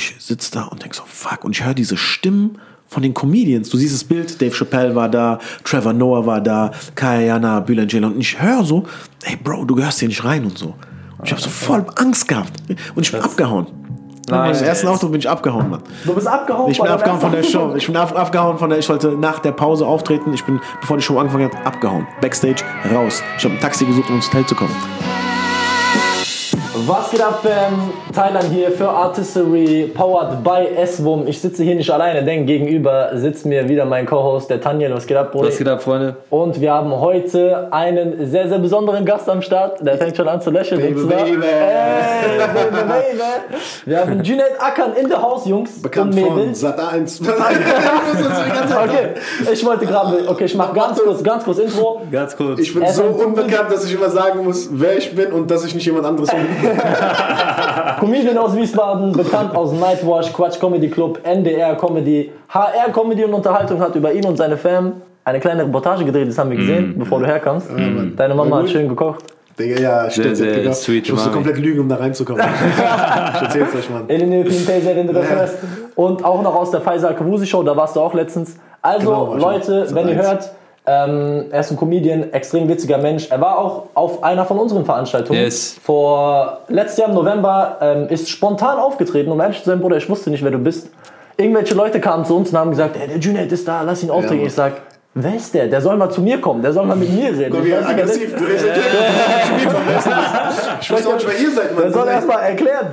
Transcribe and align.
ich 0.00 0.16
sitze 0.18 0.52
da 0.52 0.64
und 0.64 0.82
denk 0.82 0.94
so, 0.94 1.02
fuck. 1.06 1.44
Und 1.44 1.52
ich 1.56 1.64
höre 1.64 1.74
diese 1.74 1.96
Stimmen 1.96 2.58
von 2.86 3.02
den 3.02 3.14
Comedians. 3.14 3.68
Du 3.68 3.76
siehst 3.76 3.94
das 3.94 4.04
Bild, 4.04 4.40
Dave 4.40 4.54
Chappelle 4.54 4.94
war 4.94 5.08
da, 5.08 5.38
Trevor 5.64 5.92
Noah 5.92 6.26
war 6.26 6.40
da, 6.40 6.72
Kayana, 6.94 7.60
Bülent. 7.60 7.94
Und 7.94 8.18
ich 8.18 8.40
höre 8.40 8.64
so, 8.64 8.84
ey 9.22 9.36
Bro, 9.36 9.66
du 9.66 9.74
gehörst 9.74 10.00
hier 10.00 10.08
nicht 10.08 10.24
rein 10.24 10.44
und 10.44 10.58
so. 10.58 10.74
Und 11.18 11.26
ich 11.26 11.32
habe 11.32 11.40
so 11.40 11.50
voll 11.50 11.84
Angst 11.96 12.26
gehabt. 12.26 12.52
Und 12.94 13.04
ich 13.04 13.12
bin 13.12 13.20
abgehauen. 13.20 13.66
Nein, 14.28 14.52
Beim 14.52 14.64
ersten 14.64 14.86
Auftritt 14.86 15.10
bin 15.10 15.20
ich 15.20 15.28
abgehauen, 15.28 15.70
Mann. 15.70 15.82
Du 16.04 16.14
bist 16.14 16.26
abgehauen? 16.26 16.70
Ich 16.70 16.78
bin 16.78 16.88
abgehauen 16.88 17.20
von 17.20 17.32
der 17.32 17.42
Show. 17.42 17.74
Ich 17.76 17.86
bin 17.86 17.96
ab, 17.96 18.16
abgehauen 18.16 18.58
von 18.58 18.70
der, 18.70 18.78
ich 18.78 18.88
wollte 18.88 19.08
nach 19.08 19.40
der 19.40 19.52
Pause 19.52 19.86
auftreten. 19.86 20.32
Ich 20.32 20.44
bin, 20.44 20.60
bevor 20.80 20.96
die 20.96 21.02
Show 21.02 21.18
angefangen 21.18 21.50
hat, 21.52 21.66
abgehauen. 21.66 22.06
Backstage, 22.20 22.62
raus. 22.92 23.22
Ich 23.38 23.44
habe 23.44 23.54
ein 23.54 23.60
Taxi 23.60 23.84
gesucht, 23.84 24.08
um 24.08 24.16
ins 24.16 24.28
Hotel 24.28 24.46
zu 24.46 24.54
kommen. 24.54 24.74
Was 26.86 27.10
geht 27.10 27.20
ab, 27.20 27.40
Fam? 27.42 27.92
Thailand 28.14 28.44
hier 28.44 28.70
für 28.70 28.88
Artistry, 28.88 29.90
powered 29.94 30.42
by 30.42 30.66
S-Wum. 30.76 31.26
Ich 31.26 31.40
sitze 31.40 31.62
hier 31.62 31.74
nicht 31.74 31.90
alleine, 31.90 32.24
denn 32.24 32.46
gegenüber 32.46 33.10
sitzt 33.14 33.44
mir 33.44 33.68
wieder 33.68 33.84
mein 33.84 34.06
Co-Host, 34.06 34.48
der 34.50 34.60
Tanja. 34.60 34.90
Was 34.94 35.06
geht 35.06 35.16
ab, 35.16 35.32
Bruder? 35.32 35.48
Was 35.48 35.58
geht 35.58 35.68
ab, 35.68 35.82
Freunde? 35.82 36.16
Und 36.30 36.60
wir 36.60 36.72
haben 36.72 36.90
heute 36.98 37.68
einen 37.72 38.26
sehr, 38.26 38.48
sehr 38.48 38.58
besonderen 38.58 39.04
Gast 39.04 39.28
am 39.28 39.42
Start. 39.42 39.84
Der 39.84 39.98
fängt 39.98 40.16
schon 40.16 40.28
an 40.28 40.40
zu 40.40 40.50
lächeln. 40.50 40.80
Baby, 40.80 41.02
baby. 41.02 41.46
Ey, 41.46 42.38
baby, 42.38 42.76
baby. 42.76 43.22
Wir 43.84 44.00
haben 44.00 44.22
Junaid 44.22 44.52
Akan 44.58 44.94
in 44.94 45.08
the 45.08 45.16
house, 45.16 45.46
Jungs 45.46 45.82
Bekannt 45.82 46.14
und 46.14 46.20
von 46.20 46.36
Mädels. 46.36 46.60
Sat 46.60 46.78
1. 46.78 47.20
Okay, 48.70 49.14
ich 49.52 49.64
wollte 49.64 49.86
gerade, 49.86 50.28
okay, 50.28 50.44
ich 50.44 50.54
mach 50.54 50.72
ganz 50.72 50.98
kurz, 51.02 51.22
ganz 51.22 51.44
kurz 51.44 51.58
Intro. 51.58 52.02
Ganz 52.10 52.36
kurz. 52.36 52.60
Ich 52.60 52.72
bin 52.72 52.86
so 52.86 53.04
unbekannt, 53.04 53.70
dass 53.70 53.84
ich 53.84 53.94
immer 53.94 54.08
sagen 54.08 54.44
muss, 54.44 54.68
wer 54.72 54.96
ich 54.96 55.14
bin 55.14 55.32
und 55.32 55.50
dass 55.50 55.64
ich 55.64 55.74
nicht 55.74 55.84
jemand 55.84 56.06
anderes 56.06 56.30
bin. 56.30 56.46
Comedian 58.00 58.38
aus 58.38 58.56
Wiesbaden, 58.56 59.12
bekannt 59.12 59.54
aus 59.54 59.72
Nightwash, 59.72 60.32
Quatsch 60.32 60.58
Comedy 60.58 60.88
Club, 60.88 61.20
NDR 61.22 61.74
Comedy, 61.76 62.30
HR 62.48 62.92
Comedy 62.92 63.24
und 63.24 63.34
Unterhaltung 63.34 63.80
hat 63.80 63.94
über 63.94 64.12
ihn 64.12 64.24
und 64.24 64.36
seine 64.36 64.56
Fam 64.56 64.92
eine 65.24 65.38
kleine 65.40 65.64
Reportage 65.64 66.04
gedreht, 66.04 66.28
das 66.28 66.38
haben 66.38 66.50
wir 66.50 66.56
gesehen, 66.56 66.94
bevor 66.98 67.20
du 67.20 67.26
herkamst. 67.26 67.68
Deine 68.16 68.34
Mama 68.34 68.58
hat 68.58 68.70
schön 68.70 68.88
gekocht. 68.88 69.24
Digga, 69.58 69.80
ja, 69.80 70.10
stimmt. 70.10 70.36
sehr 70.36 70.54
Digga. 70.54 70.72
sweet 70.72 71.04
ich 71.04 71.12
musste 71.12 71.28
Mami. 71.28 71.42
komplett 71.42 71.62
lügen, 71.62 71.80
um 71.80 71.88
da 71.88 71.96
reinzukommen. 71.96 72.42
ich 73.34 73.42
erzähl's 73.42 73.74
euch, 73.74 73.90
Mann. 73.90 74.08
Eline 74.08 74.44
Pintaser 74.44 74.96
in 74.96 75.12
der 75.12 75.22
Fest. 75.22 75.58
Und 75.96 76.24
auch 76.24 76.42
noch 76.42 76.54
aus 76.54 76.70
der 76.70 76.80
Faisal 76.80 77.14
Kavusi 77.14 77.46
Show, 77.46 77.62
da 77.62 77.76
warst 77.76 77.96
du 77.96 78.00
auch 78.00 78.14
letztens. 78.14 78.56
Also, 78.80 79.10
Genau, 79.10 79.34
Leute, 79.34 79.86
wenn 79.90 80.08
ihr 80.08 80.14
Sat.1. 80.14 80.28
hört, 80.28 80.50
ähm, 80.90 81.44
er 81.50 81.60
ist 81.60 81.70
ein 81.70 81.76
Comedian, 81.76 82.32
extrem 82.32 82.68
witziger 82.68 82.98
Mensch. 82.98 83.28
Er 83.30 83.40
war 83.40 83.58
auch 83.58 83.84
auf 83.94 84.22
einer 84.24 84.44
von 84.44 84.58
unseren 84.58 84.84
Veranstaltungen. 84.84 85.38
Yes. 85.40 85.76
Vor 85.82 86.58
letztes 86.68 86.98
Jahr 86.98 87.08
im 87.10 87.14
November 87.14 87.76
ähm, 87.80 88.08
ist 88.08 88.28
spontan 88.28 88.78
aufgetreten. 88.78 89.30
Um 89.30 89.40
ehrlich 89.40 89.58
zu 89.62 89.70
sein, 89.70 89.80
Bruder, 89.80 89.96
ich 89.98 90.08
wusste 90.08 90.30
nicht, 90.30 90.42
wer 90.42 90.50
du 90.50 90.58
bist. 90.58 90.88
Irgendwelche 91.36 91.74
Leute 91.74 92.00
kamen 92.00 92.24
zu 92.24 92.36
uns 92.36 92.50
und 92.50 92.58
haben 92.58 92.70
gesagt, 92.70 92.96
ey, 93.00 93.06
der 93.08 93.18
Junaid 93.18 93.52
ist 93.52 93.66
da, 93.68 93.82
lass 93.82 94.02
ihn 94.02 94.10
auftreten. 94.10 94.38
Mann. 94.38 94.46
ich 94.46 94.52
sag, 94.54 94.72
wer 95.14 95.34
ist 95.36 95.54
der? 95.54 95.68
Der 95.68 95.80
soll 95.80 95.96
mal 95.96 96.10
zu 96.10 96.20
mir 96.22 96.40
kommen, 96.40 96.60
der 96.62 96.72
soll 96.72 96.84
mal 96.86 96.96
mit 96.96 97.10
mir 97.12 97.28
reden. 97.30 97.50
Guck, 97.50 97.60
Ich 97.60 97.66
wie 97.66 97.72
weiß 97.72 97.86
nicht, 97.86 97.96
wer 97.96 98.04
aggressiv. 98.04 98.30
der- 98.30 98.38
Du 98.40 98.44
redest. 98.46 98.66
Ich 100.80 100.90
weiß 100.92 101.04
nicht, 101.04 101.26
wer 101.28 101.38
ihr 101.40 101.50
seid, 101.50 101.78
Der 101.78 101.92
soll 101.92 102.08
erst 102.08 102.26
mal 102.28 102.38
erklären. 102.40 102.86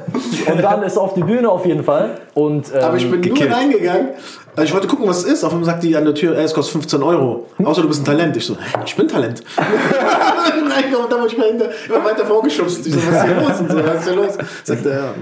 Und 0.51 0.63
dann 0.63 0.83
ist 0.83 0.95
er 0.95 1.01
auf 1.01 1.13
die 1.13 1.23
Bühne 1.23 1.49
auf 1.49 1.65
jeden 1.65 1.83
Fall. 1.83 2.11
Und, 2.33 2.71
ähm, 2.73 2.83
Aber 2.83 2.97
ich 2.97 3.09
bin 3.09 3.21
nur 3.21 3.51
reingegangen. 3.51 4.09
Also 4.57 4.69
ich 4.69 4.73
wollte 4.73 4.87
gucken, 4.87 5.07
was 5.07 5.19
es 5.19 5.33
ist. 5.33 5.43
Auf 5.43 5.51
einmal 5.51 5.65
sagt 5.65 5.83
die 5.83 5.95
an 5.95 6.03
der 6.03 6.15
Tür, 6.15 6.35
ey, 6.35 6.43
es 6.43 6.51
kostet 6.51 6.71
15 6.73 7.03
Euro. 7.03 7.45
Außer 7.63 7.83
du 7.83 7.87
bist 7.89 8.01
ein 8.01 8.05
Talent. 8.05 8.35
Ich 8.37 8.45
so, 8.47 8.55
hä, 8.55 8.79
ich 8.83 8.95
bin 8.95 9.07
Talent. 9.07 9.43
Reingekommen 9.55 11.03
und 11.03 11.11
dann 11.11 11.19
wurde 11.21 11.31
ich 11.31 11.37
mal 11.37 11.47
hinter, 11.47 11.69
immer 11.87 12.03
weiter 12.03 12.25
vorgeschubst. 12.25 12.87
Ich 12.87 12.93
so, 12.95 12.99
was 12.99 13.17
ist 13.17 13.25
hier 13.25 13.35
los? 13.35 13.59
Und 13.59 13.71
so, 13.71 13.77
was 13.77 13.95
ist 13.99 14.07
hier 14.07 14.15
los? 14.15 14.37
Sagt 14.63 14.85
er, 14.87 14.91
ja. 14.95 15.13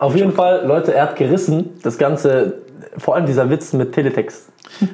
Auf 0.00 0.16
jeden 0.16 0.32
Fall, 0.32 0.66
Leute, 0.66 0.92
er 0.92 1.04
hat 1.04 1.14
gerissen. 1.14 1.70
Das 1.84 1.96
Ganze, 1.98 2.54
vor 2.98 3.14
allem 3.14 3.26
dieser 3.26 3.48
Witz 3.48 3.72
mit 3.74 3.92
Teletext. 3.92 4.48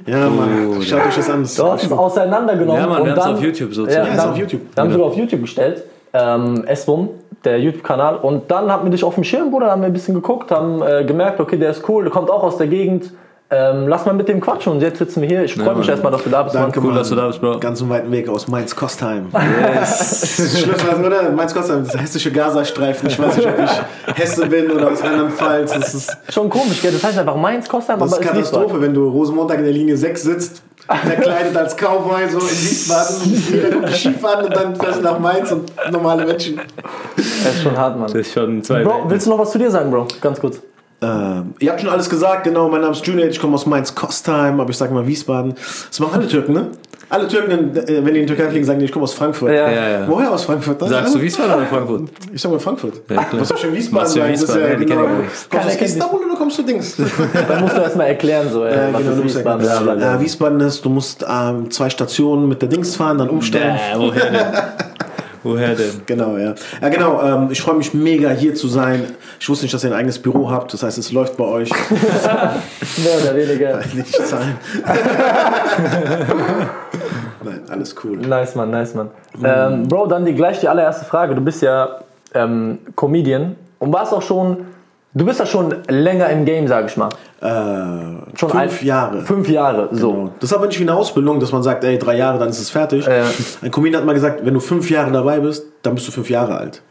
Ja, 0.05 0.29
Mann, 0.29 0.83
schaut 0.83 1.07
euch 1.07 1.17
das 1.17 1.31
an. 1.31 1.49
Du 1.57 1.65
hast 1.65 1.85
es 1.85 1.91
auseinandergenommen. 1.91 2.83
Ja, 2.83 2.87
Mann, 2.87 3.03
wir 3.03 3.13
haben's 3.13 3.25
dann, 3.25 3.35
auf 3.37 3.43
YouTube 3.43 3.73
sozusagen. 3.73 4.07
Ja, 4.07 4.13
ist 4.13 4.23
dann, 4.23 4.31
auf 4.31 4.37
YouTube. 4.37 4.61
Dann 4.75 4.89
haben 4.91 4.99
wir 4.99 5.07
auf 5.07 5.17
YouTube 5.17 5.41
gestellt. 5.41 5.85
Ähm, 6.13 6.67
SWUM, 6.75 7.09
der 7.47 7.59
YouTube-Kanal. 7.59 8.17
Und 8.17 8.51
dann 8.51 8.71
hatten 8.71 8.85
wir 8.85 8.91
dich 8.91 9.05
auf 9.05 9.15
dem 9.15 9.25
Schirm, 9.25 9.51
Bruder, 9.51 9.71
haben 9.71 9.81
wir 9.81 9.87
ein 9.87 9.95
bisschen 9.95 10.15
geguckt, 10.15 10.51
haben 10.51 10.83
äh, 10.83 11.05
gemerkt, 11.05 11.41
okay, 11.41 11.57
der 11.57 11.71
ist 11.71 11.89
cool, 11.89 12.03
der 12.05 12.13
kommt 12.13 12.31
auch 12.31 12.43
aus 12.43 12.59
der 12.59 12.67
Gegend. 12.67 13.13
Ähm, 13.53 13.89
lass 13.89 14.07
mal 14.07 14.15
mit 14.15 14.29
dem 14.29 14.41
quatschen. 14.41 14.73
Und 14.73 14.81
jetzt 14.81 14.99
sitzen 14.99 15.23
wir 15.23 15.29
hier. 15.29 15.43
Ich 15.43 15.55
freue 15.55 15.75
mich 15.75 15.79
Mann. 15.79 15.89
erstmal, 15.89 16.13
dass 16.13 16.23
du 16.23 16.31
da 16.31 16.45
bist. 16.45 16.55
Danke, 16.55 16.81
Mann. 16.81 16.91
Cool, 16.91 16.95
dass 16.97 17.09
du 17.09 17.17
da 17.17 17.27
bist, 17.27 17.41
Bro. 17.41 17.59
Ganz 17.59 17.81
einen 17.81 17.91
weiten 17.91 18.13
Weg 18.13 18.29
aus 18.29 18.47
Mainz-Kostheim. 18.49 19.27
Yes. 19.81 20.57
Schlimm, 20.63 20.75
was, 20.77 21.07
oder? 21.07 21.31
Mainz-Kostheim, 21.31 21.85
das 21.85 22.01
hessische 22.01 22.31
Gazastreifen. 22.31 23.09
Ich 23.09 23.19
weiß 23.19 23.37
nicht, 23.37 23.49
ob 23.49 23.59
ich 23.59 24.17
Hesse 24.17 24.47
bin 24.47 24.71
oder 24.71 24.93
aus 24.93 25.03
Rheinland-Pfalz. 25.03 25.73
Das 25.73 25.95
ist, 25.95 26.17
Schon 26.29 26.49
komisch, 26.49 26.81
gell? 26.81 26.93
Das 26.93 27.03
heißt 27.03 27.19
einfach 27.19 27.37
Mainz, 27.37 27.69
Kostheim, 27.69 27.99
das 27.99 28.13
aber 28.13 28.23
ist 28.23 28.29
ist 28.31 28.37
Wiesbaden. 28.37 28.61
Katastrophe, 28.67 28.83
wenn 28.83 28.95
du 28.95 29.09
Rosenmontag 29.09 29.59
in 29.59 29.65
der 29.65 29.73
Linie 29.73 29.97
6 29.97 30.23
sitzt, 30.23 30.63
verkleidet 30.87 31.57
als 31.57 31.77
Cowboy 31.77 32.29
so 32.31 32.39
in 32.39 32.45
Wiesbaden. 32.45 33.17
Jeder 33.51 33.71
guckt 33.71 34.25
an 34.25 34.45
und 34.45 34.57
dann 34.57 34.77
fährst 34.77 34.99
du 34.99 35.03
nach 35.03 35.19
Mainz 35.19 35.53
und 35.53 35.71
normale 35.91 36.25
Menschen. 36.25 36.61
Das 37.17 37.27
ist 37.55 37.63
schon 37.63 37.77
hart, 37.77 37.97
Mann. 37.97 38.07
Das 38.07 38.15
ist 38.15 38.33
schon 38.33 38.63
zwei 38.63 38.83
Bro, 38.85 39.05
willst 39.09 39.27
du 39.27 39.31
noch 39.31 39.39
was 39.39 39.51
zu 39.51 39.59
dir 39.59 39.71
sagen, 39.71 39.91
Bro? 39.91 40.07
Ganz 40.21 40.41
kurz. 40.41 40.61
Ähm, 41.03 41.55
ihr 41.61 41.71
habt 41.71 41.81
schon 41.81 41.91
alles 41.91 42.11
gesagt, 42.11 42.45
genau. 42.45 42.69
Mein 42.69 42.83
Name 42.83 42.93
ist 42.93 43.07
Junaid, 43.07 43.31
ich 43.31 43.41
komme 43.41 43.55
aus 43.55 43.67
Mainz-Kostheim, 43.67 44.61
aber 44.61 44.71
ich 44.71 44.77
sage 44.77 44.93
mal 44.93 45.07
Wiesbaden. 45.07 45.55
Das 45.89 45.99
machen 46.01 46.15
alle 46.15 46.29
Türken, 46.29 46.53
ne? 46.53 46.67
Alle 47.09 47.27
Türken, 47.27 47.77
äh, 47.77 48.05
wenn 48.05 48.15
die 48.15 48.21
in 48.21 48.27
die 48.27 48.27
Türkei 48.27 48.49
fliegen, 48.51 48.65
sagen 48.65 48.79
die, 48.79 48.85
ich 48.85 48.93
komme 48.93 49.03
aus 49.03 49.15
Frankfurt. 49.15 49.51
Ja. 49.51 49.69
Ja, 49.69 49.89
ja. 49.89 50.09
Woher 50.09 50.31
aus 50.31 50.45
Frankfurt? 50.45 50.79
Sagst 50.89 51.15
du 51.15 51.21
Wiesbaden 51.21 51.55
oder 51.55 51.67
Frankfurt? 51.67 52.03
Ich 52.33 52.41
sag 52.41 52.53
mal 52.53 52.61
Frankfurt. 52.61 52.95
Ja, 53.09 53.25
klar. 53.25 53.41
Was 53.41 53.49
soll 53.49 53.59
ich 53.59 53.65
in 53.65 53.75
Wiesbaden 53.75 54.09
sagen? 54.09 54.33
Das 54.33 54.43
ist 54.43 54.49
Wiesbaden? 54.55 54.71
ja, 54.71 54.79
genau. 54.79 55.07
Kommst 55.51 55.51
du 55.51 55.59
aus 55.59 55.81
Istanbul 55.81 56.21
oder 56.25 56.37
kommst 56.37 56.59
du 56.59 56.63
Dings? 56.63 56.97
Dann 57.49 57.61
musst 57.63 57.77
du 57.77 57.81
erstmal 57.81 58.07
erklären, 58.07 58.49
so, 58.53 58.65
Ja, 58.65 58.93
was 58.93 59.03
genau, 59.03 59.13
ist 59.17 59.25
Wiesbaden? 59.25 59.63
bla, 59.67 59.81
bla, 59.81 59.95
bla. 59.95 60.15
Äh, 60.17 60.21
Wiesbaden 60.21 60.61
ist, 60.61 60.85
du 60.85 60.91
musst 60.91 61.27
ähm, 61.29 61.69
zwei 61.71 61.91
Stationen 61.91 62.49
mit 62.49 62.63
der 62.63 62.69
Dings 62.69 62.95
fahren, 62.95 63.19
dann 63.19 63.29
umstellen. 63.31 63.75
Äh, 63.75 63.99
woher 63.99 64.31
denn? 64.31 64.41
woher 65.43 65.75
denn? 65.75 66.03
Genau, 66.07 66.37
ja. 66.37 66.55
Ja, 66.81 66.89
genau. 66.89 67.23
Ähm, 67.23 67.49
ich 67.51 67.61
freue 67.61 67.77
mich 67.77 67.95
mega 67.95 68.31
hier 68.31 68.55
zu 68.55 68.69
sein. 68.69 69.05
Ich 69.39 69.49
wusste 69.49 69.65
nicht, 69.65 69.75
dass 69.75 69.85
ihr 69.85 69.91
ein 69.91 69.97
eigenes 69.97 70.19
Büro 70.19 70.51
habt. 70.51 70.73
Das 70.73 70.83
heißt, 70.83 70.99
es 70.99 71.13
läuft 71.13 71.37
bei 71.37 71.45
euch. 71.45 71.71
Mehr 71.71 73.23
oder 73.23 73.37
weniger. 73.37 73.81
nicht 73.95 74.15
zahlen. 74.15 74.59
Nein, 77.43 77.61
alles 77.69 77.95
cool. 78.05 78.17
Nice, 78.19 78.55
Mann, 78.55 78.71
nice, 78.71 78.95
Mann. 78.95 79.11
Ähm, 79.43 79.89
Bro, 79.89 80.07
dann 80.07 80.25
die, 80.25 80.35
gleich 80.35 80.61
die 80.61 80.69
allererste 80.69 81.05
Frage. 81.05 81.35
Du 81.35 81.41
bist 81.41 81.63
ja 81.63 82.01
ähm, 82.35 82.79
Comedian 82.97 83.57
und 83.79 83.93
warst 83.93 84.13
auch 84.13 84.23
schon, 84.23 84.67
du 85.15 85.25
bist 85.25 85.41
ja 85.41 85.47
schon 85.47 85.75
länger 85.89 86.29
im 86.31 86.45
Game, 86.45 86.67
sag 86.69 86.87
ich 86.87 86.97
mal. 86.97 87.09
Äh, 87.41 88.37
Schon 88.37 88.51
fünf 88.51 88.81
ein- 88.81 88.87
Jahre. 88.87 89.21
Fünf 89.23 89.49
Jahre, 89.49 89.89
so. 89.93 90.13
Genau. 90.13 90.31
Das 90.41 90.51
ist 90.51 90.57
aber 90.57 90.67
nicht 90.67 90.79
wie 90.79 90.83
eine 90.85 90.95
Ausbildung, 90.95 91.41
dass 91.41 91.53
man 91.53 91.63
sagt, 91.63 91.83
ey, 91.85 91.99
drei 91.99 92.17
Jahre, 92.17 92.39
dann 92.39 92.49
ist 92.51 92.61
es 92.61 92.71
fertig. 92.71 93.07
Ja. 93.07 93.25
Ein 93.63 93.71
Comedian 93.71 94.01
hat 94.03 94.07
mal 94.07 94.13
gesagt, 94.13 94.45
wenn 94.45 94.55
du 94.55 94.61
fünf 94.61 94.91
Jahre 94.91 95.11
dabei 95.11 95.41
bist, 95.41 95.65
dann 95.83 95.95
bist 95.95 96.07
du 96.09 96.13
fünf 96.13 96.29
Jahre 96.31 96.57
alt. 96.57 96.83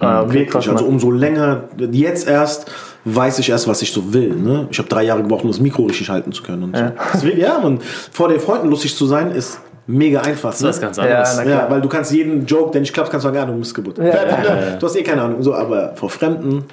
Ah, 0.00 0.22
okay, 0.22 0.32
Wirklich. 0.32 0.50
krass, 0.50 0.68
also 0.68 0.84
umso 0.86 1.10
länger, 1.12 1.64
jetzt 1.92 2.26
erst 2.26 2.70
weiß 3.04 3.38
ich 3.38 3.50
erst, 3.50 3.68
was 3.68 3.82
ich 3.82 3.92
so 3.92 4.12
will. 4.12 4.34
Ne? 4.34 4.66
Ich 4.70 4.78
habe 4.78 4.88
drei 4.88 5.04
Jahre 5.04 5.22
gebraucht, 5.22 5.42
um 5.44 5.50
das 5.50 5.60
Mikro 5.60 5.84
richtig 5.84 6.08
halten 6.10 6.32
zu 6.32 6.42
können. 6.42 6.64
Und 6.64 6.76
so. 6.76 6.84
Deswegen, 7.14 7.38
ja, 7.40 7.58
man, 7.60 7.78
vor 8.10 8.28
den 8.28 8.40
Freunden 8.40 8.68
lustig 8.68 8.96
zu 8.96 9.06
sein, 9.06 9.30
ist 9.30 9.60
mega 9.86 10.20
einfach. 10.22 10.50
Das 10.50 10.60
ist 10.60 10.66
was 10.68 10.80
ganz 10.80 10.96
Ja, 10.96 11.04
na 11.36 11.42
klar. 11.42 11.46
Ja, 11.46 11.66
weil 11.70 11.80
du 11.80 11.88
kannst 11.88 12.12
jeden 12.12 12.46
Joke, 12.46 12.72
der 12.72 12.80
nicht 12.80 12.92
klappt, 12.94 13.10
kannst 13.10 13.24
du 13.24 13.28
sagen, 13.28 13.36
ja, 13.36 13.44
du 13.44 13.58
bist 13.58 13.74
Geburt. 13.74 13.98
ja, 13.98 14.04
ja, 14.06 14.76
Du 14.78 14.86
hast 14.86 14.96
eh 14.96 15.02
keine 15.02 15.22
Ahnung. 15.22 15.42
So, 15.42 15.54
aber 15.54 15.92
vor 15.96 16.10
Fremden. 16.10 16.64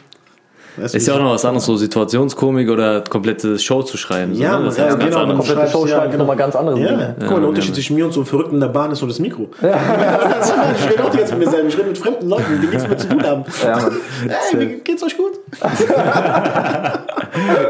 Weißt 0.78 0.96
Ist 0.96 1.08
ja 1.08 1.16
auch 1.16 1.20
noch 1.20 1.32
was 1.34 1.46
anderes, 1.46 1.66
so 1.66 1.76
Situationskomik 1.76 2.70
oder 2.70 3.02
komplette 3.02 3.58
Show 3.60 3.82
zu 3.84 3.98
schreiben. 3.98 4.34
So, 4.36 4.42
Ja, 4.42 4.52
ne? 4.54 4.56
man, 4.58 4.66
Das 4.66 4.74
ist 4.74 4.80
ja, 4.80 4.88
ganz 4.96 5.04
genau. 5.04 5.26
Komplette 5.36 5.46
Show 5.46 5.56
schreibst, 5.56 5.74
ja, 5.92 5.96
schreiben 5.98 6.12
genau. 6.12 6.24
nochmal 6.24 6.38
ganz 6.38 6.56
anderes 6.56 6.80
Ja, 6.80 6.88
Ding. 6.88 7.00
guck 7.20 7.32
mal, 7.32 7.40
der 7.40 7.50
Unterschied 7.50 7.76
zwischen 7.76 7.96
mir 7.96 8.06
und 8.06 8.12
so 8.14 8.20
einem 8.22 8.28
Verrückten 8.28 8.56
in 8.56 8.62
der 8.62 8.68
Bahn 8.70 8.92
ist 8.92 9.00
so 9.00 9.08
das 9.08 9.20
Mikro. 9.20 9.50
ich 9.62 9.64
rede 10.90 11.04
auch 11.04 11.14
jetzt 11.14 11.32
mit 11.32 11.40
mir 11.40 11.50
selber, 11.50 11.68
ich 11.68 11.78
rede 11.78 11.88
mit 11.90 11.98
fremden 11.98 12.30
Leuten, 12.30 12.60
die 12.62 12.68
nichts 12.68 12.88
mehr 12.88 12.98
zu 12.98 13.10
tun 13.10 13.24
haben. 13.24 13.44
Ja, 13.64 13.76
Mann. 13.78 13.98
Ey, 14.54 14.60
wie 14.60 14.76
geht's 14.80 15.04
euch 15.04 15.18
gut? 15.18 15.40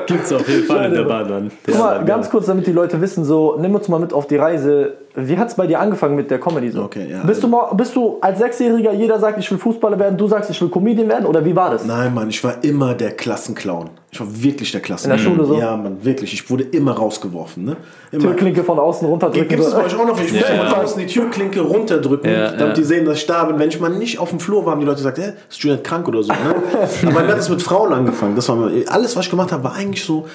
Gibt's 0.07 0.31
auf 0.33 0.47
jeden 0.47 0.65
Fall 0.65 0.85
in 0.85 0.93
der 0.93 1.03
Bahn, 1.03 1.29
Mann. 1.29 1.51
Guck 1.65 1.77
mal, 1.79 2.03
ganz 2.05 2.29
kurz, 2.29 2.45
damit 2.47 2.67
die 2.67 2.71
Leute 2.71 3.01
wissen, 3.01 3.25
so, 3.25 3.57
nimm 3.59 3.75
uns 3.75 3.87
mal 3.87 3.99
mit 3.99 4.13
auf 4.13 4.27
die 4.27 4.37
Reise. 4.37 4.93
Wie 5.27 5.37
hat 5.37 5.47
es 5.49 5.55
bei 5.55 5.67
dir 5.67 5.79
angefangen 5.79 6.15
mit 6.15 6.29
der 6.31 6.39
Comedy 6.39 6.69
so? 6.69 6.83
Okay, 6.83 7.07
ja. 7.09 7.23
Bist 7.23 7.41
du, 7.43 7.47
mal, 7.47 7.73
bist 7.73 7.95
du 7.95 8.17
als 8.21 8.39
Sechsjähriger, 8.39 8.93
jeder 8.93 9.19
sagt, 9.19 9.39
ich 9.39 9.49
will 9.51 9.57
Fußballer 9.57 9.97
werden, 9.99 10.17
du 10.17 10.27
sagst, 10.27 10.49
ich 10.49 10.61
will 10.61 10.69
Comedian 10.69 11.09
werden 11.09 11.25
oder 11.25 11.43
wie 11.43 11.55
war 11.55 11.71
das? 11.71 11.85
Nein, 11.85 12.13
Mann, 12.13 12.29
ich 12.29 12.43
war 12.43 12.63
immer 12.63 12.93
der 12.93 13.11
Klassenclown. 13.11 13.89
Ich 14.11 14.19
war 14.19 14.27
wirklich 14.43 14.71
der 14.71 14.81
Klassenclown. 14.81 15.19
In 15.19 15.25
der 15.37 15.43
Schule 15.43 15.45
so? 15.47 15.59
Ja, 15.59 15.77
Mann, 15.77 16.03
wirklich. 16.03 16.33
Ich 16.33 16.49
wurde 16.49 16.63
immer 16.63 16.93
rausgeworfen. 16.93 17.63
Ne? 17.65 17.77
Immer. 18.11 18.23
Türklinke 18.23 18.63
von 18.63 18.79
außen 18.79 19.07
runterdrücken. 19.07 19.47
Gibt 19.47 19.61
es 19.61 19.71
bei 19.73 19.83
euch 19.85 19.95
auch 19.95 20.05
noch? 20.07 20.19
Ich 20.19 20.31
muss 20.33 20.41
Ja, 20.41 20.47
immer 20.47 20.63
ja. 20.63 20.69
draußen 20.73 20.99
die 20.99 21.05
Türklinke 21.05 21.61
runterdrücken, 21.61 22.31
Ja, 22.31 22.45
damit 22.51 22.59
ja. 22.59 22.73
die 22.73 22.83
sehen, 22.83 23.05
dass 23.05 23.17
ich 23.19 23.27
da 23.27 23.43
bin. 23.43 23.59
Wenn 23.59 23.69
ich 23.69 23.79
mal 23.79 23.89
nicht 23.89 24.17
auf 24.17 24.29
dem 24.31 24.39
Flur 24.39 24.65
war, 24.65 24.71
haben 24.71 24.79
die 24.79 24.85
Leute 24.87 24.97
gesagt, 24.97 25.19
hä, 25.19 25.33
ist 25.47 25.59
Juliet 25.63 25.83
krank 25.83 26.07
oder 26.07 26.23
so. 26.23 26.31
Ne? 26.33 26.37
Aber 27.07 27.19
dann 27.21 27.27
hat 27.31 27.37
es 27.37 27.49
mit 27.49 27.61
Frauen 27.61 27.93
angefangen. 27.93 28.35
Das 28.35 28.49
war 28.49 28.69
alles, 28.87 29.15
was 29.15 29.25
ich 29.25 29.29
gemacht 29.29 29.51
habe, 29.51 29.63
war 29.63 29.75
eigentlich 29.75 30.03
so 30.03 30.25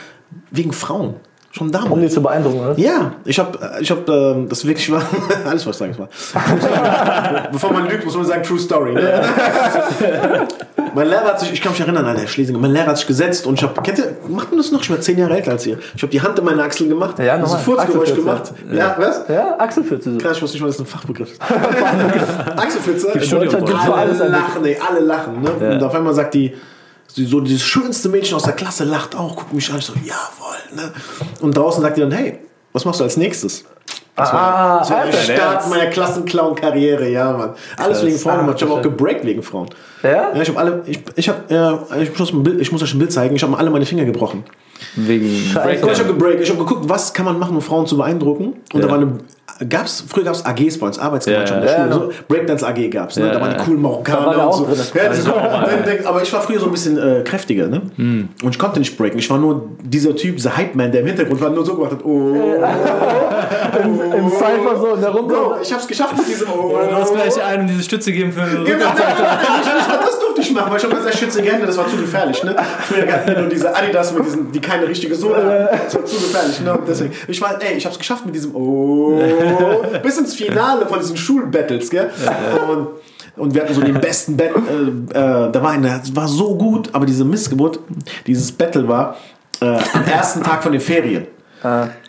wegen 0.53 0.73
Frauen. 0.73 1.15
Schon 1.57 1.71
damals. 1.71 1.93
Um 1.93 2.01
die 2.01 2.09
zu 2.09 2.21
beeindrucken, 2.21 2.59
oder? 2.59 2.75
Ja, 2.77 3.13
ich 3.25 3.39
habe, 3.39 3.57
ich 3.81 3.89
habe, 3.89 4.13
ähm, 4.13 4.49
das 4.49 4.67
wirklich 4.67 4.91
war, 4.91 5.01
alles 5.45 5.65
was 5.65 5.81
ich 5.81 5.95
sage, 5.95 5.95
das 5.97 6.35
war. 6.35 7.49
Bevor 7.53 7.73
man 7.73 7.89
lügt, 7.89 8.05
muss 8.05 8.17
man 8.17 8.27
sagen, 8.27 8.43
True 8.43 8.59
Story. 8.59 8.93
Ne? 8.93 9.23
mein 10.97 11.07
Lehrer 11.07 11.27
hat 11.27 11.39
sich, 11.39 11.53
ich 11.53 11.63
kann 11.63 11.71
mich 11.71 11.81
erinnern 11.81 12.07
an 12.07 12.17
Herr 12.17 12.27
Schlesinger, 12.27 12.59
mein 12.59 12.73
Lehrer 12.73 12.89
hat 12.89 12.99
sich 12.99 13.07
gesetzt 13.07 13.47
und 13.47 13.55
ich 13.55 13.63
habe, 13.63 13.81
kennt 13.83 13.99
ihr, 13.99 14.17
macht 14.27 14.51
man 14.51 14.59
das 14.59 14.73
noch? 14.73 14.83
Ich 14.83 14.91
war 14.91 15.01
zehn 15.01 15.17
Jahre 15.17 15.37
älter 15.37 15.53
als 15.53 15.65
ihr. 15.65 15.79
Ich 15.95 16.03
habe 16.03 16.11
die 16.11 16.21
Hand 16.21 16.37
in 16.41 16.45
meine 16.45 16.61
Achseln 16.61 16.91
gemacht, 16.91 17.21
Ja, 17.21 17.39
das 17.39 17.51
normal. 17.51 17.65
Furzgeräusch 17.65 18.15
gemacht. 18.17 18.53
Ja, 18.73 18.97
was? 18.99 19.25
Ja, 19.29 19.55
Achselfürze. 19.57 20.11
So. 20.11 20.19
Klar, 20.19 20.33
ich 20.33 20.43
wusste 20.43 20.57
nicht 20.57 20.63
mal, 20.63 20.67
dass 20.67 20.79
das 20.79 20.87
ein 20.87 20.91
Fachbegriff 20.91 21.31
ist. 21.31 21.41
Achselfürze. 22.57 23.13
In 23.13 23.31
Deutschland 23.31 23.67
gibt's 23.67 23.89
alle 23.89 24.29
lachen, 24.29 24.65
ey, 24.65 24.77
alle 24.89 24.99
lachen. 24.99 25.41
Ne? 25.41 25.51
Und 25.75 25.83
auf 25.85 25.95
einmal 25.95 26.15
sagt 26.15 26.35
die, 26.35 26.53
so 27.15 27.41
dieses 27.41 27.63
schönste 27.63 28.09
Mädchen 28.09 28.35
aus 28.37 28.43
der 28.43 28.55
Klasse 28.55 28.85
lacht 28.85 29.15
auch, 29.15 29.37
guckt 29.37 29.53
mich 29.53 29.71
an, 29.71 29.79
ich 29.79 29.85
so, 29.85 29.93
jawohl. 29.95 30.77
Ne? 30.85 30.93
Und 31.41 31.57
draußen 31.57 31.83
sagt 31.83 31.97
die 31.97 32.01
dann, 32.01 32.11
hey, 32.11 32.39
was 32.73 32.85
machst 32.85 33.01
du 33.01 33.05
als 33.05 33.17
nächstes? 33.17 33.65
Das 34.17 34.33
war, 34.33 34.41
Ah, 34.55 34.79
das 34.79 34.91
war 34.91 35.05
der. 35.07 35.13
Start 35.13 35.69
meiner 35.69 35.87
Klassenclown-Karriere, 35.87 37.09
ja, 37.09 37.33
Mann. 37.33 37.55
Alles 37.77 38.05
wegen 38.05 38.17
Frauen 38.19 38.39
gemacht. 38.41 38.57
Ich 38.57 38.63
habe 38.63 38.75
auch 38.79 38.83
gebreakt 38.83 39.25
wegen 39.25 39.43
Frauen. 39.43 39.69
Ja? 40.03 40.33
Ja, 40.35 40.43
ich 40.43 40.49
habe 40.49 40.59
alle, 40.59 40.83
ich, 40.87 41.01
ich 41.17 41.29
habe, 41.29 41.85
äh, 41.93 42.03
ich 42.03 42.17
muss, 42.17 42.33
ein 42.33 42.43
Bild, 42.43 42.61
ich 42.61 42.71
muss 42.71 42.83
euch 42.83 42.95
ein 42.95 42.99
Bild 42.99 43.13
zeigen. 43.13 43.35
Ich 43.35 43.43
habe 43.43 43.57
alle 43.59 43.71
meine 43.71 43.87
Finger 43.87 44.05
gebrochen. 44.05 44.45
Wegen 44.97 45.25
mal, 45.27 45.33
ich 45.35 45.55
habe 45.57 45.69
Breakdown. 45.69 46.07
gebreakt. 46.09 46.41
Ich 46.43 46.51
habe 46.51 46.59
geguckt, 46.61 46.89
was 46.89 47.13
kann 47.13 47.25
man 47.27 47.39
machen, 47.39 47.57
um 47.57 47.63
Frauen 47.63 47.87
zu 47.87 47.97
beeindrucken. 47.97 48.55
Und 48.73 48.81
da 48.83 48.87
Ja. 48.87 48.89
war 48.91 48.99
eine, 48.99 49.19
gab's, 49.69 50.05
früher 50.07 50.25
gab 50.25 50.35
es 50.35 50.45
AGs 50.47 50.79
bei 50.79 50.87
uns, 50.87 50.99
Arbeitsgemeinschaften 50.99 51.67
Ja, 51.67 51.75
in 51.75 51.79
der 51.79 51.87
ja. 51.89 51.93
Schule. 52.03 52.13
So 52.17 52.25
Breakdance 52.29 52.65
AG 52.67 52.89
gab 52.91 53.11
es. 53.11 53.17
Ne? 53.17 53.27
Ja, 53.27 53.33
da 53.35 53.41
waren 53.41 53.51
ja. 53.53 53.59
die 53.59 53.65
coolen 53.65 53.83
Marokkaner 53.83 54.31
Da 54.33 54.37
war 54.39 54.47
und 54.49 54.53
so. 54.55 54.65
drin. 54.65 54.77
Ja, 54.95 55.09
das 55.09 56.07
aber 56.07 56.23
ich 56.23 56.33
war 56.33 56.41
früher 56.43 56.61
so 56.61 56.67
ein 56.67 56.73
bisschen 56.73 56.97
äh, 56.99 57.23
kräftiger. 57.25 57.67
Ne? 57.67 57.83
Hm. 57.97 58.29
Und 58.43 58.51
ich 58.51 58.59
konnte 58.59 58.79
nicht 58.79 58.97
breaken. 58.97 59.19
Ich 59.19 59.29
war 59.31 59.39
nur 59.39 59.69
dieser 59.83 60.15
Typ, 60.15 60.37
dieser 60.37 60.57
Hype-Man, 60.57 60.93
der 60.93 61.01
im 61.03 61.07
Hintergrund 61.09 61.41
war, 61.41 61.51
nur 61.51 61.65
so 61.67 61.75
gemacht 61.75 61.93
hat. 61.93 62.05
Oh, 62.05 62.35
Im 63.85 64.31
Cypher 64.31 64.77
so, 64.81 64.95
in 64.95 65.01
der 65.01 65.11
Runde. 65.11 65.35
Bro, 65.35 65.57
ich 65.63 65.73
hab's 65.73 65.87
geschafft 65.89 66.17
mit 66.17 66.29
diesem 66.29 66.49
Oh. 66.49 66.79
Du 66.89 66.95
hast 66.97 67.11
vielleicht 67.13 67.41
einem 67.43 67.67
diese 67.67 67.83
Stütze 67.83 68.13
geben 68.13 68.31
für 68.33 68.41
Genau, 68.43 68.65
nein, 68.65 68.75
nein, 68.77 68.87
nein, 68.97 69.67
nicht, 69.67 70.24
nicht 70.45 70.51
ich 70.51 70.57
machen, 70.57 70.71
weil 70.71 70.79
ich 70.79 70.85
habe 70.85 70.95
gesagt, 70.95 71.17
Schütze 71.17 71.43
gerne, 71.43 71.67
das 71.67 71.77
war 71.77 71.89
zu 71.89 71.97
gefährlich. 71.97 72.43
Ne? 72.45 72.55
Nur 73.37 73.49
diese 73.49 73.75
Adidas 73.75 74.13
mit 74.13 74.25
diesen, 74.25 74.53
die 74.53 74.61
keine 74.61 74.87
richtige 74.87 75.15
Sohle 75.15 75.37
haben. 75.37 75.81
Das 75.85 75.95
war 75.95 76.05
zu 76.05 76.17
gefährlich. 76.17 76.61
Ne? 76.61 76.79
Deswegen, 76.87 77.13
ich 77.29 77.41
war, 77.41 77.63
ey, 77.63 77.77
ich 77.77 77.87
hab's 77.87 77.99
geschafft 77.99 78.27
mit 78.27 78.35
diesem 78.35 78.55
Oh, 78.55 79.21
bis 80.03 80.19
ins 80.19 80.35
Finale 80.35 80.87
von 80.87 80.99
diesen 80.99 81.17
Schulbattles? 81.17 81.91
Und, 82.69 82.89
und 83.37 83.55
wir 83.55 83.63
hatten 83.63 83.75
so 83.75 83.81
den 83.81 84.01
besten 84.01 84.37
Battle, 84.37 84.63
äh, 85.13 85.19
äh, 85.19 85.53
da 85.53 85.63
war 85.63 85.71
einer, 85.71 85.99
das 85.99 86.15
war 86.15 86.29
so 86.29 86.57
gut, 86.57 86.91
aber 86.93 87.07
diese 87.07 87.25
Missgeburt, 87.25 87.81
dieses 88.27 88.53
Battle 88.53 88.87
war 88.87 89.17
äh, 89.61 89.67
am 89.67 90.05
ersten 90.11 90.43
Tag 90.43 90.63
von 90.63 90.73
den 90.73 90.81
Ferien. 90.81 91.27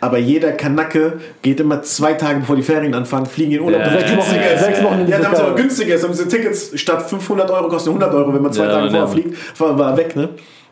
Aber 0.00 0.18
jeder 0.18 0.52
Kanacke 0.52 1.14
geht 1.42 1.60
immer 1.60 1.82
zwei 1.82 2.12
Tage 2.14 2.40
bevor 2.40 2.56
die 2.56 2.62
Ferien 2.62 2.94
anfangen, 2.94 3.26
fliegen 3.26 3.52
in 3.52 3.60
Urlaub. 3.60 3.80
Ja. 3.80 3.90
Sechs 3.90 4.10
Wochen- 4.12 4.16
günstiger 4.16 4.52
ist. 4.54 4.64
sechs 4.64 4.82
Wochen 4.82 5.00
in 5.00 5.08
Ja, 5.08 5.18
damals 5.18 5.40
aber 5.40 5.54
günstiger 5.54 5.94
ist. 5.94 6.04
Haben 6.04 6.12
diese 6.12 6.28
Tickets 6.28 6.70
statt 6.78 7.08
500 7.08 7.50
Euro 7.50 7.68
kosten 7.68 7.88
100 7.90 8.12
Euro, 8.14 8.34
wenn 8.34 8.42
man 8.42 8.52
zwei 8.52 8.64
Ja, 8.64 8.70
Tage 8.72 8.84
vorher 8.90 9.00
ja. 9.00 9.06
fliegt. 9.06 9.60
War, 9.60 9.78
war 9.78 9.96
weg, 9.96 10.14
ne? 10.16 10.28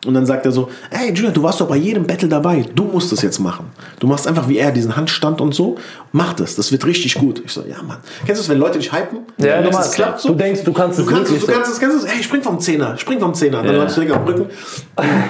Und 0.07 0.13
dann 0.13 0.27
sagt 0.27 0.45
er 0.45 0.53
so, 0.53 0.69
ey 0.91 1.15
Julian, 1.15 1.33
du 1.33 1.43
warst 1.43 1.63
doch 1.63 1.67
bei 1.67 1.77
jedem 1.77 2.07
Battle 2.07 2.29
dabei. 2.29 2.63
Du 2.75 2.85
musst 2.85 3.11
das 3.11 3.23
jetzt 3.23 3.39
machen. 3.39 3.71
Du 4.01 4.07
machst 4.07 4.29
einfach 4.29 4.47
wie 4.51 4.59
er 4.59 4.71
diesen 4.71 4.95
Handstand 4.97 5.41
und 5.41 5.55
so. 5.55 5.77
Mach 6.13 6.35
das. 6.35 6.57
Das 6.57 6.71
wird 6.73 6.85
richtig 6.85 7.15
gut. 7.15 7.41
Ich 7.43 7.53
so, 7.53 7.63
ja 7.67 7.83
Mann. 7.83 7.97
Kennst 8.27 8.43
du 8.43 8.45
es, 8.45 8.49
wenn 8.51 8.59
Leute 8.59 8.79
dich 8.79 8.93
hypen? 8.93 9.21
Ja, 9.39 9.63
normal. 9.63 9.81
es 9.81 9.93
klappt 9.93 10.21
so? 10.21 10.29
Du 10.29 10.35
denkst, 10.35 10.63
du 10.63 10.75
kannst 10.75 10.99
Du 10.99 11.05
es 11.05 11.09
kannst 11.09 11.33
es, 11.33 11.41
du 11.41 11.47
kannst 11.51 11.73
es, 11.73 11.81
kennst 11.81 12.03
du 12.03 12.07
es, 12.07 12.13
ey, 12.15 12.23
spring 12.23 12.43
vom 12.43 12.61
Zehner, 12.61 12.99
spring 12.99 13.19
vom 13.19 13.33
Zehner. 13.33 13.63
Dann 13.63 13.77
Ja. 13.77 13.85
hast 13.85 13.97
du 13.97 14.03
Ding 14.03 14.13
am 14.13 14.25
Rücken. 14.25 14.45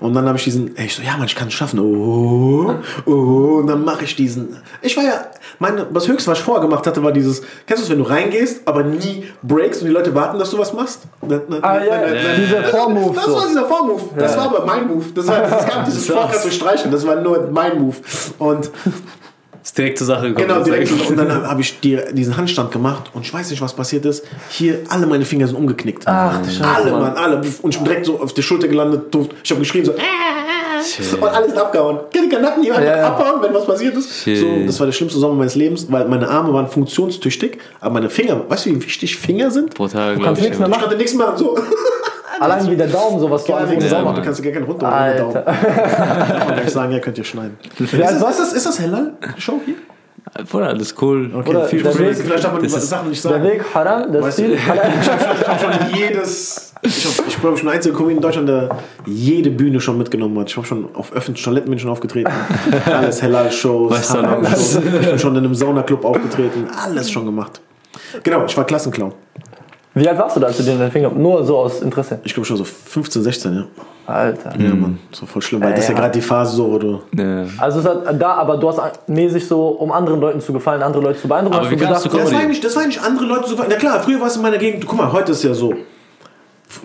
Und 0.00 0.14
dann 0.14 0.26
habe 0.26 0.38
ich 0.38 0.44
diesen, 0.44 0.76
ey, 0.76 0.86
ich 0.86 0.94
so, 0.94 1.02
ja 1.02 1.16
Mann, 1.16 1.26
ich 1.26 1.34
kann 1.36 1.48
es 1.48 1.54
schaffen. 1.54 1.78
Oh, 1.78 2.74
oh, 3.06 3.58
und 3.60 3.66
dann 3.66 3.84
mache 3.84 4.04
ich 4.04 4.16
diesen. 4.16 4.56
Ich 4.82 4.96
war 4.96 5.04
ja, 5.04 5.26
meine, 5.58 5.86
das 5.92 6.08
Höchste, 6.08 6.30
was 6.30 6.38
ich 6.38 6.44
vorher 6.44 6.62
gemacht 6.62 6.86
hatte, 6.86 7.02
war 7.02 7.12
dieses, 7.12 7.42
kennst 7.66 7.82
du 7.82 7.84
es, 7.84 7.90
wenn 7.90 7.98
du 7.98 8.04
reingehst, 8.04 8.62
aber 8.66 8.82
nie 8.82 9.26
breakst 9.42 9.82
und 9.82 9.88
die 9.88 9.92
Leute 9.94 10.14
warten, 10.14 10.38
dass 10.38 10.50
du 10.50 10.58
was 10.58 10.72
machst? 10.72 11.02
Na, 11.26 11.40
na, 11.48 11.58
Ah, 11.62 11.84
ja, 11.84 12.00
na, 12.00 12.06
na, 12.06 12.12
na, 12.12 12.34
dieser 12.36 12.60
na, 12.62 12.68
Vormove 12.68 13.14
Das 13.14 13.26
so. 13.26 13.34
war 13.36 13.46
dieser 13.46 13.64
Vormove. 13.66 14.02
Das 14.16 14.36
war 14.36 14.44
aber 14.44 14.64
mein 14.66 14.86
Move. 14.88 15.04
Das 15.14 15.26
war, 15.26 15.42
es 15.44 15.66
gab 15.66 15.84
dieses 15.84 16.06
Vorkast 16.10 16.42
zu 16.42 16.50
streichen, 16.50 16.90
das 16.90 17.06
war 17.06 17.16
nur 17.16 17.48
mein 17.52 17.78
Move. 17.80 17.96
Und 18.38 18.70
Ist 19.64 19.78
direkt 19.78 19.96
zur 19.96 20.06
Sache 20.06 20.28
gekommen. 20.28 20.46
Genau, 20.46 20.60
ist 20.60 20.66
direkt. 20.66 20.92
Und 21.08 21.16
dann 21.16 21.48
habe 21.48 21.60
ich 21.62 21.80
dir 21.80 22.12
diesen 22.12 22.36
Handstand 22.36 22.70
gemacht 22.70 23.10
und 23.14 23.22
ich 23.22 23.32
weiß 23.32 23.48
nicht, 23.48 23.62
was 23.62 23.72
passiert 23.72 24.04
ist. 24.04 24.22
Hier, 24.50 24.80
alle 24.90 25.06
meine 25.06 25.24
Finger 25.24 25.46
sind 25.46 25.56
umgeknickt. 25.56 26.06
Ach, 26.06 26.38
du 26.42 26.50
Scheiße, 26.50 26.64
Alle, 26.64 26.90
Mann. 26.90 27.00
Mann, 27.00 27.16
alle. 27.16 27.36
Und 27.62 27.70
ich 27.74 27.78
bin 27.78 27.84
direkt 27.86 28.04
so 28.04 28.20
auf 28.20 28.34
die 28.34 28.42
Schulter 28.42 28.68
gelandet. 28.68 29.04
Ich 29.42 29.50
habe 29.50 29.60
geschrien 29.60 29.84
so. 29.86 29.92
"Ah!" 29.92 31.16
Und 31.18 31.24
alles 31.28 31.54
abgehauen. 31.56 31.98
Kennt 32.12 32.30
ihr 32.30 32.36
Kanacken, 32.38 32.62
die 32.62 32.70
einfach 32.70 32.84
Ja, 32.84 33.06
abhauen, 33.08 33.40
wenn 33.42 33.54
was 33.54 33.64
passiert 33.64 33.96
ist? 33.96 34.22
Shit. 34.22 34.36
So, 34.38 34.66
das 34.66 34.78
war 34.78 34.84
der 34.86 34.92
schlimmste 34.92 35.18
Sommer 35.18 35.34
meines 35.36 35.54
Lebens, 35.54 35.86
weil 35.90 36.06
meine 36.08 36.28
Arme 36.28 36.52
waren 36.52 36.68
funktionstüchtig, 36.68 37.56
aber 37.80 37.94
meine 37.94 38.10
Finger, 38.10 38.42
weißt 38.46 38.66
du, 38.66 38.70
wie 38.70 38.84
wichtig 38.84 39.16
Finger 39.16 39.50
sind? 39.50 39.72
Brutal, 39.74 40.18
kannst 40.18 40.20
glaube 40.22 40.38
ich. 40.40 40.44
nichts 40.44 40.58
mehr 40.58 40.68
Ich 40.68 40.78
konnte 40.78 40.96
nichts 40.96 41.14
machen. 41.14 41.38
So. 41.38 41.56
Allein 42.40 42.70
wie 42.70 42.76
der 42.76 42.86
Daumen, 42.88 43.20
so 43.20 43.30
was 43.30 43.44
du 43.44 43.54
alles 43.54 43.70
im 43.70 43.80
Ja, 43.80 44.12
du 44.12 44.22
kannst 44.22 44.40
dir 44.40 44.44
gar 44.44 44.52
keinen 44.52 44.64
runter 44.70 44.88
Alter. 44.92 45.22
Daumen. 45.24 45.44
Kann 45.44 46.38
man 46.46 46.54
gleich 46.56 46.70
sagen, 46.70 46.92
ja, 46.92 46.98
könnt 47.00 47.18
ihr 47.18 47.24
schneiden. 47.24 47.56
Ist 47.78 47.92
das, 47.92 48.20
was? 48.22 48.30
ist 48.30 48.40
das, 48.40 48.52
ist 48.54 48.66
das 48.66 48.80
Hellal? 48.80 49.12
Show 49.38 49.60
hier? 49.64 49.74
Bruder, 50.50 50.68
alles 50.68 50.94
cool. 51.00 51.30
Okay, 51.32 51.50
Oder 51.50 51.64
viel 51.66 51.82
der. 51.82 51.96
Weg- 51.98 52.16
Vielleicht 52.16 52.44
darf 52.44 52.52
man 52.54 52.62
das 52.62 52.88
Sachen 52.88 53.10
nicht 53.10 53.22
Der 53.24 53.30
sagen. 53.32 53.44
Weg, 53.44 53.62
Haram, 53.74 54.12
das 54.12 54.22
Weißt 54.24 54.36
Ziel, 54.38 54.52
ich 54.54 54.66
habe 54.66 54.80
schon 55.60 55.96
jedes. 55.96 56.72
Ich, 56.82 57.04
hab, 57.06 57.26
ich 57.28 57.40
glaube, 57.40 57.54
ich 57.56 57.60
bin 57.62 57.66
der 57.66 57.74
einzige 57.76 57.94
Comedian 57.94 58.16
in 58.16 58.22
Deutschland, 58.22 58.48
der 58.48 58.68
jede 59.06 59.50
Bühne 59.50 59.80
schon 59.80 59.96
mitgenommen 59.96 60.38
hat. 60.40 60.50
Ich 60.50 60.56
habe 60.56 60.66
schon 60.66 60.88
auf 60.94 61.12
öffentlichen 61.12 61.44
Toiletten 61.44 61.70
bin 61.70 61.78
schon 61.78 61.90
aufgetreten. 61.90 62.30
Alles 62.86 63.22
Halal-Shows, 63.22 63.92
Weißt 63.92 64.14
du, 64.14 64.18
Haram-Shows. 64.22 64.76
Ich 64.76 65.08
bin 65.08 65.18
schon 65.18 65.36
in 65.36 65.44
einem 65.44 65.54
Saunaclub 65.54 66.04
aufgetreten. 66.04 66.66
Alles 66.84 67.10
schon 67.10 67.26
gemacht. 67.26 67.60
Genau, 68.22 68.44
ich 68.46 68.56
war 68.56 68.64
Klassenclown. 68.64 69.12
Wie 69.94 70.08
alt 70.08 70.18
warst 70.18 70.36
du 70.36 70.40
da, 70.40 70.48
als 70.48 70.56
du 70.56 70.62
dir 70.64 70.76
den 70.76 70.90
Finger... 70.90 71.10
Nur 71.10 71.44
so 71.44 71.56
aus 71.58 71.80
Interesse. 71.80 72.18
Ich 72.24 72.34
glaube 72.34 72.46
schon 72.46 72.56
so 72.56 72.64
15, 72.64 73.22
16, 73.22 73.54
ja. 73.54 73.64
Alter. 74.06 74.52
Ja, 74.58 74.74
Mann. 74.74 74.98
So 75.12 75.24
voll 75.24 75.40
schlimm, 75.40 75.62
weil 75.62 75.70
das 75.70 75.80
ist 75.80 75.88
ja 75.88 75.94
Ja. 75.94 76.00
gerade 76.00 76.12
die 76.12 76.20
Phase 76.20 76.56
so, 76.56 76.70
wo 76.72 76.78
du. 76.78 77.00
Ja. 77.16 77.46
Also 77.58 77.78
es 77.78 77.86
hat 77.86 78.20
da, 78.20 78.32
aber 78.34 78.58
du 78.58 78.68
hast 78.68 78.80
mäßig 79.08 79.46
so, 79.46 79.68
um 79.68 79.90
anderen 79.92 80.20
Leuten 80.20 80.40
zu 80.40 80.52
gefallen, 80.52 80.82
andere 80.82 81.02
Leute 81.02 81.20
zu 81.20 81.28
beeindrucken, 81.28 81.56
Aber 81.56 81.64
hast 81.64 81.70
wie 81.72 81.76
du 81.76 81.86
gedacht, 81.86 82.04
du 82.04 82.08
Ja, 82.16 82.22
das, 82.24 82.32
war 82.32 82.42
ja 82.42 82.48
nicht, 82.48 82.64
das 82.64 82.74
war 82.74 82.82
ja 82.82 82.88
nicht 82.88 83.02
andere 83.02 83.24
Leute 83.24 83.48
so. 83.48 83.56
Na 83.56 83.76
klar, 83.76 84.00
früher 84.02 84.20
war 84.20 84.26
es 84.26 84.36
in 84.36 84.42
meiner 84.42 84.58
Gegend. 84.58 84.84
Guck 84.86 84.98
mal, 84.98 85.10
heute 85.10 85.32
ist 85.32 85.42
ja 85.42 85.54
so. 85.54 85.72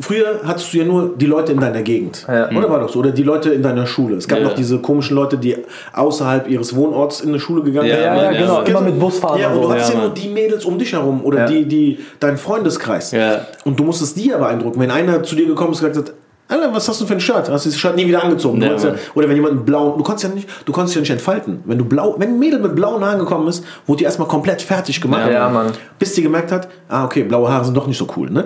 Früher 0.01 0.41
hattest 0.45 0.73
du 0.73 0.77
ja 0.77 0.85
nur 0.85 1.13
die 1.15 1.25
Leute 1.25 1.51
in 1.51 1.59
deiner 1.59 1.81
Gegend. 1.81 2.25
Ja. 2.27 2.49
Oder 2.51 2.69
war 2.69 2.79
doch 2.79 2.89
so? 2.89 2.99
Oder 2.99 3.11
die 3.11 3.23
Leute 3.23 3.49
in 3.51 3.61
deiner 3.63 3.85
Schule. 3.85 4.15
Es 4.17 4.27
gab 4.27 4.39
Ja. 4.39 4.45
noch 4.45 4.53
diese 4.53 4.79
komischen 4.79 5.15
Leute, 5.15 5.37
die 5.37 5.57
außerhalb 5.93 6.47
ihres 6.49 6.75
Wohnorts 6.75 7.21
in 7.21 7.29
eine 7.29 7.39
Schule 7.39 7.63
gegangen 7.63 7.89
sind. 7.89 7.99
ja, 7.99 8.31
ja, 8.31 8.31
genau, 8.31 8.61
immer 8.61 8.81
mit 8.81 8.99
Busfahren 8.99 9.39
Ja, 9.41 9.49
und 9.49 9.55
und 9.55 9.61
du 9.61 9.67
so. 9.67 9.73
hattest 9.73 9.93
ja, 9.93 9.99
nur 9.99 10.09
die 10.09 10.29
Mädels 10.29 10.65
um 10.65 10.77
dich 10.77 10.93
herum 10.93 11.23
oder 11.23 11.45
die, 11.45 11.65
die, 11.65 11.99
dein 12.19 12.37
Freundeskreis. 12.37 13.11
Ja. 13.11 13.41
Und 13.65 13.79
du 13.79 13.83
musstest 13.83 14.17
die 14.17 14.27
ja 14.29 14.37
beeindrucken. 14.37 14.79
Wenn 14.79 14.91
einer 14.91 15.23
zu 15.23 15.35
dir 15.35 15.47
gekommen 15.47 15.71
ist 15.73 15.81
und 15.81 15.91
gesagt 15.91 16.09
hat, 16.09 16.15
Alter, 16.51 16.73
was 16.73 16.89
hast 16.89 16.99
du 16.99 17.05
für 17.05 17.13
ein 17.13 17.19
Shirt? 17.19 17.47
Hast 17.47 17.65
du 17.65 17.69
dieses 17.69 17.79
Shirt 17.79 17.95
nie 17.95 18.07
wieder 18.07 18.23
angezogen? 18.23 18.59
Ja, 18.59 18.75
ja, 18.75 18.95
oder 19.13 19.29
wenn 19.29 19.35
jemand 19.35 19.53
einen 19.53 19.65
blauen, 19.65 19.99
du 19.99 20.03
konntest 20.03 20.23
ja 20.29 20.33
nicht, 20.33 20.49
du 20.65 20.71
konntest 20.71 20.95
ja 20.95 21.01
nicht 21.01 21.11
entfalten. 21.11 21.59
Wenn 21.65 21.77
du 21.77 21.85
blau, 21.85 22.15
wenn 22.17 22.29
ein 22.29 22.39
Mädel 22.39 22.59
mit 22.59 22.75
blauen 22.75 23.05
Haaren 23.05 23.19
gekommen 23.19 23.47
ist, 23.47 23.63
wurde 23.85 23.99
die 23.99 24.05
erstmal 24.05 24.27
komplett 24.27 24.63
fertig 24.63 24.99
gemacht. 24.99 25.29
Ja. 25.31 25.67
Bis 25.99 26.13
die 26.15 26.23
gemerkt 26.23 26.51
hat, 26.51 26.67
ah, 26.87 27.05
okay, 27.05 27.21
blaue 27.21 27.51
Haare 27.51 27.65
sind 27.65 27.77
doch 27.77 27.85
nicht 27.85 27.99
so 27.99 28.07
cool, 28.17 28.31
ne? 28.31 28.45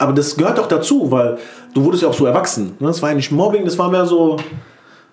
Aber 0.00 0.14
das 0.14 0.34
gehört 0.34 0.56
doch 0.56 0.66
dazu, 0.66 1.10
weil 1.10 1.36
du 1.74 1.84
wurdest 1.84 2.02
ja 2.02 2.08
auch 2.08 2.14
so 2.14 2.24
erwachsen. 2.24 2.74
Ne? 2.78 2.86
Das 2.86 3.02
war 3.02 3.10
ja 3.10 3.14
nicht 3.14 3.30
Mobbing, 3.30 3.66
das 3.66 3.76
war 3.76 3.90
mehr 3.90 4.06
so. 4.06 4.38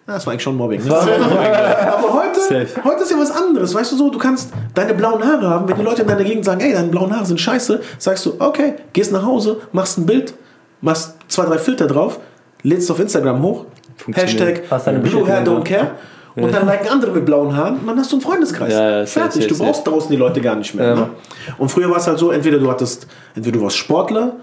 Ja, 0.07 0.13
das 0.13 0.25
war 0.25 0.31
eigentlich 0.31 0.43
schon 0.43 0.55
Mobbing. 0.55 0.81
Ne? 0.81 0.95
Aber 0.95 2.13
heute, 2.13 2.39
Safe. 2.39 2.83
heute 2.85 3.03
ist 3.03 3.11
ja 3.11 3.19
was 3.19 3.29
anderes. 3.29 3.75
Weißt 3.75 3.91
du 3.91 3.97
so, 3.97 4.09
du 4.09 4.17
kannst 4.17 4.53
deine 4.73 4.93
blauen 4.93 5.21
Haare 5.21 5.49
haben. 5.49 5.67
Wenn 5.67 5.75
die 5.75 5.83
Leute 5.83 6.03
in 6.03 6.07
deiner 6.07 6.23
Gegend 6.23 6.45
sagen, 6.45 6.61
ey, 6.61 6.71
deine 6.71 6.87
blauen 6.87 7.13
Haare 7.13 7.25
sind 7.25 7.41
scheiße, 7.41 7.81
sagst 7.97 8.25
du, 8.25 8.35
okay, 8.39 8.75
gehst 8.93 9.11
nach 9.11 9.25
Hause, 9.25 9.57
machst 9.73 9.97
ein 9.97 10.05
Bild, 10.05 10.33
machst 10.79 11.15
zwei, 11.27 11.43
drei 11.43 11.57
Filter 11.57 11.87
drauf, 11.87 12.21
lädst 12.63 12.83
es 12.83 12.91
auf 12.91 13.01
Instagram 13.01 13.41
hoch. 13.41 13.65
Hashtag 14.13 14.69
Blue 15.03 15.27
Hair 15.27 15.43
Don't 15.45 15.65
Care. 15.65 15.91
Und 16.37 16.53
dann 16.53 16.65
liken 16.65 16.87
andere 16.87 17.11
mit 17.11 17.25
blauen 17.25 17.57
Haaren 17.57 17.79
und 17.79 17.87
dann 17.87 17.99
hast 17.99 18.11
du 18.13 18.15
einen 18.15 18.21
Freundeskreis. 18.21 18.71
Ja, 18.71 19.05
safe, 19.05 19.19
Fertig, 19.19 19.43
safe, 19.43 19.53
du 19.53 19.57
brauchst 19.57 19.85
draußen 19.85 20.09
die 20.09 20.15
Leute 20.15 20.39
gar 20.39 20.55
nicht 20.55 20.73
mehr. 20.75 20.87
Ja. 20.87 20.95
Ne? 20.95 21.09
Und 21.57 21.69
früher 21.69 21.89
war 21.89 21.97
es 21.97 22.07
halt 22.07 22.19
so, 22.19 22.31
entweder 22.31 22.59
du 22.59 22.69
hattest, 22.69 23.07
entweder 23.35 23.57
du 23.57 23.63
warst 23.63 23.75
Sportler, 23.75 24.37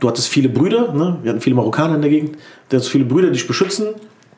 du 0.00 0.08
hattest 0.08 0.28
viele 0.28 0.48
Brüder, 0.48 0.92
ne? 0.92 1.18
wir 1.22 1.30
hatten 1.30 1.40
viele 1.40 1.56
Marokkaner 1.56 1.94
in 1.96 2.02
der 2.02 2.10
Gegend, 2.10 2.36
du 2.68 2.76
hattest 2.76 2.90
viele 2.90 3.04
Brüder, 3.04 3.28
die 3.28 3.34
dich 3.34 3.46
beschützen, 3.46 3.88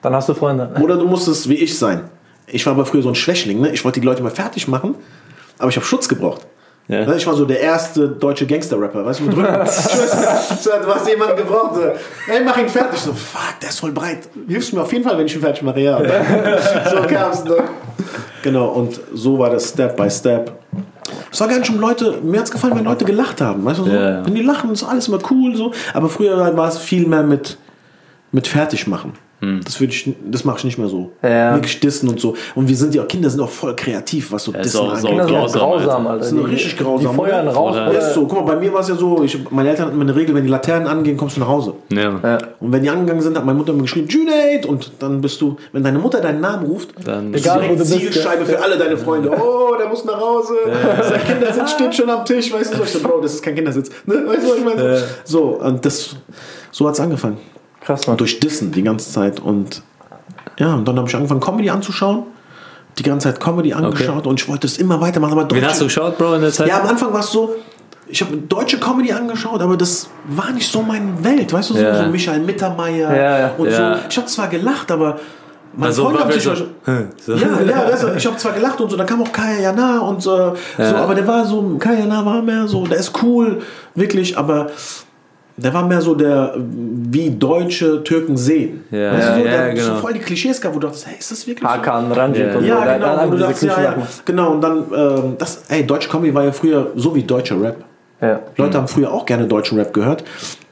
Dann 0.03 0.15
hast 0.15 0.29
du 0.29 0.35
Freunde. 0.35 0.71
oder 0.81 0.97
du 0.97 1.07
musstest 1.07 1.49
wie 1.49 1.55
ich 1.55 1.79
sein. 1.79 2.03
Ich 2.47 2.67
war 2.67 2.73
aber 2.73 2.85
früher 2.87 3.03
so 3.03 3.09
ein 3.09 3.15
Schwächling, 3.15 3.61
ne? 3.61 3.71
ich 3.73 3.85
wollte 3.85 4.01
die 4.01 4.07
Leute 4.07 4.23
mal 4.23 4.31
fertig 4.31 4.67
machen, 4.69 4.95
aber 5.59 5.69
ich 5.69 5.77
habe 5.77 5.87
Schutz 5.87 6.09
gebraucht. 6.09 6.47
Ja. 6.89 7.07
Ne, 7.07 7.15
Ich 7.17 7.27
war 7.27 7.35
so 7.35 7.45
der 7.45 7.61
erste 7.61 8.09
deutsche 8.09 8.47
Gangster-Rapper, 8.47 9.05
weißt 9.07 9.21
du, 9.21 9.25
mit 9.25 9.37
Rücken. 9.37 9.53
Du 9.65 10.95
hast 10.95 11.09
jemanden 11.09 11.37
gebraucht, 11.37 11.75
so, 11.77 11.83
hey, 12.27 12.41
mach 12.45 12.59
ihn 12.59 12.69
fertig. 12.69 12.99
So, 12.99 13.13
fuck, 13.13 13.61
der 13.63 13.69
ist 13.69 13.79
voll 13.79 13.93
breit. 13.93 14.29
Hilfst 14.49 14.73
mir 14.73 14.83
auf 14.83 14.93
jeden 14.93 15.05
Fall, 15.05 15.17
wenn 15.17 15.27
ich 15.27 15.35
ihn 15.37 15.41
fertig 15.41 15.63
mache, 15.63 15.81
ja. 15.81 15.99
So 16.91 17.03
kam's, 17.07 17.45
ne? 17.45 17.57
Genau, 18.43 18.69
und 18.71 18.99
so 19.15 19.39
war 19.39 19.51
das 19.51 19.69
Step 19.69 19.97
by 19.97 20.11
Step. 20.11 20.51
Es 21.33 21.41
war 21.41 21.49
gar 21.49 21.59
nicht 21.59 21.71
um 21.71 21.79
Leute, 21.79 22.19
mir 22.23 22.41
hat's 22.41 22.51
gefallen, 22.51 22.75
wenn 22.77 22.85
Leute 22.85 23.05
gelacht 23.05 23.41
haben, 23.41 23.65
weißt 23.65 23.79
du, 23.81 23.85
so, 23.85 23.91
Ja. 23.91 24.25
wenn 24.27 24.35
die 24.35 24.43
lachen, 24.43 24.71
ist 24.73 24.83
alles 24.83 25.09
immer 25.09 25.19
cool, 25.31 25.55
so. 25.55 25.73
Aber 25.95 26.09
früher 26.09 26.57
war 26.57 26.69
es 26.69 26.79
viel 26.79 27.07
mehr 27.07 27.23
mit, 27.23 27.57
mit 28.33 28.47
fertig 28.49 28.87
machen. 29.41 29.61
Das 29.65 29.81
würde 29.81 29.93
ich, 29.93 30.13
das 30.31 30.45
mache 30.45 30.59
ich 30.59 30.65
nicht 30.65 30.79
mehr 30.79 30.89
so. 30.89 31.11
Ja. 31.23 31.55
Wirklich 31.55 31.81
dissen 31.81 32.09
und 32.09 32.21
so. 32.21 32.35
Und 32.55 32.69
wir 32.69 32.77
sind 32.77 32.95
ja, 32.95 33.05
Kinder 33.05 33.31
sind 33.31 33.41
auch 33.41 33.49
voll 33.51 33.75
kreativ, 33.77 34.33
was 34.33 34.45
so 34.45 34.53
ist 34.53 34.65
Dissen 34.65 34.81
auch- 34.81 34.95
ist 34.95 35.05
auch 35.05 35.11
angeht. 35.11 35.27
Kinder 35.27 35.49
sind 35.49 35.61
auch 35.61 35.71
grausam, 35.71 35.87
grausam, 35.87 36.07
Alter. 36.07 36.25
Sind 36.25 36.45
richtig 36.45 36.79
grausam, 36.79 37.11
Die 37.11 37.17
feuern 37.17 37.49
raus. 37.49 37.77
Oder-. 37.77 37.99
Ist 37.99 38.15
so. 38.15 38.27
Guck 38.27 38.47
mal, 38.47 38.55
bei 38.55 38.61
mir 38.61 38.73
war 38.73 38.81
es 38.81 38.89
ja 38.89 38.95
so, 38.95 39.23
ich, 39.23 39.39
meine 39.51 39.71
Eltern 39.71 39.87
hatten 39.87 39.95
immer 40.01 40.05
eine 40.11 40.15
Regel, 40.17 40.35
wenn 40.35 40.43
die 40.45 40.51
Laternen 40.51 40.87
angehen, 40.89 41.17
kommst 41.17 41.37
du 41.37 41.41
nach 41.41 41.49
Hause. 41.49 41.75
Ja. 41.91 42.21
Ja. 42.23 42.39
Und 42.61 42.73
wenn 42.73 42.83
die 42.83 42.91
angegangen 42.91 43.23
sind, 43.23 43.37
hat 43.37 43.45
meine 43.45 43.59
Mutter 43.59 43.73
mir 43.73 43.83
geschrieben, 43.83 44.09
Junaid! 44.09 44.67
Und 44.67 44.93
dann 44.99 45.21
bist 45.21 45.41
du, 45.41 45.57
wenn 45.73 45.83
deine 45.83 45.99
Mutter 45.99 46.21
deinen 46.21 46.41
Namen 46.41 46.67
ruft, 46.67 46.91
Dann 47.05 47.33
bist 47.33 47.45
Egal, 47.47 47.67
du 47.69 47.77
bist, 47.77 47.91
Zielscheibe 47.93 48.45
für 48.45 48.63
alle 48.63 48.77
deine 48.77 48.97
Freunde. 48.97 49.31
Oh, 49.31 49.75
der 49.79 49.89
muss 49.89 50.05
nach 50.05 50.21
Hause. 50.21 50.55
Sein 51.09 51.25
Kindersitz 51.25 51.73
steht 51.73 51.95
schon 51.95 52.11
am 52.11 52.25
Tisch. 52.25 52.53
Weißt 52.53 52.73
du, 52.75 52.79
so, 52.79 52.85
ich 52.85 52.91
so, 52.91 53.01
Bro, 53.01 53.21
das 53.23 53.35
ist 53.35 53.43
kein 53.43 53.55
Kindersitz. 53.55 53.91
Ne? 54.07 54.23
Weißt 54.27 54.45
du, 54.45 54.51
was 54.51 54.57
ich 54.59 54.65
meine? 54.65 55.03
So, 55.25 55.43
und 55.61 55.85
das, 55.85 56.17
so 56.71 56.87
hat 56.87 56.95
es 56.95 57.01
angefangen. 57.01 57.39
Krass, 57.81 58.07
Mann. 58.07 58.17
Durch 58.17 58.41
Dissen 58.41 58.73
die 58.73 58.83
ganze 58.83 59.11
Zeit. 59.11 59.41
Und 59.41 59.83
ja, 60.59 60.75
und 60.75 60.87
dann 60.87 60.97
habe 60.99 61.09
ich 61.09 61.15
angefangen, 61.17 61.41
Comedy 61.41 61.71
anzuschauen. 61.71 62.25
Die 62.99 63.03
ganze 63.05 63.29
Zeit 63.33 63.41
Comedy 63.41 63.73
angeschaut 63.73 64.27
und 64.27 64.41
ich 64.41 64.49
wollte 64.49 64.67
es 64.67 64.77
immer 64.79 65.01
weitermachen. 65.01 65.39
Aber 65.39 65.55
Wen 65.55 65.65
hast 65.65 65.81
du 65.81 65.85
geschaut, 65.85 66.19
Bro, 66.19 66.35
in 66.35 66.41
der 66.43 66.51
Zeit? 66.53 66.69
ja, 66.69 66.81
am 66.81 66.89
Anfang 66.89 67.13
war 67.13 67.21
es 67.21 67.31
so, 67.31 67.55
ich 68.09 68.21
habe 68.21 68.37
deutsche 68.37 68.79
Comedy 68.79 69.13
angeschaut, 69.13 69.63
aber 69.63 69.77
das 69.77 70.11
war 70.27 70.51
nicht 70.51 70.71
so 70.71 70.83
meine 70.83 71.23
Welt, 71.25 71.53
weißt 71.53 71.71
du, 71.71 71.75
so, 71.75 71.81
Ja. 71.81 72.03
so 72.05 72.11
Michael 72.11 72.41
Mittermeier 72.41 73.15
Ja, 73.17 73.39
ja. 73.39 73.51
und 73.57 73.71
Ja. 73.71 73.95
so. 73.95 74.01
Ich 74.11 74.17
habe 74.19 74.27
zwar 74.27 74.49
gelacht, 74.49 74.91
aber 74.91 75.19
meine 75.73 75.87
Also, 75.87 76.03
Freunde 76.03 76.19
war 76.19 76.25
haben 76.27 76.33
sich 76.33 76.43
vielleicht 76.43 76.65
so- 77.25 77.33
ja, 77.35 77.61
ja, 77.63 77.93
weißt 77.93 78.03
du, 78.03 78.09
ich 78.17 78.27
habe 78.27 78.37
zwar 78.37 78.53
gelacht 78.53 78.81
und 78.81 78.91
so, 78.91 78.97
dann 78.97 79.07
kam 79.07 79.23
auch 79.23 79.33
Kaya 79.33 79.61
Jana 79.61 80.01
und 80.01 80.21
so, 80.21 80.55
so, 80.77 80.83
aber 80.97 81.15
der 81.15 81.27
war 81.29 81.47
so, 81.47 81.77
Kaya 81.79 82.01
Jana 82.01 82.27
war 82.27 82.43
mehr 82.43 82.67
so, 82.67 82.85
der 82.87 82.99
ist 82.99 83.13
cool, 83.23 83.63
wirklich, 83.95 84.37
aber 84.37 84.67
der 85.63 85.75
war 85.75 85.87
mehr 85.87 86.01
so 86.01 86.15
der, 86.15 86.55
wie 86.57 87.31
deutsche 87.31 88.03
Türken 88.03 88.37
sehen. 88.37 88.85
Ja, 88.91 89.13
weißt 89.13 89.29
du, 89.29 89.33
so, 89.35 89.39
ja, 89.39 89.45
der, 89.45 89.67
ja, 89.69 89.75
genau. 89.75 89.87
so 89.87 89.95
voll 89.97 90.13
die 90.15 90.19
Klischees 90.21 90.61
gab, 90.61 90.75
wo 90.75 90.79
du 90.79 90.87
dachtest, 90.87 91.07
hey, 91.07 91.17
ist 91.19 91.31
das 91.31 91.47
wirklich 91.47 91.69
so? 91.69 91.75
Hakan, 91.75 92.13
Ranjit 92.13 92.47
Ja. 92.47 92.55
und 92.57 92.61
so. 92.61 92.67
Ja, 92.67 92.85
Der 92.85 92.93
hat 92.93 93.01
genau, 93.01 93.25
du 93.25 93.31
diese 93.33 93.43
dachtest, 93.45 93.63
ja, 93.65 93.83
ja, 93.83 93.97
genau, 94.25 94.53
und 94.53 94.61
dann, 94.61 94.85
ähm, 94.95 95.35
das, 95.39 95.63
ey, 95.69 95.87
deutsche 95.87 96.09
Comedy 96.09 96.35
war 96.35 96.45
ja 96.45 96.53
früher 96.53 96.93
so 96.97 97.15
wie 97.15 97.23
deutscher 97.23 97.61
Rap. 97.61 97.85
Ja. 98.21 98.41
Leute 98.57 98.79
haben 98.79 98.89
früher 98.89 99.11
auch 99.13 99.25
gerne 99.25 99.47
deutschen 99.47 99.79
Rap 99.79 99.93
gehört. 99.95 100.25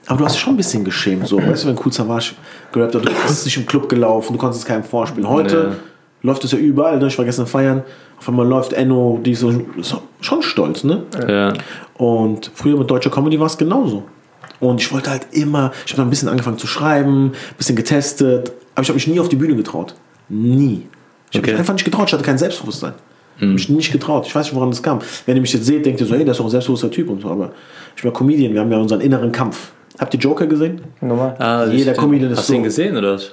Aber 0.06 0.18
du 0.18 0.24
hast 0.24 0.38
schon 0.38 0.54
ein 0.54 0.56
bisschen 0.56 0.84
geschämt. 0.84 1.26
So. 1.26 1.36
Weißt 1.36 1.64
du, 1.64 1.68
wenn 1.68 1.78
Cool 1.84 1.92
Savage 1.92 2.32
gerappt 2.72 2.94
hat, 2.94 3.04
du 3.04 3.10
bist 3.26 3.44
nicht 3.44 3.56
im 3.58 3.66
Club 3.66 3.88
gelaufen, 3.88 4.32
du 4.32 4.38
konntest 4.38 4.62
es 4.62 4.66
keinem 4.66 4.84
vorspielen. 4.84 5.28
Heute 5.28 5.76
läuft 6.22 6.44
es 6.44 6.52
ja 6.52 6.58
überall. 6.58 6.98
Ne? 6.98 7.08
Ich 7.08 7.18
war 7.18 7.24
gestern 7.24 7.46
feiern, 7.46 7.82
auf 8.18 8.28
einmal 8.28 8.46
läuft 8.46 8.72
Enno, 8.72 9.20
die 9.22 9.32
ist 9.32 9.40
so, 9.40 9.52
schon 10.20 10.42
stolz. 10.42 10.82
Ne? 10.84 11.02
Ja. 11.28 11.52
Und 11.98 12.50
früher 12.54 12.78
mit 12.78 12.90
deutscher 12.90 13.10
Comedy 13.10 13.38
war 13.38 13.46
es 13.46 13.58
genauso. 13.58 14.04
Und 14.60 14.80
ich 14.80 14.92
wollte 14.92 15.10
halt 15.10 15.26
immer, 15.32 15.72
ich 15.86 15.92
habe 15.92 15.98
dann 15.98 16.08
ein 16.08 16.10
bisschen 16.10 16.28
angefangen 16.28 16.58
zu 16.58 16.66
schreiben, 16.66 17.26
ein 17.26 17.32
bisschen 17.56 17.76
getestet, 17.76 18.52
aber 18.74 18.82
ich 18.82 18.88
habe 18.88 18.94
mich 18.96 19.06
nie 19.06 19.20
auf 19.20 19.28
die 19.28 19.36
Bühne 19.36 19.54
getraut. 19.56 19.94
Nie. 20.28 20.86
Ich 21.30 21.36
habe 21.36 21.44
Okay. 21.44 21.50
mich 21.52 21.58
einfach 21.60 21.74
nicht 21.74 21.84
getraut, 21.84 22.08
ich 22.08 22.12
hatte 22.14 22.24
kein 22.24 22.38
Selbstbewusstsein. 22.38 22.94
Ich 23.36 23.42
habe 23.42 23.52
mich 23.52 23.68
nicht 23.68 23.92
getraut. 23.92 24.26
Ich 24.26 24.34
weiß 24.34 24.46
nicht, 24.46 24.54
woran 24.56 24.70
das 24.70 24.82
kam. 24.82 24.98
Wenn 25.26 25.36
ihr 25.36 25.40
mich 25.42 25.52
jetzt 25.52 25.64
seht, 25.64 25.86
denkt 25.86 26.00
ihr 26.00 26.06
so, 26.08 26.14
hey, 26.14 26.24
der 26.24 26.32
ist 26.32 26.38
doch 26.40 26.44
ein 26.46 26.50
selbstbewusster 26.50 26.90
Typ 26.90 27.08
und 27.08 27.20
so. 27.20 27.28
Aber 27.28 27.52
ich 27.94 28.02
bin 28.02 28.12
Comedian, 28.12 28.52
wir 28.52 28.60
haben 28.60 28.72
ja 28.72 28.78
unseren 28.78 29.00
inneren 29.00 29.30
Kampf. 29.30 29.70
Habt 29.98 30.12
ihr 30.14 30.18
Joker 30.20 30.46
gesehen? 30.48 30.80
Normal. 31.00 31.36
Ah, 31.38 31.64
Jeder 31.66 31.92
ich- 31.92 31.98
Comedian 31.98 32.32
ist 32.32 32.38
Hast 32.38 32.48
du 32.48 32.54
ihn 32.54 32.60
so. 32.60 32.64
gesehen, 32.64 32.96
oder 32.96 33.14
was? 33.14 33.30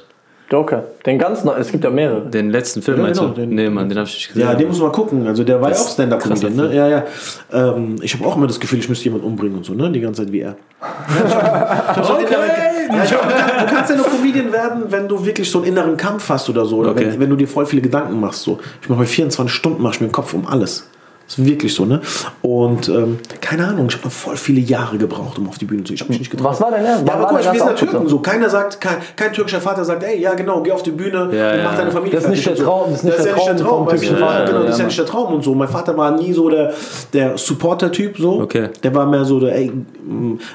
Joker. 0.52 0.84
Den 1.06 1.18
ganzen, 1.18 1.50
es 1.60 1.72
gibt 1.72 1.84
ja 1.84 1.90
mehrere. 1.90 2.22
Den 2.22 2.52
letzten 2.52 2.82
Film, 2.82 2.98
Ja, 2.98 3.04
meinst 3.04 3.20
genau, 3.20 3.34
du? 3.34 3.42
den- 3.42 3.50
nee, 3.50 3.70
Mann, 3.70 3.90
den 3.90 3.98
hab 3.98 4.06
ich 4.06 4.14
nicht 4.14 4.28
gesehen. 4.30 4.42
Ja, 4.48 4.54
den 4.54 4.68
muss 4.68 4.78
man 4.80 4.88
mal 4.90 4.94
gucken. 4.94 5.26
Also 5.28 5.44
der 5.44 5.60
war 5.60 5.72
ja 5.72 5.76
auch 5.76 5.88
Stand-Up-Comedian, 5.90 6.56
ne? 6.56 6.76
Ja, 6.76 6.88
ja. 6.88 7.04
Ähm, 7.52 7.96
ich 8.02 8.14
habe 8.14 8.26
auch 8.26 8.36
immer 8.38 8.46
das 8.48 8.60
Gefühl, 8.60 8.78
ich 8.80 8.88
müsste 8.88 9.06
jemanden 9.06 9.26
umbringen 9.26 9.58
und 9.58 9.66
so, 9.66 9.74
ne? 9.74 9.92
Die 9.92 10.00
ganze 10.02 10.24
Zeit 10.24 10.32
wie 10.32 10.42
er. 10.42 10.56
Ja, 10.82 10.86
ich 11.26 11.34
hab 11.34 12.10
einen 12.18 12.28
inneren- 12.28 12.96
Ja, 12.96 13.04
ich 13.04 13.12
hab, 13.14 13.68
du, 13.68 13.74
kannst, 13.76 13.90
ja 13.90 13.96
nur 13.98 14.06
Comedian 14.06 14.52
werden, 14.54 14.84
wenn 14.90 15.08
du 15.08 15.26
wirklich 15.26 15.50
so 15.50 15.60
einen 15.60 15.68
inneren 15.68 15.98
Kampf 15.98 16.30
hast 16.30 16.48
oder 16.50 16.66
so. 16.66 16.78
Oder 16.78 16.92
Okay. 16.92 17.08
wenn, 17.14 17.20
wenn 17.22 17.30
du 17.32 17.36
dir 17.36 17.48
voll 17.48 17.66
viele 17.66 17.82
Gedanken 17.82 18.20
machst. 18.20 18.44
So. 18.44 18.60
Ich 18.82 18.88
mache 18.90 19.00
bei 19.00 19.06
24 19.06 19.54
Stunden 19.54 19.82
mach 19.82 19.94
ich 19.96 20.02
mir 20.02 20.08
den 20.08 20.14
Kopf 20.14 20.34
um 20.36 20.46
alles. 20.46 20.88
Das 21.28 21.40
ist 21.40 21.46
wirklich 21.46 21.74
so, 21.74 21.86
ne? 21.86 22.02
Und 22.44 22.88
ähm, 22.88 23.18
keine 23.42 23.68
Ahnung, 23.68 23.88
ich 23.90 23.98
habe 23.98 24.10
voll 24.12 24.38
viele 24.38 24.60
Jahre 24.62 24.98
gebraucht, 24.98 25.40
um 25.40 25.50
auf 25.50 25.58
die 25.58 25.66
Bühne 25.66 25.84
zu 25.84 25.88
gehen. 25.88 25.96
Ich 25.96 26.02
habe 26.02 26.12
mich 26.12 26.20
nicht 26.20 26.30
getraut. 26.30 26.52
Was 26.52 26.62
war 26.62 26.70
denn 26.72 26.86
er? 26.86 27.04
Ja, 27.04 27.14
aber 27.14 27.24
guck 27.24 27.32
mal, 27.34 27.42
der 27.42 27.54
wir 27.54 27.60
sind 27.60 27.70
ja 27.70 27.74
Türken 27.76 28.08
so. 28.08 28.20
Keiner 28.20 28.48
sagt, 28.50 28.80
kein, 28.80 28.98
kein 29.16 29.34
türkischer 29.34 29.60
Vater 29.60 29.84
sagt, 29.84 30.04
ey, 30.04 30.20
ja 30.22 30.36
genau, 30.36 30.62
geh 30.62 30.72
auf 30.72 30.84
die 30.84 30.92
Bühne 30.92 31.30
Ja, 31.36 31.54
und 31.54 31.64
mach 31.64 31.76
deine 31.78 31.92
Familie 31.92 32.16
Das 32.16 32.26
ist 32.26 32.30
nicht 32.30 32.46
der. 32.46 32.56
Traum, 32.56 32.92
das 32.92 33.00
ist 33.00 33.06
nicht 33.06 33.18
der 33.18 33.26
ja 33.26 33.54
nicht 33.54 33.64
Traum 33.64 33.86
vom 33.86 33.88
weißt 33.88 34.04
du? 34.04 34.14
ja. 34.20 34.46
Genau, 34.46 34.64
das 34.64 34.70
ist 34.76 34.80
Ja, 34.80 34.86
nicht 34.86 35.00
der 35.00 35.06
Traum 35.08 35.34
und 35.34 35.44
so. 35.44 35.56
Mein 35.56 35.68
Vater 35.68 35.98
war 35.98 36.12
nie 36.12 36.32
so 36.32 36.48
der, 36.50 36.74
der 37.12 37.38
Supporter-Typ 37.38 38.18
so. 38.20 38.42
Okay. 38.42 38.70
Der 38.84 38.94
war 38.94 39.08
mehr 39.08 39.26
so 39.26 39.40
der, 39.40 39.56
ey, 39.56 39.72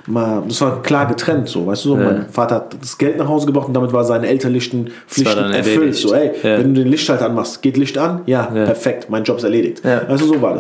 mal, 0.07 0.45
das 0.47 0.61
war 0.61 0.83
klar 0.83 1.07
getrennt 1.07 1.49
so, 1.49 1.67
weißt 1.67 1.85
du 1.85 1.89
so. 1.91 1.97
Mein 1.97 2.27
Vater 2.31 2.55
hat 2.57 2.77
das 2.81 2.97
Geld 2.97 3.19
nach 3.19 3.27
Hause 3.29 3.47
gebracht 3.47 3.67
und 3.67 3.75
damit 3.75 3.93
war 3.93 4.05
seine 4.05 4.29
elterlichen 4.29 4.91
Pflichten 5.09 5.51
erfüllt. 5.53 5.97
So, 5.97 6.15
ey, 6.15 6.31
wenn 6.43 6.75
du 6.75 6.83
den 6.83 6.91
Lichtschalter 6.93 7.27
anmachst, 7.27 7.61
geht 7.61 7.77
Licht 7.77 7.99
an? 7.99 8.21
Ja, 8.27 8.45
perfekt, 8.45 9.11
mein 9.11 9.25
Job 9.25 9.39
ist 9.39 9.45
erledigt. 9.45 9.83
Weißt 9.85 10.23
du, 10.23 10.27
so 10.27 10.41
war 10.41 10.55
das. 10.55 10.60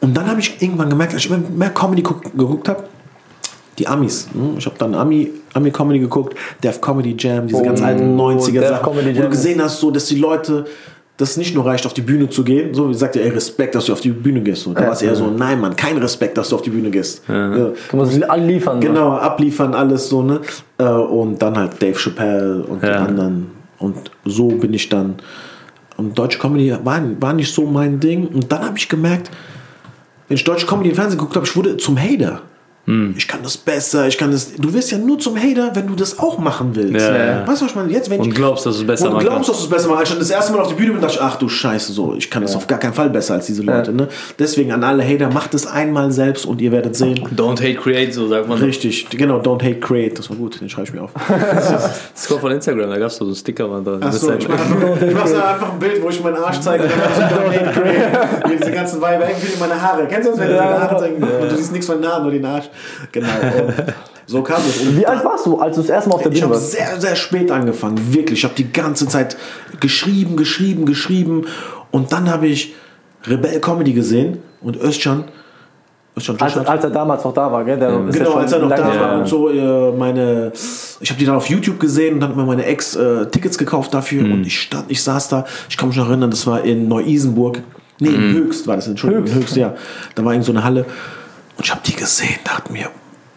Und 0.00 0.16
dann 0.16 0.26
habe 0.28 0.40
ich 0.40 0.60
irgendwann 0.62 0.88
gemerkt, 0.90 1.12
als 1.14 1.24
ich 1.24 1.30
immer 1.30 1.40
mehr 1.54 1.70
Comedy 1.70 2.02
guck, 2.02 2.22
geguckt 2.22 2.68
habe, 2.68 2.84
die 3.78 3.86
Amis. 3.86 4.28
ne? 4.34 4.54
Ich 4.58 4.66
habe 4.66 4.76
dann 4.78 4.94
Ami, 4.94 5.30
Ami 5.54 5.70
Comedy 5.70 5.98
geguckt, 6.00 6.36
Def 6.62 6.80
Comedy 6.80 7.14
Jam, 7.18 7.46
diese 7.46 7.62
ganz 7.62 7.80
Oh, 7.80 7.84
alten 7.84 8.16
90er 8.18 8.60
Def 8.60 8.68
Sachen, 8.68 8.94
wo 8.94 9.00
du 9.22 9.28
gesehen 9.30 9.62
hast, 9.62 9.78
so, 9.80 9.90
dass 9.90 10.06
die 10.06 10.16
Leute 10.18 10.64
das 11.16 11.36
nicht 11.36 11.54
nur 11.54 11.66
reicht, 11.66 11.84
auf 11.84 11.92
die 11.92 12.00
Bühne 12.00 12.30
zu 12.30 12.42
gehen, 12.44 12.72
so 12.72 12.88
wie 12.88 12.94
sagt 12.94 13.14
ihr, 13.16 13.22
ey, 13.22 13.28
Respekt, 13.28 13.74
dass 13.74 13.84
du 13.84 13.92
auf 13.92 14.00
die 14.00 14.08
Bühne 14.10 14.40
gehst. 14.40 14.62
So. 14.62 14.72
Da 14.72 14.84
war 14.84 14.92
es 14.92 15.02
eher 15.02 15.14
so, 15.14 15.26
nein, 15.30 15.60
Mann, 15.60 15.76
kein 15.76 15.98
Respekt, 15.98 16.38
dass 16.38 16.48
du 16.48 16.56
auf 16.56 16.62
die 16.62 16.70
Bühne 16.70 16.90
gehst. 16.90 17.22
Ja. 17.28 17.50
Du 17.90 17.96
musst 17.96 18.22
alle 18.30 18.46
liefern. 18.46 18.80
Genau, 18.80 19.10
abliefern, 19.18 19.74
alles 19.74 20.08
so, 20.08 20.22
ne? 20.22 20.40
Äh, 20.78 20.84
Und 20.84 21.40
dann 21.42 21.58
halt 21.58 21.80
Dave 21.82 21.98
Chappelle 21.98 22.62
und 22.66 22.82
die 22.82 22.86
Ja. 22.86 23.04
anderen. 23.04 23.50
Und 23.78 24.10
so 24.24 24.48
bin 24.48 24.72
ich 24.72 24.88
dann. 24.88 25.16
Und 26.00 26.18
deutsche 26.18 26.38
Comedy 26.38 26.74
war, 26.82 27.02
war 27.20 27.32
nicht 27.34 27.52
so 27.52 27.66
mein 27.66 28.00
Ding. 28.00 28.26
Und 28.26 28.50
dann 28.50 28.64
habe 28.64 28.78
ich 28.78 28.88
gemerkt, 28.88 29.30
wenn 30.28 30.36
ich 30.36 30.44
deutsche 30.44 30.66
Comedy 30.66 30.88
im 30.88 30.94
Fernsehen 30.94 31.18
geguckt 31.18 31.36
habe, 31.36 31.46
ich 31.46 31.54
wurde 31.54 31.76
zum 31.76 31.98
Hater. 31.98 32.42
Ich 33.16 33.28
kann 33.28 33.40
das 33.42 33.56
besser, 33.56 34.08
ich 34.08 34.18
kann 34.18 34.32
das. 34.32 34.54
Du 34.54 34.72
wirst 34.72 34.90
ja 34.90 34.98
nur 34.98 35.18
zum 35.18 35.36
Hater, 35.36 35.70
wenn 35.74 35.86
du 35.86 35.94
das 35.94 36.18
auch 36.18 36.38
machen 36.38 36.74
willst. 36.74 37.06
Ja, 37.06 37.16
ja. 37.16 37.46
Weißt 37.46 37.60
du, 37.60 37.64
was 37.64 37.72
ich 37.72 37.76
meine? 37.76 37.92
Jetzt, 37.92 38.10
wenn 38.10 38.20
Und 38.20 38.28
ich, 38.28 38.34
glaubst, 38.34 38.66
dass 38.66 38.76
du 38.76 38.80
es 38.82 38.86
besser 38.86 39.06
und 39.06 39.12
machen 39.14 39.22
glaubst, 39.24 39.36
kannst. 39.36 39.50
dass 39.50 39.58
du 39.58 39.64
es 39.64 39.70
besser 39.70 39.88
machst. 39.88 40.00
Als 40.00 40.08
ich 40.08 40.14
dann 40.14 40.20
das 40.20 40.30
erste 40.30 40.52
Mal 40.52 40.60
auf 40.60 40.68
die 40.68 40.74
Bühne 40.74 40.92
bin, 40.92 41.00
dachte 41.00 41.14
ich, 41.14 41.20
ach 41.20 41.36
du 41.36 41.48
Scheiße, 41.48 41.92
so, 41.92 42.14
ich 42.16 42.30
kann 42.30 42.42
das 42.42 42.56
auf 42.56 42.66
gar 42.66 42.78
keinen 42.78 42.94
Fall 42.94 43.10
besser 43.10 43.34
als 43.34 43.46
diese 43.46 43.62
Leute. 43.62 43.92
Ne? 43.92 44.08
Deswegen 44.38 44.72
an 44.72 44.82
alle 44.82 45.04
Hater, 45.04 45.30
macht 45.30 45.54
es 45.54 45.66
einmal 45.66 46.10
selbst 46.10 46.46
und 46.46 46.60
ihr 46.60 46.72
werdet 46.72 46.96
sehen. 46.96 47.20
Don't 47.36 47.60
hate, 47.60 47.74
create, 47.74 48.12
so 48.12 48.26
sagt 48.28 48.48
man. 48.48 48.58
Richtig, 48.58 49.08
genau, 49.10 49.40
don't 49.40 49.62
hate, 49.62 49.78
create, 49.80 50.18
das 50.18 50.28
war 50.30 50.36
gut, 50.36 50.60
den 50.60 50.68
schreibe 50.68 50.88
ich 50.88 50.94
mir 50.94 51.02
auf. 51.02 51.10
Das 52.14 52.28
kommt 52.28 52.40
von 52.40 52.52
Instagram, 52.52 52.90
da 52.90 52.98
gab 52.98 53.08
es 53.08 53.16
so 53.16 53.24
einen 53.24 53.34
Sticker. 53.34 53.68
Man, 53.68 53.84
da 53.84 53.94
ich 53.94 54.00
mache 54.00 54.32
einfach, 54.32 55.02
ich 55.08 55.14
mach 55.14 55.26
so 55.26 55.36
einfach 55.36 55.72
ein 55.72 55.78
Bild, 55.78 56.02
wo 56.02 56.08
ich 56.08 56.22
meinen 56.22 56.36
Arsch 56.36 56.60
zeige. 56.60 56.84
und 56.84 56.90
dann 56.90 57.14
so 57.14 57.36
don't 57.36 57.50
hate, 57.50 57.80
create. 57.80 58.60
Diese 58.60 58.72
ganzen 58.72 59.00
Weiber, 59.00 59.28
irgendwie 59.28 59.58
meine 59.58 59.80
Haare. 59.80 60.06
Kennst 60.08 60.28
du 60.28 60.32
das, 60.32 60.40
wenn 60.40 60.48
du 60.48 60.54
deine 60.56 60.80
Haare 60.80 60.96
zeigen 60.98 61.22
und 61.22 61.50
du 61.50 61.56
siehst 61.56 61.72
nichts 61.72 61.86
von 61.86 62.00
den 62.00 62.10
Haaren, 62.10 62.22
nur 62.24 62.32
den 62.32 62.44
Arsch? 62.44 62.68
Genau. 63.12 63.28
Und 63.28 63.74
so 64.26 64.42
kam 64.42 64.58
es. 64.68 64.78
Und 64.80 64.96
Wie 64.96 65.06
alt 65.06 65.24
warst 65.24 65.46
du, 65.46 65.58
als 65.58 65.74
du 65.76 65.82
das 65.82 65.90
erste 65.90 66.08
Mal 66.10 66.16
auf 66.16 66.22
der 66.22 66.30
ich 66.32 66.38
Bühne 66.40 66.52
habe 66.52 66.60
warst? 66.60 66.72
sehr, 66.72 67.00
sehr 67.00 67.16
spät 67.16 67.50
angefangen, 67.50 67.98
wirklich. 68.14 68.38
Ich 68.40 68.44
habe 68.44 68.54
die 68.54 68.72
ganze 68.72 69.08
Zeit 69.08 69.36
geschrieben, 69.80 70.36
geschrieben, 70.36 70.86
geschrieben. 70.86 71.46
Und 71.90 72.12
dann 72.12 72.30
habe 72.30 72.46
ich 72.46 72.74
Rebell 73.26 73.60
Comedy 73.60 73.92
gesehen 73.92 74.38
und 74.60 74.80
Özcan. 74.80 75.24
Özcan 76.16 76.36
Als, 76.40 76.56
als 76.56 76.84
er 76.84 76.90
damals 76.90 77.24
noch 77.24 77.32
da 77.34 77.50
war, 77.50 77.64
gell? 77.64 77.78
Der 77.78 77.90
ja 77.90 77.98
Genau, 78.10 78.34
als 78.34 78.52
er 78.52 78.58
noch 78.60 78.68
da 78.70 78.86
war 78.86 78.94
Ja. 78.94 79.18
und 79.18 79.26
so, 79.28 79.48
äh, 79.48 79.92
meine, 79.92 80.52
ich 81.00 81.10
habe 81.10 81.18
die 81.18 81.24
dann 81.24 81.36
auf 81.36 81.46
YouTube 81.48 81.78
gesehen 81.80 82.14
und 82.14 82.20
dann 82.20 82.30
hat 82.30 82.36
mir 82.36 82.44
meine 82.44 82.64
Ex 82.66 82.94
äh, 82.96 83.26
Tickets 83.26 83.58
gekauft 83.58 83.92
dafür 83.94 84.24
und 84.24 84.44
ich 84.46 84.60
stand, 84.60 84.86
ich 84.88 85.02
saß 85.02 85.28
da, 85.28 85.44
ich 85.68 85.76
kann 85.76 85.88
mich 85.88 85.96
noch 85.98 86.08
erinnern, 86.08 86.30
das 86.30 86.46
war 86.46 86.62
in 86.62 86.88
Neu-Isenburg, 86.88 87.62
nee, 88.00 88.08
in 88.08 88.32
Höchst 88.32 88.66
war 88.66 88.76
das, 88.76 88.88
Entschuldigung, 88.88 89.26
in 89.26 89.34
Höchst, 89.34 89.56
ja, 89.56 89.74
da 90.14 90.24
war 90.24 90.32
irgend 90.32 90.46
so 90.46 90.52
eine 90.52 90.64
Halle 90.64 90.84
und 91.60 91.66
ich 91.66 91.72
habe 91.72 91.82
die 91.84 91.92
gesehen, 91.94 92.38
dachte 92.42 92.72
mir, 92.72 92.86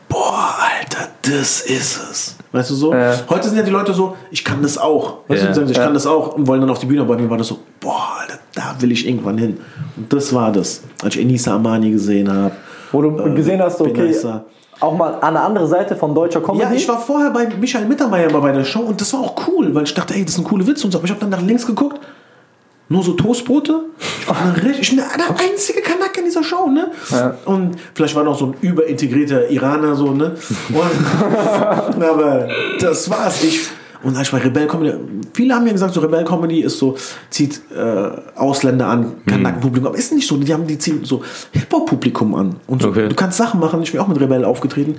boah, 0.07 0.55
Alter, 0.79 1.09
das 1.23 1.59
ist 1.59 1.97
es. 2.09 2.37
Weißt 2.53 2.69
du 2.69 2.75
so? 2.75 2.93
Ja. 2.93 3.15
Heute 3.27 3.49
sind 3.49 3.57
ja 3.57 3.63
die 3.63 3.69
Leute 3.69 3.93
so, 3.93 4.15
ich 4.31 4.45
kann 4.45 4.61
das 4.63 4.77
auch. 4.77 5.17
Weißt 5.27 5.41
Ja. 5.43 5.49
du, 5.49 5.55
sagen, 5.55 5.69
ich 5.69 5.75
kann 5.75 5.93
das 5.93 6.07
auch 6.07 6.35
und 6.35 6.47
wollen 6.47 6.61
dann 6.61 6.69
auf 6.69 6.79
die 6.79 6.85
Bühne, 6.85 7.01
aber 7.01 7.17
bei 7.17 7.21
mir 7.21 7.29
war 7.29 7.37
das 7.37 7.47
so, 7.47 7.59
boah, 7.81 8.19
Alter, 8.21 8.39
da 8.55 8.75
will 8.79 8.93
ich 8.93 9.05
irgendwann 9.05 9.37
hin. 9.37 9.59
Und 9.97 10.13
das 10.13 10.33
war 10.33 10.53
das, 10.53 10.83
als 11.03 11.15
ich 11.17 11.21
Enisa 11.21 11.53
Amani 11.53 11.91
gesehen 11.91 12.31
habe. 12.33 12.55
Wo 12.93 13.01
du 13.01 13.11
gesehen 13.35 13.61
hast, 13.61 13.81
okay, 13.81 13.91
Benessa. 13.91 14.45
auch 14.79 14.95
mal 14.95 15.15
an 15.19 15.33
der 15.33 15.43
anderen 15.43 15.67
Seite 15.67 15.97
von 15.97 16.15
deutscher 16.15 16.39
Comedy. 16.39 16.63
Ja, 16.63 16.71
ich 16.71 16.87
war 16.87 16.99
vorher 17.01 17.29
bei 17.31 17.45
Michael 17.59 17.87
Mittermeier 17.87 18.31
mal 18.31 18.39
bei 18.39 18.53
der 18.53 18.63
Show 18.63 18.83
und 18.83 19.01
das 19.01 19.11
war 19.11 19.19
auch 19.19 19.35
cool, 19.49 19.75
weil 19.75 19.83
ich 19.83 19.93
dachte, 19.93 20.13
ey, 20.13 20.23
das 20.23 20.35
sind 20.35 20.45
coole 20.45 20.65
Witze 20.65 20.85
und 20.85 20.91
so. 20.93 20.97
Aber 20.97 21.03
ich 21.05 21.11
habe 21.11 21.19
dann 21.19 21.31
nach 21.31 21.41
links 21.41 21.67
geguckt, 21.67 21.99
nur 22.87 23.03
so 23.03 23.13
Toastbrote. 23.13 23.81
Ich 24.19 24.29
eine 24.29 24.53
bin 24.53 24.97
der 24.97 25.29
einzige 25.51 25.81
Kanake 25.81 26.12
in 26.23 26.29
dieser 26.29 26.43
Show, 26.43 26.69
ne? 26.69 26.91
Ja. 27.11 27.35
Und 27.45 27.75
vielleicht 27.93 28.15
war 28.15 28.23
noch 28.23 28.37
so 28.37 28.47
ein 28.47 28.55
überintegrierter 28.61 29.49
Iraner, 29.49 29.95
so, 29.95 30.11
ne? 30.11 30.35
Und, 30.69 32.01
aber 32.03 32.47
das 32.79 33.09
war's. 33.09 33.43
Ich, 33.43 33.67
und 34.03 34.17
als 34.17 34.27
ich 34.27 34.31
bei 34.33 34.39
Rebell 34.39 34.67
Comedy, 34.67 34.93
viele 35.33 35.55
haben 35.55 35.65
ja 35.65 35.71
gesagt, 35.71 35.93
so 35.93 36.01
Rebell 36.01 36.25
Comedy 36.25 36.61
ist 36.61 36.77
so, 36.77 36.95
zieht 37.29 37.61
äh, 37.73 38.09
Ausländer 38.35 38.87
an, 38.87 39.13
Kanakenpublikum, 39.25 39.87
aber 39.87 39.97
ist 39.97 40.11
nicht 40.13 40.27
so. 40.27 40.35
Die 40.37 40.53
haben 40.53 40.67
die 40.67 40.77
ziehen 40.77 41.05
so 41.05 41.21
Hip-Hop-Publikum 41.51 42.35
an. 42.35 42.55
Und 42.67 42.81
so, 42.81 42.89
Okay. 42.89 43.07
du 43.07 43.15
kannst 43.15 43.37
Sachen 43.37 43.59
machen, 43.59 43.81
ich 43.81 43.91
bin 43.91 44.01
auch 44.01 44.07
mit 44.07 44.19
Rebell 44.19 44.43
aufgetreten 44.45 44.95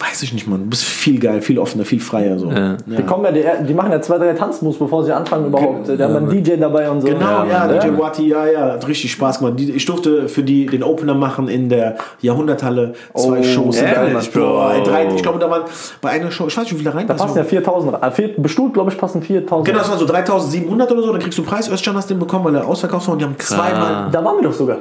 weiß 0.00 0.22
ich 0.22 0.32
nicht, 0.32 0.46
Mann. 0.46 0.64
Du 0.64 0.70
bist 0.70 0.84
viel 0.84 1.18
geil, 1.18 1.40
viel 1.42 1.58
offener, 1.58 1.84
viel 1.84 2.00
freier. 2.00 2.38
So. 2.38 2.50
Ja. 2.50 2.76
Die, 2.86 3.02
kommen 3.02 3.24
ja, 3.24 3.32
die, 3.32 3.66
die 3.66 3.74
machen 3.74 3.90
ja 3.92 4.00
zwei, 4.00 4.18
drei 4.18 4.32
Tanzmoves, 4.32 4.78
bevor 4.78 5.04
sie 5.04 5.12
anfangen 5.12 5.46
überhaupt. 5.46 5.88
Die 5.88 6.02
haben 6.02 6.16
einen 6.16 6.28
DJ 6.30 6.56
dabei 6.56 6.88
und 6.90 7.00
so. 7.00 7.08
Genau, 7.08 7.44
ja, 7.44 7.70
ja. 7.72 7.78
DJ 7.78 7.98
Wati, 7.98 8.28
ja, 8.28 8.46
ja, 8.46 8.60
hat 8.72 8.86
richtig 8.86 9.10
Spaß 9.12 9.38
gemacht. 9.40 9.54
Die- 9.58 9.72
Ich 9.72 9.84
durfte 9.86 10.28
für 10.28 10.42
die 10.42 10.66
den 10.66 10.82
Opener 10.82 11.14
machen 11.14 11.48
in 11.48 11.68
der 11.68 11.96
Jahrhunderthalle. 12.20 12.94
Zwei 13.14 13.38
Oh, 13.40 13.42
Shows. 13.42 13.76
ehrlich, 13.80 14.30
Bro. 14.32 14.40
Bro. 14.40 14.70
Ey, 14.70 14.82
drei, 14.82 15.08
ich 15.14 15.22
glaube, 15.22 15.38
da 15.38 15.50
waren 15.50 15.62
bei 16.00 16.10
einer 16.10 16.30
Show, 16.30 16.46
ich 16.46 16.56
weiß 16.56 16.64
nicht, 16.64 16.74
wie 16.74 16.78
viele 16.78 16.94
rein 16.94 17.06
Da 17.06 17.14
passen 17.14 17.36
ja 17.38 17.44
4000. 17.44 17.94
rein. 18.02 18.12
Vier, 18.12 18.34
bestuhlt, 18.36 18.74
glaube 18.74 18.90
ich, 18.90 18.98
passen 18.98 19.22
4000. 19.22 19.66
Genau, 19.66 19.78
das 19.78 19.88
waren 19.90 19.98
so 19.98 20.06
3700 20.06 20.90
oder 20.92 21.02
so, 21.02 21.12
dann 21.12 21.20
kriegst 21.20 21.38
du 21.38 21.42
Preis. 21.42 21.68
Özcan 21.70 21.96
hast 21.96 22.08
den 22.10 22.18
bekommen, 22.18 22.44
weil 22.44 22.54
er 22.56 22.66
ausverkauft 22.68 23.06
war 23.08 23.14
und 23.14 23.18
die 23.20 23.24
haben 23.24 23.38
zweimal. 23.38 24.08
Da 24.12 24.24
waren 24.24 24.36
wir 24.36 24.44
doch 24.44 24.52
sogar. 24.54 24.78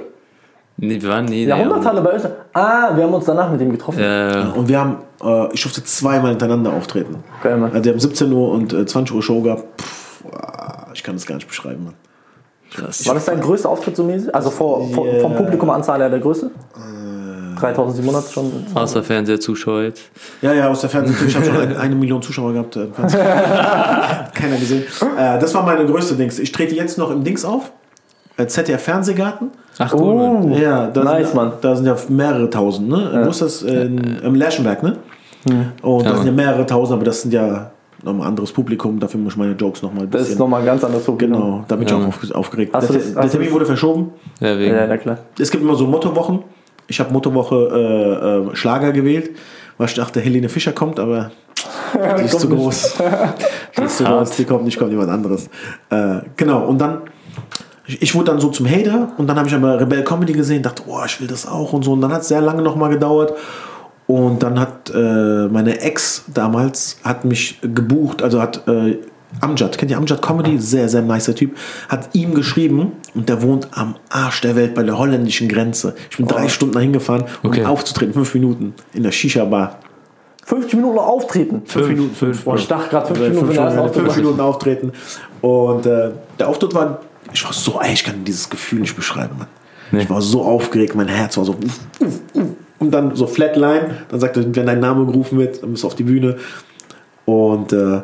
Nee, 0.77 1.01
wir 1.01 1.09
waren 1.09 1.25
nie. 1.25 1.45
Jahrhunderthalle 1.45 2.01
bei 2.01 2.13
Österreich. 2.15 2.35
Ah, 2.53 2.95
wir 2.95 3.03
haben 3.03 3.13
uns 3.13 3.25
danach 3.25 3.51
mit 3.51 3.59
ihm 3.61 3.71
getroffen. 3.71 3.99
Ja, 3.99 4.49
Und 4.51 4.67
wir 4.67 4.79
haben, 4.79 4.97
äh, 5.23 5.53
ich 5.53 5.61
durfte 5.63 5.83
zweimal 5.83 6.29
hintereinander 6.31 6.71
auftreten. 6.71 7.15
Geil, 7.41 7.57
Mann. 7.57 7.71
Also, 7.71 7.81
die 7.81 7.89
haben 7.89 7.99
17 7.99 8.31
Uhr 8.31 8.51
und 8.51 8.73
äh, 8.73 8.85
20 8.85 9.15
Uhr 9.15 9.23
Show 9.23 9.41
gehabt. 9.41 9.63
Pff, 9.81 10.23
ah, 10.31 10.87
ich 10.93 11.03
kann 11.03 11.15
das 11.15 11.25
gar 11.25 11.35
nicht 11.35 11.47
beschreiben, 11.47 11.85
Mann. 11.85 11.93
krass. 12.71 13.07
War 13.07 13.15
das 13.15 13.25
dein 13.25 13.41
größter 13.41 13.69
Auftritt 13.69 13.95
so 13.95 14.03
mäßig? 14.03 14.33
Also 14.35 14.51
vor, 14.51 14.87
vor, 14.91 15.05
Yeah. 15.07 15.21
vom 15.21 15.35
Publikumanzahl 15.35 15.99
her 15.99 16.09
der 16.09 16.19
größte? 16.19 16.47
Äh. 16.75 17.59
3700 17.59 18.31
schon. 18.31 18.51
Außer 18.75 19.03
Fernseherzuschauer 19.03 19.81
jetzt. 19.81 20.03
Ja, 20.43 20.53
ja, 20.53 20.67
aus 20.69 20.81
der 20.81 20.91
Fernsehen. 20.91 21.17
Ich 21.27 21.35
habe 21.35 21.43
schon 21.43 21.57
eine, 21.57 21.79
eine 21.79 21.95
Million 21.95 22.21
Zuschauer 22.21 22.53
gehabt. 22.53 22.75
Äh. 22.75 22.85
Keiner 24.33 24.57
gesehen. 24.59 24.83
Äh, 25.17 25.39
das 25.39 25.55
war 25.55 25.63
meine 25.63 25.83
größte 25.87 26.13
Dings. 26.15 26.37
Ich 26.37 26.51
trete 26.51 26.75
jetzt 26.75 26.99
noch 26.99 27.09
im 27.09 27.23
Dings 27.23 27.43
auf. 27.45 27.71
Äh, 28.37 28.47
ZDF 28.47 28.81
Fernsehgarten. 28.83 29.49
Ach 29.79 29.93
cool, 29.93 30.15
Mann. 30.15 30.43
Uh, 30.51 30.57
Ja, 30.57 30.87
da 30.87 31.03
nice, 31.03 31.27
sind, 31.27 31.35
Mann. 31.35 31.51
Da 31.61 31.75
sind 31.75 31.85
ja 31.85 31.95
mehrere 32.09 32.49
tausend, 32.49 32.89
ne? 32.89 33.21
Wo 33.25 33.29
ist 33.29 33.41
das? 33.41 33.63
In, 33.63 33.97
Im 34.23 34.35
Lerchenberg, 34.35 34.83
ne? 34.83 34.97
Und 35.81 36.05
da 36.05 36.09
Ja, 36.11 36.15
sind 36.17 36.25
ja 36.27 36.31
mehrere 36.31 36.65
tausend, 36.65 36.95
aber 36.97 37.05
das 37.05 37.21
sind 37.21 37.33
ja 37.33 37.71
nochmal 38.03 38.23
ein 38.25 38.29
anderes 38.29 38.51
Publikum. 38.51 38.99
Dafür 38.99 39.19
muss 39.19 39.33
ich 39.33 39.37
meine 39.39 39.53
Jokes 39.53 39.81
nochmal 39.81 40.03
ein 40.03 40.11
Das 40.11 40.21
ist 40.21 40.27
bisschen. 40.29 40.39
nochmal 40.39 40.63
ganz 40.63 40.83
anders 40.83 41.03
so. 41.05 41.15
Genau, 41.15 41.63
da 41.67 41.75
bin 41.75 41.85
ich 41.85 41.89
Ja, 41.91 41.97
auch 41.97 42.01
Mann. 42.01 42.09
auf, 42.09 42.31
aufgeregt. 42.35 42.73
Hast 42.75 42.89
der, 42.89 42.97
das- 42.97 43.13
der 43.13 43.29
Termin 43.29 43.47
das- 43.47 43.55
wurde 43.55 43.65
verschoben. 43.65 44.11
Ja, 44.39 44.57
wegen. 44.57 44.75
Ja, 44.75 44.85
na 44.87 44.97
klar. 44.97 45.17
Es 45.39 45.49
gibt 45.49 45.63
immer 45.63 45.75
so 45.75 45.85
Mottowochen. 45.87 46.39
Ich 46.87 46.99
habe 46.99 47.11
Mottowoche 47.11 47.55
äh, 48.45 48.51
äh, 48.51 48.55
Schlager 48.55 48.91
gewählt, 48.91 49.31
weil 49.77 49.87
ich 49.87 49.95
dachte, 49.95 50.19
Helene 50.21 50.47
Fischer 50.49 50.71
kommt, 50.73 50.99
aber 50.99 51.31
die 52.19 52.25
ist 52.25 52.39
zu 52.39 52.49
groß. 52.49 52.95
Die 53.77 53.81
ist 53.83 53.97
zu 53.97 54.03
groß, 54.05 54.31
die 54.31 54.45
kommt 54.45 54.63
nicht, 54.65 54.77
kommt 54.77 54.91
jemand 54.91 55.09
anderes. 55.09 55.49
Äh, 55.89 56.19
genau, 56.35 56.65
und 56.65 56.79
dann, 56.79 57.01
ich, 57.87 58.13
wurde 58.15 58.25
dann 58.31 58.39
so 58.39 58.49
zum 58.49 58.69
Hater 58.69 59.13
und 59.17 59.27
dann 59.27 59.37
habe 59.37 59.47
ich 59.47 59.55
aber 59.55 59.79
Rebell 59.79 60.03
Comedy 60.03 60.33
gesehen, 60.33 60.61
dachte, 60.61 60.83
oh, 60.87 60.99
ich 61.05 61.19
will 61.21 61.27
das 61.27 61.47
auch 61.47 61.73
und 61.73 61.83
so. 61.83 61.93
Und 61.93 62.01
dann 62.01 62.11
hat 62.11 62.21
es 62.21 62.27
sehr 62.27 62.41
lange 62.41 62.61
nochmal 62.61 62.89
gedauert. 62.89 63.33
Und 64.07 64.41
dann 64.41 64.59
hat 64.59 64.89
äh, 64.93 65.47
meine 65.47 65.81
Ex 65.81 66.23
damals 66.33 66.97
hat 67.03 67.25
mich 67.25 67.59
gebucht, 67.61 68.21
also 68.21 68.41
hat 68.41 68.65
äh, 68.67 68.97
Amjad, 69.41 69.77
kennt 69.77 69.91
ihr 69.91 69.97
Amjad 69.97 70.21
Comedy? 70.21 70.57
Sehr, 70.57 70.87
sehr 70.87 71.01
nicer 71.01 71.35
Typ. 71.35 71.57
Hat 71.89 72.09
ihm 72.13 72.33
geschrieben 72.33 72.93
und 73.13 73.27
der 73.27 73.41
wohnt 73.41 73.67
am 73.71 73.95
Arsch 74.09 74.39
der 74.41 74.55
Welt 74.55 74.73
bei 74.73 74.83
der 74.83 74.97
holländischen 74.97 75.49
Grenze. 75.49 75.95
Ich 76.09 76.15
bin 76.17 76.27
drei 76.27 76.47
Stunden 76.47 76.73
dahin 76.73 76.93
gefahren, 76.93 77.25
um 77.43 77.49
Okay. 77.49 77.65
aufzutreten, 77.65 78.13
fünf 78.13 78.33
Minuten 78.33 78.73
in 78.93 79.03
der 79.03 79.11
Shisha-Bar. 79.11 79.79
50 80.45 80.75
Minuten 80.75 80.95
noch 80.95 81.07
auftreten. 81.07 81.63
Fünf 81.65 81.87
Minuten, 81.89 82.15
fünf, 82.15 82.45
Boah, 82.45 82.55
ich 82.55 82.67
dachte 82.69 82.89
gerade 82.89 83.07
5 83.07 83.19
fünf, 83.19 83.29
Minuten 83.49 83.75
Minuten. 83.75 84.15
Minuten 84.15 84.39
auftreten. 84.39 84.93
Und 85.41 85.85
äh, 85.85 86.11
der 86.39 86.47
Auftritt 86.47 86.73
war, 86.73 87.01
ich 87.33 87.43
war 87.43 87.53
so, 87.53 87.79
ey, 87.81 87.93
ich 87.93 88.03
kann 88.03 88.23
dieses 88.23 88.49
Gefühl 88.49 88.79
nicht 88.79 88.95
beschreiben, 88.95 89.37
Mann. 89.37 89.47
Ich 90.01 90.09
war 90.09 90.21
so 90.21 90.43
aufgeregt, 90.43 90.95
mein 90.95 91.07
Herz 91.07 91.37
war 91.37 91.45
so. 91.45 91.53
uff, 91.53 91.79
uff, 91.99 92.19
uff. 92.33 92.49
Und 92.79 92.91
dann 92.91 93.15
so 93.15 93.25
Flatline, 93.25 94.03
dann 94.09 94.19
sagt 94.19 94.37
er, 94.37 94.43
wenn 94.55 94.65
dein 94.65 94.79
Name 94.79 95.05
gerufen 95.05 95.39
wird, 95.39 95.63
dann 95.63 95.71
bist 95.71 95.83
du 95.83 95.87
auf 95.87 95.95
die 95.95 96.03
Bühne. 96.03 96.37
Und 97.25 97.73
äh, 97.73 98.01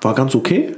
war 0.00 0.14
ganz 0.14 0.34
okay. 0.34 0.76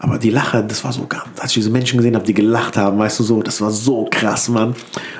Aber 0.00 0.18
die 0.18 0.30
Lache, 0.30 0.64
das 0.64 0.82
war 0.82 0.92
so, 0.92 1.06
als 1.38 1.52
ich 1.52 1.54
diese 1.54 1.70
Menschen 1.70 1.98
gesehen 1.98 2.16
habe, 2.16 2.24
die 2.24 2.34
gelacht 2.34 2.76
haben, 2.76 2.98
weißt 2.98 3.20
du 3.20 3.22
so, 3.22 3.42
das 3.42 3.60
war 3.60 3.70
so 3.70 4.08
krass, 4.10 4.48
Mann. 4.48 4.74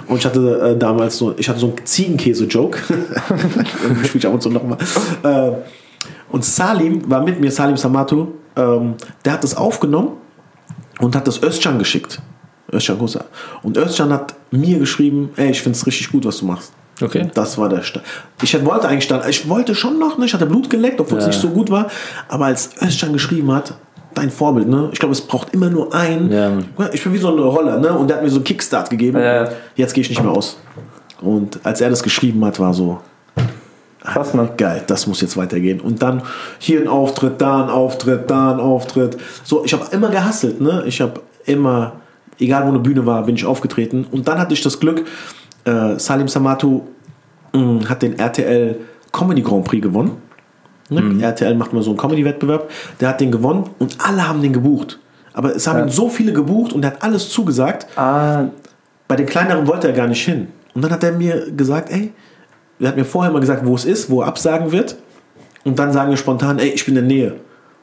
Und 0.09 0.17
ich 0.17 0.27
hatte 0.27 0.73
äh, 0.73 0.77
damals 0.77 1.19
so, 1.19 1.35
ich 1.39 1.49
hatte 1.49 1.61
so 1.61 1.69
einen 1.69 1.87
Ziegenkäse-Joke. 1.87 2.79
Spiel 4.05 4.11
ich 4.15 4.27
ab 4.27 4.35
und 4.35 4.43
zu 4.43 4.51
nochmal. 4.51 4.79
Äh, 5.23 5.53
und 6.33 6.45
Salim 6.45 7.09
war 7.09 7.23
mit 7.23 7.39
mir, 7.41 7.53
Salim 7.53 7.77
Samatu, 7.77 8.29
ähm, 8.57 8.95
der 9.25 9.35
hat 9.35 9.45
das 9.45 9.57
aufgenommen 9.57 10.17
und 11.01 11.15
hat 11.17 11.27
das 11.27 11.43
Özcan 11.43 11.79
geschickt. 11.79 12.21
Özcan 12.73 12.99
Kosa. 12.99 13.25
Und 13.63 13.77
Özcan 13.77 14.13
hat 14.13 14.35
mir 14.51 14.79
geschrieben, 14.79 15.31
ey, 15.37 15.51
ich 15.51 15.63
finde 15.63 15.77
es 15.77 15.87
richtig 15.87 16.11
gut, 16.11 16.25
was 16.25 16.39
du 16.39 16.47
machst. 16.47 16.73
Okay. 17.01 17.31
Das 17.35 17.59
war 17.59 17.69
der 17.69 17.83
Start. 17.83 18.05
Ich 18.43 18.65
wollte 18.65 18.89
eigentlich 18.89 19.09
dann, 19.09 19.29
ich 19.29 19.49
wollte 19.49 19.75
schon 19.75 19.99
noch, 19.99 20.19
ne? 20.19 20.27
ich 20.27 20.35
hatte 20.35 20.47
Blut 20.47 20.71
geleckt, 20.71 21.01
obwohl 21.01 21.19
es 21.19 21.25
Ja. 21.25 21.29
nicht 21.29 21.41
so 21.41 21.49
gut 21.49 21.71
war. 21.71 21.89
Aber 22.29 22.47
als 22.47 22.71
Özcan 22.81 23.13
geschrieben 23.13 23.51
hat, 23.53 23.75
dein 24.15 24.31
Vorbild, 24.31 24.69
ne? 24.69 24.91
Ich 24.93 24.99
glaube, 24.99 25.13
es 25.13 25.21
braucht 25.23 25.55
immer 25.55 25.71
nur 25.71 25.95
einen. 25.95 26.31
Ja. 26.31 26.53
Ich 26.93 27.03
bin 27.03 27.13
wie 27.15 27.19
so 27.19 27.29
ein 27.29 27.39
Roller, 27.39 27.79
ne? 27.79 27.93
Und 27.93 28.09
der 28.09 28.19
hat 28.19 28.25
mir 28.25 28.31
so 28.31 28.37
einen 28.37 28.45
Kickstart 28.45 28.91
gegeben. 28.91 29.19
Ja. 29.19 29.49
Jetzt 29.75 29.95
gehe 29.95 30.03
ich 30.03 30.11
nicht 30.11 30.23
mehr 30.23 30.33
aus. 30.33 30.59
Und 31.21 31.59
als 31.65 31.81
er 31.81 31.89
das 31.91 32.03
geschrieben 32.03 32.45
hat, 32.45 32.61
war 32.61 32.75
so, 32.75 33.01
Krass, 34.05 34.35
Mann. 34.35 34.51
geil, 34.57 34.83
das 34.87 35.07
muss 35.07 35.21
jetzt 35.21 35.37
weitergehen. 35.37 35.81
Und 35.81 36.03
dann 36.03 36.23
hier 36.59 36.81
ein 36.81 36.89
Auftritt, 36.89 37.41
da 37.41 37.63
ein 37.65 37.71
Auftritt, 37.71 38.29
da 38.31 38.53
ein 38.53 38.61
Auftritt. 38.61 39.17
So, 39.45 39.65
ich 39.65 39.73
habe 39.73 39.87
immer 39.93 40.09
gehasselt, 40.11 40.61
ne? 40.61 40.83
Ich 40.87 41.01
habe 41.01 41.21
immer, 41.47 41.93
egal 42.39 42.65
wo 42.65 42.69
eine 42.69 42.79
Bühne 42.81 43.07
war, 43.07 43.23
bin 43.25 43.37
ich 43.37 43.45
aufgetreten. 43.45 44.07
Und 44.11 44.27
dann 44.29 44.39
hatte 44.39 44.55
ich 44.55 44.63
das 44.63 44.81
Glück, 44.81 45.05
äh, 45.65 45.99
Salim 45.99 46.27
Samatu 46.29 46.83
mh, 47.53 47.89
hat 47.89 48.03
den 48.03 48.19
RTL 48.19 48.77
Comedy 49.13 49.43
Grand 49.43 49.65
Prix 49.65 49.83
gewonnen. 49.83 50.17
Ne? 50.91 51.23
RTL 51.23 51.55
macht 51.55 51.73
mal 51.73 51.83
so 51.83 51.91
einen 51.91 51.99
Comedy-Wettbewerb. 51.99 52.69
Der 53.01 53.09
hat 53.11 53.21
den 53.21 53.31
gewonnen 53.31 53.71
und 53.79 53.97
alle 54.05 54.27
haben 54.29 54.43
den 54.43 54.53
gebucht. 54.53 54.99
Aber 55.33 55.55
es 55.57 55.67
haben 55.67 55.79
Ja. 55.79 55.89
so 55.89 56.09
viele 56.11 56.33
gebucht 56.33 56.73
und 56.73 56.85
er 56.85 56.91
hat 56.93 57.03
alles 57.03 57.31
zugesagt. 57.31 57.87
Ah, 57.97 58.47
Bei 59.09 59.17
den 59.17 59.27
kleineren 59.27 59.67
wollte 59.67 59.87
er 59.89 59.95
gar 59.95 60.07
nicht 60.09 60.23
hin. 60.25 60.49
Und 60.75 60.83
dann 60.83 60.91
hat 60.91 61.03
er 61.05 61.13
mir 61.13 61.51
gesagt, 61.57 61.91
ey, 61.91 62.13
er 62.83 62.89
hat 62.89 62.97
mir 62.97 63.05
vorher 63.05 63.33
mal 63.33 63.41
gesagt, 63.41 63.65
wo 63.65 63.75
es 63.75 63.85
ist, 63.85 64.11
wo 64.11 64.23
er 64.23 64.29
absagen 64.29 64.73
wird. 64.73 64.97
Und 65.65 65.79
dann 65.79 65.93
sagen 65.93 66.11
wir 66.11 66.17
spontan, 66.17 66.59
ey, 66.59 66.69
ich 66.71 66.85
bin 66.85 66.97
in 66.97 67.09
der 67.09 67.17
Nähe. 67.17 67.31
Und 67.33 67.41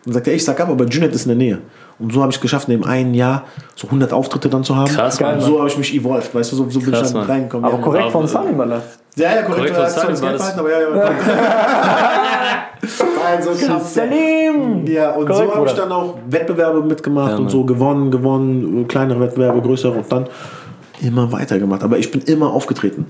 dann 0.07 0.13
sagt 0.15 0.27
er, 0.27 0.33
ich 0.33 0.43
sag 0.43 0.59
ab, 0.59 0.69
aber 0.69 0.85
Junet 0.85 1.13
ist 1.15 1.23
in 1.25 1.29
der 1.29 1.37
Nähe. 1.37 1.59
Und 1.97 2.13
so 2.13 2.21
habe 2.21 2.29
ich 2.31 2.37
es 2.37 2.41
geschafft, 2.41 2.67
in 2.69 2.79
dem 2.79 2.83
einen 2.89 3.13
Jahr 3.13 3.43
so 3.75 3.87
100 3.87 4.13
Auftritte 4.13 4.49
dann 4.49 4.63
zu 4.63 4.75
haben. 4.75 4.89
Krass, 4.93 5.17
und 5.19 5.25
Mann. 5.27 5.41
so 5.41 5.59
habe 5.59 5.67
ich 5.69 5.77
mich 5.77 5.93
evolved, 5.93 6.33
weißt 6.33 6.51
du, 6.51 6.55
so, 6.57 6.69
so 6.69 6.79
bin 6.79 6.91
Krass, 6.91 7.07
ich 7.07 7.13
dann 7.13 7.21
Mann. 7.21 7.29
reingekommen. 7.31 7.65
aber 7.65 7.77
ja, 7.77 7.81
korrekt 7.83 8.11
von 8.11 8.21
Aber- 8.21 8.27
Salim, 8.27 8.59
Alter. 8.61 8.81
Ja, 9.15 9.35
ja, 9.35 9.41
korrekt. 9.43 9.73
Korrekt 9.75 9.91
von 9.99 10.21
behalten, 10.21 10.59
aber 10.59 10.71
ja, 10.71 10.79
ja. 10.79 11.11
also 13.27 13.65
krass. 13.65 13.93
Salim! 13.93 14.85
Ja, 14.87 15.11
und 15.11 15.27
Korrekt, 15.27 15.49
so 15.51 15.55
habe 15.55 15.65
ich 15.67 15.73
dann 15.73 15.91
auch 15.91 16.15
Wettbewerbe 16.29 16.81
mitgemacht 16.83 17.31
Ja, 17.31 17.37
und 17.37 17.49
so 17.49 17.63
gewonnen, 17.65 18.11
gewonnen, 18.11 18.87
kleinere 18.87 19.19
Wettbewerbe, 19.19 19.61
größere 19.61 19.91
und 19.93 20.11
dann 20.11 20.27
immer 21.01 21.31
weitergemacht. 21.31 21.83
Aber 21.83 21.97
ich 21.97 22.11
bin 22.11 22.21
immer 22.21 22.53
aufgetreten. 22.53 23.07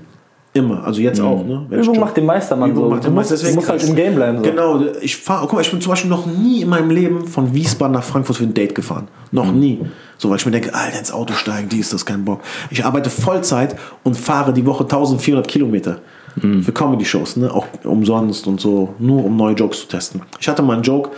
Immer. 0.52 0.84
Also 0.84 1.00
jetzt 1.00 1.20
auch. 1.20 1.44
Ne? 1.44 1.64
Wenn 1.68 1.80
Übung 1.80 2.00
macht 2.00 2.16
den 2.16 2.26
Meister, 2.26 2.56
Mann. 2.56 2.70
Übung 2.70 2.84
So. 2.84 2.90
macht 2.90 3.04
Du 3.04 3.08
den 3.08 3.14
musst, 3.14 3.30
Meister, 3.30 3.48
du 3.48 3.54
musst 3.54 3.68
halt 3.68 3.84
im 3.84 3.94
Game 3.94 4.14
bleiben. 4.16 4.38
So. 4.38 4.42
Genau, 4.42 4.80
ich 5.00 5.16
fahr, 5.16 5.42
guck 5.42 5.52
mal, 5.52 5.60
ich 5.60 5.70
bin 5.70 5.80
zum 5.80 5.90
Beispiel 5.90 6.10
noch 6.10 6.26
nie 6.26 6.62
in 6.62 6.68
meinem 6.68 6.90
Leben 6.90 7.26
von 7.26 7.54
Wiesbaden 7.54 7.94
nach 7.94 8.02
Frankfurt 8.02 8.36
für 8.36 8.44
ein 8.44 8.54
Date 8.54 8.74
gefahren. 8.74 9.06
Noch 9.30 9.52
nie. 9.52 9.80
So, 10.18 10.28
weil 10.28 10.38
ich 10.38 10.46
mir 10.46 10.52
denke, 10.52 10.74
Alter, 10.74 10.98
ins 10.98 11.12
Auto 11.12 11.34
steigen, 11.34 11.68
die 11.68 11.78
ist 11.78 11.92
das 11.92 12.04
kein 12.04 12.24
Bock. 12.24 12.40
Ich 12.70 12.84
arbeite 12.84 13.10
Vollzeit 13.10 13.76
und 14.02 14.16
fahre 14.16 14.52
die 14.52 14.66
Woche 14.66 14.82
1400 14.82 15.46
Kilometer 15.46 15.98
für 16.36 16.72
Comedy-Shows, 16.72 17.36
ne? 17.36 17.52
auch 17.52 17.66
umsonst 17.84 18.46
und 18.46 18.60
so, 18.60 18.94
nur 18.98 19.24
um 19.24 19.36
neue 19.36 19.54
Jokes 19.54 19.80
zu 19.80 19.88
testen. 19.88 20.22
Ich 20.38 20.48
hatte 20.48 20.62
mal 20.62 20.74
einen 20.74 20.82
Joke, 20.82 21.10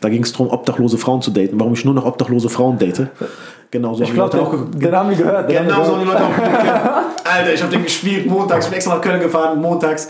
da 0.00 0.08
ging 0.08 0.22
es 0.22 0.32
darum, 0.32 0.48
obdachlose 0.48 0.98
Frauen 0.98 1.22
zu 1.22 1.30
daten, 1.30 1.58
warum 1.58 1.74
ich 1.74 1.84
nur 1.84 1.94
noch 1.94 2.04
obdachlose 2.04 2.48
Frauen 2.48 2.78
date. 2.78 3.08
Genau 3.70 3.94
so 3.94 4.04
Ich 4.04 4.14
glaube, 4.14 4.40
auch 4.40 4.50
den, 4.50 4.78
den 4.78 4.94
haben 4.94 5.10
wir 5.10 5.16
gehört. 5.16 5.48
Genau 5.48 5.84
so 5.84 5.96
haben 5.96 6.00
die 6.00 6.06
gehört. 6.06 6.20
Leute 6.20 6.24
auch 6.24 6.36
gekannt. 6.36 7.06
Alter, 7.24 7.54
ich 7.54 7.62
habe 7.62 7.72
den 7.72 7.82
gespielt 7.82 8.26
montags, 8.26 8.66
ich 8.66 8.70
bin 8.70 8.76
extra 8.76 8.94
nach 8.94 9.00
Köln 9.02 9.20
gefahren, 9.20 9.60
montags. 9.60 10.08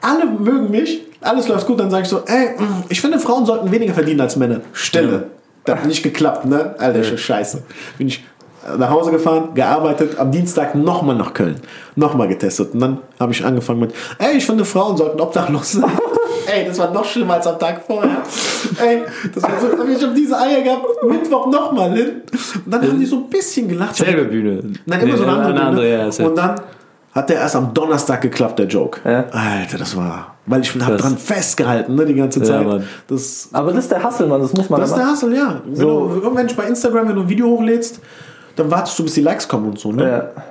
Alle 0.00 0.26
mögen 0.26 0.70
mich, 0.70 1.02
alles 1.20 1.48
läuft 1.48 1.66
gut, 1.66 1.78
dann 1.80 1.90
sage 1.90 2.02
ich 2.02 2.08
so, 2.08 2.22
ey, 2.26 2.50
ich 2.88 3.00
finde, 3.00 3.18
Frauen 3.18 3.46
sollten 3.46 3.70
weniger 3.70 3.94
verdienen 3.94 4.20
als 4.20 4.36
Männer. 4.36 4.60
Stille. 4.72 5.28
Das 5.64 5.78
hat 5.78 5.86
nicht 5.86 6.02
geklappt, 6.02 6.44
ne? 6.44 6.74
Alter, 6.78 7.00
ist 7.00 7.20
scheiße. 7.20 7.62
Bin 7.96 8.08
ich 8.08 8.24
nach 8.78 8.90
Hause 8.90 9.10
gefahren, 9.10 9.54
gearbeitet, 9.54 10.18
am 10.18 10.30
Dienstag 10.30 10.74
nochmal 10.74 11.16
nach 11.16 11.34
Köln. 11.34 11.56
Nochmal 11.96 12.28
getestet. 12.28 12.74
Und 12.74 12.80
dann 12.80 12.98
habe 13.18 13.32
ich 13.32 13.44
angefangen 13.44 13.80
mit, 13.80 13.94
ey, 14.18 14.36
ich 14.36 14.46
finde, 14.46 14.64
Frauen 14.64 14.96
sollten 14.96 15.20
obdachlos 15.20 15.72
sein. 15.72 15.90
ey, 16.46 16.66
das 16.66 16.78
war 16.78 16.90
noch 16.90 17.04
schlimmer 17.04 17.34
als 17.34 17.46
am 17.46 17.58
Tag 17.58 17.82
vorher. 17.86 18.18
ey, 18.80 19.02
das 19.34 19.42
war 19.42 19.50
so, 19.60 19.66
ich 19.66 20.02
habe 20.02 20.14
diese 20.14 20.38
Eier 20.38 20.62
gehabt, 20.62 20.86
Mittwoch 21.08 21.50
nochmal 21.50 21.92
hin. 21.92 22.22
Und 22.64 22.72
dann 22.72 22.82
haben 22.82 22.98
die 22.98 23.06
so 23.06 23.16
ein 23.16 23.28
bisschen 23.28 23.68
gelacht. 23.68 23.96
Selbe 23.96 24.24
Bühne. 24.24 24.62
Nein, 24.86 25.00
immer 25.00 25.16
so 25.16 25.24
eine 25.24 25.32
andere. 25.32 25.50
Eine 25.50 25.62
andere, 25.62 25.86
Bühne. 25.86 25.98
ja. 25.98 26.12
safe. 26.12 26.28
und 26.28 26.36
dann 26.36 26.60
hat 27.12 27.28
der 27.28 27.36
erst 27.36 27.56
am 27.56 27.74
Donnerstag 27.74 28.22
geklappt, 28.22 28.58
der 28.58 28.66
Joke. 28.66 29.00
Ja. 29.04 29.26
Alter, 29.32 29.78
das 29.78 29.96
war. 29.96 30.34
Weil 30.46 30.62
ich 30.62 30.74
habe 30.80 30.96
dran 30.96 31.18
festgehalten, 31.18 31.94
ne, 31.94 32.06
die 32.06 32.14
ganze 32.14 32.42
Zeit. 32.42 32.66
Mann. 32.66 32.84
das, 33.06 33.50
Aber 33.52 33.72
das 33.72 33.84
ist 33.84 33.92
der 33.92 34.02
Hustle, 34.02 34.26
Mann. 34.26 34.40
Das 34.40 34.52
muss 34.54 34.70
man 34.70 34.80
das 34.80 34.90
ist 34.90 34.96
der 34.96 35.10
Hustle, 35.10 35.36
ja. 35.36 35.60
So. 35.72 36.22
Wenn 36.34 36.46
ich 36.46 36.56
bei 36.56 36.64
Instagram, 36.64 37.08
wenn 37.08 37.16
du 37.16 37.22
ein 37.22 37.28
Video 37.28 37.48
hochlädst, 37.48 38.00
dann 38.56 38.70
wartest 38.70 38.98
du, 38.98 39.04
bis 39.04 39.14
die 39.14 39.20
Likes 39.20 39.48
kommen 39.48 39.66
und 39.66 39.78
so. 39.78 39.92
Ne? 39.92 40.08
Ja. 40.08 40.42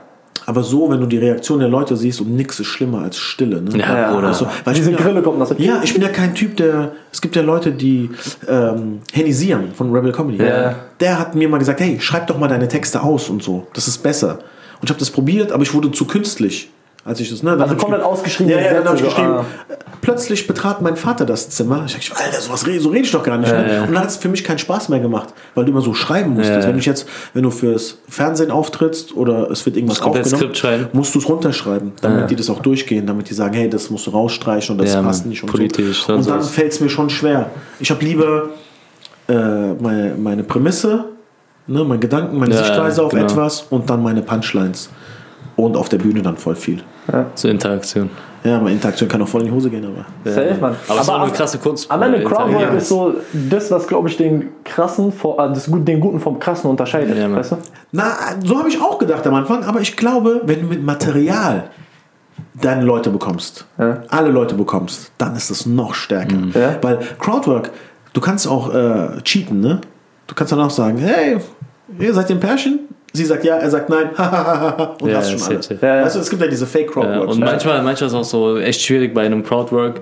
Aber 0.45 0.63
so, 0.63 0.89
wenn 0.89 0.99
du 0.99 1.05
die 1.05 1.17
Reaktion 1.17 1.59
der 1.59 1.69
Leute 1.69 1.95
siehst 1.95 2.19
und 2.19 2.35
nichts 2.35 2.59
ist 2.59 2.67
schlimmer 2.67 3.03
als 3.03 3.17
Stille. 3.17 3.61
Ne? 3.61 3.77
Ja, 3.77 3.97
Ja, 3.97 4.13
Bruder. 4.13 4.27
Also, 4.29 4.47
weil 4.63 4.73
Diese 4.73 4.89
ich 4.89 4.97
bin 4.97 5.05
Grille 5.05 5.21
kommt 5.21 5.37
nach 5.39 5.47
der 5.47 5.59
Ja, 5.61 5.81
ich 5.83 5.93
bin 5.93 6.01
ja 6.01 6.09
kein 6.09 6.33
Typ, 6.33 6.57
der. 6.57 6.93
Es 7.11 7.21
gibt 7.21 7.35
ja 7.35 7.41
Leute, 7.41 7.71
die 7.71 8.09
ähm, 8.47 9.01
Henisieren 9.13 9.73
von 9.73 9.93
Rebel 9.93 10.11
Comedy. 10.11 10.43
Ja. 10.43 10.75
Der 10.99 11.19
hat 11.19 11.35
mir 11.35 11.47
mal 11.47 11.59
gesagt, 11.59 11.79
hey, 11.79 11.99
schreib 11.99 12.27
doch 12.27 12.39
mal 12.39 12.47
deine 12.47 12.67
Texte 12.67 13.03
aus 13.03 13.29
und 13.29 13.43
so. 13.43 13.67
Das 13.73 13.87
ist 13.87 13.99
besser. 13.99 14.39
Und 14.79 14.85
ich 14.85 14.89
habe 14.89 14.99
das 14.99 15.11
probiert, 15.11 15.51
aber 15.51 15.61
ich 15.61 15.73
wurde 15.73 15.91
zu 15.91 16.05
künstlich. 16.05 16.71
Als 17.03 17.19
ich 17.19 17.31
das, 17.31 17.41
ne, 17.41 17.51
dann 17.51 17.61
Also 17.63 17.75
komplett 17.77 18.01
ge- 18.01 18.09
ausgeschriebene 18.09 18.57
Ja, 18.61 18.63
ja, 18.67 18.73
dann 18.75 18.85
habe 18.85 18.97
ich 18.97 19.03
geschrieben. 19.03 19.27
ah. 19.39 19.45
Plötzlich 20.01 20.45
betrat 20.45 20.81
mein 20.83 20.95
Vater 20.95 21.25
das 21.25 21.49
Zimmer. 21.49 21.83
Ich 21.87 21.93
dachte, 22.09 22.23
Alter, 22.23 22.39
sowas 22.41 22.67
red, 22.67 22.79
so 22.81 22.89
rede 22.89 23.05
ich 23.05 23.11
doch 23.11 23.23
gar 23.23 23.37
nicht. 23.39 23.51
ne? 23.51 23.83
Und 23.87 23.93
dann 23.95 24.03
hat 24.03 24.09
es 24.09 24.17
für 24.17 24.29
mich 24.29 24.43
keinen 24.43 24.59
Spaß 24.59 24.89
mehr 24.89 24.99
gemacht, 24.99 25.29
weil 25.55 25.65
du 25.65 25.71
immer 25.71 25.81
so 25.81 25.95
schreiben 25.95 26.31
musstest. 26.35 26.61
Ja. 26.63 26.67
Wenn 26.69 26.77
ich 26.77 26.85
jetzt, 26.85 27.07
wenn 27.33 27.41
du 27.43 27.49
fürs 27.49 27.97
Fernsehen 28.07 28.51
auftrittst 28.51 29.15
oder 29.15 29.49
es 29.49 29.65
wird 29.65 29.77
irgendwas 29.77 29.99
aufgenommen, 30.01 30.87
musst 30.93 31.15
du 31.15 31.19
es 31.19 31.27
runterschreiben, 31.27 31.93
damit 32.01 32.29
die 32.29 32.35
das 32.35 32.49
auch 32.51 32.59
durchgehen, 32.59 33.07
damit 33.07 33.29
die 33.29 33.33
sagen, 33.33 33.53
hey, 33.55 33.67
das 33.69 33.89
musst 33.89 34.05
du 34.05 34.11
rausstreichen 34.11 34.73
und 34.73 34.83
das 34.85 34.93
Ja, 34.93 35.01
passt 35.01 35.25
nicht 35.25 35.41
und 35.43 35.49
politisch, 35.51 36.03
so. 36.03 36.13
Und 36.13 36.29
dann 36.29 36.43
fällt 36.43 36.71
es 36.71 36.79
mir 36.81 36.89
schon 36.89 37.09
schwer. 37.09 37.49
Ich 37.79 37.89
habe 37.89 38.03
lieber 38.05 38.49
äh, 39.27 39.33
meine, 39.73 40.15
meine 40.19 40.43
Prämisse, 40.43 41.05
ne, 41.67 41.83
meine 41.83 41.99
Gedanken, 41.99 42.37
meine 42.37 42.53
Ja, 42.53 42.63
Sichtweise 42.63 43.03
auf 43.03 43.11
genau. 43.11 43.25
etwas 43.25 43.65
und 43.69 43.89
dann 43.89 44.03
meine 44.03 44.21
Punchlines. 44.21 44.89
Und 45.57 45.75
auf 45.77 45.89
der 45.89 45.97
Bühne 45.97 46.21
dann 46.21 46.37
voll 46.37 46.55
viel. 46.55 46.81
So 47.35 47.47
Interaktion. 47.49 48.09
Ja, 48.43 48.57
meine 48.59 48.71
Interaktion 48.75 49.07
kann 49.07 49.21
auch 49.21 49.27
voll 49.27 49.41
in 49.41 49.47
die 49.47 49.53
Hose 49.53 49.69
gehen, 49.69 49.85
aber. 49.85 50.05
Safe, 50.31 50.55
Mann. 50.59 50.75
Aber 50.87 50.95
es 50.97 51.03
ist 51.03 51.09
auch 51.09 51.21
eine 51.21 51.31
krasse 51.31 51.57
Kunst. 51.59 51.91
Am 51.91 52.01
Ende 52.01 52.23
Crowdwork 52.23 52.73
ist 52.73 52.87
so 52.89 53.13
das, 53.49 53.69
was 53.69 53.87
glaube 53.87 54.09
ich 54.09 54.17
den 54.17 54.47
krassen, 54.63 55.11
vor- 55.11 55.37
äh, 55.39 55.49
das, 55.49 55.69
Gut- 55.69 55.87
den 55.87 55.99
guten 55.99 56.19
vom 56.19 56.39
krassen 56.39 56.69
unterscheidet. 56.69 57.15
Ja, 57.17 57.31
weißt 57.31 57.51
du? 57.51 57.57
Na, 57.91 58.13
so 58.43 58.57
habe 58.57 58.69
ich 58.69 58.81
auch 58.81 58.97
gedacht 58.97 59.27
am 59.27 59.35
Anfang, 59.35 59.63
aber 59.63 59.81
ich 59.81 59.95
glaube, 59.95 60.41
wenn 60.45 60.61
du 60.61 60.67
mit 60.67 60.83
Material 60.83 61.65
deine 62.59 62.83
Leute 62.83 63.09
bekommst, 63.11 63.65
Ja. 63.77 63.99
alle 64.09 64.29
Leute 64.31 64.55
bekommst, 64.55 65.11
dann 65.17 65.35
ist 65.35 65.51
es 65.51 65.65
noch 65.65 65.93
stärker. 65.93 66.37
Ja. 66.53 66.77
Weil 66.81 66.99
Crowdwork, 67.19 67.71
du 68.13 68.21
kannst 68.21 68.47
auch 68.47 68.73
äh, 68.73 69.21
cheaten, 69.23 69.59
ne? 69.59 69.81
Du 70.27 70.33
kannst 70.33 70.51
dann 70.51 70.61
auch 70.61 70.69
sagen, 70.71 70.97
hey, 70.97 71.37
ihr 71.99 72.13
seid 72.13 72.29
ihr 72.29 72.37
ein 72.37 72.39
Pärchen? 72.39 72.79
Sie 73.13 73.25
sagt 73.25 73.43
ja, 73.43 73.57
er 73.57 73.69
sagt 73.69 73.89
nein, 73.89 74.09
und 75.01 75.09
Ja, 75.09 75.17
hast 75.17 75.29
schon 75.31 75.39
safe, 75.39 75.53
alle. 75.55 75.63
safe. 75.63 75.77
Ja, 75.81 75.95
ja. 75.97 76.05
Weißt 76.05 76.15
du, 76.15 76.19
es 76.21 76.29
gibt 76.29 76.41
ja 76.41 76.47
diese 76.47 76.63
Ja, 76.65 76.69
Fake-Crowdworks. 76.71 77.33
und 77.33 77.39
manchmal, 77.41 77.81
manchmal 77.83 78.07
ist 78.07 78.13
es 78.13 78.19
auch 78.19 78.23
so 78.23 78.57
echt 78.57 78.81
schwierig 78.81 79.13
bei 79.13 79.25
einem 79.25 79.43
Crowdwork. 79.43 80.01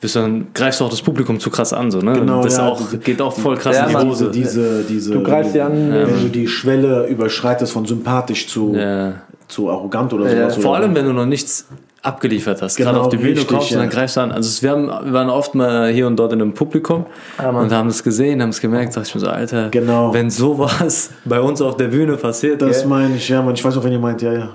Bist 0.00 0.16
dann 0.16 0.48
greifst 0.52 0.80
du 0.80 0.84
auch 0.84 0.90
das 0.90 1.00
Publikum 1.00 1.38
zu 1.40 1.48
krass 1.48 1.72
an, 1.72 1.90
so, 1.90 2.00
ne? 2.00 2.12
Genau, 2.12 2.42
das 2.42 2.58
ja, 2.58 2.68
auch, 2.68 2.80
geht 3.02 3.22
auch 3.22 3.32
voll 3.32 3.56
krass 3.56 3.76
Ja, 3.76 3.86
in 3.86 3.98
die 3.98 4.04
Hose. 4.10 4.30
diese, 4.30 4.82
diese, 4.82 5.12
Du 5.14 5.22
greifst 5.22 5.52
sie 5.52 5.60
an, 5.62 5.72
wenn 5.92 6.22
du 6.22 6.28
die 6.28 6.46
Schwelle 6.46 7.06
überschreitest 7.06 7.72
von 7.72 7.86
sympathisch 7.86 8.46
zu, 8.48 8.74
Ja. 8.76 9.12
zu 9.48 9.70
arrogant 9.70 10.12
oder 10.12 10.24
Ja. 10.26 10.50
sowas. 10.50 10.56
Vor 10.62 10.72
oder 10.72 10.80
allem, 10.82 10.94
wenn 10.94 11.06
du 11.06 11.12
noch 11.12 11.24
nichts 11.24 11.66
abgeliefert 12.04 12.60
hast. 12.62 12.76
Genau, 12.76 12.90
Gerade 12.90 13.02
auf 13.04 13.08
die 13.08 13.16
Bühne 13.16 13.30
richtig, 13.32 13.48
kommst 13.48 13.72
und 13.72 13.78
dann 13.78 13.88
ja. 13.88 13.94
greifst 13.94 14.16
du 14.16 14.20
an. 14.20 14.32
Also 14.32 14.62
wir, 14.62 14.70
haben, 14.70 14.86
wir 14.88 15.12
waren 15.12 15.30
oft 15.30 15.54
mal 15.54 15.88
hier 15.88 16.06
und 16.06 16.16
dort 16.16 16.32
in 16.32 16.42
einem 16.42 16.52
Publikum 16.52 17.06
und 17.38 17.72
haben 17.72 17.88
es 17.88 18.02
gesehen, 18.04 18.42
haben 18.42 18.50
es 18.50 18.60
gemerkt, 18.60 18.96
dachte 18.96 19.08
ich 19.08 19.14
mir 19.14 19.20
so, 19.20 19.28
Alter, 19.28 19.68
Genau. 19.70 20.12
wenn 20.12 20.30
sowas 20.30 21.10
bei 21.24 21.40
uns 21.40 21.60
auf 21.62 21.76
der 21.76 21.88
Bühne 21.88 22.16
passiert, 22.16 22.60
Das 22.62 22.80
gell? 22.80 22.88
meine 22.88 23.16
ich, 23.16 23.28
ja, 23.28 23.40
man. 23.42 23.54
Ich 23.54 23.64
weiß 23.64 23.76
auch, 23.78 23.84
wenn 23.84 23.92
ihr 23.92 23.98
meint, 23.98 24.20
ja, 24.22 24.32
ja. 24.32 24.48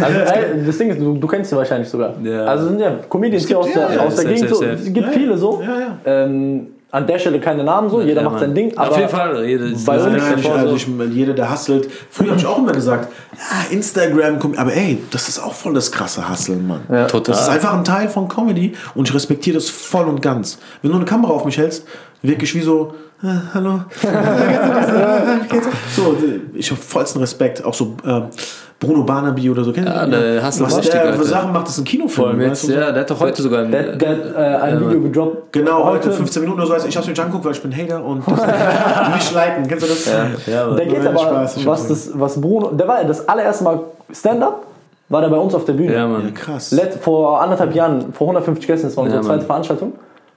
Also, 0.00 0.18
ey, 0.20 0.64
das 0.66 0.78
Ding 0.78 0.90
ist, 0.90 1.00
du, 1.00 1.14
du 1.16 1.26
kennst 1.26 1.50
sie 1.50 1.56
wahrscheinlich 1.56 1.88
sogar. 1.88 2.14
Ja. 2.22 2.44
Also 2.44 2.68
sind 2.68 2.80
ja 2.80 2.92
Comedians 3.08 3.46
hier 3.46 3.58
aus 3.58 3.72
der, 3.72 3.92
ja, 3.94 4.00
aus 4.00 4.16
der 4.16 4.24
Gegend. 4.26 4.50
es 4.50 4.84
gibt 4.92 5.06
Ja, 5.06 5.12
viele 5.12 5.36
so. 5.38 5.62
ja, 5.62 5.80
ja. 5.80 5.98
Ähm, 6.04 6.68
an 6.90 7.06
der 7.06 7.18
Stelle 7.18 7.38
keine 7.38 7.64
Namen 7.64 7.90
so, 7.90 8.00
jeder 8.00 8.22
Ja, 8.22 8.30
macht 8.30 8.40
sein. 8.40 8.54
Ding. 8.54 8.72
Aber 8.78 8.90
Auf 8.92 8.96
jeden 8.96 9.10
Fall. 9.10 9.44
Jede, 9.44 9.64
Bei 9.84 9.96
das 9.96 10.06
uns- 10.06 10.14
ist 10.16 10.22
Nein, 10.22 10.34
ich, 10.38 10.42
davor 10.44 10.56
also 10.58 10.76
so- 10.76 11.02
ich, 11.04 11.10
jeder, 11.14 11.34
der 11.34 11.52
hustelt. 11.52 11.88
Früher 12.10 12.28
habe 12.30 12.38
ich 12.40 12.46
auch 12.46 12.58
immer 12.58 12.72
gesagt, 12.72 13.12
ja, 13.36 13.70
Instagram, 13.76 14.38
aber 14.56 14.72
ey, 14.74 14.98
das 15.10 15.28
ist 15.28 15.38
auch 15.38 15.52
voll 15.52 15.74
das 15.74 15.92
krasse 15.92 16.26
Husteln, 16.30 16.66
Mann. 16.66 16.80
Total. 17.08 17.20
Das 17.34 17.42
ist 17.42 17.48
einfach 17.48 17.74
ein 17.74 17.84
Teil 17.84 18.08
von 18.08 18.26
Comedy 18.28 18.74
und 18.94 19.06
ich 19.08 19.14
respektiere 19.14 19.56
das 19.56 19.68
voll 19.68 20.06
und 20.06 20.22
ganz. 20.22 20.58
Wenn 20.80 20.90
du 20.90 20.96
eine 20.96 21.04
Kamera 21.04 21.32
auf 21.32 21.44
mich 21.44 21.58
hältst, 21.58 21.84
wirklich 22.22 22.54
wie 22.54 22.62
so, 22.62 22.94
äh, 23.22 23.26
hallo. 23.52 23.82
so, 25.94 26.16
ich 26.54 26.70
habe 26.70 26.80
vollsten 26.80 27.20
Respekt. 27.20 27.64
Auch 27.64 27.74
so 27.74 27.96
ähm, 28.04 28.24
Bruno 28.80 29.02
Barnaby 29.02 29.50
oder 29.50 29.64
so. 29.64 29.72
Kennt 29.72 29.88
Ja, 29.88 30.06
der 30.06 30.46
Hustler 30.46 30.66
Was 30.66 30.76
richtig, 30.76 30.92
der 30.92 31.02
für 31.02 31.08
Alter. 31.18 31.24
Sachen 31.24 31.52
macht, 31.52 31.68
ist 31.68 31.78
ein 31.78 31.84
Kinofilm. 31.84 32.38
Voll 32.38 32.50
weißt 32.50 32.68
du, 32.68 32.72
ja, 32.74 32.92
der 32.92 33.00
hat 33.00 33.10
doch 33.10 33.18
heute 33.18 33.42
sogar 33.42 33.62
ein, 33.64 33.72
der, 33.72 33.96
der 33.96 34.08
hat 34.10 34.18
äh, 34.36 34.62
ein 34.66 34.80
Video 34.80 35.00
gedroppt. 35.00 35.52
Genau, 35.52 35.84
heute 35.84 36.12
15 36.12 36.42
Minuten 36.42 36.60
oder 36.62 36.78
so. 36.80 36.86
Ich 36.86 36.94
habe 36.96 37.00
es 37.02 37.06
mir 37.06 37.10
nicht 37.12 37.20
angeguckt, 37.20 37.44
weil 37.44 37.52
ich 37.52 37.62
bin 37.62 37.76
Hater 37.76 38.04
und 38.04 38.18
mich 38.28 39.32
liken. 39.34 39.66
Kennst 39.66 39.84
du 39.84 39.88
das? 39.88 40.46
ja, 40.46 40.64
aber- 40.64 40.76
Der 40.76 40.86
geht 40.86 41.04
aber, 41.06 41.18
Spaß, 41.18 41.56
ich 41.56 41.66
was, 41.66 41.88
das, 41.88 42.10
was 42.14 42.40
Bruno, 42.40 42.68
der 42.70 42.86
war 42.86 43.00
ja 43.02 43.08
das 43.08 43.28
allererste 43.28 43.64
Mal 43.64 43.80
Stand-up, 44.12 44.62
war 45.08 45.22
der 45.22 45.28
bei 45.28 45.38
uns 45.38 45.54
auf 45.54 45.64
der 45.64 45.72
Bühne. 45.72 45.92
ja, 45.92 45.98
Ja, 46.00 46.06
Mann. 46.06 46.32
krass. 46.34 46.70
Let, 46.70 46.94
vor 46.94 47.40
anderthalb 47.42 47.74
Jahren, 47.74 48.12
vor 48.12 48.28
150 48.28 48.64
Gästen, 48.66 48.86
das 48.86 48.96
war 48.96 49.04
unsere 49.04 49.20
Ja, 49.22 49.26
zweite 49.26 49.38
Mann. 49.40 49.46
Veranstaltung. 49.46 49.92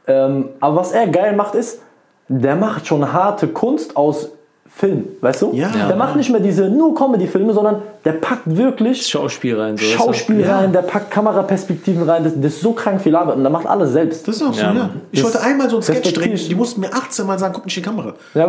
Ähm, 0.07 0.45
aber 0.59 0.77
was 0.77 0.93
er 0.93 1.05
geil 1.07 1.35
macht, 1.35 1.53
ist, 1.53 1.79
der 2.27 2.55
macht 2.55 2.87
schon 2.87 3.13
harte 3.13 3.47
Kunst 3.49 3.95
aus 3.95 4.29
Film, 4.73 5.03
weißt 5.21 5.41
du? 5.43 5.51
Ja. 5.53 5.67
Der 5.69 5.89
Ja. 5.89 5.95
macht 5.95 6.15
nicht 6.15 6.31
mehr 6.31 6.39
diese 6.39 6.69
nur 6.69 6.95
Comedy-Filme, 6.95 7.53
sondern 7.53 7.81
der 8.03 8.13
packt 8.13 8.43
wirklich 8.57 9.05
Schauspiel 9.05 9.59
rein. 9.59 9.77
So? 9.77 9.85
Schauspiel 9.85 10.39
Ja. 10.41 10.57
rein, 10.59 10.71
der 10.73 10.81
packt 10.81 11.11
Kameraperspektiven 11.11 12.01
rein, 12.09 12.23
das, 12.23 12.33
das 12.35 12.53
ist 12.53 12.61
so 12.61 12.71
krank 12.71 12.99
viel 13.01 13.15
Arbeit 13.15 13.35
und 13.35 13.43
der 13.43 13.51
macht 13.51 13.67
alles 13.67 13.91
selbst. 13.91 14.27
Das 14.27 14.37
ist 14.37 14.41
auch 14.41 14.53
so, 14.53 14.61
Ja, 14.61 14.73
ja. 14.73 14.89
Ich 15.11 15.21
Das 15.21 15.33
wollte 15.33 15.45
einmal 15.45 15.69
so 15.69 15.75
ein 15.75 15.83
Sketch 15.83 16.13
drehen, 16.13 16.35
die 16.35 16.55
mussten 16.55 16.81
mir 16.81 16.91
18 16.93 17.27
Mal 17.27 17.37
sagen, 17.37 17.53
guck 17.53 17.65
nicht 17.65 17.77
in 17.77 17.83
die 17.83 17.89
Kamera. 17.89 18.13
Ja, 18.33 18.47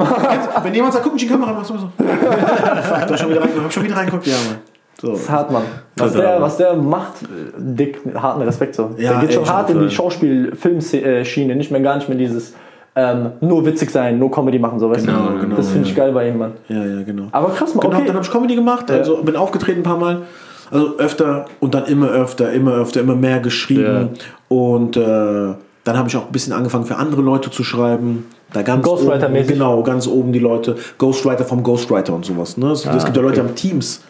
Wenn 0.63 0.75
jemand 0.75 0.93
sagt, 0.95 1.05
guck 1.05 1.13
nicht 1.15 1.23
in 1.25 1.29
die 1.29 1.35
Kamera, 1.35 1.53
machst 1.53 1.71
du 1.71 1.77
so. 1.77 1.89
Fuck, 1.99 3.07
du 3.07 3.13
hast 3.13 3.21
schon 3.21 3.31
wieder 3.31 3.41
reingeguckt, 3.43 3.65
hab 3.65 3.73
schon 3.73 3.85
wieder 3.85 3.97
reingeguckt, 3.97 4.27
ja, 4.27 4.35
Mann. 4.35 4.59
So. 5.01 5.11
Das 5.11 5.21
ist 5.21 5.31
hart, 5.31 5.51
Mann. 5.51 5.65
Was 5.97 6.13
Total. 6.13 6.27
der, 6.35 6.41
was 6.43 6.57
der 6.59 6.75
macht, 6.77 7.23
äh, 7.25 7.27
dick, 7.59 7.99
harten 8.15 8.43
Respekt 8.43 8.77
so. 8.77 8.91
Ja, 8.97 9.15
der 9.15 9.21
geht 9.23 9.35
schon 9.35 9.49
hart 9.51 9.69
schon 9.69 9.83
in 9.83 9.89
die. 9.89 9.95
Schauspiel-Filmschiene, 9.95 11.57
nicht 11.57 11.71
mehr 11.73 11.81
gar 11.81 11.97
nicht 11.97 12.09
mehr 12.09 12.17
dieses 12.19 12.55
ähm, 12.95 13.33
nur 13.41 13.65
witzig 13.65 13.91
sein, 13.91 14.19
nur 14.19 14.31
Comedy 14.31 14.59
machen, 14.59 14.79
so 14.79 14.91
weißt 14.91 15.07
Genau, 15.07 15.29
du. 15.31 15.41
genau, 15.41 15.57
das 15.57 15.71
finde 15.71 15.89
ich 15.89 15.95
geil 15.97 16.13
bei 16.13 16.29
ihm, 16.29 16.39
Mann. 16.39 16.53
Ja, 16.69 16.85
ja, 16.85 17.03
genau. 17.03 17.29
Aber 17.33 17.51
krass, 17.51 17.75
Mann, 17.75 17.81
Genau, 17.83 17.97
okay. 17.97 18.07
dann 18.07 18.17
habe 18.17 18.25
ich 18.25 18.31
Comedy 18.31 18.55
gemacht, 18.55 18.91
also 18.91 19.23
bin 19.23 19.37
aufgetreten 19.37 19.81
ein 19.81 19.85
paar 19.85 19.99
Mal. 19.99 20.23
Also 20.71 20.97
öfter 20.99 21.45
und 21.61 21.75
dann 21.75 21.85
immer 21.85 22.09
öfter, 22.09 22.51
immer 22.53 22.73
öfter, 22.73 23.01
immer 23.03 23.15
mehr 23.15 23.41
geschrieben. 23.41 24.11
Und 24.49 24.97
äh, 24.97 25.01
dann 25.85 25.99
habe 25.99 26.09
ich 26.09 26.17
auch 26.17 26.27
ein 26.27 26.33
bisschen 26.33 26.53
angefangen 26.55 26.87
für 26.87 26.97
andere 26.97 27.21
Leute 27.21 27.51
zu 27.51 27.63
schreiben. 27.63 28.27
Da 28.55 28.63
ganz 28.63 28.87
oben, 28.87 29.07
Ghostwriter-mäßig? 29.07 29.49
Genau, 29.49 29.83
ganz 29.83 30.07
oben 30.07 30.33
die 30.33 30.39
Leute. 30.39 30.77
Ghostwriter 30.99 31.45
vom 31.45 31.63
Ghostwriter 31.63 32.15
und 32.15 32.25
sowas. 32.25 32.57
Ne? 32.57 32.71
Es, 32.71 32.87
es 32.87 33.05
gibt 33.05 33.17
ja 33.17 33.23
Leute, 33.23 33.35
die 33.37 33.41
haben 33.41 33.55
Teams 33.55 34.03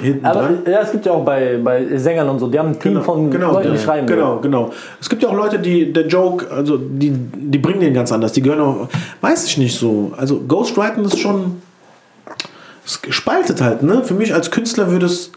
hinten 0.00 0.24
Aber 0.24 0.40
dran. 0.40 0.58
ja, 0.66 0.80
es 0.80 0.92
gibt 0.92 1.06
ja 1.06 1.12
auch 1.12 1.24
bei, 1.24 1.58
bei 1.62 1.96
Sängern 1.98 2.28
und 2.28 2.38
so, 2.38 2.48
die 2.48 2.58
haben 2.58 2.68
ein 2.68 2.80
Team 2.80 3.02
von 3.02 3.30
genau, 3.30 3.52
Leuten, 3.52 3.72
die 3.72 3.76
ja, 3.76 3.82
schreiben. 3.82 4.06
Genau, 4.06 4.38
genau. 4.38 4.72
Es 5.00 5.08
gibt 5.08 5.22
ja 5.22 5.28
auch 5.28 5.34
Leute, 5.34 5.58
die 5.58 5.92
der 5.92 6.06
Joke, 6.06 6.50
also 6.50 6.78
die, 6.78 7.10
die 7.10 7.58
bringen 7.58 7.80
den 7.80 7.94
ganz 7.94 8.12
anders. 8.12 8.32
Die 8.32 8.42
gehören 8.42 8.60
auch, 8.60 8.88
weiß 9.20 9.46
ich 9.46 9.58
nicht 9.58 9.78
so. 9.78 10.12
Also 10.16 10.40
Ghostwriting 10.40 11.04
ist 11.04 11.18
schon, 11.18 11.62
es 12.84 13.00
spaltet 13.10 13.60
halt, 13.60 13.82
ne? 13.82 14.02
Für 14.02 14.14
mich 14.14 14.34
als 14.34 14.50
Künstler 14.50 14.90
würde 14.90 15.06
es, 15.06 15.30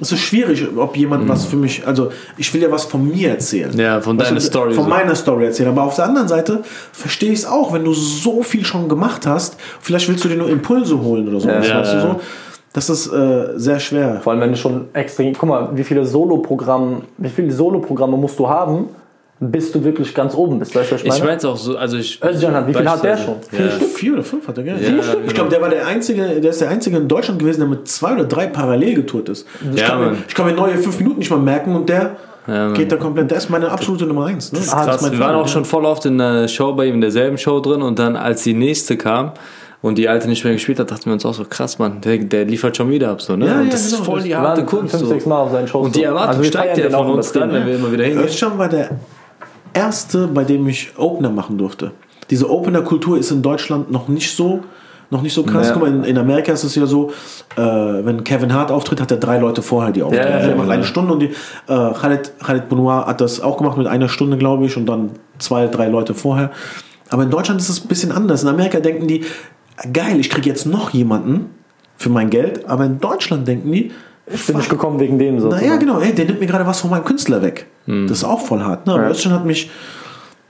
es 0.00 0.12
ist 0.12 0.20
schwierig, 0.20 0.66
ob 0.76 0.96
jemand 0.96 1.28
was 1.28 1.46
für 1.46 1.56
mich, 1.56 1.86
also 1.86 2.12
ich 2.36 2.52
will 2.52 2.60
ja 2.60 2.70
was 2.70 2.84
von 2.84 3.08
mir 3.08 3.30
erzählen. 3.30 3.72
Ja, 3.78 4.00
von 4.00 4.18
deiner 4.18 4.34
du, 4.34 4.40
Story 4.40 4.74
Von 4.74 4.84
so. 4.84 4.90
meiner 4.90 5.14
Story 5.14 5.46
erzählen. 5.46 5.70
Aber 5.70 5.84
auf 5.84 5.96
der 5.96 6.04
anderen 6.04 6.28
Seite 6.28 6.62
verstehe 6.92 7.32
ich 7.32 7.40
es 7.40 7.46
auch, 7.46 7.72
wenn 7.72 7.84
du 7.84 7.94
so 7.94 8.42
viel 8.42 8.66
schon 8.66 8.88
gemacht 8.88 9.26
hast, 9.26 9.56
vielleicht 9.80 10.08
willst 10.08 10.24
du 10.24 10.28
dir 10.28 10.36
nur 10.36 10.50
Impulse 10.50 11.00
holen 11.00 11.28
oder 11.28 11.40
so. 11.40 11.48
Ja, 11.48 11.60
weißt 11.60 11.92
du 11.92 11.96
ja. 11.96 12.02
so? 12.02 12.20
Das 12.72 12.88
ist 12.88 13.12
äh, 13.12 13.48
sehr 13.56 13.80
schwer. 13.80 14.20
Vor 14.22 14.32
allem, 14.32 14.42
wenn 14.42 14.50
du 14.52 14.56
schon 14.56 14.86
extrem. 14.92 15.34
Guck 15.34 15.48
mal, 15.48 15.70
wie 15.74 15.82
viele 15.84 16.04
Solo-Programme, 16.06 17.02
wie 17.18 17.28
viele 17.28 17.50
Solo-Programme 17.50 18.16
musst 18.16 18.38
du 18.38 18.48
haben, 18.48 18.90
bis 19.40 19.72
du 19.72 19.82
wirklich 19.82 20.14
ganz 20.14 20.34
oben 20.36 20.58
bist. 20.60 20.76
Weißt 20.76 20.90
du, 20.90 20.94
was 20.94 21.00
ich 21.00 21.06
Ich 21.08 21.12
meine? 21.20 21.36
meine 21.36 21.48
auch 21.52 21.56
so, 21.56 21.76
also 21.76 21.96
ich. 21.96 22.22
Özcan 22.22 22.54
hat, 22.54 22.68
wie 22.68 22.74
viel 22.74 22.88
hat 22.88 23.02
der 23.02 23.16
schon? 23.16 23.36
Vier 23.50 23.64
Ja. 23.66 23.70
Stück? 23.72 23.88
Vier 23.88 24.12
oder 24.12 24.22
fünf 24.22 24.46
hat 24.46 24.58
er, 24.58 24.64
gell? 24.64 24.76
Vier 24.78 25.02
Stück? 25.02 25.20
Ich 25.26 25.34
glaube, 25.34 25.50
der 25.50 25.60
war 25.60 25.68
der 25.70 25.84
einzige, 25.86 26.22
der 26.40 26.50
ist 26.50 26.60
der 26.60 26.68
einzige 26.68 26.96
in 26.98 27.08
Deutschland 27.08 27.40
gewesen, 27.40 27.60
der 27.60 27.68
mit 27.68 27.88
zwei 27.88 28.12
oder 28.14 28.24
drei 28.24 28.46
parallel 28.46 28.94
getourt 28.94 29.28
ist. 29.30 29.46
Ich, 29.74 29.80
Ja, 29.80 29.88
kann, 29.88 30.00
mir, 30.00 30.16
ich 30.28 30.34
kann 30.34 30.46
mir 30.46 30.52
neue 30.52 30.76
fünf 30.76 30.96
Minuten 30.98 31.18
nicht 31.18 31.30
mal 31.30 31.40
merken 31.40 31.74
und 31.74 31.88
der 31.88 32.16
Ja, 32.46 32.70
geht 32.72 32.92
da 32.92 32.96
komplett. 32.96 33.30
Der 33.32 33.38
ist 33.38 33.50
meine 33.50 33.68
absolute 33.70 34.04
Nummer 34.06 34.26
eins. 34.26 34.52
Ne? 34.52 34.58
Das 34.60 34.72
Ah, 34.72 34.84
Krass, 34.84 35.10
wir 35.10 35.18
waren 35.18 35.34
auch 35.34 35.42
ja. 35.42 35.48
schon 35.48 35.64
voll 35.64 35.84
oft 35.86 36.04
in 36.06 36.18
der 36.18 36.46
Show 36.46 36.72
bei 36.74 36.86
ihm, 36.86 36.94
in 36.96 37.00
derselben 37.00 37.36
Show 37.38 37.58
drin 37.60 37.82
und 37.82 37.98
dann, 37.98 38.14
als 38.16 38.44
die 38.44 38.54
nächste 38.54 38.96
kam 38.96 39.32
und 39.82 39.96
die 39.96 40.08
alte 40.08 40.28
nicht 40.28 40.44
mehr 40.44 40.52
gespielt 40.52 40.78
hat, 40.78 40.90
dachten 40.90 41.06
wir 41.06 41.12
uns 41.14 41.24
auch 41.24 41.34
so, 41.34 41.44
krass, 41.44 41.78
Mann, 41.78 42.00
der, 42.02 42.18
der 42.18 42.44
liefert 42.44 42.76
schon 42.76 42.90
wieder 42.90 43.10
ab, 43.10 43.22
so, 43.22 43.36
ne? 43.36 43.46
Ja, 43.46 43.58
und 43.60 43.64
ja, 43.66 43.70
das 43.70 43.86
ist 43.86 43.92
genau, 43.92 44.04
voll 44.04 44.16
das- 44.16 44.24
die 44.24 44.36
harte 44.36 44.64
Kunst. 44.64 44.96
fünf, 44.96 45.08
sechs 45.08 45.26
Mal 45.26 45.38
auf 45.40 45.52
seinen 45.52 45.68
Shows. 45.68 45.86
Und 45.86 45.96
die. 45.96 46.02
Erwartung 46.02 46.28
Also 46.28 46.44
steigt 46.44 46.76
ja 46.78 46.90
von 46.90 47.10
uns 47.12 47.32
dann, 47.32 47.52
wenn 47.52 47.66
wir 47.66 47.74
immer 47.76 47.90
wieder 47.92 48.04
hingehen. 48.04 48.24
Özcan 48.24 48.58
war 48.58 48.68
der 48.68 48.90
erste, 49.74 50.26
bei 50.28 50.44
dem 50.44 50.66
ich 50.68 50.92
Opener 50.96 51.30
machen 51.30 51.56
durfte. 51.58 51.92
Diese 52.30 52.48
Opener-Kultur 52.50 53.18
ist 53.18 53.30
in 53.30 53.42
Deutschland 53.42 53.90
noch 53.90 54.08
nicht 54.08 54.36
so, 54.36 54.60
noch 55.10 55.22
nicht 55.22 55.32
so 55.34 55.42
krass. 55.42 55.68
Ja. 55.68 55.72
Guck 55.72 55.82
mal, 55.82 55.88
in, 55.88 56.04
in 56.04 56.18
Amerika 56.18 56.52
ist 56.52 56.62
es 56.62 56.74
ja 56.76 56.86
so, 56.86 57.10
äh, 57.56 57.60
wenn 57.60 58.22
Kevin 58.22 58.52
Hart 58.54 58.70
auftritt, 58.70 59.00
hat 59.00 59.10
er 59.10 59.16
drei 59.16 59.38
Leute 59.38 59.62
vorher 59.62 59.90
die 59.92 60.02
auftreten. 60.02 60.28
Ja, 60.28 60.38
ja, 60.40 60.46
Der 60.46 60.56
macht 60.56 60.68
ja. 60.68 60.74
eine 60.74 60.84
Stunde 60.84 61.12
und 61.12 61.20
die, 61.20 61.26
äh, 61.26 61.32
Khaled, 61.66 62.32
Khaled 62.44 62.68
Benoit 62.68 63.06
hat 63.06 63.20
das 63.20 63.40
auch 63.40 63.56
gemacht 63.56 63.76
mit 63.76 63.86
einer 63.88 64.08
Stunde, 64.08 64.36
glaube 64.36 64.66
ich, 64.66 64.76
und 64.76 64.86
dann 64.86 65.10
zwei, 65.38 65.66
drei 65.66 65.88
Leute 65.88 66.14
vorher. 66.14 66.50
Aber 67.08 67.24
in 67.24 67.30
Deutschland 67.30 67.60
ist 67.60 67.68
es 67.68 67.82
ein 67.84 67.88
bisschen 67.88 68.12
anders. 68.12 68.44
In 68.44 68.48
Amerika 68.48 68.78
denken 68.78 69.08
die, 69.08 69.24
geil, 69.92 70.18
ich 70.20 70.30
kriege 70.30 70.48
jetzt 70.48 70.66
noch 70.66 70.90
jemanden 70.90 71.46
für 71.96 72.08
mein 72.10 72.30
Geld, 72.30 72.68
aber 72.68 72.84
in 72.84 72.98
Deutschland 73.00 73.46
denken 73.46 73.70
die, 73.72 73.90
Ich 74.32 74.46
bin 74.46 74.56
nicht 74.56 74.70
gekommen 74.70 75.00
wegen 75.00 75.18
dem 75.18 75.40
so. 75.40 75.48
Naja, 75.48 75.76
genau, 75.76 75.98
ey, 76.00 76.14
der 76.14 76.24
nimmt 76.26 76.40
mir 76.40 76.46
gerade 76.46 76.66
was 76.66 76.80
von 76.80 76.90
meinem 76.90 77.04
Künstler 77.04 77.42
weg. 77.42 77.66
Das 77.86 78.18
ist 78.18 78.24
auch 78.24 78.40
voll 78.40 78.60
hart. 78.62 78.86
Ne? 78.86 78.94
Aber 78.94 79.10
Özcan 79.10 79.32
hat 79.32 79.44
mich, 79.44 79.70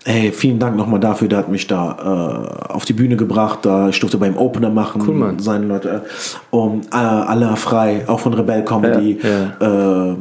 ey, 0.05 0.31
vielen 0.33 0.59
Dank 0.59 0.77
nochmal 0.77 1.01
dafür, 1.01 1.29
der 1.29 1.38
hat 1.38 1.49
mich 1.49 1.66
da 1.66 2.61
äh, 2.69 2.73
auf 2.73 2.85
die 2.85 2.93
Bühne 2.93 3.16
gebracht. 3.16 3.61
Da, 3.62 3.88
ich 3.88 3.99
durfte 3.99 4.19
beim 4.19 4.37
Opener 4.37 4.69
machen. 4.71 5.03
Cool, 5.07 5.14
Mann. 5.14 5.38
Seine 5.38 5.66
Leute. 5.66 5.88
Äh, 6.05 6.55
um, 6.55 6.83
äh, 6.93 6.97
Allah 6.97 7.57
frei, 7.57 8.05
auch 8.07 8.21
von 8.21 8.35
Rebell 8.35 8.64
Comedy. 8.64 9.19
Ja, 9.23 10.11
Äh, 10.12 10.16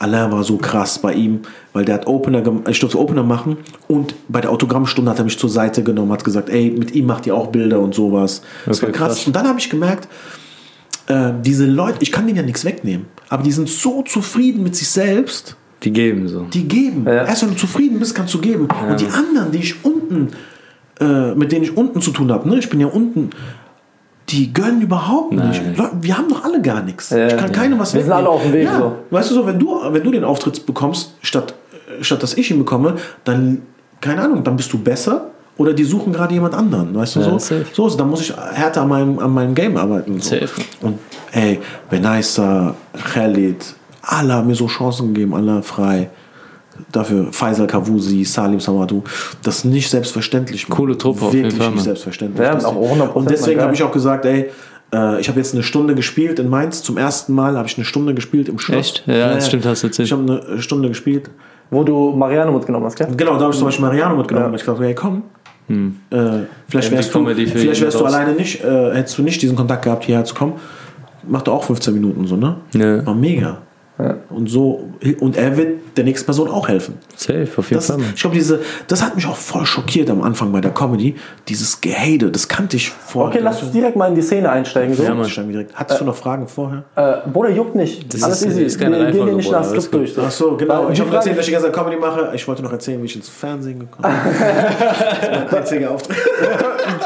Alain 0.00 0.32
war 0.32 0.42
so 0.42 0.56
krass 0.56 0.98
bei 0.98 1.12
ihm, 1.14 1.40
weil 1.72 1.84
der 1.84 1.94
hat 1.96 2.06
Opener, 2.06 2.40
gem- 2.40 2.62
ich 2.68 2.80
durfte 2.80 2.98
Opener 2.98 3.22
machen 3.22 3.58
und 3.86 4.14
bei 4.28 4.40
der 4.40 4.50
Autogrammstunde 4.50 5.10
hat 5.10 5.18
er 5.18 5.24
mich 5.24 5.38
zur 5.38 5.50
Seite 5.50 5.82
genommen, 5.82 6.10
hat 6.12 6.24
gesagt, 6.24 6.48
ey, 6.48 6.70
mit 6.76 6.94
ihm 6.94 7.06
macht 7.06 7.26
ihr 7.26 7.34
auch 7.34 7.48
Bilder 7.48 7.78
und 7.80 7.94
sowas. 7.94 8.42
Das 8.66 8.78
Okay, 8.78 8.86
war 8.86 8.92
krass. 8.92 9.08
krass. 9.18 9.26
Und 9.26 9.36
dann 9.36 9.46
habe 9.46 9.58
ich 9.58 9.68
gemerkt, 9.70 10.08
äh, 11.06 11.32
diese 11.44 11.66
Leute, 11.66 11.98
ich 12.00 12.10
kann 12.12 12.26
denen 12.26 12.38
ja 12.38 12.42
nichts 12.42 12.64
wegnehmen, 12.64 13.06
aber 13.28 13.42
die 13.42 13.52
sind 13.52 13.68
so 13.68 14.02
zufrieden 14.02 14.62
mit 14.62 14.74
sich 14.74 14.88
selbst, 14.88 15.56
Die 15.82 15.92
geben 15.92 16.28
so. 16.28 16.46
die 16.52 16.66
geben. 16.66 17.04
Ja. 17.06 17.24
Erst 17.26 17.42
wenn 17.42 17.50
du 17.50 17.56
zufrieden 17.56 17.98
bist, 17.98 18.14
kannst 18.14 18.32
du 18.34 18.38
geben. 18.40 18.68
Und 18.88 19.00
die 19.00 19.06
anderen, 19.08 19.50
die 19.52 19.58
ich 19.58 19.84
unten, 19.84 20.28
äh, 21.00 21.34
mit 21.34 21.52
denen 21.52 21.64
ich 21.64 21.76
unten 21.76 22.00
zu 22.00 22.10
tun 22.10 22.30
habe, 22.32 22.48
ne, 22.48 22.58
ich 22.58 22.68
bin 22.70 22.80
ja 22.80 22.86
unten, 22.86 23.30
die 24.30 24.52
gönnen 24.52 24.82
überhaupt 24.82 25.32
nicht. 25.32 25.62
Leute, 25.76 25.92
wir 26.00 26.16
haben 26.16 26.28
doch 26.28 26.44
alle 26.44 26.60
gar 26.62 26.82
nichts. 26.82 27.10
Ja, 27.10 27.26
ich 27.26 27.36
kann 27.36 27.50
ja. 27.52 27.58
keinem 27.58 27.78
was 27.78 27.94
Wir 27.94 28.02
sind 28.02 28.12
alle 28.12 28.28
auf 28.28 28.42
dem 28.42 28.52
Weg, 28.52 28.64
Ja. 28.64 28.78
so. 28.78 28.92
Weißt 29.10 29.30
du 29.30 29.34
so, 29.34 29.46
wenn 29.46 29.58
du, 29.58 29.80
wenn 29.90 30.02
du 30.02 30.10
den 30.10 30.24
Auftritt 30.24 30.64
bekommst, 30.66 31.14
statt, 31.22 31.54
äh, 32.00 32.04
statt 32.04 32.22
dass 32.22 32.34
ich 32.34 32.50
ihn 32.50 32.58
bekomme, 32.58 32.94
dann, 33.24 33.62
keine 34.00 34.22
Ahnung, 34.22 34.44
dann 34.44 34.56
bist 34.56 34.72
du 34.72 34.78
besser. 34.78 35.26
Oder 35.56 35.74
die 35.74 35.84
suchen 35.84 36.12
gerade 36.12 36.32
jemand 36.32 36.54
anderen, 36.54 36.94
weißt 36.94 37.16
du 37.16 37.20
Ja, 37.20 37.30
so? 37.30 37.38
safe. 37.38 37.66
So 37.72 37.86
ist, 37.86 38.00
dann 38.00 38.08
muss 38.08 38.22
ich 38.22 38.34
härter 38.34 38.82
an 38.82 38.88
meinem, 38.88 39.18
an 39.18 39.30
meinem 39.34 39.54
Game 39.54 39.76
arbeiten. 39.76 40.18
So. 40.20 40.30
Safe. 40.30 40.48
Und 40.80 40.98
ey, 41.32 41.60
Benaisa, 41.90 42.74
Khalid, 43.12 43.74
alle 44.02 44.32
haben 44.34 44.46
mir 44.46 44.54
so 44.54 44.66
Chancen 44.68 45.12
gegeben, 45.12 45.34
alle 45.34 45.62
frei. 45.62 46.08
Dafür 46.92 47.28
Faisal 47.32 47.66
Kavusi, 47.66 48.24
Salim 48.24 48.60
Samadou. 48.60 49.02
Das 49.42 49.58
ist 49.58 49.64
nicht 49.64 49.90
selbstverständlich. 49.90 50.68
Coole 50.68 50.96
Truppe 50.98 51.26
auf 51.26 51.34
jeden 51.34 51.46
Wirklich 51.46 51.62
Fall, 51.62 51.72
nicht 51.72 51.84
selbstverständlich. 51.84 52.46
Ja, 52.46 52.54
auch 52.56 52.72
die- 52.74 53.00
100% 53.00 53.14
Und 53.14 53.30
deswegen 53.30 53.60
habe 53.60 53.74
ich 53.74 53.82
auch 53.82 53.92
gesagt, 53.92 54.24
ey, 54.24 54.50
äh, 54.92 55.20
ich 55.20 55.28
habe 55.28 55.38
jetzt 55.38 55.54
eine 55.54 55.62
Stunde 55.62 55.94
gespielt 55.94 56.38
in 56.38 56.48
Mainz. 56.48 56.82
Zum 56.82 56.96
ersten 56.98 57.32
Mal 57.34 57.56
habe 57.56 57.68
ich 57.68 57.76
eine 57.76 57.84
Stunde 57.84 58.14
gespielt 58.14 58.48
im 58.48 58.58
Schloss. 58.58 58.78
Echt? 58.78 59.02
Ja, 59.06 59.34
das 59.34 59.46
stimmt, 59.46 59.64
hast 59.66 59.82
du 59.82 59.86
erzählt. 59.88 60.06
Ich 60.06 60.12
habe 60.12 60.42
eine 60.52 60.62
Stunde 60.62 60.88
gespielt. 60.88 61.30
Wo 61.72 61.84
du 61.84 62.10
Marianne 62.10 62.50
mitgenommen 62.50 62.86
hast, 62.86 62.96
gell? 62.96 63.06
Genau, 63.16 63.34
da 63.36 63.42
habe 63.42 63.52
ich 63.52 63.58
zum 63.58 63.66
Beispiel 63.66 63.84
Mariano 63.86 64.16
mitgenommen. 64.16 64.50
Ja. 64.50 64.56
Ich 64.58 64.64
dachte, 64.64 64.82
hey, 64.82 64.94
komm. 64.94 65.22
Äh, 65.68 65.76
vielleicht 66.68 66.90
wärst 66.90 67.14
du, 67.14 67.24
vielleicht 67.24 67.80
wärst 67.80 68.00
du 68.00 68.04
alleine 68.04 68.32
nicht, 68.32 68.64
äh, 68.64 68.92
hättest 68.92 69.16
du 69.18 69.22
nicht 69.22 69.40
diesen 69.40 69.54
Kontakt 69.54 69.84
gehabt, 69.84 70.02
hierher 70.04 70.24
zu 70.24 70.34
kommen. 70.34 70.54
Macht 71.28 71.46
er 71.46 71.52
auch 71.52 71.62
15 71.62 71.94
Minuten 71.94 72.26
so, 72.26 72.34
ne? 72.34 72.56
Ja. 72.74 73.06
War 73.06 73.14
mega. 73.14 73.58
Und 74.30 74.48
so, 74.50 74.89
und 75.20 75.36
er 75.36 75.56
wird 75.56 75.96
der 75.96 76.04
nächsten 76.04 76.26
Person 76.26 76.48
auch 76.48 76.68
helfen. 76.68 76.98
Safe, 77.16 77.48
auf 77.56 77.70
jeden 77.70 77.74
Das, 77.80 77.86
Fall. 77.86 77.98
Ich 78.14 78.20
glaube, 78.20 78.36
diese, 78.36 78.60
das 78.86 79.02
hat 79.02 79.16
mich 79.16 79.26
auch 79.26 79.36
voll 79.36 79.64
schockiert 79.66 80.10
am 80.10 80.22
Anfang 80.22 80.52
bei 80.52 80.60
der 80.60 80.72
Comedy. 80.72 81.16
Dieses 81.48 81.80
Gehate, 81.80 82.30
das 82.30 82.48
kannte 82.48 82.76
ich 82.76 82.90
vorher. 82.90 83.34
Okay, 83.34 83.42
lass 83.42 83.62
uns 83.62 83.72
direkt 83.72 83.96
mal 83.96 84.08
in 84.08 84.14
die 84.14 84.22
Szene 84.22 84.50
einsteigen. 84.50 84.94
So. 84.94 85.02
Ja, 85.02 85.14
Mann. 85.14 85.28
direkt. 85.48 85.74
Hattest 85.74 86.00
du 86.00 86.04
noch 86.04 86.14
Fragen 86.16 86.46
vorher? 86.48 86.84
Äh, 86.96 87.28
Bruder, 87.30 87.50
juckt 87.50 87.74
nicht. 87.74 88.12
Das 88.12 88.22
Alles 88.22 88.42
ist- 88.42 88.48
easy. 88.52 88.62
ist 88.64 88.78
keine 88.80 88.98
Wir 88.98 89.10
gehen 89.10 89.24
hier 89.24 89.32
nicht 89.34 89.50
nach 89.50 89.64
Skript 89.64 89.94
durch. 89.94 90.12
So. 90.12 90.22
Ach 90.26 90.30
so, 90.30 90.56
genau. 90.56 90.86
Weil 90.86 90.92
Ich 90.92 91.00
habe 91.00 91.14
erzählt, 91.14 91.36
dass 91.36 91.44
ich 91.44 91.46
die 91.46 91.52
ganze 91.52 91.66
Zeit 91.72 91.76
Comedy 91.76 91.96
mache. 91.96 92.30
Ich 92.34 92.46
wollte 92.46 92.62
noch 92.62 92.72
erzählen, 92.72 93.00
wie 93.00 93.06
ich 93.06 93.16
ins 93.16 93.28
Fernsehen 93.28 93.80
gekommen 93.80 94.14
bin. 94.24 95.86
Auftritt. 95.90 96.16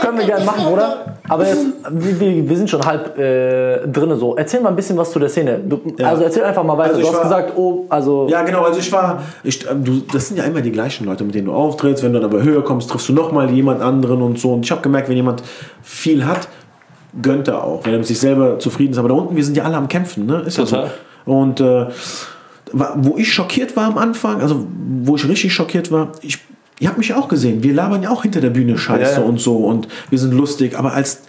Können 0.01 0.19
wir 0.19 0.27
gerne 0.27 0.45
machen, 0.45 0.65
Bruder. 0.65 1.17
Aber 1.29 1.47
jetzt, 1.47 1.65
wir, 1.91 2.49
wir, 2.49 2.57
sind 2.57 2.69
schon 2.69 2.85
halb 2.85 3.19
äh, 3.19 3.87
drin 3.87 4.15
so. 4.19 4.37
Erzähl 4.37 4.61
mal 4.61 4.69
ein 4.71 4.77
bisschen 4.77 4.97
was 4.97 5.11
zu 5.11 5.19
der 5.19 5.29
Szene. 5.29 5.59
Du, 5.65 5.81
Ja. 5.97 6.11
Also 6.11 6.25
erzähl 6.25 6.45
einfach 6.45 6.63
mal 6.65 6.77
weiter. 6.77 6.95
Also 6.97 7.01
du 7.03 7.13
hast 7.15 7.23
gesagt, 7.23 7.53
oh, 7.57 7.84
also. 7.89 8.29
Ja, 8.29 8.43
genau. 8.43 8.63
Also 8.63 8.81
ich 8.81 8.91
war, 8.93 9.23
ich, 9.43 9.69
ähm, 9.71 9.85
du, 9.85 10.03
das 10.13 10.29
sind 10.29 10.37
ja 10.37 10.45
immer 10.45 10.61
die 10.61 10.73
gleichen 10.73 11.05
Leute, 11.07 11.25
mit 11.25 11.35
denen 11.35 11.47
du 11.47 11.53
auftrittst. 11.53 12.03
Wenn 12.03 12.13
du 12.13 12.21
dann 12.21 12.31
aber 12.31 12.43
höher 12.43 12.63
kommst, 12.63 12.91
triffst 12.91 13.09
du 13.09 13.13
nochmal 13.13 13.51
jemand 13.51 13.81
anderen 13.83 14.23
und 14.23 14.39
so. 14.39 14.53
Und 14.53 14.65
ich 14.65 14.71
habe 14.71 14.83
gemerkt, 14.83 15.09
wenn 15.09 15.17
jemand 15.17 15.43
viel 15.83 16.25
hat, 16.25 16.49
gönnt 17.23 17.49
er 17.49 17.63
auch, 17.63 17.85
wenn 17.85 17.93
er 17.93 17.99
mit 17.99 18.07
sich 18.07 18.19
selber 18.19 18.59
zufrieden 18.59 18.93
ist. 18.93 18.99
Aber 18.99 19.09
da 19.09 19.15
unten, 19.15 19.37
wir 19.37 19.45
sind 19.45 19.57
ja 19.57 19.65
alle 19.65 19.77
am 19.77 19.89
Kämpfen, 19.89 20.27
ne? 20.27 20.43
Ist 20.47 20.59
ja 20.59 20.67
so. 20.67 20.85
Und 21.25 21.61
äh, 21.61 21.87
wo 22.73 23.17
ich 23.17 23.33
schockiert 23.33 23.77
war 23.77 23.87
am 23.87 23.99
Anfang, 23.99 24.41
also 24.41 24.67
wo 25.03 25.17
ich 25.17 25.29
richtig 25.29 25.53
schockiert 25.55 25.93
war, 25.93 26.13
ich, 26.23 26.39
ihr 26.81 26.89
habt 26.89 26.99
mich 26.99 27.15
auch 27.15 27.29
gesehen. 27.29 27.63
Wir 27.63 27.73
labern 27.73 28.03
ja 28.03 28.11
auch 28.11 28.23
hinter 28.23 28.41
der 28.41 28.51
Bühne 28.51 28.77
Scheiße 28.77 29.15
Ja, 29.15 29.21
ja. 29.21 29.27
und 29.27 29.41
so 29.41 29.57
und 29.59 29.89
wir 30.11 30.19
sind 30.19 30.35
lustig. 30.35 30.77
Aber 30.77 30.93
als 30.93 31.23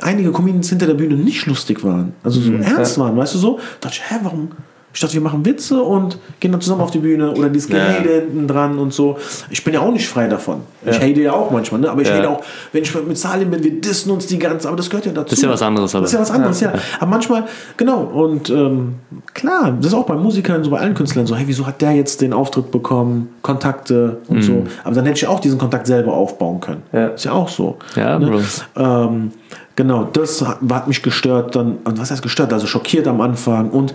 einige 0.00 0.32
Comedians 0.32 0.68
hinter 0.68 0.86
der 0.86 0.94
Bühne 0.94 1.14
nicht 1.14 1.46
lustig 1.46 1.84
waren, 1.84 2.12
also 2.22 2.40
so 2.40 2.52
ernst 2.52 2.98
waren, 2.98 3.16
weißt 3.16 3.34
du 3.34 3.38
so, 3.38 3.60
dachte 3.80 3.96
ich, 3.96 4.10
hä, 4.10 4.20
warum? 4.22 4.50
Ich 4.94 5.00
dachte, 5.00 5.14
wir 5.14 5.20
machen 5.20 5.44
Witze 5.44 5.80
und 5.82 6.18
gehen 6.40 6.50
dann 6.50 6.60
zusammen 6.60 6.80
auf 6.80 6.90
die 6.90 6.98
Bühne 6.98 7.32
oder 7.32 7.48
dieses 7.50 7.68
Ja. 7.70 7.92
Gerede 7.92 8.22
hinten 8.22 8.48
dran 8.48 8.78
und 8.78 8.92
so. 8.92 9.16
Ich 9.50 9.62
bin 9.62 9.74
ja 9.74 9.80
auch 9.80 9.92
nicht 9.92 10.08
frei 10.08 10.26
davon. 10.28 10.62
Ich 10.84 10.96
Ja. 10.96 11.02
hate 11.02 11.20
ja 11.20 11.32
auch 11.34 11.50
manchmal, 11.50 11.80
ne? 11.82 11.90
aber 11.90 12.00
ich 12.02 12.08
Ja. 12.08 12.16
hate 12.16 12.28
auch, 12.30 12.40
wenn 12.72 12.82
ich 12.82 12.94
mit 13.06 13.18
Salim 13.18 13.50
bin, 13.50 13.62
wir 13.62 13.80
dissen 13.80 14.10
uns 14.10 14.26
die 14.26 14.38
ganze, 14.38 14.66
aber 14.66 14.76
das 14.78 14.88
gehört 14.90 15.06
ja 15.06 15.12
dazu. 15.12 15.26
Das 15.30 15.38
ist 15.38 15.44
ja 15.44 15.50
was 15.50 15.62
anderes, 15.62 15.94
aber. 15.94 16.02
Das 16.02 16.10
ist 16.10 16.14
ja 16.14 16.20
was 16.22 16.30
anderes, 16.30 16.60
ja. 16.60 16.72
Aber 16.98 17.10
manchmal, 17.10 17.44
genau, 17.76 18.00
und 18.00 18.48
ähm, 18.50 18.94
klar, 19.34 19.76
das 19.78 19.92
ist 19.92 19.94
auch 19.94 20.06
bei 20.06 20.14
Musikern, 20.14 20.64
so 20.64 20.70
bei 20.70 20.78
allen 20.80 20.94
Künstlern 20.94 21.26
so, 21.26 21.36
hey, 21.36 21.44
wieso 21.46 21.66
hat 21.66 21.80
der 21.82 21.92
jetzt 21.92 22.20
den 22.22 22.32
Auftritt 22.32 22.70
bekommen, 22.70 23.28
Kontakte 23.42 24.18
und 24.28 24.42
so. 24.42 24.64
Aber 24.84 24.94
dann 24.94 25.04
hätte 25.04 25.18
ich 25.18 25.26
auch 25.26 25.40
diesen 25.40 25.58
Kontakt 25.58 25.86
selber 25.86 26.14
aufbauen 26.14 26.60
können. 26.60 26.82
Ja. 26.92 27.08
Ist 27.08 27.24
ja 27.24 27.32
auch 27.32 27.48
so. 27.48 27.76
Ja, 27.94 28.18
ne? 28.18 28.40
Ähm, 28.76 29.32
genau, 29.76 30.04
das 30.04 30.42
hat, 30.42 30.88
mich 30.88 31.02
gestört, 31.02 31.56
dann, 31.56 31.78
und 31.84 31.98
was 31.98 32.10
heißt 32.10 32.22
gestört? 32.22 32.52
Also 32.52 32.66
schockiert 32.66 33.06
am 33.06 33.20
Anfang 33.20 33.70
und 33.70 33.94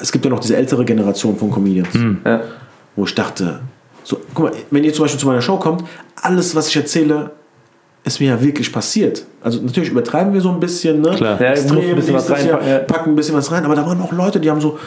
es 0.00 0.12
gibt 0.12 0.24
ja 0.24 0.30
noch 0.30 0.40
diese 0.40 0.56
ältere 0.56 0.84
Generation 0.84 1.36
von 1.36 1.50
Comedians 1.50 1.88
Ja. 2.24 2.40
wo 2.96 3.04
ich 3.04 3.14
dachte, 3.14 3.60
so, 4.04 4.20
guck 4.34 4.44
mal, 4.46 4.52
wenn 4.70 4.84
ihr 4.84 4.92
zum 4.92 5.04
Beispiel 5.04 5.20
zu 5.20 5.26
meiner 5.26 5.42
Show 5.42 5.56
kommt, 5.58 5.84
alles, 6.20 6.54
was 6.54 6.68
ich 6.68 6.76
erzähle, 6.76 7.30
ist 8.04 8.20
mir 8.20 8.30
ja 8.30 8.42
wirklich 8.42 8.72
passiert. 8.72 9.24
Also 9.42 9.60
natürlich 9.60 9.90
übertreiben 9.90 10.32
wir 10.32 10.40
so 10.40 10.50
ein 10.50 10.58
bisschen, 10.58 11.00
ne? 11.00 11.10
Klar. 11.10 11.40
Ja, 11.40 11.50
musst 11.50 11.70
ein 11.70 11.76
Extrem, 11.78 11.96
bisschen 11.96 12.14
was 12.14 12.30
reinpacken, 12.30 12.68
ja. 12.68 12.78
packen 12.80 13.10
ein 13.10 13.16
bisschen 13.16 13.36
was 13.36 13.52
rein, 13.52 13.64
aber 13.64 13.76
da 13.76 13.86
waren 13.86 14.00
auch 14.00 14.12
Leute, 14.12 14.40
die 14.40 14.50
haben 14.50 14.60
so, 14.60 14.78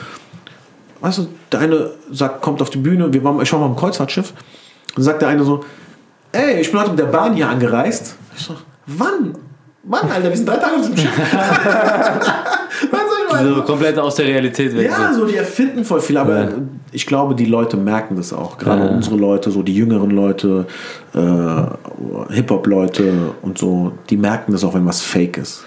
weißt 0.99 1.19
du, 1.19 1.27
der 1.51 1.59
eine 1.61 1.91
sagt, 2.11 2.41
kommt 2.41 2.61
auf 2.61 2.69
die 2.69 2.77
Bühne, 2.77 3.11
wir 3.13 3.23
waren, 3.23 3.41
ich 3.41 3.51
war 3.53 3.59
mal 3.59 3.67
im 3.67 3.75
Kreuzfahrtschiff, 3.75 4.33
und 4.97 5.03
sagt 5.03 5.21
der 5.21 5.29
eine 5.29 5.43
so, 5.43 5.63
ey, 6.31 6.59
ich 6.59 6.71
bin 6.71 6.79
heute 6.79 6.91
mit 6.91 6.99
der 6.99 7.05
Bahn 7.05 7.33
hier 7.35 7.47
angereist. 7.49 8.15
Ich 8.37 8.43
so, 8.43 8.55
wann? 8.87 9.37
Wann, 9.83 10.09
Alter? 10.11 10.29
Wir 10.29 10.37
sind 10.37 10.47
drei 10.49 10.57
Tage 10.57 10.75
auf 10.75 10.81
diesem 10.81 10.97
Schiff. 10.97 11.17
weißt 11.17 12.91
du, 12.91 13.25
ich 13.27 13.33
meine? 13.33 13.55
So 13.55 13.61
komplett 13.63 13.99
aus 13.99 14.15
der 14.15 14.25
Realität 14.25 14.75
weg. 14.75 14.89
Ja, 14.89 15.13
so 15.13 15.25
die 15.25 15.35
erfinden 15.37 15.85
voll 15.85 16.01
viel, 16.01 16.17
aber 16.17 16.41
Ja. 16.41 16.49
Ich 16.95 17.05
glaube, 17.05 17.35
die 17.35 17.45
Leute 17.45 17.77
merken 17.77 18.15
das 18.15 18.33
auch. 18.33 18.57
Gerade 18.57 18.85
Ja. 18.85 18.89
unsere 18.91 19.15
Leute, 19.17 19.51
so 19.51 19.61
die 19.63 19.75
jüngeren 19.75 20.11
Leute, 20.11 20.65
äh, 21.13 21.19
Hip-Hop-Leute 22.33 23.11
und 23.41 23.57
so, 23.57 23.91
die 24.09 24.17
merken 24.17 24.51
das 24.51 24.63
auch, 24.63 24.73
wenn 24.73 24.85
was 24.85 25.01
fake 25.01 25.37
ist. 25.37 25.65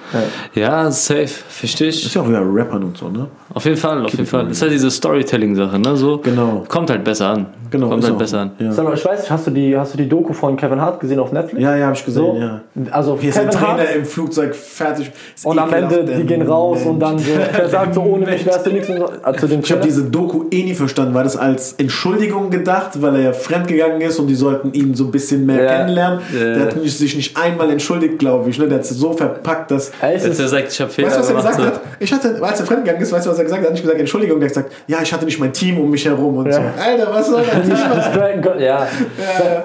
Ja, 0.55 0.91
safe, 0.91 1.27
verstehe 1.29 1.89
ich. 1.89 2.05
Ist 2.07 2.15
ja 2.15 2.23
auch 2.23 2.29
wieder 2.29 2.43
Rappern 2.43 2.83
und 2.83 2.97
so, 2.97 3.09
ne? 3.09 3.29
Auf 3.55 3.65
jeden 3.65 3.77
Fall, 3.77 4.05
auf 4.05 4.11
jeden 4.11 4.25
it 4.25 4.29
Fall. 4.29 4.45
Das 4.45 4.59
ist 4.59 4.63
halt 4.63 4.73
diese 4.73 4.91
Storytelling-Sache, 4.91 5.79
ne? 5.79 5.97
So, 5.97 6.19
Genau. 6.19 6.65
Kommt 6.69 6.91
halt 6.91 7.05
besser 7.05 7.29
an. 7.29 7.47
Genau, 7.71 7.89
Kommt 7.89 8.03
halt 8.05 8.15
auch 8.15 8.19
besser 8.19 8.41
an. 8.41 8.51
Ja, 8.59 8.73
Sag 8.73 8.85
mal, 8.87 8.95
ich 8.95 9.05
weiß 9.05 9.21
nicht, 9.21 9.31
hast 9.31 9.47
du 9.47 9.51
die, 9.51 9.77
hast 9.77 9.93
du 9.95 9.99
die 9.99 10.09
Doku 10.09 10.33
von 10.33 10.57
Kevin 10.57 10.81
Hart 10.81 11.01
gesehen 11.01 11.19
auf 11.19 11.33
Netflix? 11.33 11.63
ja, 11.63 11.77
ja 11.77 11.87
habe 11.87 11.97
ich 11.97 12.05
gesehen, 12.05 12.25
So, 12.25 12.37
ja. 12.39 12.61
Also 12.91 13.19
Hier 13.21 13.31
ist 13.31 13.39
ein 13.39 13.49
Kevin 13.51 13.59
Trainer 13.61 13.79
Hart 13.79 13.97
im 13.97 14.05
Flugzeug 14.05 14.55
fertig. 14.55 15.11
Ist 15.35 15.45
und 15.45 15.59
am 15.59 15.73
Ende, 15.73 16.05
die 16.05 16.25
gehen 16.25 16.43
raus 16.43 16.83
und 16.85 16.99
Mensch. 16.99 17.01
dann 17.01 17.19
so, 17.19 17.31
der 17.59 17.69
sagt 17.69 17.95
so, 17.95 18.03
ohne 18.03 18.27
mich 18.27 18.45
wärst 18.47 18.67
du 18.67 18.71
nichts. 18.71 18.89
und 18.89 18.97
so. 18.99 19.09
Also, 19.23 19.47
Ich 19.47 19.73
habe 19.73 19.83
diese 19.83 20.05
Doku 20.05 20.45
eh 20.51 20.63
nie 20.63 20.75
verstanden. 20.75 21.15
War 21.19 21.25
das 21.25 21.37
als 21.37 21.73
Entschuldigung 21.79 22.49
gedacht, 22.49 23.03
weil 23.03 23.17
er 23.17 23.23
ja 23.23 23.33
fremdgegangen 23.33 24.01
ist 24.03 24.21
und 24.21 24.29
die 24.29 24.37
sollten 24.37 24.73
ihn 24.73 24.95
so 24.95 25.03
ein 25.07 25.11
bisschen 25.11 25.45
mehr 25.47 25.65
Ja. 25.65 25.77
kennenlernen? 25.79 26.21
Ja. 26.33 26.55
Der 26.55 26.63
hat 26.67 26.75
sich 26.85 27.17
nicht 27.17 27.37
einmal 27.37 27.69
entschuldigt, 27.73 28.21
glaube 28.21 28.49
ich. 28.51 28.57
Ne? 28.57 28.69
Der 28.69 28.79
hat 28.79 28.85
es 28.85 28.91
so 28.91 29.13
verpackt, 29.15 29.73
dass. 29.73 29.89
Ist, 29.89 30.39
er 30.39 30.47
sagt, 30.49 30.71
ich 30.71 30.81
habe 30.81 30.93
Fehler 30.93 31.09
Weißt 31.09 31.17
du, 31.17 31.21
was 31.21 31.29
er 31.29 31.35
gemacht. 31.51 31.57
gesagt 31.57 31.75
so. 31.75 31.81
hat? 31.91 31.97
Ich 31.99 32.13
hatte, 32.13 32.39
als 32.41 32.61
er 32.61 32.67
fremdgegangen 32.67 33.03
ist, 33.03 33.11
weißt 33.11 33.27
du, 33.27 33.31
was 33.31 33.39
er 33.39 33.45
gesagt 33.45 33.61
hat? 33.63 33.67
Er 33.67 33.71
hat 33.71 33.73
nicht 33.73 33.83
gesagt, 33.83 33.99
Entschuldigung, 33.99 34.39
der 34.39 34.49
hat 34.49 34.55
gesagt, 34.55 34.73
ja, 34.87 34.99
ich 35.03 35.13
hatte 35.13 35.25
nicht 35.25 35.41
mein 35.41 35.53
Team 35.53 35.81
um 35.81 35.91
mich 35.91 36.05
herum 36.05 36.37
und 36.37 36.53
so. 36.53 36.61
Alter, 36.61 37.13
was 37.13 37.27
soll 37.29 37.43
das? 37.43 37.69
das 37.97 38.13
Dragon 38.13 38.41
Gott, 38.43 38.61
ja. 38.61 38.87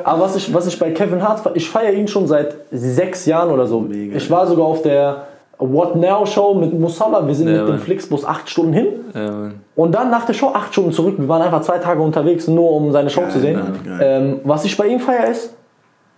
Aber 0.03 0.21
was 0.23 0.35
ich, 0.35 0.51
was 0.51 0.65
ich 0.65 0.79
bei 0.79 0.89
Kevin 0.89 1.21
Hart, 1.21 1.41
ich 1.53 1.69
feiere 1.69 1.93
ihn 1.93 2.07
schon 2.07 2.25
seit 2.27 2.55
sechs 2.71 3.27
Jahren 3.27 3.51
oder 3.51 3.67
so. 3.67 3.79
Mega. 3.79 4.17
Ich 4.17 4.27
war 4.31 4.47
sogar 4.47 4.65
auf 4.65 4.81
der 4.81 5.27
What 5.59 5.95
Now 5.97 6.25
Show 6.25 6.55
mit 6.55 6.73
Musala. 6.77 7.27
Wir 7.27 7.35
sind 7.35 7.47
Ja, 7.49 7.61
mit 7.63 7.73
dem. 7.73 7.79
Flixbus 7.79 8.25
acht 8.25 8.49
Stunden 8.49 8.73
hin. 8.73 8.87
Ja, 9.13 9.31
Mann. 9.31 9.53
Und 9.75 9.93
dann 9.93 10.11
nach 10.11 10.25
der 10.25 10.33
Show 10.33 10.51
acht 10.53 10.71
Stunden 10.71 10.91
zurück. 10.91 11.15
Wir 11.17 11.27
waren 11.27 11.41
einfach 11.41 11.61
zwei 11.61 11.79
Tage 11.79 12.01
unterwegs, 12.01 12.47
nur 12.47 12.71
um 12.71 12.91
seine 12.91 13.09
Show 13.09 13.23
zu 13.29 13.39
sehen. 13.39 13.59
Mann, 13.59 13.79
geil. 13.83 13.99
Ähm, 14.01 14.39
was 14.43 14.65
ich 14.65 14.77
bei 14.77 14.87
ihm 14.87 14.99
feiere 14.99 15.27
ist 15.27 15.53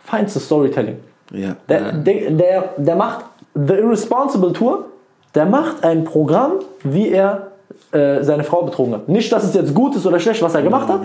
feinstes 0.06 0.46
Storytelling. 0.46 0.98
Ja. 1.34 1.56
Der, 1.68 1.92
der, 1.94 2.32
der, 2.32 2.64
der 2.78 2.96
macht 2.96 3.26
The 3.56 3.74
Irresponsible 3.74 4.54
Tour, 4.54 4.86
der 5.34 5.46
macht 5.46 5.84
ein 5.84 6.04
Programm, 6.04 6.54
wie 6.84 7.10
er 7.10 7.48
äh, 7.92 8.22
seine 8.24 8.44
Frau 8.44 8.62
betrogen 8.62 8.94
hat. 8.94 9.10
Nicht, 9.10 9.32
dass 9.32 9.44
es 9.44 9.54
jetzt 9.54 9.74
gut 9.74 9.96
ist 9.96 10.06
oder 10.06 10.20
schlecht, 10.20 10.42
was 10.42 10.54
er 10.56 10.62
gemacht 10.62 10.88
hat, 10.88 11.02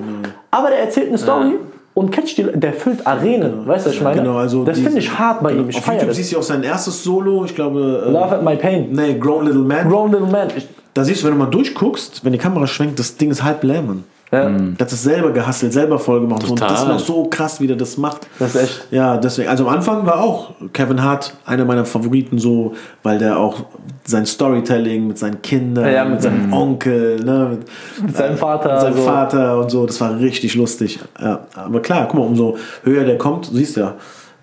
aber 0.50 0.68
der 0.68 0.80
erzählt 0.80 1.08
eine 1.08 1.18
Story 1.18 1.54
und 1.94 2.10
catcht 2.12 2.38
die, 2.38 2.44
der 2.44 2.72
füllt 2.72 3.06
Arenen. 3.06 3.66
Weißt 3.66 3.86
du, 3.86 3.90
was 3.90 3.96
ich 3.96 4.02
meine? 4.02 4.22
Genau, 4.22 4.36
also 4.36 4.64
das 4.64 4.78
finde 4.78 4.98
ich 4.98 5.18
hart 5.18 5.42
bei 5.42 5.52
ihm. 5.52 5.68
Ich 5.68 5.78
Auf 5.78 5.84
feiere 5.84 5.94
YouTube 5.96 6.08
das. 6.08 6.16
siehst 6.16 6.32
du 6.32 6.38
auch 6.38 6.42
sein 6.42 6.62
erstes 6.62 7.02
Solo, 7.02 7.44
ich 7.44 7.54
glaube. 7.54 8.04
Äh, 8.06 8.10
Love 8.10 8.36
at 8.36 8.44
My 8.44 8.56
Pain. 8.56 8.88
Nee, 8.92 9.14
Grown 9.14 9.46
Little 9.46 9.62
Man. 9.62 9.88
Grown 9.88 10.12
Little 10.12 10.28
Man. 10.28 10.48
Ich, 10.56 10.68
da 10.94 11.05
siehst 11.05 11.22
du, 11.22 11.26
wenn 11.26 11.35
du 11.35 11.38
mal 11.38 11.50
durchguckst, 11.50 12.24
wenn 12.24 12.33
die 12.33 12.38
Kamera 12.38 12.66
schwenkt, 12.66 12.98
das 12.98 13.16
Ding 13.16 13.31
ist 13.31 13.42
halb 13.42 13.62
leer, 13.64 13.83
Mann. 13.83 14.05
Ja. 14.33 14.48
Das 14.79 14.92
ist 14.92 15.03
selber 15.03 15.33
gehustelt, 15.33 15.72
selber 15.72 15.98
voll 15.98 16.20
gemacht. 16.20 16.48
Und 16.48 16.61
das 16.61 16.83
ist 16.83 16.87
noch 16.87 17.00
so 17.00 17.24
krass, 17.24 17.61
wie 17.61 17.66
der 17.66 17.74
das 17.74 17.96
macht. 17.96 18.29
Das 18.38 18.55
ist 18.55 18.62
echt. 18.62 18.87
Ja, 18.92 19.16
deswegen. 19.16 19.48
Also 19.48 19.66
am 19.66 19.74
Anfang 19.74 20.07
war 20.07 20.20
auch 20.22 20.53
Kevin 20.72 21.03
Hart 21.03 21.35
einer 21.46 21.64
meiner 21.64 21.85
Favoriten 21.85 22.38
so, 22.38 22.74
weil 23.03 23.18
der 23.18 23.37
auch 23.40 23.64
sein 24.05 24.24
Storytelling 24.26 25.09
mit 25.09 25.18
seinen 25.18 25.42
Kindern, 25.42 25.92
Ja, 25.92 26.05
mit, 26.05 26.12
mit 26.14 26.22
seinem 26.22 26.53
Onkel, 26.53 27.16
ne, 27.24 27.57
mit, 27.59 28.07
Mit 28.07 28.16
seinem 28.16 28.37
Vater. 28.37 28.72
mit 28.74 28.81
seinem 28.83 28.96
so. 28.98 29.03
Vater 29.03 29.59
und 29.59 29.68
so. 29.68 29.85
Das 29.87 30.00
war 30.00 30.16
richtig 30.20 30.55
lustig. 30.55 31.00
Ja, 31.20 31.40
aber 31.57 31.83
klar, 31.83 32.07
guck 32.07 32.20
mal, 32.20 32.26
umso 32.26 32.57
höher 32.85 33.03
der 33.03 33.18
kommt, 33.18 33.50
du 33.50 33.57
siehst 33.57 33.76
ja, 33.79 33.94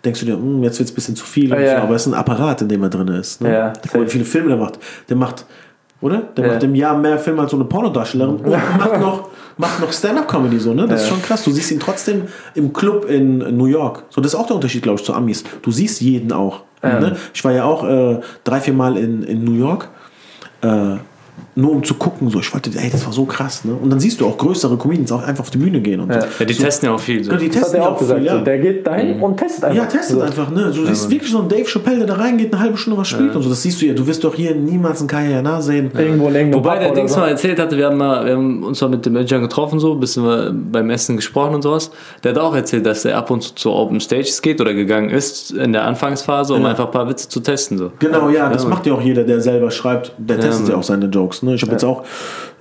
denkst 0.04 0.20
du 0.20 0.26
dir, 0.26 0.34
hm, 0.34 0.64
jetzt 0.64 0.80
wird 0.80 0.88
es 0.90 0.92
ein 0.92 0.96
bisschen 0.96 1.16
zu 1.16 1.24
viel. 1.26 1.54
und 1.54 1.62
Ja. 1.62 1.78
so, 1.78 1.84
aber 1.84 1.96
es 1.96 2.06
ist 2.06 2.12
ein 2.12 2.20
Apparat, 2.20 2.62
in 2.62 2.68
dem 2.68 2.84
er 2.84 2.90
drin 2.90 3.08
ist. 3.08 3.40
Ne? 3.42 3.54
Ja, 3.54 3.74
wie 3.94 4.10
viele 4.10 4.26
Filme 4.26 4.50
der 4.50 4.58
macht. 4.58 4.80
Der 5.08 5.16
macht, 5.16 5.46
oder? 6.02 6.18
Der 6.36 6.46
Ja. 6.46 6.54
macht 6.54 6.64
im 6.64 6.76
Jahr 6.76 6.98
mehr 6.98 7.18
Filme 7.18 7.42
als 7.42 7.52
so 7.52 7.58
eine 7.58 7.66
Pornodarstellerin 7.66 8.36
und 8.38 8.48
macht 8.50 9.00
noch, 9.00 9.30
macht 9.58 9.80
noch 9.82 9.92
Stand-Up-Comedy 9.92 10.60
so, 10.60 10.74
ne? 10.74 10.88
Das 10.88 11.04
ist 11.04 11.10
schon 11.10 11.22
krass. 11.22 11.44
Du 11.44 11.52
siehst 11.52 11.72
ihn 11.72 11.80
trotzdem 11.80 12.24
im 12.56 12.74
Club 12.74 13.10
in 13.10 13.40
New 13.58 13.66
York. 13.66 14.04
So, 14.10 14.22
das 14.22 14.34
ist 14.34 14.40
auch 14.40 14.48
der 14.48 14.56
Unterschied, 14.56 14.84
glaube 14.84 15.00
ich, 15.00 15.06
zu 15.06 15.14
Amis. 15.14 15.44
Du 15.62 15.72
siehst 15.72 16.02
jeden 16.02 16.32
auch. 16.32 16.62
Ne? 16.84 17.16
Ich 17.34 17.44
war 17.44 17.52
ja 17.52 17.64
auch 17.66 17.84
äh, 17.84 18.20
drei, 18.44 18.62
vier 18.62 18.74
Mal 18.74 18.98
in, 18.98 19.24
in 19.24 19.44
New 19.44 19.56
York. 19.56 19.90
Äh, 20.62 20.98
nur 21.58 21.72
um 21.72 21.84
zu 21.84 21.96
gucken, 21.96 22.30
so, 22.30 22.40
ich 22.40 22.54
wollte, 22.54 22.70
ey, 22.76 22.90
das 22.90 23.06
war 23.06 23.14
so 23.14 23.26
krass, 23.26 23.64
ne? 23.66 23.74
Und 23.74 23.90
dann 23.90 24.00
siehst 24.00 24.20
du 24.20 24.26
auch 24.26 24.38
größere 24.38 24.78
Comedians 24.78 25.12
auch 25.12 25.24
einfach 25.24 25.44
auf 25.44 25.50
die 25.52 25.60
Bühne 25.60 25.80
gehen 25.82 26.00
und 26.00 26.12
so. 26.12 26.20
Ja, 26.20 26.46
die 26.46 26.56
testen 26.56 26.90
ja 26.90 26.96
auch 26.96 27.00
viel. 27.00 27.24
So. 27.24 27.32
Ja, 27.32 27.38
die 27.38 27.48
Das 27.50 27.58
hat 27.58 27.64
testen 27.64 27.80
er 27.80 27.86
ja 27.86 27.92
auch 27.92 28.00
gesagt. 28.00 28.20
viel, 28.20 28.30
so. 28.30 28.36
ja. 28.36 28.42
Der 28.42 28.58
geht 28.58 28.88
dahin 28.88 29.22
und 29.22 29.38
testet 29.38 29.64
einfach. 29.66 29.78
Ja, 29.78 29.86
testet 29.86 30.18
so. 30.18 30.22
einfach, 30.24 30.50
ne? 30.50 30.72
Du 30.74 30.86
siehst 30.86 31.10
wirklich 31.10 31.32
so 31.32 31.40
einen 31.40 31.50
Dave 31.50 31.66
Chappelle, 31.66 31.98
der 32.00 32.08
da 32.08 32.14
reingeht, 32.16 32.52
eine 32.54 32.62
halbe 32.62 32.78
Stunde 32.78 33.00
was 33.00 33.08
spielt 33.08 33.36
und 33.36 33.44
so. 33.44 33.50
Das 33.50 33.62
siehst 33.62 33.82
du 33.82 33.86
ja. 33.86 33.94
Du 33.94 34.08
wirst 34.08 34.24
doch 34.24 34.34
hier 34.34 34.56
niemals 34.56 35.00
einen 35.00 35.08
Kaya 35.08 35.30
Jana 35.30 35.62
sehen. 35.62 35.92
Irgendwo 35.96 36.26
irgendeinem 36.26 36.54
Wobei 36.56 36.80
der 36.80 36.92
Dings 36.94 37.14
so. 37.14 37.20
mal 37.20 37.30
erzählt 37.30 37.60
hatte, 37.60 37.78
wir 37.78 37.88
haben, 37.88 37.98
mal, 37.98 38.26
wir 38.26 38.34
haben 38.34 38.64
uns 38.64 38.82
mal 38.82 38.90
mit 38.90 39.06
dem 39.06 39.14
Manager 39.14 39.40
getroffen, 39.40 39.80
so, 39.80 39.94
ein 39.94 40.00
bisschen 40.00 40.24
mal 40.24 40.52
beim 40.52 40.90
Essen 40.90 41.16
gesprochen 41.16 41.56
und 41.56 41.62
sowas. 41.62 41.92
Der 42.24 42.32
hat 42.32 42.40
auch 42.40 42.56
erzählt, 42.56 42.86
dass 42.86 43.06
er 43.06 43.18
ab 43.18 43.32
und 43.32 43.58
zu 43.60 43.68
zu 43.68 43.74
Open 43.74 44.00
Stages 44.00 44.42
geht 44.42 44.62
oder 44.62 44.74
gegangen 44.74 45.10
ist 45.10 45.52
in 45.52 45.74
der 45.74 45.84
Anfangsphase, 45.84 46.54
um 46.54 46.66
einfach 46.66 46.86
ein 46.86 46.92
paar 46.92 47.10
Witze 47.10 47.28
zu 47.28 47.42
testen. 47.42 47.78
So. 47.78 47.92
Genau, 48.00 48.30
ja, 48.30 48.50
das 48.50 48.66
macht 48.66 48.86
ja 48.86 48.94
auch 48.94 49.02
jeder, 49.02 49.24
der 49.24 49.42
selber 49.42 49.72
schreibt. 49.72 50.14
Der 50.18 50.40
testet 50.40 50.70
ja, 50.70 50.76
auch 50.76 50.84
seine 50.84 51.08
Jokes. 51.08 51.44
Ne? 51.44 51.47
Ich 51.56 51.62
habe 51.62 51.74
jetzt 51.74 51.84
auch 51.84 52.04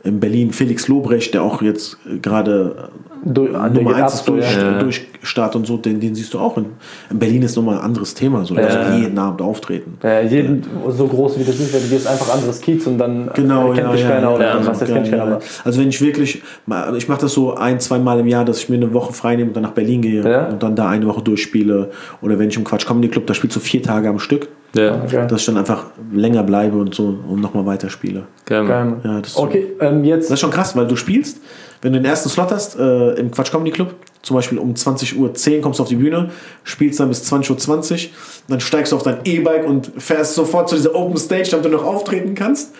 in 0.06 0.20
Berlin 0.20 0.52
Felix 0.52 0.88
Lobrecht, 0.88 1.34
der 1.34 1.42
auch 1.42 1.60
jetzt 1.62 1.98
äh, 2.10 2.18
gerade 2.18 2.90
Du- 3.24 3.46
äh, 3.46 3.52
der 3.52 3.70
Nummer 3.70 3.94
geht 3.94 4.02
1 4.04 4.12
ab 4.12 4.12
ist 4.14 4.24
so, 4.24 4.32
durch, 4.34 4.54
ja. 4.56 4.76
äh, 4.76 4.78
Durchstart 4.78 5.56
und 5.56 5.66
so, 5.66 5.76
den, 5.78 5.98
den 5.98 6.14
siehst 6.14 6.32
du 6.32 6.38
auch. 6.38 6.56
In, 6.58 6.66
in 7.10 7.18
Berlin 7.18 7.42
ist 7.42 7.56
nochmal 7.56 7.78
ein 7.78 7.84
anderes 7.84 8.14
Thema. 8.14 8.44
So, 8.44 8.54
Ja. 8.54 8.94
jeden 8.96 9.18
Abend 9.18 9.42
auftreten. 9.42 9.98
Ja, 10.02 10.20
jeden, 10.20 10.62
so 10.90 11.08
groß 11.08 11.38
wie 11.40 11.44
das 11.44 11.58
ist, 11.58 11.74
du 11.74 11.78
gehst 11.88 12.06
einfach 12.06 12.32
anderes 12.34 12.60
Kiez 12.60 12.86
und 12.86 12.98
dann 12.98 13.28
Genau, 13.34 13.72
kennt 13.72 13.78
ja, 13.78 13.92
dich 13.92 14.02
ja, 14.02 14.08
keiner 14.10 14.22
ja, 14.30 14.34
oder 14.34 14.44
ja, 14.60 14.66
was, 14.66 14.78
das 14.78 14.88
ja, 14.88 14.94
kennt 14.94 15.10
keiner. 15.10 15.40
Also 15.64 15.80
wenn 15.80 15.88
ich 15.88 16.00
wirklich, 16.00 16.42
mal- 16.66 16.94
ich 16.96 17.08
mache 17.08 17.22
das 17.22 17.32
so 17.32 17.54
ein, 17.54 17.80
zwei 17.80 17.98
Mal 17.98 18.20
im 18.20 18.28
Jahr, 18.28 18.44
dass 18.44 18.58
ich 18.58 18.68
mir 18.68 18.76
eine 18.76 18.92
Woche 18.94 19.12
frei 19.12 19.34
nehme 19.34 19.48
und 19.48 19.54
dann 19.56 19.64
nach 19.64 19.72
Berlin 19.72 20.02
gehe 20.02 20.22
Ja. 20.22 20.46
und 20.48 20.62
dann 20.62 20.76
da 20.76 20.88
eine 20.88 21.06
Woche 21.06 21.22
durchspiele. 21.22 21.90
Oder 22.22 22.38
wenn 22.38 22.48
ich 22.48 22.56
im 22.56 22.62
Quatsch 22.64 22.86
Comedy 22.86 23.08
Club, 23.08 23.26
da 23.26 23.34
spielst 23.34 23.56
du 23.56 23.60
vier 23.60 23.82
Tage 23.82 24.08
am 24.08 24.20
Stück, 24.20 24.48
Ja, 24.74 25.00
Okay. 25.04 25.26
dass 25.26 25.40
ich 25.40 25.46
dann 25.46 25.56
einfach 25.56 25.86
länger 26.12 26.42
bleibe 26.44 26.76
und 26.76 26.94
so 26.94 27.18
und 27.28 27.40
nochmal 27.40 27.66
weiterspiele. 27.66 28.22
geil. 28.44 28.66
Geil. 28.66 28.92
Ja, 29.02 29.20
das 29.20 29.30
ist 29.30 29.36
Okay, 29.38 29.66
ähm, 29.98 30.04
jetzt. 30.04 30.26
Das 30.26 30.34
ist 30.34 30.40
schon 30.40 30.50
krass, 30.50 30.76
weil 30.76 30.86
du 30.86 30.96
spielst, 30.96 31.38
wenn 31.82 31.92
du 31.92 31.98
den 31.98 32.06
ersten 32.06 32.28
Slot 32.28 32.50
hast 32.50 32.78
äh, 32.78 33.12
im 33.14 33.30
Quatsch 33.30 33.50
Comedy 33.50 33.70
Club, 33.70 33.94
zum 34.22 34.36
Beispiel 34.36 34.58
um 34.58 34.74
20.10 34.74 35.16
Uhr 35.16 35.60
kommst 35.60 35.78
du 35.78 35.82
auf 35.82 35.88
die 35.88 35.96
Bühne, 35.96 36.30
spielst 36.64 36.98
dann 37.00 37.08
bis 37.08 37.30
20.20 37.32 37.92
Uhr, 37.92 38.10
dann 38.48 38.60
steigst 38.60 38.92
du 38.92 38.96
auf 38.96 39.02
dein 39.02 39.18
E-Bike 39.24 39.66
und 39.66 39.92
fährst 39.98 40.34
sofort 40.34 40.68
zu 40.68 40.76
dieser 40.76 40.94
Open 40.94 41.16
Stage, 41.16 41.48
damit 41.50 41.66
du 41.66 41.70
noch 41.70 41.84
auftreten 41.84 42.34
kannst 42.34 42.74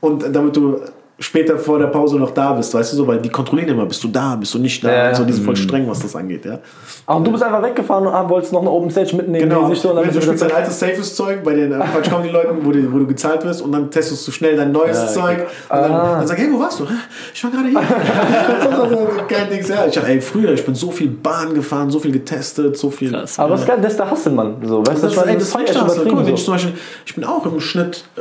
und 0.00 0.34
damit 0.34 0.56
du 0.56 0.80
später 1.22 1.58
vor 1.58 1.78
der 1.78 1.88
Pause 1.88 2.16
noch 2.16 2.30
da 2.30 2.54
bist, 2.54 2.72
weißt 2.72 2.94
du 2.94 2.96
so, 2.96 3.06
weil 3.06 3.18
die 3.18 3.28
kontrollieren 3.28 3.68
immer, 3.70 3.84
bist 3.84 4.02
du 4.02 4.08
da, 4.08 4.34
bist 4.36 4.54
du 4.54 4.58
nicht 4.58 4.82
da, 4.82 4.90
Ja, 4.90 5.08
und 5.10 5.16
so, 5.16 5.24
die 5.24 5.32
sind 5.34 5.42
Mhm. 5.42 5.46
voll 5.46 5.56
streng, 5.56 5.86
was 5.88 6.00
das 6.00 6.16
angeht, 6.16 6.46
ja. 6.46 6.58
Ach, 7.06 7.16
und 7.16 7.26
du 7.26 7.30
bist 7.30 7.42
einfach 7.44 7.62
weggefahren 7.62 8.06
und 8.06 8.12
ah, 8.14 8.26
wolltest 8.28 8.52
noch 8.54 8.62
eine 8.62 8.70
Open 8.70 8.90
Stage 8.90 9.14
mitnehmen, 9.14 9.48
Genau, 9.48 9.68
die 9.68 9.74
sich 9.74 9.82
so 9.82 9.90
und 9.90 9.96
dann 9.96 10.06
du 10.06 10.12
du 10.12 10.22
spielst 10.22 10.42
dein 10.42 10.52
altes 10.52 10.78
safes 10.80 11.14
Zeug 11.14 11.44
bei 11.44 11.52
den 11.54 11.72
äh, 11.72 11.76
Quatsch 11.92 12.08
Comedy 12.08 12.30
Leuten, 12.30 12.64
wo, 12.64 12.72
die, 12.72 12.90
wo 12.92 12.98
du 12.98 13.06
gezahlt 13.06 13.44
wirst 13.44 13.60
und 13.60 13.70
dann 13.70 13.90
testest 13.90 14.26
du 14.26 14.32
schnell 14.32 14.56
dein 14.56 14.72
neues 14.72 15.12
Zeug 15.12 15.40
und 15.40 15.46
dann, 15.76 15.92
Ah. 15.92 16.16
dann 16.18 16.26
sag 16.26 16.38
ich, 16.38 16.44
hey, 16.44 16.52
wo 16.52 16.58
warst 16.58 16.80
du? 16.80 16.86
Ich 17.34 17.44
war 17.44 17.50
gerade 17.50 17.68
hier. 17.68 17.80
Kein 19.28 19.50
Ding, 19.50 19.64
ja. 19.68 19.86
Ich 19.86 19.94
dachte, 19.94 20.08
ey, 20.08 20.20
früher, 20.20 20.52
ich 20.52 20.64
bin 20.64 20.74
so 20.74 20.90
viel 20.90 21.08
Bahn 21.10 21.54
gefahren, 21.54 21.90
so 21.90 22.00
viel 22.00 22.12
getestet, 22.12 22.76
so 22.78 22.90
viel. 22.90 23.10
Krass. 23.12 23.38
Aber 23.38 23.50
das 23.50 23.60
ist 23.60 23.66
geil, 23.66 23.78
das 23.82 23.92
ist 23.92 23.98
der 23.98 24.10
Hasselmann. 24.10 24.56
So, 24.64 24.80
weißt 24.86 24.98
du, 24.98 25.02
Das, 25.02 25.12
ich 25.12 25.16
meine, 25.18 25.32
ey, 25.32 25.38
das 25.38 25.50
feier 25.52 25.64
ist. 25.64 25.74
Guck 26.02 26.12
mal, 26.14 26.26
wenn 26.26 26.34
ich 26.34 26.40
so. 26.40 26.46
zum 26.46 26.54
Beispiel, 26.54 26.72
ich 27.06 27.14
bin 27.14 27.24
auch 27.24 27.44
im 27.46 27.60
Schnitt, 27.60 28.04
äh, 28.16 28.20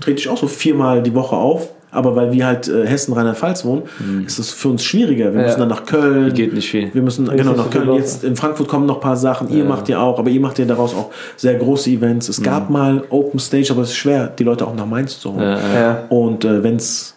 trete 0.00 0.18
ich 0.20 0.28
auch 0.28 0.36
so 0.36 0.46
viermal 0.48 1.02
die 1.02 1.14
Woche 1.14 1.36
auf. 1.36 1.68
Aber 1.94 2.16
weil 2.16 2.32
wir 2.32 2.46
halt 2.46 2.68
äh, 2.68 2.86
Hessen, 2.86 3.12
Rheinland-Pfalz 3.12 3.64
wohnen, 3.66 3.82
ist 4.26 4.38
das 4.38 4.50
für 4.50 4.68
uns 4.68 4.82
schwieriger. 4.82 5.32
Wir 5.34 5.40
Ja. 5.42 5.46
müssen 5.46 5.60
dann 5.60 5.68
nach 5.68 5.84
Köln. 5.84 6.32
Geht 6.32 6.54
nicht 6.54 6.70
viel. 6.70 6.92
Wir 6.94 7.02
müssen 7.02 7.28
genau 7.36 7.52
nach 7.52 7.68
Köln. 7.70 7.92
Jetzt 7.94 8.24
in 8.24 8.34
Frankfurt 8.34 8.66
kommen 8.66 8.86
noch 8.86 8.96
ein 8.96 9.00
paar 9.02 9.16
Sachen. 9.16 9.48
Ihr 9.50 9.64
macht 9.64 9.88
ja 9.90 10.00
auch, 10.00 10.18
aber 10.18 10.30
ihr 10.30 10.40
macht 10.40 10.58
ja 10.58 10.64
daraus 10.64 10.94
auch 10.94 11.10
sehr 11.36 11.54
große 11.54 11.90
Events. 11.90 12.28
Es 12.30 12.42
gab 12.42 12.70
mal 12.70 13.04
Open 13.10 13.38
Stage, 13.38 13.68
aber 13.70 13.82
es 13.82 13.90
ist 13.90 13.96
schwer, 13.96 14.26
die 14.28 14.44
Leute 14.44 14.66
auch 14.66 14.74
nach 14.74 14.86
Mainz 14.86 15.20
zu 15.20 15.34
holen. 15.34 15.42
Ja, 15.42 15.58
ja. 15.58 15.80
Ja. 15.80 16.04
Und 16.08 16.44
äh, 16.46 16.62
wenn 16.62 16.76
es 16.76 17.14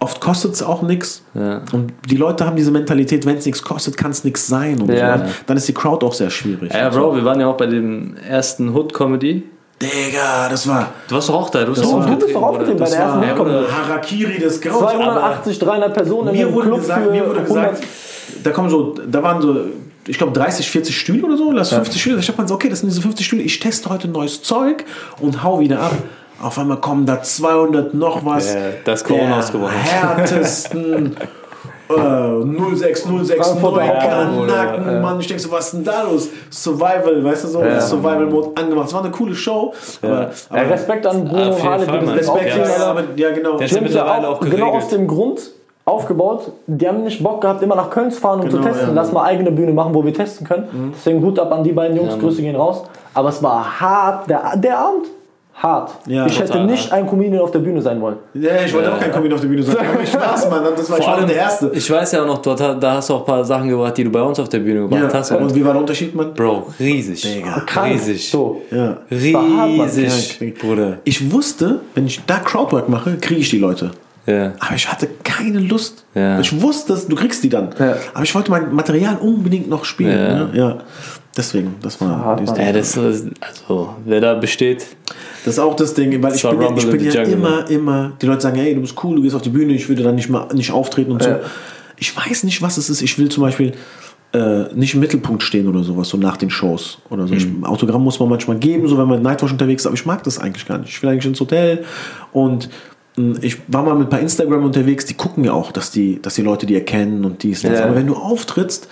oft 0.00 0.20
kostet 0.20 0.52
es 0.52 0.62
auch 0.62 0.82
nichts. 0.82 1.24
Ja. 1.34 1.62
Und 1.72 1.92
die 2.08 2.16
Leute 2.16 2.44
haben 2.46 2.54
diese 2.56 2.70
Mentalität, 2.70 3.26
wenn 3.26 3.38
es 3.38 3.46
nichts 3.46 3.62
kostet, 3.62 3.96
kann 3.96 4.10
es 4.12 4.22
nichts 4.24 4.46
sein. 4.46 4.80
Und 4.80 4.92
Ja. 4.92 5.18
so. 5.18 5.24
Dann 5.46 5.56
ist 5.56 5.66
die 5.66 5.74
Crowd 5.74 6.04
auch 6.06 6.12
sehr 6.12 6.30
schwierig. 6.30 6.72
Ja, 6.72 6.86
Und 6.88 6.92
so. 6.92 7.00
Bro, 7.00 7.16
wir 7.16 7.24
waren 7.24 7.40
ja 7.40 7.46
auch 7.48 7.56
bei 7.56 7.66
dem 7.66 8.14
ersten 8.28 8.68
Hood-Comedy. 8.74 9.42
Digga, 9.80 10.48
das 10.48 10.66
war, 10.66 10.88
Du 11.08 11.14
warst 11.14 11.28
doch 11.28 11.34
auch 11.34 11.50
da, 11.50 11.64
du 11.64 11.70
hast 11.70 11.78
Das 11.80 11.86
auch 11.88 12.04
Du 12.04 12.16
bist 12.16 12.34
doch 12.34 12.42
aufgetreten 12.42 12.78
bei 12.78 12.88
der 12.90 12.98
ersten 12.98 13.22
Ja. 13.22 13.34
Bruder. 13.34 13.64
Harakiri 13.70 14.38
des 14.38 14.60
Grauens. 14.60 14.92
280, 14.92 15.58
300 15.60 15.94
Personen 15.94 16.28
in 16.28 16.34
mir 16.36 16.46
einem 16.46 16.54
wurde 16.54 16.66
Club 16.68 16.80
gesagt, 16.80 17.04
für 17.04 17.10
mir 17.12 17.26
wurde 17.28 17.40
100. 17.40 17.46
gesagt, 17.46 17.88
da 18.42 18.50
kommen 18.50 18.68
so, 18.70 18.94
da 19.06 19.22
waren 19.22 19.40
so, 19.40 19.56
ich 20.06 20.18
glaube 20.18 20.32
30, 20.32 20.68
40 20.68 20.98
Stühle 20.98 21.24
oder 21.26 21.36
so, 21.36 21.52
lass 21.52 21.68
50 21.70 22.00
Stühle. 22.00 22.18
Ich 22.18 22.28
hab 22.28 22.38
mir 22.38 22.48
so, 22.48 22.54
okay, 22.54 22.68
das 22.68 22.80
sind 22.80 22.88
diese 22.88 23.02
50 23.02 23.24
Stühle, 23.24 23.42
ich 23.42 23.60
teste 23.60 23.88
heute 23.88 24.08
neues 24.08 24.42
Zeug 24.42 24.84
und 25.20 25.44
hau 25.44 25.60
wieder 25.60 25.80
ab. 25.80 25.92
Auf 26.42 26.58
einmal 26.58 26.78
kommen 26.78 27.04
da 27.06 27.22
200 27.22 27.94
noch 27.94 28.24
was. 28.24 28.54
Ja, 28.54 28.60
das 28.84 29.04
Corona 29.04 29.26
der 29.28 29.36
ausgebrochen. 29.38 29.74
härtesten 29.76 31.16
äh, 31.90 32.74
06069 32.76 33.36
Frankfurter 33.36 33.80
Kanaken, 33.88 34.92
ja. 34.92 35.00
Mann, 35.00 35.20
ich 35.20 35.26
denke 35.26 35.42
so, 35.42 35.50
was 35.50 35.66
ist 35.66 35.74
denn 35.74 35.84
da 35.84 36.02
los? 36.02 36.28
Survival, 36.50 37.24
weißt 37.24 37.44
du 37.44 37.48
so, 37.48 37.62
Ja. 37.62 37.80
Survival-Mode 37.80 38.50
angemacht. 38.60 38.88
Es 38.88 38.94
war 38.94 39.02
eine 39.02 39.10
coole 39.10 39.34
Show, 39.34 39.72
aber, 40.02 40.10
Ja, 40.12 40.30
aber 40.50 40.70
Respekt 40.70 41.06
an 41.06 41.24
Bruno 41.24 41.56
Mann. 41.58 41.80
Ding 41.86 42.08
Respekt, 42.10 42.56
ja. 42.56 42.86
Aber, 42.86 43.02
ja 43.16 43.30
genau. 43.30 43.56
Der 43.56 43.66
es 43.66 43.72
ja 43.72 43.80
mittlerweile 43.80 44.28
auch 44.28 44.36
auch 44.36 44.40
genau 44.40 44.70
aus 44.72 44.88
dem 44.88 45.06
Grund 45.06 45.40
aufgebaut. 45.84 46.52
Die 46.66 46.86
haben 46.86 47.02
nicht 47.04 47.22
Bock 47.22 47.40
gehabt, 47.40 47.62
immer 47.62 47.74
nach 47.76 47.88
Köln 47.88 48.10
zu 48.10 48.20
fahren, 48.20 48.40
um 48.40 48.48
Genau, 48.48 48.62
zu 48.62 48.68
testen. 48.68 48.88
ja. 48.88 48.94
Lass 48.94 49.10
mal 49.12 49.24
eigene 49.24 49.50
Bühne 49.50 49.72
machen, 49.72 49.94
wo 49.94 50.04
wir 50.04 50.12
testen 50.12 50.46
können. 50.46 50.92
Deswegen 50.94 51.22
Hut 51.24 51.38
ab 51.38 51.50
an 51.52 51.64
die 51.64 51.72
beiden 51.72 51.96
Jungs, 51.96 52.18
Grüße 52.18 52.42
gehen 52.42 52.56
raus. 52.56 52.82
Aber 53.14 53.30
es 53.30 53.42
war 53.42 53.80
hart, 53.80 54.28
der, 54.28 54.56
der 54.56 54.78
Abend, 54.78 55.06
hart. 55.62 55.90
Ja, 56.06 56.26
ich 56.26 56.38
hätte 56.38 56.64
nicht 56.64 56.92
ein 56.92 57.06
Comedian 57.06 57.42
auf 57.42 57.50
der 57.50 57.58
Bühne 57.58 57.82
sein 57.82 58.00
wollen. 58.00 58.16
Ja, 58.34 58.62
ich 58.64 58.72
wollte 58.72 58.92
auch 58.92 58.98
kein 58.98 59.10
Comedian 59.10 59.34
auf 59.34 59.40
der 59.40 59.48
Bühne 59.48 59.62
sein. 59.62 59.76
Ich 60.02 60.10
Spaß, 60.10 60.48
Mann. 60.50 60.62
Das 60.76 60.90
war 60.90 60.96
Vor 60.98 61.08
allem, 61.14 61.26
der 61.26 61.36
Erste. 61.36 61.70
ich 61.74 61.90
weiß 61.90 62.12
ja 62.12 62.22
auch 62.22 62.26
noch, 62.26 62.38
dort, 62.38 62.60
da 62.60 62.92
hast 62.94 63.10
du 63.10 63.14
auch 63.14 63.20
ein 63.20 63.26
paar 63.26 63.44
Sachen 63.44 63.68
gebracht, 63.68 63.96
die 63.96 64.04
du 64.04 64.10
bei 64.10 64.22
uns 64.22 64.38
auf 64.38 64.48
der 64.48 64.60
Bühne 64.60 64.82
gebracht 64.88 65.12
hast. 65.14 65.30
Ja. 65.30 65.36
Und 65.36 65.44
Und 65.44 65.54
wie 65.54 65.64
war 65.64 65.72
der 65.72 65.80
Unterschied, 65.80 66.14
Mann? 66.14 66.32
Bro, 66.34 66.68
riesig. 66.78 67.20
Digga. 67.22 67.64
Riesig. 67.84 68.30
So. 68.30 68.62
Ja. 68.70 68.78
hart. 68.78 68.98
Riesig, 69.10 70.38
Krank. 70.38 70.58
Bruder. 70.60 70.98
Ich 71.04 71.30
wusste, 71.32 71.80
wenn 71.94 72.06
ich 72.06 72.20
da 72.26 72.38
Crowdwork 72.38 72.88
mache, 72.88 73.16
kriege 73.16 73.40
ich 73.40 73.50
die 73.50 73.58
Leute. 73.58 73.90
Ja. 74.26 74.52
Aber 74.60 74.74
ich 74.74 74.86
hatte 74.90 75.08
keine 75.24 75.58
Lust. 75.58 76.04
Ja. 76.14 76.38
Ich 76.38 76.60
wusste, 76.60 76.98
du 77.08 77.16
kriegst 77.16 77.42
die 77.42 77.48
dann. 77.48 77.70
Ja. 77.78 77.96
Aber 78.12 78.24
ich 78.24 78.34
wollte 78.34 78.50
mein 78.50 78.74
Material 78.74 79.16
unbedingt 79.20 79.70
noch 79.70 79.84
spielen. 79.84 80.10
Ja. 80.10 80.34
Ne? 80.34 80.50
Ja. 80.52 80.78
Deswegen, 81.36 81.76
das 81.82 82.00
war 82.00 82.36
Mann. 82.36 82.44
Ding. 82.44 82.56
Ja, 82.56 82.72
das 82.72 82.96
ist, 82.96 83.28
also, 83.40 83.94
wer 84.04 84.20
da 84.20 84.34
besteht, 84.34 84.86
Das 85.44 85.54
ist 85.54 85.60
auch 85.60 85.76
das 85.76 85.94
Ding, 85.94 86.20
weil 86.22 86.34
ich 86.34 86.42
bin, 86.42 86.60
ja, 86.60 86.76
ich 86.76 86.90
bin 86.90 87.00
in 87.00 87.06
ja 87.06 87.10
the 87.12 87.18
Jungle, 87.18 87.32
immer, 87.32 87.70
immer, 87.70 88.12
die 88.20 88.26
Leute 88.26 88.40
sagen, 88.40 88.56
hey, 88.56 88.74
du 88.74 88.80
bist 88.80 88.94
cool, 89.04 89.16
du 89.16 89.22
gehst 89.22 89.36
auf 89.36 89.42
die 89.42 89.50
Bühne, 89.50 89.72
ich 89.72 89.88
würde 89.88 90.02
dann 90.02 90.16
nicht 90.16 90.28
mal 90.28 90.48
nicht 90.52 90.72
auftreten 90.72 91.12
und 91.12 91.22
so. 91.22 91.30
Ja. 91.30 91.40
Ich 91.96 92.16
weiß 92.16 92.44
nicht, 92.44 92.60
was 92.62 92.76
es 92.76 92.90
ist. 92.90 93.02
Ich 93.02 93.18
will 93.18 93.28
zum 93.28 93.42
Beispiel 93.42 93.72
äh, 94.32 94.74
nicht 94.74 94.94
im 94.94 95.00
Mittelpunkt 95.00 95.42
stehen 95.42 95.68
oder 95.68 95.82
sowas, 95.82 96.08
so 96.08 96.16
nach 96.16 96.36
den 96.36 96.50
Shows 96.50 96.98
oder 97.08 97.26
so. 97.26 97.34
Ich, 97.34 97.46
Autogramm 97.62 98.04
muss 98.04 98.20
man 98.20 98.28
manchmal 98.28 98.58
geben, 98.58 98.86
so 98.86 98.98
wenn 98.98 99.08
man 99.08 99.22
Nightwatch 99.22 99.52
unterwegs 99.52 99.82
ist, 99.82 99.86
aber 99.86 99.94
ich 99.94 100.06
mag 100.06 100.22
das 100.24 100.38
eigentlich 100.38 100.66
gar 100.66 100.78
nicht. 100.78 100.90
Ich 100.90 101.02
will 101.02 101.10
eigentlich 101.10 101.26
ins 101.26 101.40
Hotel 101.40 101.84
und 102.32 102.68
mh, 103.16 103.38
ich 103.42 103.58
war 103.68 103.82
mal 103.82 103.94
mit 103.94 104.08
ein 104.08 104.10
paar 104.10 104.20
Instagram 104.20 104.64
unterwegs, 104.64 105.06
die 105.06 105.14
gucken 105.14 105.44
ja 105.44 105.52
auch, 105.52 105.72
dass 105.72 105.90
die, 105.90 106.20
dass 106.20 106.34
die 106.34 106.42
Leute 106.42 106.66
die 106.66 106.74
erkennen 106.74 107.24
und 107.24 107.42
dies. 107.42 107.64
und 107.64 107.70
das. 107.70 107.80
Ja. 107.80 107.86
Aber 107.86 107.94
wenn 107.94 108.06
du 108.06 108.16
auftrittst, 108.16 108.88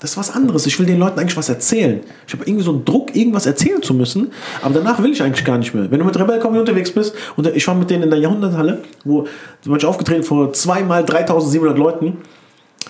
das 0.00 0.12
ist 0.12 0.16
was 0.16 0.34
anderes. 0.34 0.66
Ich 0.66 0.78
will 0.78 0.86
den 0.86 0.98
Leuten 0.98 1.18
eigentlich 1.18 1.36
was 1.36 1.48
erzählen. 1.48 2.00
Ich 2.26 2.32
habe 2.32 2.44
irgendwie 2.44 2.64
so 2.64 2.72
einen 2.72 2.84
Druck, 2.84 3.14
irgendwas 3.16 3.46
erzählen 3.46 3.82
zu 3.82 3.94
müssen, 3.94 4.30
aber 4.62 4.74
danach 4.74 5.02
will 5.02 5.12
ich 5.12 5.22
eigentlich 5.22 5.44
gar 5.44 5.58
nicht 5.58 5.74
mehr. 5.74 5.90
Wenn 5.90 5.98
du 5.98 6.04
mit 6.04 6.18
Rebel 6.18 6.38
Comedy 6.38 6.60
unterwegs 6.60 6.92
bist, 6.92 7.14
und 7.36 7.46
ich 7.48 7.66
war 7.66 7.74
mit 7.74 7.90
denen 7.90 8.04
in 8.04 8.10
der 8.10 8.18
Jahrhunderthalle, 8.18 8.82
wo 9.04 9.26
zum 9.60 9.72
Beispiel 9.72 9.88
aufgetreten 9.88 10.22
vor 10.22 10.52
zweimal 10.52 11.04
3700 11.04 11.76
Leuten, 11.76 12.18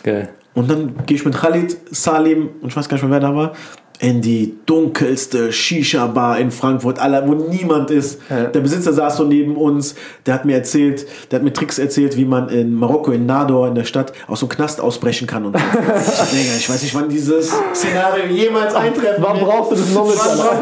geil. 0.03 0.29
und 0.55 0.71
dann 0.71 0.95
gehe 1.07 1.17
ich 1.17 1.25
mit 1.25 1.35
Khalid, 1.35 1.77
Salim 1.91 2.51
und 2.61 2.69
ich 2.69 2.77
weiß 2.77 2.89
gar 2.89 2.97
nicht 2.97 3.05
mehr, 3.05 3.13
wer 3.13 3.21
da 3.21 3.35
war, 3.35 3.53
in 4.01 4.21
die 4.21 4.55
dunkelste 4.67 5.53
Shisha-Bar 5.53 6.39
in 6.39 6.53
Frankfurt, 6.53 6.99
wo 7.27 7.35
niemand 7.35 7.91
ist. 7.91 8.21
Der 8.31 8.61
Besitzer 8.61 8.93
saß 8.93 9.17
so 9.17 9.25
neben 9.25 9.57
uns, 9.57 9.97
der 10.25 10.35
hat 10.35 10.45
mir 10.45 10.55
erzählt, 10.55 11.05
der 11.31 11.39
hat 11.41 11.45
mir 11.45 11.53
Tricks 11.53 11.79
erzählt, 11.81 12.17
wie 12.17 12.25
man 12.25 12.49
in 12.49 12.75
Marokko, 12.75 13.11
in 13.11 13.27
Nador, 13.27 13.67
in 13.67 13.75
der 13.75 13.83
Stadt, 13.85 14.13
aus 14.29 14.39
dem 14.41 14.49
Knast 14.49 14.81
ausbrechen 14.81 15.27
kann. 15.27 15.47
Und 15.47 15.57
so. 15.59 15.63
Ich 16.59 16.69
weiß 16.71 16.83
nicht, 16.83 16.95
wann 16.95 17.09
dieses 17.09 17.53
Szenario 17.75 18.27
jemals 18.31 18.75
eintreffen 18.75 19.23
Wann 19.23 19.39
brauchst 19.41 19.73
du 19.73 19.77
das 19.77 19.87
brauch 19.93 20.13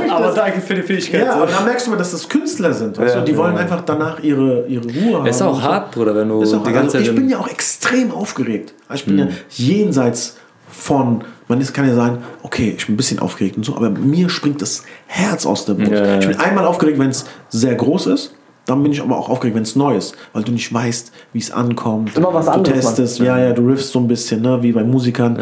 ich 0.05 0.11
Aber 0.11 0.26
das? 0.26 0.34
danke 0.34 0.61
für 0.61 0.74
die 0.74 0.82
Fähigkeit. 0.82 1.22
Ja, 1.26 1.34
aber 1.34 1.47
dann 1.47 1.64
merkst 1.64 1.87
du 1.87 1.91
mal, 1.91 1.97
dass 1.97 2.12
das 2.12 2.28
Künstler 2.28 2.72
sind. 2.72 2.97
Weißt 2.99 3.14
Ja. 3.16 3.20
du? 3.20 3.26
Die 3.26 3.37
wollen 3.37 3.57
einfach 3.57 3.82
danach 3.84 4.22
ihre, 4.22 4.66
ihre 4.66 4.84
Ruhe 4.84 5.18
haben. 5.18 5.26
ist 5.26 5.43
auch 5.43 5.55
und 5.55 5.61
so. 5.62 5.62
hart, 5.68 5.91
Bruder, 5.93 6.14
wenn 6.14 6.28
du 6.28 6.43
die 6.43 6.51
ganze 6.51 6.78
also 6.97 6.99
ich 6.99 7.07
Zeit. 7.07 7.14
bin 7.14 7.24
im- 7.24 7.30
ja 7.30 7.39
auch 7.39 7.49
extrem 7.49 8.11
aufgeregt. 8.12 8.72
Ich 8.95 9.05
bin 9.05 9.18
ja 9.18 9.28
jenseits 9.51 10.37
von, 10.70 11.22
man 11.49 11.61
ist, 11.61 11.72
kann 11.72 11.86
ja 11.86 11.94
sagen, 11.94 12.18
okay, 12.42 12.74
ich 12.76 12.86
bin 12.86 12.94
ein 12.94 12.97
bisschen 12.97 13.18
aufgeregt 13.18 13.57
und 13.57 13.64
so, 13.64 13.76
aber 13.76 13.90
mir 13.90 14.28
springt 14.28 14.62
das 14.62 14.84
Herz 15.07 15.47
aus 15.47 15.64
der 15.64 15.74
Brust. 15.74 15.92
Ja, 15.92 16.05
ja, 16.05 16.18
Ich 16.18 16.26
bin 16.26 16.38
einmal 16.38 16.66
aufgeregt, 16.66 16.99
wenn 16.99 17.11
es 17.11 17.26
sehr 17.49 17.74
groß 17.74 18.07
ist. 18.09 18.34
Dann 18.64 18.82
bin 18.82 18.90
ich 18.90 19.01
aber 19.01 19.16
auch 19.16 19.28
aufgeregt, 19.28 19.55
wenn 19.55 19.62
es 19.62 19.76
neu 19.76 19.97
ist, 19.97 20.16
weil 20.32 20.42
du 20.42 20.51
nicht 20.51 20.74
weißt, 20.74 21.12
wie 21.32 21.38
es 21.38 21.53
ankommt. 21.53 22.16
Immer 22.16 22.34
was 22.34 22.47
du 22.47 22.51
anderes, 22.51 22.84
testest, 22.84 23.20
ja, 23.20 23.38
ja, 23.38 23.53
du 23.53 23.64
riffst 23.64 23.92
so 23.92 24.01
ein 24.01 24.09
bisschen, 24.09 24.42
ne, 24.42 24.61
wie 24.61 24.72
bei 24.72 24.82
Musikern. 24.82 25.38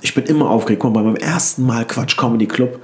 Ich 0.00 0.12
bin 0.12 0.24
immer 0.24 0.50
aufgeregt. 0.50 0.82
Guck 0.82 0.92
mal, 0.92 1.02
bei 1.02 1.10
meinem 1.10 1.16
ersten 1.16 1.64
Mal 1.64 1.84
Quatsch 1.84 2.16
Comedy 2.16 2.46
Club, 2.46 2.80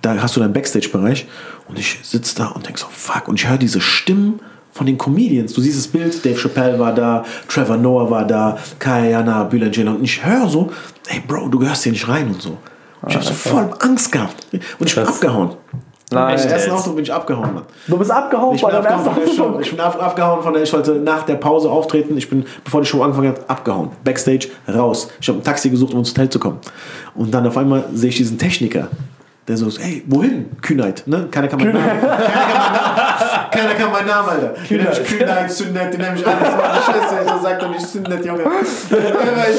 da 0.00 0.16
hast 0.22 0.36
du 0.36 0.40
deinen 0.40 0.54
Backstage-Bereich 0.54 1.26
und 1.68 1.78
ich 1.78 1.98
sitze 2.02 2.34
da 2.36 2.46
und 2.46 2.66
denk 2.66 2.78
so, 2.78 2.86
fuck, 2.90 3.28
und 3.28 3.38
ich 3.38 3.46
höre 3.46 3.58
diese 3.58 3.82
Stimmen 3.82 4.40
von 4.76 4.86
den 4.86 4.98
Comedians. 4.98 5.52
Du 5.54 5.60
siehst 5.60 5.78
das 5.78 5.88
Bild, 5.88 6.24
Dave 6.24 6.36
Chappelle 6.38 6.78
war 6.78 6.94
da, 6.94 7.24
Trevor 7.48 7.76
Noah 7.76 8.10
war 8.10 8.24
da, 8.26 8.56
Kayana, 8.78 9.44
Bülent 9.44 9.74
Ceylan 9.74 9.96
und 9.96 10.04
ich 10.04 10.24
höre 10.24 10.48
so, 10.48 10.70
ey 11.08 11.20
Bro, 11.26 11.48
du 11.48 11.58
gehörst 11.58 11.82
hier 11.82 11.92
nicht 11.92 12.06
rein 12.08 12.28
und 12.28 12.40
so. 12.42 12.56
Und 13.02 13.10
ich 13.10 13.14
habe 13.16 13.24
so 13.24 13.32
voll 13.32 13.68
Angst 13.80 14.12
gehabt 14.12 14.46
und 14.78 14.86
ich 14.88 14.94
bin 14.94 15.04
abgehauen. 15.06 15.50
Nein. 16.12 16.38
Im 16.40 16.48
ersten 16.48 16.70
Auftritt 16.70 16.94
bin 16.94 17.04
ich 17.04 17.12
abgehauen, 17.12 17.52
Mann. 17.52 17.64
Du 17.88 17.98
bist 17.98 18.10
abgehauen 18.12 18.54
Ich 18.54 18.62
bei 18.62 18.70
bin, 18.70 18.82
deinem 18.82 18.94
abgehauen 18.94 19.06
ersten 19.06 19.26
von 19.26 19.26
der 19.26 19.32
Show. 19.34 19.44
Auftritt. 19.48 19.66
ich 19.66 19.70
bin 19.72 19.80
ab, 19.80 20.02
abgehauen 20.02 20.42
von 20.42 20.52
der, 20.52 20.62
ich 20.62 20.72
wollte 20.72 20.92
nach 20.92 21.22
der 21.24 21.34
Pause 21.34 21.68
auftreten. 21.68 22.16
Ich 22.16 22.30
bin, 22.30 22.44
bevor 22.62 22.80
die 22.80 22.86
Show 22.86 23.02
angefangen 23.02 23.30
hat, 23.30 23.50
abgehauen. 23.50 23.90
Backstage, 24.04 24.48
raus. 24.72 25.08
Ich 25.20 25.28
habe 25.28 25.38
ein 25.38 25.42
Taxi 25.42 25.68
gesucht, 25.68 25.92
um 25.94 25.98
ins 26.00 26.10
Hotel 26.10 26.30
zu 26.30 26.38
kommen. 26.38 26.58
Und 27.16 27.34
dann 27.34 27.44
auf 27.46 27.56
einmal 27.56 27.86
sehe 27.92 28.10
ich 28.10 28.16
diesen 28.16 28.38
Techniker, 28.38 28.86
der 29.48 29.56
so, 29.56 29.70
hey, 29.78 30.02
wohin? 30.06 30.46
Kühnheit, 30.60 31.04
ne? 31.06 31.28
Keiner 31.30 31.48
kann 31.48 31.60
meinen 31.60 31.74
Namen. 31.74 32.00
Keiner 33.50 33.74
kann 33.74 33.92
meinen 33.92 34.06
Namen. 34.06 34.28
Alter. 34.28 34.54
Ich 34.62 34.68
Kühnheit, 35.04 35.50
Sünnet, 35.50 35.92
den 35.92 36.00
nenne 36.00 36.18
ich 36.18 36.26
alles. 36.26 36.40
Meine 36.40 36.82
Schwester, 36.82 37.22
ich 37.24 37.30
so 37.30 37.42
sagt 37.42 37.62
er 37.62 37.68
nicht 37.68 37.86
Sünnet, 37.86 38.24
Junge. 38.24 38.42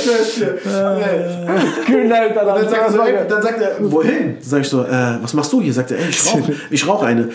Schwester. 0.03 0.53
Nee. 0.65 1.85
Kühnheit, 1.85 2.37
Alter. 2.37 2.53
Dann 2.53 2.69
sagt, 2.69 2.81
er 2.81 2.91
so, 2.91 3.01
ey, 3.01 3.27
dann 3.27 3.41
sagt 3.41 3.61
er, 3.61 3.71
wohin? 3.79 4.37
Sag 4.41 4.61
ich 4.61 4.69
so, 4.69 4.83
äh, 4.83 5.17
was 5.21 5.33
machst 5.33 5.53
du 5.53 5.61
hier? 5.61 5.73
Sagt 5.73 5.91
er, 5.91 5.99
ey, 5.99 6.09
ich 6.09 6.25
rauche 6.25 6.55
ich 6.69 6.87
rauch 6.87 7.03
eine. 7.03 7.29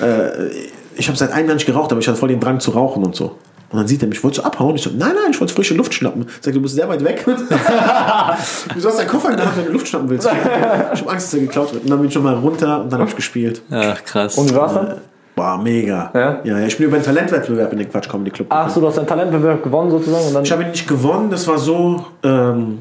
Äh, 0.00 0.48
ich 0.96 1.08
habe 1.08 1.18
seit 1.18 1.32
einem 1.32 1.48
Jahr 1.48 1.54
nicht 1.54 1.66
geraucht, 1.66 1.92
aber 1.92 2.00
ich 2.00 2.08
hatte 2.08 2.18
voll 2.18 2.28
den 2.28 2.40
Drang 2.40 2.60
zu 2.60 2.70
rauchen 2.70 3.04
und 3.04 3.14
so. 3.14 3.36
Und 3.70 3.78
dann 3.78 3.88
sieht 3.88 4.02
er 4.02 4.08
mich, 4.08 4.22
wolltest 4.22 4.42
du 4.42 4.46
abhauen? 4.46 4.76
Ich 4.76 4.82
so, 4.82 4.90
nein, 4.90 5.12
nein, 5.14 5.32
ich 5.32 5.40
wollte 5.40 5.52
frische 5.52 5.74
Luft 5.74 5.92
schnappen. 5.92 6.26
Sagt 6.28 6.46
er, 6.46 6.52
du 6.52 6.62
bist 6.62 6.76
sehr 6.76 6.88
weit 6.88 7.02
weg. 7.02 7.24
Wieso 7.26 7.46
hast 7.58 8.74
du 8.74 8.88
deinen 9.02 9.08
Koffer 9.08 9.30
in 9.30 9.36
der 9.36 9.46
Hand, 9.46 9.56
wenn 9.56 9.66
du 9.66 9.72
Luft 9.72 9.88
schnappen 9.88 10.08
willst? 10.08 10.28
Ich 10.28 11.00
habe 11.00 11.10
Angst, 11.10 11.26
dass 11.26 11.34
er 11.34 11.40
geklaut 11.40 11.72
wird. 11.72 11.84
Und 11.84 11.90
dann 11.90 11.98
bin 11.98 12.08
ich 12.08 12.14
schon 12.14 12.22
mal 12.22 12.34
runter 12.34 12.82
und 12.82 12.92
dann 12.92 13.00
habe 13.00 13.10
ich 13.10 13.16
gespielt. 13.16 13.62
Ach, 13.70 14.02
krass. 14.04 14.38
Und 14.38 14.54
war's 14.54 14.74
dann? 14.74 14.94
Boah, 15.36 15.58
mega. 15.58 16.10
Ja? 16.14 16.40
ja, 16.44 16.66
ich 16.66 16.78
bin 16.78 16.86
über 16.86 16.96
einen 16.96 17.04
Talentwettbewerb 17.04 17.70
in 17.72 17.78
den 17.78 17.90
Quatsch 17.90 18.08
Comedy 18.08 18.30
Club. 18.30 18.46
Ach 18.50 18.70
so, 18.70 18.80
du 18.80 18.86
hast 18.86 18.96
deinen 18.96 19.06
Talentbewerb 19.06 19.62
gewonnen 19.62 19.90
sozusagen 19.90 20.28
und 20.28 20.34
dann. 20.34 20.44
Ich 20.44 20.50
habe 20.50 20.62
ihn 20.62 20.70
nicht 20.70 20.88
gewonnen, 20.88 21.28
das 21.28 21.46
war 21.46 21.58
so 21.58 22.06
ähm, 22.22 22.78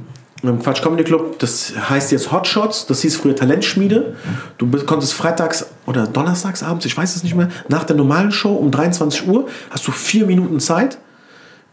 im 0.47 0.59
Quatsch 0.59 0.81
Comedy 0.81 1.03
Club, 1.03 1.39
das 1.39 1.73
heißt 1.89 2.11
jetzt 2.11 2.31
Hotshots, 2.31 2.85
das 2.87 3.01
hieß 3.01 3.17
früher 3.17 3.35
Talentschmiede. 3.35 4.15
Du 4.57 4.67
konntest 4.85 5.13
freitags 5.13 5.67
oder 5.85 6.07
donnerstags 6.07 6.63
abends, 6.63 6.85
ich 6.85 6.95
weiß 6.95 7.15
es 7.15 7.23
nicht 7.23 7.35
mehr, 7.35 7.49
nach 7.67 7.83
der 7.83 7.95
normalen 7.95 8.31
Show 8.31 8.53
um 8.53 8.71
23 8.71 9.27
Uhr 9.27 9.47
hast 9.69 9.87
du 9.87 9.91
vier 9.91 10.25
Minuten 10.25 10.59
Zeit 10.59 10.97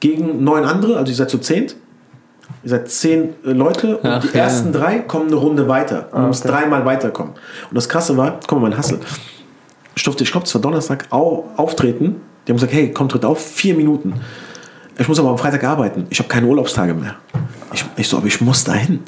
gegen 0.00 0.42
neun 0.42 0.64
andere, 0.64 0.96
also 0.96 1.10
ihr 1.10 1.16
seid 1.16 1.30
zu 1.30 1.38
zehnt. 1.38 1.76
Ihr 2.64 2.70
seid 2.70 2.90
zehn 2.90 3.34
äh, 3.44 3.52
Leute 3.52 3.96
und 3.98 4.08
Ach, 4.08 4.20
die 4.20 4.36
ja. 4.36 4.44
ersten 4.44 4.72
drei 4.72 4.98
kommen 4.98 5.28
eine 5.28 5.36
Runde 5.36 5.68
weiter. 5.68 6.08
Du 6.12 6.18
musst 6.18 6.44
dreimal 6.44 6.84
weiterkommen. 6.84 7.32
Und 7.32 7.74
das 7.74 7.88
Krasse 7.88 8.16
war, 8.16 8.38
guck 8.46 8.60
mal, 8.60 8.68
mein 8.68 8.78
Hassel. 8.78 9.00
Ich 9.96 10.02
durfte, 10.04 10.24
ich 10.24 10.30
glaube, 10.30 10.46
es 10.46 10.54
war 10.54 10.60
Donnerstag, 10.60 11.06
au, 11.10 11.48
auftreten. 11.56 12.20
Die 12.46 12.52
haben 12.52 12.56
gesagt, 12.56 12.72
hey, 12.72 12.92
komm, 12.92 13.08
tritt 13.08 13.24
auf, 13.24 13.44
vier 13.44 13.74
Minuten. 13.74 14.14
Ich 14.98 15.08
muss 15.08 15.18
aber 15.18 15.30
am 15.30 15.38
Freitag 15.38 15.64
arbeiten. 15.64 16.06
Ich 16.10 16.18
habe 16.18 16.28
keine 16.28 16.46
Urlaubstage 16.46 16.94
mehr. 16.94 17.16
Ich, 17.72 17.84
ich 17.96 18.08
so, 18.08 18.16
aber 18.18 18.26
ich 18.26 18.40
muss 18.40 18.64
dahin. 18.64 19.00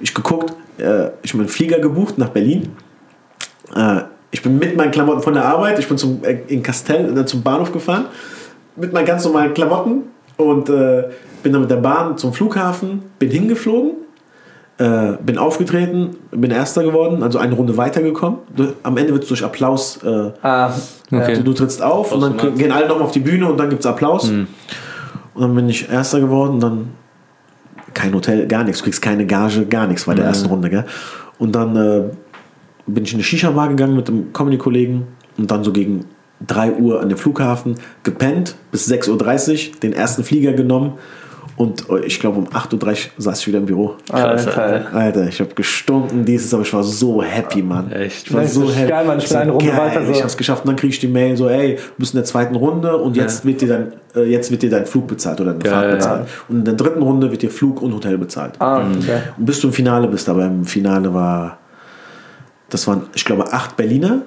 Ich 0.00 0.14
geguckt, 0.14 0.52
äh, 0.78 1.08
ich 1.22 1.32
habe 1.32 1.40
einen 1.42 1.48
Flieger 1.48 1.78
gebucht 1.78 2.18
nach 2.18 2.28
Berlin. 2.30 2.70
Äh, 3.74 4.02
ich 4.30 4.42
bin 4.42 4.58
mit 4.58 4.76
meinen 4.76 4.90
Klamotten 4.90 5.22
von 5.22 5.34
der 5.34 5.44
Arbeit, 5.44 5.78
ich 5.78 5.88
bin 5.88 5.98
zum, 5.98 6.22
äh, 6.24 6.38
in 6.48 6.62
Castell 6.62 7.16
äh, 7.18 7.24
zum 7.26 7.42
Bahnhof 7.42 7.72
gefahren, 7.72 8.06
mit 8.76 8.92
meinen 8.92 9.06
ganz 9.06 9.24
normalen 9.24 9.52
Klamotten 9.54 10.02
und 10.36 10.68
äh, 10.68 11.04
bin 11.42 11.52
dann 11.52 11.62
mit 11.62 11.70
der 11.70 11.76
Bahn 11.76 12.16
zum 12.16 12.32
Flughafen, 12.32 13.02
bin 13.18 13.30
hingeflogen, 13.30 13.92
äh, 14.78 15.12
bin 15.24 15.36
aufgetreten, 15.36 16.16
bin 16.30 16.50
Erster 16.50 16.82
geworden, 16.84 17.22
also 17.22 17.38
eine 17.38 17.54
Runde 17.54 17.76
weitergekommen. 17.76 18.38
Du- 18.54 18.72
Am 18.82 18.96
Ende 18.96 19.12
wird 19.12 19.24
es 19.24 19.28
durch 19.28 19.44
Applaus 19.44 19.98
äh, 20.04 20.30
Ah, 20.42 20.72
Okay. 21.12 21.34
Du, 21.36 21.42
du 21.42 21.52
trittst 21.54 21.82
auf 21.82 22.12
und 22.12 22.20
dann 22.20 22.36
gehen 22.56 22.70
alle 22.72 22.86
nochmal 22.88 23.04
auf 23.04 23.12
die 23.12 23.20
Bühne 23.20 23.50
und 23.50 23.58
dann 23.58 23.68
gibt 23.68 23.80
es 23.80 23.86
Applaus. 23.86 24.28
Und 25.34 25.42
dann 25.42 25.54
bin 25.54 25.68
ich 25.68 25.88
Erster 25.90 26.20
geworden 26.20 26.60
dann 26.60 26.88
kein 27.94 28.14
Hotel, 28.14 28.46
gar 28.46 28.64
nichts. 28.64 28.78
Du 28.78 28.84
kriegst 28.84 29.02
keine 29.02 29.26
Gage, 29.26 29.66
gar 29.66 29.86
nichts 29.86 30.04
bei 30.04 30.14
der 30.14 30.24
ersten 30.24 30.48
Runde. 30.48 30.70
Gell? 30.70 30.84
Und 31.38 31.54
dann 31.54 31.76
äh, 31.76 32.02
bin 32.86 33.04
ich 33.04 33.12
in 33.12 33.16
eine 33.16 33.24
Shisha-Bar 33.24 33.68
gegangen 33.68 33.96
mit 33.96 34.08
einem 34.08 34.32
Comedy-Kollegen 34.32 35.06
und 35.38 35.50
dann 35.50 35.64
so 35.64 35.72
gegen 35.72 36.06
3 36.46 36.74
Uhr 36.74 37.00
an 37.00 37.08
den 37.08 37.18
Flughafen 37.18 37.74
gepennt, 38.02 38.56
bis 38.72 38.90
6.30 38.90 39.10
Uhr 39.74 39.80
den 39.80 39.92
ersten 39.92 40.24
Flieger 40.24 40.52
genommen 40.52 40.94
und 41.60 41.90
äh, 41.90 42.06
ich 42.06 42.18
glaube 42.18 42.38
um 42.38 42.48
8.30 42.48 42.88
Uhr 42.88 42.96
saß 43.18 43.40
ich 43.40 43.46
wieder 43.46 43.58
im 43.58 43.66
Büro. 43.66 43.94
Alter. 44.10 44.86
Alter, 44.94 45.28
ich 45.28 45.40
habe 45.40 45.54
gestunken 45.54 46.24
dieses, 46.24 46.54
aber 46.54 46.62
ich 46.62 46.72
war 46.72 46.82
so 46.82 47.22
happy, 47.22 47.60
Mann. 47.60 47.92
Echt? 47.92 48.28
Ich 48.28 48.32
war 48.32 48.40
Das 48.40 48.54
so 48.54 48.64
ist 48.64 48.78
happy. 48.78 48.88
geil, 48.88 49.06
Mann. 49.06 49.18
Ich 49.18 49.28
so, 49.28 49.36
eine 49.36 49.50
Runde 49.50 49.66
geil, 49.66 49.76
weiter 49.78 50.06
so. 50.06 50.10
Ich 50.10 50.22
hab's 50.22 50.38
geschafft. 50.38 50.64
Und 50.64 50.68
dann 50.68 50.76
krieg 50.76 50.88
ich 50.88 51.00
die 51.00 51.06
Mail 51.06 51.36
so, 51.36 51.50
ey, 51.50 51.76
du 51.76 51.82
bist 51.98 52.14
in 52.14 52.16
der 52.16 52.24
zweiten 52.24 52.54
Runde 52.54 52.96
und 52.96 53.14
jetzt, 53.14 53.44
wird, 53.44 53.60
dir 53.60 53.68
dein, 53.68 53.92
äh, 54.16 54.24
jetzt 54.24 54.50
wird 54.50 54.62
dir 54.62 54.70
dein 54.70 54.86
Flug 54.86 55.06
bezahlt 55.06 55.38
oder 55.42 55.52
deine 55.52 55.70
Fahrt 55.70 55.90
bezahlt. 55.90 56.28
Und 56.48 56.60
in 56.60 56.64
der 56.64 56.74
dritten 56.74 57.02
Runde 57.02 57.30
wird 57.30 57.42
dir 57.42 57.50
Flug 57.50 57.82
und 57.82 57.92
Hotel 57.92 58.16
bezahlt. 58.16 58.54
Ah, 58.58 58.78
okay. 58.78 59.20
Und 59.36 59.44
bis 59.44 59.60
du 59.60 59.66
im 59.66 59.74
Finale 59.74 60.08
bist, 60.08 60.30
aber 60.30 60.46
im 60.46 60.64
Finale 60.64 61.12
war, 61.12 61.58
das 62.70 62.86
waren, 62.86 63.02
ich 63.14 63.26
glaube, 63.26 63.52
acht 63.52 63.76
Berliner 63.76 64.22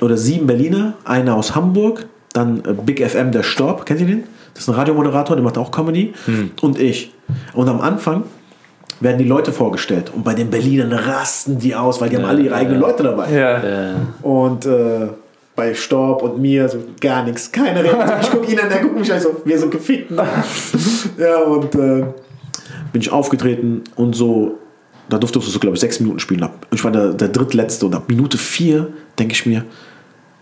oder 0.00 0.16
sieben 0.16 0.46
Berliner, 0.46 0.92
einer 1.04 1.34
aus 1.34 1.56
Hamburg, 1.56 2.06
dann 2.34 2.58
äh, 2.64 2.72
Big 2.72 3.04
FM, 3.04 3.32
der 3.32 3.42
Storb, 3.42 3.84
kennt 3.84 3.98
ihr 4.00 4.06
den? 4.06 4.37
Das 4.58 4.64
ist 4.66 4.74
ein 4.74 4.74
Radiomoderator, 4.74 5.36
der 5.36 5.44
macht 5.44 5.56
auch 5.56 5.70
Comedy. 5.70 6.12
Und 6.62 6.80
ich. 6.80 7.12
Und 7.54 7.68
am 7.68 7.80
Anfang 7.80 8.24
werden 9.00 9.18
die 9.18 9.24
Leute 9.24 9.52
vorgestellt. 9.52 10.10
Und 10.12 10.24
bei 10.24 10.34
den 10.34 10.50
Berlinern 10.50 10.92
rasten 10.92 11.60
die 11.60 11.76
aus, 11.76 12.00
weil 12.00 12.08
die 12.10 12.16
haben 12.16 12.24
alle 12.24 12.42
ihre 12.42 12.56
eigenen 12.56 12.80
Leute 12.80 13.04
dabei. 13.04 13.30
Ja. 13.32 13.94
Und 14.22 14.66
äh, 14.66 15.06
bei 15.54 15.74
Storb 15.74 16.22
und 16.24 16.40
mir 16.40 16.68
so 16.68 16.78
gar 17.00 17.22
nichts, 17.22 17.52
keine 17.52 17.84
Reaktion. 17.84 18.18
Ich 18.20 18.30
gucke 18.30 18.50
ihn 18.52 18.58
an, 18.58 18.68
der 18.68 18.80
guckt 18.80 18.98
mich 18.98 19.12
an, 19.12 19.20
so, 19.20 19.40
wir 19.44 19.58
sind 19.60 19.70
gefickt. 19.70 20.10
ja, 21.18 21.38
und 21.44 21.72
äh, 21.76 22.04
bin 22.92 23.00
ich 23.00 23.12
aufgetreten 23.12 23.84
und 23.94 24.14
so, 24.16 24.58
da 25.08 25.18
durfte 25.18 25.38
ich 25.38 25.44
so, 25.46 25.60
glaube 25.60 25.74
ich, 25.76 25.80
sechs 25.80 26.00
Minuten 26.00 26.18
spielen. 26.18 26.42
Ab- 26.42 26.66
Ich 26.72 26.82
war 26.82 26.90
der, 26.90 27.12
der 27.12 27.28
drittletzte 27.28 27.86
und 27.86 27.94
ab 27.94 28.04
Minute 28.08 28.36
vier 28.38 28.88
denke 29.20 29.34
ich 29.34 29.46
mir, 29.46 29.64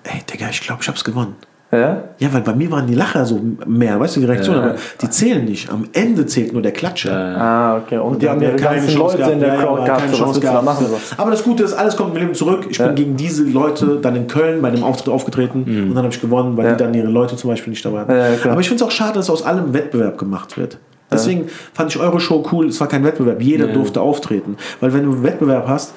ey, 0.04 0.20
Digga, 0.32 0.48
ich 0.48 0.62
glaube, 0.62 0.80
ich 0.82 0.88
hab's 0.88 1.04
gewonnen. 1.04 1.34
Ja? 1.78 2.02
Ja, 2.18 2.32
weil 2.32 2.40
bei 2.42 2.54
mir 2.54 2.70
waren 2.70 2.86
die 2.86 2.94
Lacher 2.94 3.24
so 3.24 3.40
mehr, 3.66 3.98
weißt 4.00 4.16
du, 4.16 4.20
die 4.20 4.26
Reaktion, 4.26 4.56
Ja. 4.56 4.62
aber 4.62 4.74
die 5.00 5.10
zählen 5.10 5.44
nicht. 5.44 5.70
Am 5.70 5.88
Ende 5.92 6.26
zählt 6.26 6.52
nur 6.52 6.62
der 6.62 6.72
Klatscher. 6.72 7.12
Ah, 7.12 7.76
okay. 7.78 7.98
Und 7.98 8.22
die 8.22 8.28
haben 8.28 8.40
ja 8.42 8.48
ihre 8.50 8.56
ganzen 8.58 8.96
Leute 8.96 9.22
in 9.30 9.40
der 9.40 9.48
Ja, 9.48 9.54
ja, 9.54 9.60
Crowd 9.60 9.76
aber 9.78 9.84
gehabt. 9.86 10.00
keine 10.02 10.12
Chance 10.16 10.40
gehabt. 10.40 10.64
machen? 10.64 10.86
Aber 11.16 11.30
das 11.30 11.42
Gute 11.44 11.62
ist, 11.62 11.72
alles 11.74 11.96
kommt 11.96 12.14
im 12.14 12.20
Leben 12.22 12.34
zurück. 12.34 12.66
Ich 12.70 12.78
Ja. 12.78 12.86
bin 12.86 12.94
gegen 12.96 13.16
diese 13.16 13.44
Leute 13.44 13.98
dann 14.00 14.16
in 14.16 14.26
Köln 14.26 14.62
bei 14.62 14.70
dem 14.70 14.82
Auftritt 14.82 15.12
aufgetreten 15.12 15.64
und 15.64 15.88
dann 15.94 16.04
habe 16.04 16.08
ich 16.14 16.20
gewonnen, 16.20 16.56
weil 16.56 16.66
Ja. 16.66 16.72
die 16.74 16.82
dann 16.84 16.94
ihre 16.94 17.08
Leute 17.08 17.36
zum 17.36 17.50
Beispiel 17.50 17.70
nicht 17.70 17.84
dabei 17.84 18.00
hatten. 18.00 18.12
Ja, 18.12 18.28
ja. 18.28 18.50
Aber 18.50 18.60
ich 18.60 18.68
finde 18.68 18.82
es 18.82 18.88
auch 18.88 18.92
schade, 18.92 19.14
dass 19.14 19.28
aus 19.30 19.44
allem 19.44 19.72
Wettbewerb 19.74 20.18
gemacht 20.18 20.56
wird. 20.58 20.78
Deswegen 21.10 21.46
fand 21.72 21.94
ich 21.94 22.00
eure 22.00 22.18
Show 22.18 22.44
cool. 22.50 22.66
Es 22.66 22.80
war 22.80 22.88
kein 22.88 23.04
Wettbewerb. 23.04 23.40
Jeder 23.40 23.68
durfte 23.68 24.00
auftreten. 24.00 24.56
Weil 24.80 24.92
wenn 24.92 25.04
du 25.04 25.12
einen 25.12 25.22
Wettbewerb 25.22 25.68
hast, 25.68 25.94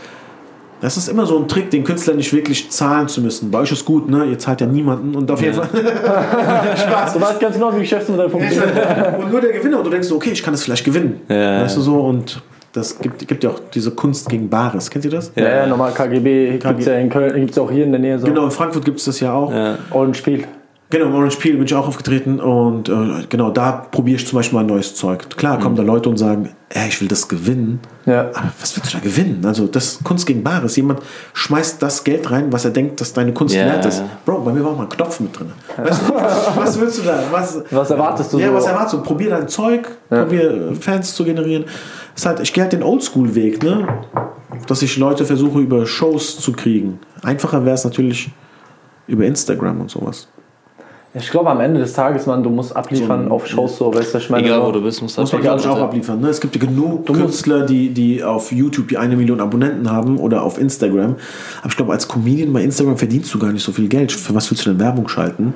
das 0.81 0.97
ist 0.97 1.09
immer 1.09 1.25
so 1.25 1.37
ein 1.37 1.47
Trick, 1.47 1.69
den 1.71 1.83
Künstler 1.83 2.13
nicht 2.13 2.31
wirklich 2.33 2.69
zahlen 2.69 3.07
zu 3.07 3.21
müssen. 3.21 3.51
Bei 3.51 3.59
euch 3.59 3.71
ist 3.71 3.85
gut, 3.85 4.09
ne? 4.09 4.25
Ihr 4.25 4.39
zahlt 4.39 4.61
ja 4.61 4.67
niemanden 4.67 5.15
und 5.15 5.29
auf 5.29 5.41
jeden 5.41 5.55
Fall. 5.55 5.67
Spaß. 5.67 7.13
Du 7.13 7.21
weißt 7.21 7.39
ganz 7.39 7.55
genau, 7.55 7.75
wie 7.75 7.81
Geschäftsmodell 7.81 8.29
funktioniert. 8.29 9.19
Und 9.19 9.31
nur 9.31 9.41
der 9.41 9.51
Gewinner 9.53 9.77
und 9.79 9.85
du 9.85 9.89
denkst 9.89 10.07
so, 10.07 10.15
okay, 10.15 10.31
ich 10.31 10.41
kann 10.43 10.53
das 10.53 10.63
vielleicht 10.63 10.85
gewinnen. 10.85 11.21
Ja. 11.27 11.61
Weißt 11.61 11.77
du 11.77 11.81
so? 11.81 11.99
Und 11.99 12.41
das 12.71 12.99
gibt, 12.99 13.27
gibt 13.27 13.43
ja 13.43 13.49
auch 13.49 13.59
diese 13.73 13.91
Kunst 13.91 14.29
gegen 14.29 14.49
Bares. 14.49 14.89
Kennt 14.89 15.03
ihr 15.05 15.11
das? 15.11 15.31
Ja, 15.35 15.49
ja, 15.49 15.67
normal 15.67 15.91
KGB 15.91 16.59
gibt 16.59 16.79
es 16.79 16.85
ja 16.85 16.93
in 16.93 17.09
Köln, 17.09 17.33
gibt 17.35 17.51
es 17.51 17.57
auch 17.57 17.71
hier 17.71 17.83
in 17.83 17.91
der 17.91 17.99
Nähe 17.99 18.19
so. 18.19 18.27
Genau, 18.27 18.45
in 18.45 18.51
Frankfurt 18.51 18.85
gibt 18.85 18.99
es 18.99 19.05
das 19.05 19.19
ja 19.19 19.33
auch. 19.33 19.51
ja. 19.51 19.77
Und 19.91 20.15
Spiel. 20.15 20.45
Genau, 20.91 21.05
im 21.05 21.13
Orange 21.13 21.37
Peel 21.37 21.53
bin 21.53 21.65
ich 21.65 21.73
auch 21.75 21.87
aufgetreten 21.87 22.39
und 22.39 22.89
äh, 22.89 23.23
genau 23.29 23.51
da 23.51 23.73
probiere 23.73 24.15
ich 24.17 24.25
zum 24.25 24.37
Beispiel 24.37 24.55
mal 24.55 24.61
ein 24.63 24.67
neues 24.67 24.95
Zeug. 24.95 25.29
Klar 25.37 25.59
kommen 25.59 25.75
da 25.75 25.83
Leute 25.83 26.09
und 26.09 26.17
sagen, 26.17 26.49
ey, 26.69 26.87
ich 26.87 26.99
will 26.99 27.07
das 27.07 27.27
gewinnen. 27.27 27.79
Ja. 28.07 28.21
Aber 28.33 28.51
was 28.59 28.75
willst 28.75 28.91
du 28.91 28.97
da 28.97 29.03
gewinnen? 29.03 29.45
Also 29.45 29.67
das 29.67 29.85
ist 29.85 30.03
Kunst 30.03 30.25
gegen 30.25 30.43
Bares. 30.43 30.75
Jemand 30.77 31.01
schmeißt 31.33 31.79
das 31.83 32.03
Geld 32.03 32.31
rein, 32.31 32.51
was 32.51 32.65
er 32.65 32.71
denkt, 32.71 32.99
dass 33.01 33.13
deine 33.13 33.33
Kunst 33.33 33.53
Ja, 33.53 33.65
wert 33.65 33.85
ist. 33.85 33.99
ja. 33.99 34.09
Bro, 34.25 34.39
bei 34.39 34.51
mir 34.51 34.63
war 34.63 34.71
auch 34.71 34.77
mal 34.77 34.83
ein 34.85 34.89
Knopf 34.89 35.19
mit 35.19 35.37
drin. 35.37 35.51
Weißt 35.77 36.01
du, 36.07 36.13
was 36.55 36.79
willst 36.79 36.97
du 36.97 37.03
da? 37.03 37.19
Was, 37.29 37.61
Was 37.69 37.91
erwartest 37.91 38.33
du 38.33 38.39
ja, 38.39 38.47
so? 38.47 38.53
was 38.55 38.65
erwartest 38.65 38.93
du? 38.95 39.01
Probier 39.03 39.29
dein 39.29 39.47
Zeug, 39.47 39.87
probier 40.09 40.71
äh, 40.71 40.73
Fans 40.75 41.13
zu 41.13 41.23
generieren. 41.23 41.65
Das 42.15 42.25
halt, 42.25 42.39
ich 42.39 42.51
gehe 42.51 42.63
halt 42.63 42.73
den 42.73 42.81
Oldschool-Weg, 42.81 43.61
ne? 43.61 43.87
Dass 44.65 44.81
ich 44.81 44.97
Leute 44.97 45.23
versuche, 45.23 45.59
über 45.59 45.85
Shows 45.85 46.39
zu 46.39 46.51
kriegen. 46.51 46.99
Einfacher 47.21 47.63
wäre 47.63 47.75
es 47.75 47.83
natürlich 47.83 48.31
über 49.05 49.25
Instagram 49.25 49.81
und 49.81 49.91
sowas. 49.91 50.27
Ich 51.19 51.29
glaube, 51.31 51.49
am 51.49 51.59
Ende 51.59 51.79
des 51.79 51.93
Tages, 51.93 52.25
man, 52.25 52.43
du 52.43 52.49
musst 52.49 52.75
abliefern 52.75 53.29
auf 53.29 53.45
Shows 53.47 53.77
so, 53.77 53.93
weißt 53.93 54.13
du, 54.13 54.17
ich 54.19 54.29
meine. 54.29 54.45
Egal 54.45 54.61
so, 54.61 54.67
wo 54.67 54.71
du 54.71 54.81
bist, 54.81 55.01
musst 55.01 55.17
du 55.17 55.21
Muss 55.21 55.31
man, 55.33 55.41
glaube 55.41 55.59
ich, 55.61 55.67
auch 55.67 55.79
abliefern. 55.79 56.19
Ne? 56.21 56.29
Es 56.29 56.39
gibt 56.41 56.55
ja 56.55 56.61
genug 56.65 57.05
Künstler, 57.05 57.65
die, 57.65 57.89
die 57.89 58.23
auf 58.23 58.51
YouTube 58.51 58.87
die 58.87 58.97
eine 58.97 59.15
Million 59.15 59.39
Abonnenten 59.41 59.91
haben 59.91 60.17
oder 60.17 60.43
auf 60.43 60.57
Instagram. 60.59 61.15
Aber 61.61 61.69
ich 61.69 61.75
glaube, 61.77 61.91
als 61.93 62.07
Comedian 62.07 62.51
bei 62.53 62.63
Instagram 62.63 62.97
verdienst 62.97 63.33
du 63.33 63.39
gar 63.39 63.51
nicht 63.51 63.63
so 63.63 63.71
viel 63.71 63.87
Geld. 63.87 64.11
Für 64.11 64.33
was 64.35 64.49
willst 64.51 64.65
du 64.65 64.69
denn 64.71 64.79
Werbung 64.79 65.07
schalten? 65.07 65.53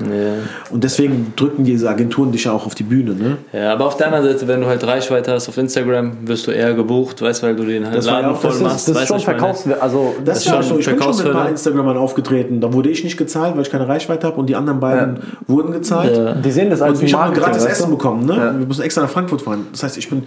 Und 0.71 0.83
deswegen 0.83 1.33
drücken 1.35 1.63
diese 1.63 1.89
Agenturen 1.89 2.31
dich 2.31 2.43
ja 2.45 2.51
auch 2.51 2.65
auf 2.65 2.75
die 2.75 2.83
Bühne. 2.83 3.13
Ne? 3.13 3.37
Ja, 3.53 3.73
aber 3.73 3.85
auf 3.85 3.97
der 3.97 4.07
anderen 4.07 4.25
Seite, 4.25 4.47
wenn 4.47 4.61
du 4.61 4.67
halt 4.67 4.85
Reichweite 4.85 5.31
hast 5.31 5.49
auf 5.49 5.57
Instagram, 5.57 6.27
wirst 6.27 6.47
du 6.47 6.51
eher 6.51 6.73
gebucht, 6.73 7.21
weißt 7.21 7.43
weil 7.43 7.55
du 7.55 7.63
den 7.63 7.85
halt 7.85 7.97
Das 7.97 8.05
war 8.07 8.13
ja 8.13 8.19
Laden 8.21 8.35
auch- 8.35 8.41
voll 8.41 8.49
das 8.51 8.59
Das 8.59 8.67
machst. 8.71 8.87
ist, 8.89 8.95
das 8.95 9.01
ist 9.03 9.07
schon? 9.09 9.19
Verkaufswert. 9.19 9.81
Also, 9.81 10.15
Das 10.25 10.37
ist 10.39 10.45
ja 10.45 10.53
auch 10.53 10.63
schon 10.63 10.73
so. 10.73 10.79
Ich 10.79 10.85
bin 10.85 11.01
schon 11.01 11.15
mit 11.17 11.25
ein 11.27 11.31
paar. 11.33 11.49
Instagramern 11.49 11.97
aufgetreten. 11.97 12.59
Da 12.61 12.71
wurde 12.73 12.89
ich 12.89 13.03
nicht 13.03 13.17
gezahlt, 13.17 13.55
weil 13.55 13.61
ich 13.63 13.69
keine 13.71 13.87
Reichweite 13.87 14.27
habe 14.27 14.37
und 14.39 14.47
die 14.47 14.55
anderen 14.55 14.79
beiden 14.79 15.19
wurden 15.53 15.71
gezahlt. 15.71 16.43
die 16.43 16.51
sehen 16.51 16.69
das 16.69 16.81
als 16.81 16.99
Und 16.99 17.05
ich 17.05 17.13
habe 17.13 17.33
gratis? 17.33 17.65
Essen 17.65 17.89
bekommen. 17.91 18.25
Ne? 18.25 18.35
Ja. 18.35 18.59
Wir 18.59 18.65
mussten 18.65 18.83
extra 18.83 19.01
nach 19.01 19.09
Frankfurt 19.09 19.41
fahren. 19.41 19.67
Das 19.71 19.83
heißt, 19.83 19.97
ich 19.97 20.09
bin 20.09 20.23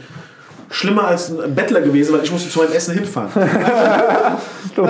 schlimmer 0.70 1.08
als 1.08 1.30
ein 1.30 1.54
Bettler 1.54 1.80
gewesen, 1.80 2.14
weil 2.14 2.22
ich 2.24 2.32
musste 2.32 2.48
zu 2.48 2.58
meinem 2.60 2.72
Essen 2.72 2.94
hinfahren. 2.94 3.30
Ja. 4.76 4.84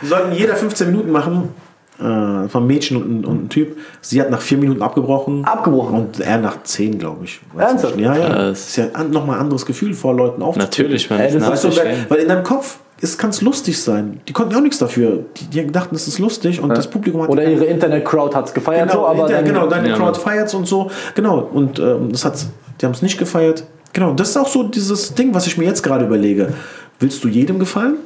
Wir 0.00 0.08
sollten 0.08 0.32
jeder 0.32 0.56
15 0.56 0.90
Minuten 0.90 1.10
machen. 1.10 1.50
Äh, 1.98 2.02
ein 2.02 2.66
Mädchen 2.66 2.96
und 2.96 3.26
und 3.26 3.44
ein 3.44 3.48
Typ. 3.50 3.76
Sie 4.00 4.20
hat 4.20 4.30
nach 4.30 4.40
4 4.40 4.56
Minuten 4.58 4.80
abgebrochen. 4.82 5.44
Abgebrochen? 5.44 5.94
Und 5.94 6.20
er 6.20 6.38
nach 6.38 6.62
10, 6.62 6.98
glaube 6.98 7.24
ich. 7.24 7.40
Ernsthaft? 7.58 7.98
Ja, 7.98 8.16
ja. 8.16 8.28
Das 8.28 8.68
ist 8.68 8.76
ja 8.76 8.86
nochmal 9.04 9.36
ein 9.36 9.42
anderes 9.42 9.66
Gefühl, 9.66 9.92
vor 9.92 10.14
Leuten 10.14 10.42
aufzutreten. 10.42 10.92
Natürlich, 10.92 11.10
man. 11.10 11.18
Das 11.18 11.64
Weißt 11.64 11.64
du, 11.64 12.10
weil 12.10 12.18
in 12.18 12.28
deinem 12.28 12.44
Kopf 12.44 12.78
kann 13.18 13.30
es 13.30 13.42
lustig 13.42 13.80
sein. 13.80 14.20
Die 14.28 14.32
konnten 14.32 14.52
ja 14.52 14.58
auch 14.58 14.62
nichts 14.62 14.78
dafür. 14.78 15.24
Die, 15.36 15.44
die 15.46 15.66
dachten, 15.70 15.94
es 15.94 16.08
ist 16.08 16.18
lustig 16.18 16.60
und 16.60 16.70
das 16.70 16.88
Publikum 16.88 17.22
hat 17.22 17.28
Oder 17.28 17.44
ihre 17.48 17.64
Internet-Crowd 17.66 18.34
hat 18.34 18.46
es 18.48 18.54
gefeiert, 18.54 18.88
Genau, 18.90 19.02
so, 19.02 19.06
aber 19.06 19.18
hinterher- 19.28 19.42
dann, 19.42 19.44
genau 19.54 19.66
deine 19.66 19.88
Ja, 19.90 19.96
Crowd 19.96 20.12
Mann. 20.12 20.20
feiert's 20.20 20.54
und 20.54 20.66
so. 20.66 20.90
Genau, 21.14 21.40
und 21.40 21.78
ähm, 21.78 22.10
das 22.10 22.24
hat, 22.24 22.38
die 22.80 22.86
haben 22.86 22.92
es 22.92 23.02
nicht 23.02 23.18
gefeiert. 23.18 23.64
Genau, 23.92 24.14
das 24.14 24.30
ist 24.30 24.36
auch 24.36 24.48
so 24.48 24.62
dieses 24.62 25.14
Ding, 25.14 25.34
was 25.34 25.46
ich 25.46 25.58
mir 25.58 25.64
jetzt 25.64 25.82
gerade 25.82 26.04
überlege. 26.06 26.52
Willst 26.98 27.22
du 27.22 27.28
jedem 27.28 27.58
gefallen? 27.58 27.96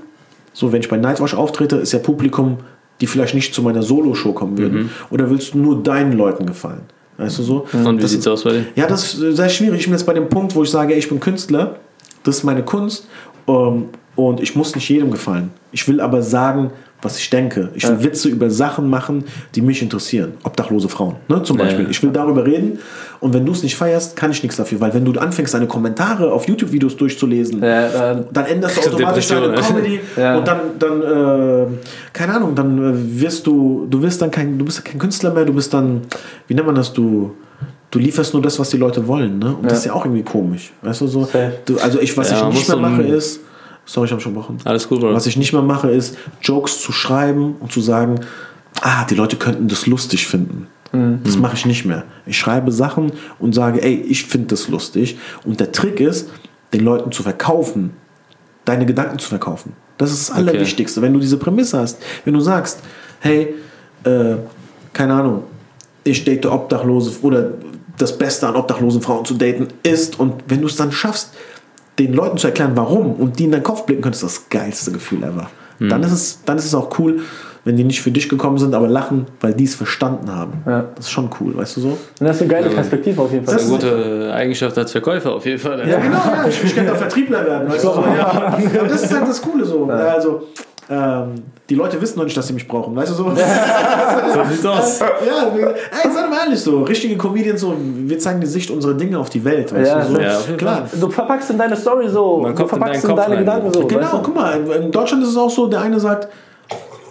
So, 0.53 0.73
wenn 0.73 0.81
ich 0.81 0.89
bei 0.89 0.97
Nightwatch 0.97 1.35
auftrete, 1.35 1.77
ist 1.77 1.93
ja 1.93 2.01
Publikum, 2.01 2.59
die 3.01 3.07
vielleicht 3.07 3.35
nicht 3.35 3.55
zu 3.55 3.63
meiner 3.63 3.83
Solo-Show 3.83 4.33
kommen 4.33 4.59
würden. 4.59 4.83
Mhm. 4.85 4.91
Oder 5.11 5.31
willst 5.31 5.55
du 5.55 5.59
nur 5.59 5.83
deinen 5.83 6.13
Leuten 6.13 6.47
gefallen? 6.47 6.81
Weißt 7.17 7.39
du 7.39 7.43
so? 7.45 7.67
Und 7.73 7.99
wie 7.99 8.03
Das- 8.03 8.11
sieht's 8.11 8.27
aus 8.27 8.43
bei 8.45 8.51
dir? 8.53 8.65
ja, 8.75 8.87
das 8.87 9.15
ist 9.15 9.37
sehr 9.37 9.49
schwierig. 9.49 9.81
Ich 9.81 9.87
bin 9.87 9.93
jetzt 9.95 10.05
bei 10.07 10.15
dem 10.15 10.29
Punkt, 10.29 10.55
wo 10.57 10.63
ich 10.65 10.71
sage, 10.71 10.93
ey, 10.95 10.99
ich 10.99 11.09
bin 11.09 11.21
Künstler, 11.21 11.77
das 12.25 12.39
ist 12.39 12.45
meine 12.45 12.63
Kunst 12.65 13.07
ähm, 13.47 13.85
und 14.29 14.41
ich 14.41 14.55
muss 14.57 14.75
nicht 14.75 14.89
jedem 14.89 15.11
gefallen. 15.11 15.51
Ich 15.73 15.87
will 15.89 16.01
aber 16.01 16.23
sagen, 16.23 16.71
was 17.03 17.17
ich 17.19 17.31
denke. 17.31 17.71
Ich 17.75 17.89
will 17.89 18.03
Witze 18.05 18.29
über 18.29 18.51
Sachen 18.51 18.91
machen, 18.91 19.25
die 19.55 19.63
mich 19.63 19.81
interessieren. 19.81 20.33
Obdachlose 20.43 20.89
Frauen, 20.91 21.15
ne, 21.29 21.43
zum 21.43 21.57
Ja, 21.59 21.65
Beispiel. 21.65 21.85
ja. 21.85 21.91
Ich 21.91 22.03
will 22.03 22.11
darüber 22.11 22.45
reden 22.45 22.79
und 23.21 23.33
wenn 23.33 23.47
du 23.47 23.53
es 23.53 23.63
nicht 23.63 23.75
feierst, 23.77 24.17
kann 24.17 24.31
ich 24.31 24.43
nichts 24.43 24.57
dafür, 24.59 24.81
weil 24.81 24.93
wenn 24.93 25.05
du 25.07 25.19
anfängst, 25.19 25.55
deine 25.55 25.67
Kommentare 25.67 26.31
auf 26.31 26.47
YouTube-Videos 26.47 26.97
durchzulesen, 26.99 27.63
Ja, 27.63 28.13
äh, 28.13 28.25
dann 28.33 28.45
änderst 28.45 28.77
du 28.77 28.91
automatisch 28.91 29.29
deine 29.29 29.49
ne? 29.49 29.55
Comedy 29.55 30.01
Ja. 30.17 30.37
und 30.39 30.47
dann, 30.47 30.61
dann 30.79 31.03
äh, 31.03 31.67
keine 32.13 32.35
Ahnung, 32.35 32.55
dann 32.55 32.79
äh, 32.79 33.21
wirst 33.23 33.47
du, 33.47 33.87
du 33.89 34.03
wirst 34.03 34.21
dann 34.21 34.31
kein, 34.31 34.59
du 34.59 34.65
bist 34.67 34.85
kein 34.85 34.99
Künstler 34.99 35.33
mehr, 35.33 35.47
du 35.47 35.55
bist 35.55 35.73
dann, 35.73 36.03
wie 36.49 36.55
nennt 36.55 36.67
man 36.67 36.75
das, 36.75 36.93
du, 36.93 37.31
du 37.91 37.99
lieferst 37.99 38.35
nur 38.35 38.43
das, 38.43 38.59
was 38.59 38.69
die 38.69 38.77
Leute 38.77 39.07
wollen, 39.09 39.39
ne? 39.39 39.55
Und 39.57 39.71
das 39.71 39.79
ist 39.79 39.85
ja 39.87 39.95
auch 39.95 40.05
irgendwie 40.05 40.23
komisch, 40.23 40.71
weißt 40.83 41.01
du 41.01 41.07
so. 41.07 41.27
Du, 41.65 41.79
also 41.79 41.99
ich, 41.99 42.15
was 42.19 42.31
Ja, 42.31 42.47
ich 42.51 42.55
nicht 42.57 42.69
mehr 42.69 42.77
mache 42.77 43.03
ist, 43.05 43.41
sorry, 43.85 44.07
ich 44.07 44.13
habe 44.13 44.21
schon 44.21 44.35
gebrochen. 44.35 44.59
Alles 44.65 44.89
gut, 44.89 45.01
Bro. 45.01 45.15
Was 45.15 45.27
ich 45.27 45.37
nicht 45.37 45.53
mehr 45.53 45.63
mache 45.63 45.91
ist, 45.91 46.17
Jokes 46.43 46.81
zu 46.81 46.93
schreiben 46.93 47.57
und 47.61 47.73
zu 47.73 47.81
sagen, 47.81 48.21
ah, 48.81 49.05
die 49.05 49.15
Leute 49.15 49.37
könnten 49.37 49.69
das 49.69 49.87
lustig 49.87 50.27
finden. 50.27 50.67
Das 50.93 51.37
mache 51.37 51.55
ich 51.55 51.67
nicht 51.67 51.85
mehr. 51.85 52.03
Ich 52.27 52.37
schreibe 52.37 52.73
Sachen 52.73 53.13
und 53.39 53.55
sage, 53.55 53.81
ey, 53.81 53.95
ich 53.95 54.25
finde 54.25 54.49
das 54.49 54.67
lustig. 54.67 55.19
Und 55.45 55.61
der 55.61 55.71
Trick 55.71 56.01
ist, 56.01 56.31
den 56.73 56.81
Leuten 56.81 57.13
zu 57.13 57.23
verkaufen, 57.23 57.91
deine 58.65 58.87
Gedanken 58.87 59.21
zu 59.21 59.29
verkaufen. 59.29 59.75
Das 59.99 60.11
ist 60.11 60.29
das 60.29 60.37
Allerwichtigste. 60.37 61.01
Wenn 61.01 61.13
du 61.13 61.21
diese 61.21 61.37
Prämisse 61.37 61.79
hast, 61.79 61.99
wenn 62.25 62.35
du 62.35 62.41
sagst, 62.41 62.81
hey, 63.21 63.55
äh, 64.03 64.37
keine 64.93 65.15
Ahnung, 65.15 65.45
ich 66.03 66.25
date 66.25 66.47
Obdachlose 66.47 67.21
oder 67.23 67.53
das 67.97 68.19
Beste 68.19 68.49
an 68.49 68.57
obdachlosen 68.57 69.01
Frauen 69.01 69.25
zu 69.25 69.35
daten 69.35 69.69
ist 69.85 70.19
und 70.19 70.43
wenn 70.49 70.61
du 70.61 70.67
es 70.67 70.75
dann 70.75 70.91
schaffst, 70.91 71.35
den 71.99 72.15
Leuten 72.15 72.39
zu 72.39 72.47
erklären, 72.47 72.73
warum 72.75 73.15
und 73.15 73.39
die 73.39 73.45
in 73.45 73.53
deinen 73.53 73.63
Kopf 73.63 73.85
blicken 73.85 74.03
können, 74.03 74.15
ist 74.15 74.23
das 74.23 74.49
geilste 74.49 74.93
Gefühl 74.93 75.23
ever. 75.23 75.51
Dann, 75.81 76.03
ist 76.03 76.13
es, 76.13 76.41
dann 76.45 76.59
ist 76.59 76.67
es 76.67 76.75
auch 76.75 76.99
cool, 76.99 77.21
wenn 77.65 77.77
die 77.77 77.85
nicht 77.85 78.03
für 78.03 78.11
dich 78.11 78.29
gekommen 78.29 78.59
sind, 78.59 78.75
aber 78.75 78.87
lachen, 78.87 79.27
weil 79.41 79.55
die 79.55 79.65
es 79.65 79.75
verstanden 79.75 80.31
haben. 80.31 80.63
Ja. 80.67 80.85
Das 80.95 81.07
ist 81.07 81.11
schon 81.11 81.31
cool, 81.41 81.57
weißt 81.57 81.77
du 81.77 81.81
so? 81.81 81.89
Und 81.89 81.99
das 82.21 82.37
ist 82.37 82.43
eine 82.43 82.51
geile 82.51 82.71
Perspektive 82.71 83.21
auf 83.21 83.33
jeden 83.33 83.45
Fall. 83.45 83.55
Das 83.55 83.65
ist 83.65 83.71
eine 83.71 83.79
gute 83.79 84.33
Eigenschaft 84.35 84.77
als 84.77 84.93
Verkäufer 84.93 85.33
auf 85.33 85.47
jeden 85.47 85.59
Fall. 85.59 85.89
Ja, 85.89 85.99
genau, 85.99 86.19
ja. 86.19 86.47
Ich, 86.49 86.63
ich 86.65 86.75
könnte 86.75 86.93
auch 86.93 86.97
Vertriebler 86.97 87.47
werden. 87.47 87.69
Weißt 87.71 87.85
du, 87.85 87.89
so, 87.89 88.01
ja. 88.03 88.27
Aber 88.81 88.89
das 88.89 89.05
ist 89.05 89.15
halt 89.15 89.29
das 89.29 89.41
Coole 89.41 89.65
so. 89.65 89.85
Also, 89.87 90.49
ähm, 90.91 91.35
die 91.69 91.77
Leute 91.77 92.01
wissen 92.03 92.19
noch 92.19 92.25
nicht, 92.25 92.37
dass 92.37 92.49
sie 92.49 92.53
mich 92.53 92.67
brauchen. 92.67 92.95
Weißt 92.97 93.13
du 93.13 93.15
so? 93.15 93.25
So 94.35 94.45
sieht's 94.51 94.67
aus. 94.67 94.99
ja, 95.01 95.55
wir- 95.57 95.69
ey, 95.69 96.11
sei 96.13 96.23
doch 96.23 96.29
mal 96.31 96.41
ehrlich 96.45 96.61
so. 96.61 96.83
Richtige 96.83 97.17
Comedians 97.17 97.61
so, 97.61 97.75
wir 97.79 98.19
zeigen 98.19 98.41
die 98.41 98.47
Sicht 98.47 98.71
unserer 98.71 98.95
Dinge 98.95 99.19
auf 99.19 99.31
die 99.31 99.45
Welt. 99.45 99.73
Weißt 99.75 99.91
Ja, 99.91 100.03
du, 100.05 100.15
so. 100.15 100.21
ja, 100.21 100.37
Klar. 100.57 100.89
Du 101.01 101.09
verpackst 101.11 101.51
in 101.51 101.59
deine 101.59 101.77
Story 101.77 102.09
so, 102.09 102.39
Man 102.39 102.53
du 102.55 102.57
kommt 102.57 102.73
in 102.73 102.79
verpackst 102.79 103.05
in 103.05 103.11
Kopf 103.11 103.21
deine 103.21 103.35
rein. 103.37 103.45
Gedanken 103.45 103.73
so. 103.73 103.87
Genau, 103.87 104.01
weißt 104.03 104.13
du? 104.15 104.19
guck 104.23 104.35
mal, 104.35 104.61
in- 104.61 104.83
in 104.85 104.91
Deutschland 104.93 105.23
ist 105.23 105.31
es 105.31 105.37
auch 105.37 105.51
so, 105.51 105.67
der 105.69 105.81
eine 105.81 105.99
sagt, 106.01 106.29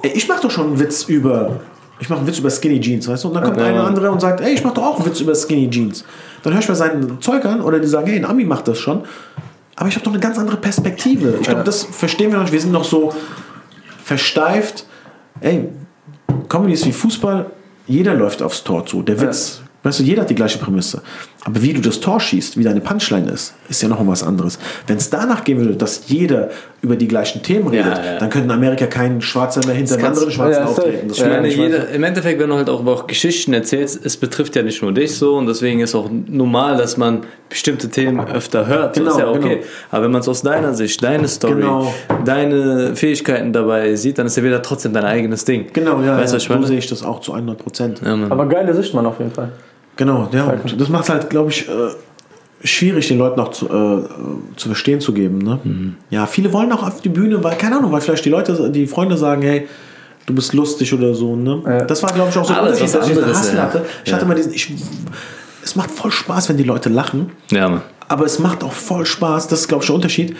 ey, 0.03 0.11
ich 0.13 0.27
mach 0.27 0.39
doch 0.41 0.51
schon 0.51 0.67
einen 0.67 0.80
Witz 0.80 1.03
über, 1.03 1.51
ich 1.99 2.09
mache 2.09 2.19
einen 2.19 2.27
Witz 2.27 2.39
über 2.39 2.49
Skinny 2.49 2.80
Jeans, 2.80 3.07
weißt 3.07 3.23
du? 3.23 3.27
Und 3.30 3.34
dann 3.36 3.43
kommt 3.43 3.57
Ja. 3.57 3.65
einer 3.65 3.84
andere 3.86 4.11
und 4.11 4.19
sagt, 4.21 4.41
ey, 4.41 4.53
ich 4.53 4.63
mach 4.63 4.73
doch 4.73 4.84
auch 4.86 4.97
einen 4.97 5.05
Witz 5.05 5.19
über 5.21 5.34
Skinny 5.36 5.69
Jeans. 5.69 6.03
Dann 6.43 6.53
höre 6.53 6.59
ich 6.61 6.69
mir 6.69 6.75
seinen 6.75 7.21
Zeug 7.21 7.43
an 7.45 7.61
oder 7.61 7.80
die 7.80 7.88
sagen, 7.88 8.07
hey, 8.07 8.17
ein 8.17 8.25
Ami 8.25 8.43
macht 8.45 8.67
das 8.67 8.77
schon. 8.77 9.03
Aber 9.75 9.88
ich 9.88 9.95
habe 9.95 10.03
doch 10.03 10.11
eine 10.11 10.19
ganz 10.21 10.38
andere 10.38 10.57
Perspektive. 10.57 11.36
Ich 11.39 11.47
glaube, 11.47 11.63
das 11.63 11.84
verstehen 11.84 12.30
wir 12.32 12.36
noch 12.38 12.43
nicht. 12.43 12.53
Wir 12.53 12.59
sind 12.61 12.71
noch 12.73 12.84
so 12.84 13.13
versteift. 14.10 14.86
Ey, 15.39 15.70
Comedy 16.49 16.74
ist 16.74 16.86
wie 16.88 16.91
Fußball. 16.91 17.45
Jeder 17.86 18.16
läuft 18.16 18.41
aufs 18.41 18.64
Tor 18.64 18.84
zu. 18.86 19.03
Der 19.03 19.22
Witz, 19.22 19.62
weißt 19.84 19.99
du, 19.99 20.03
jeder 20.03 20.24
hat 20.24 20.32
die 20.32 20.36
gleiche 20.36 20.57
Prämisse. 20.57 21.03
Aber 21.45 21.61
wie 21.61 21.71
du 21.71 21.79
das 21.79 22.01
Tor 22.01 22.19
schießt, 22.19 22.57
wie 22.57 22.63
deine 22.63 22.81
Punchline 22.81 23.31
ist, 23.31 23.53
ist 23.69 23.81
ja 23.81 23.87
noch 23.87 24.03
mal 24.03 24.11
was 24.11 24.23
anderes. 24.23 24.59
Wenn 24.87 24.97
es 24.97 25.09
danach 25.09 25.45
gehen 25.45 25.59
würde, 25.59 25.75
dass 25.75 26.09
jeder 26.09 26.49
über 26.81 26.97
die 26.97 27.07
gleichen 27.07 27.41
Themen 27.43 27.69
redet, 27.69 27.85
ja. 27.85 28.17
dann 28.19 28.29
könnte 28.29 28.45
in 28.47 28.51
Amerika 28.51 28.87
kein 28.87 29.21
Schwarzer 29.21 29.65
mehr 29.65 29.75
hinter 29.75 29.95
einem 29.95 30.05
anderen 30.05 30.31
Schwarzen 30.31 30.61
ja, 30.61 30.67
auftreten. 30.67 31.07
Das 31.07 31.19
meine, 31.19 31.47
jeder, 31.47 31.89
im 31.89 32.03
Endeffekt, 32.03 32.41
wenn 32.41 32.49
du 32.49 32.55
halt 32.55 32.69
auch, 32.69 32.85
auch 32.85 33.07
Geschichten 33.07 33.53
erzählst, 33.53 34.05
es 34.05 34.17
betrifft 34.17 34.57
ja 34.57 34.63
nicht 34.63 34.81
nur 34.81 34.93
dich 34.93 35.15
so 35.15 35.37
und 35.37 35.47
deswegen 35.47 35.79
ist 35.79 35.95
auch 35.95 36.09
normal, 36.27 36.75
dass 36.75 36.97
man 36.97 37.21
bestimmte 37.47 37.89
Themen 37.89 38.19
öfter 38.27 38.67
hört. 38.67 38.95
Genau, 38.95 39.11
ist 39.11 39.19
ja 39.19 39.29
okay. 39.29 39.39
genau. 39.39 39.67
Aber 39.91 40.03
wenn 40.05 40.11
man 40.11 40.21
es 40.21 40.27
aus 40.27 40.41
deiner 40.41 40.73
Sicht, 40.73 41.01
deine 41.01 41.27
Story, 41.27 41.61
Genau. 41.61 41.93
deine 42.25 42.95
Fähigkeiten 42.95 43.53
dabei 43.53 43.95
sieht, 43.95 44.17
dann 44.17 44.27
ist 44.27 44.35
ja 44.35 44.43
wieder 44.43 44.61
trotzdem 44.61 44.91
dein 44.93 45.05
eigenes 45.05 45.45
Ding. 45.45 45.67
Genau, 45.71 46.01
ja, 46.01 46.17
Weißt 46.17 46.33
ja 46.33 46.39
so 46.39 46.63
sehe 46.63 46.77
ich 46.77 46.87
das 46.87 47.03
auch 47.03 47.21
zu 47.21 47.33
100 47.33 47.57
Prozent. 47.57 48.01
Ja. 48.05 48.17
Aber 48.29 48.45
geile 48.47 48.73
Sicht, 48.73 48.93
man, 48.93 49.05
auf 49.05 49.19
jeden 49.19 49.31
Fall. 49.31 49.51
Genau, 49.99 50.29
ja. 50.31 50.45
Und 50.45 50.79
das 50.79 50.87
macht 50.87 51.03
es 51.03 51.09
halt, 51.09 51.29
glaube 51.29 51.49
ich, 51.51 51.67
äh, 51.67 51.71
schwierig, 52.63 53.09
den 53.09 53.17
Leuten 53.17 53.37
auch 53.41 53.51
zu, 53.51 53.65
äh, 53.67 54.03
zu 54.55 54.69
verstehen 54.69 55.01
zu 55.01 55.11
geben. 55.13 55.39
Ne? 55.39 55.59
Mhm. 55.61 55.95
Ja, 56.09 56.25
viele 56.25 56.53
wollen 56.53 56.71
auch 56.71 56.83
auf 56.87 57.01
die 57.01 57.09
Bühne, 57.09 57.43
weil, 57.43 57.57
keine 57.57 57.77
Ahnung, 57.77 57.91
weil 57.91 57.99
vielleicht 57.99 58.23
die 58.23 58.29
Leute, 58.29 58.69
die 58.71 58.87
Freunde 58.87 59.17
sagen, 59.17 59.41
hey, 59.41 59.67
du 60.25 60.33
bist 60.33 60.53
lustig 60.53 60.93
oder 60.93 61.13
so. 61.13 61.35
Ne? 61.35 61.61
Ja. 61.65 61.83
Das 61.83 62.01
war, 62.01 62.13
glaube 62.13 62.29
ich, 62.29 62.37
auch 62.37 62.45
so 62.45 62.53
ein 62.53 62.59
Unterschied, 62.61 62.83
was 62.83 62.91
dass 62.93 63.07
ich 63.09 63.13
diesen 63.13 63.27
Hassel 63.29 63.57
ja. 63.57 63.63
hatte. 63.63 63.85
Ich 64.05 64.09
Ja. 64.09 64.15
hatte 64.15 64.25
mal 64.25 64.35
diesen, 64.35 64.53
ich, 64.53 64.71
es 65.61 65.75
macht 65.75 65.91
voll 65.91 66.11
Spaß, 66.11 66.47
wenn 66.47 66.55
die 66.55 66.63
Leute 66.63 66.87
lachen, 66.87 67.31
ja, 67.51 67.67
Mann. 67.67 67.81
aber 68.07 68.23
es 68.25 68.39
macht 68.39 68.63
auch 68.63 68.71
voll 68.71 69.05
Spaß, 69.05 69.49
das 69.49 69.59
ist, 69.61 69.67
glaube 69.67 69.83
ich, 69.83 69.87
der 69.87 69.95
Unterschied, 69.95 70.35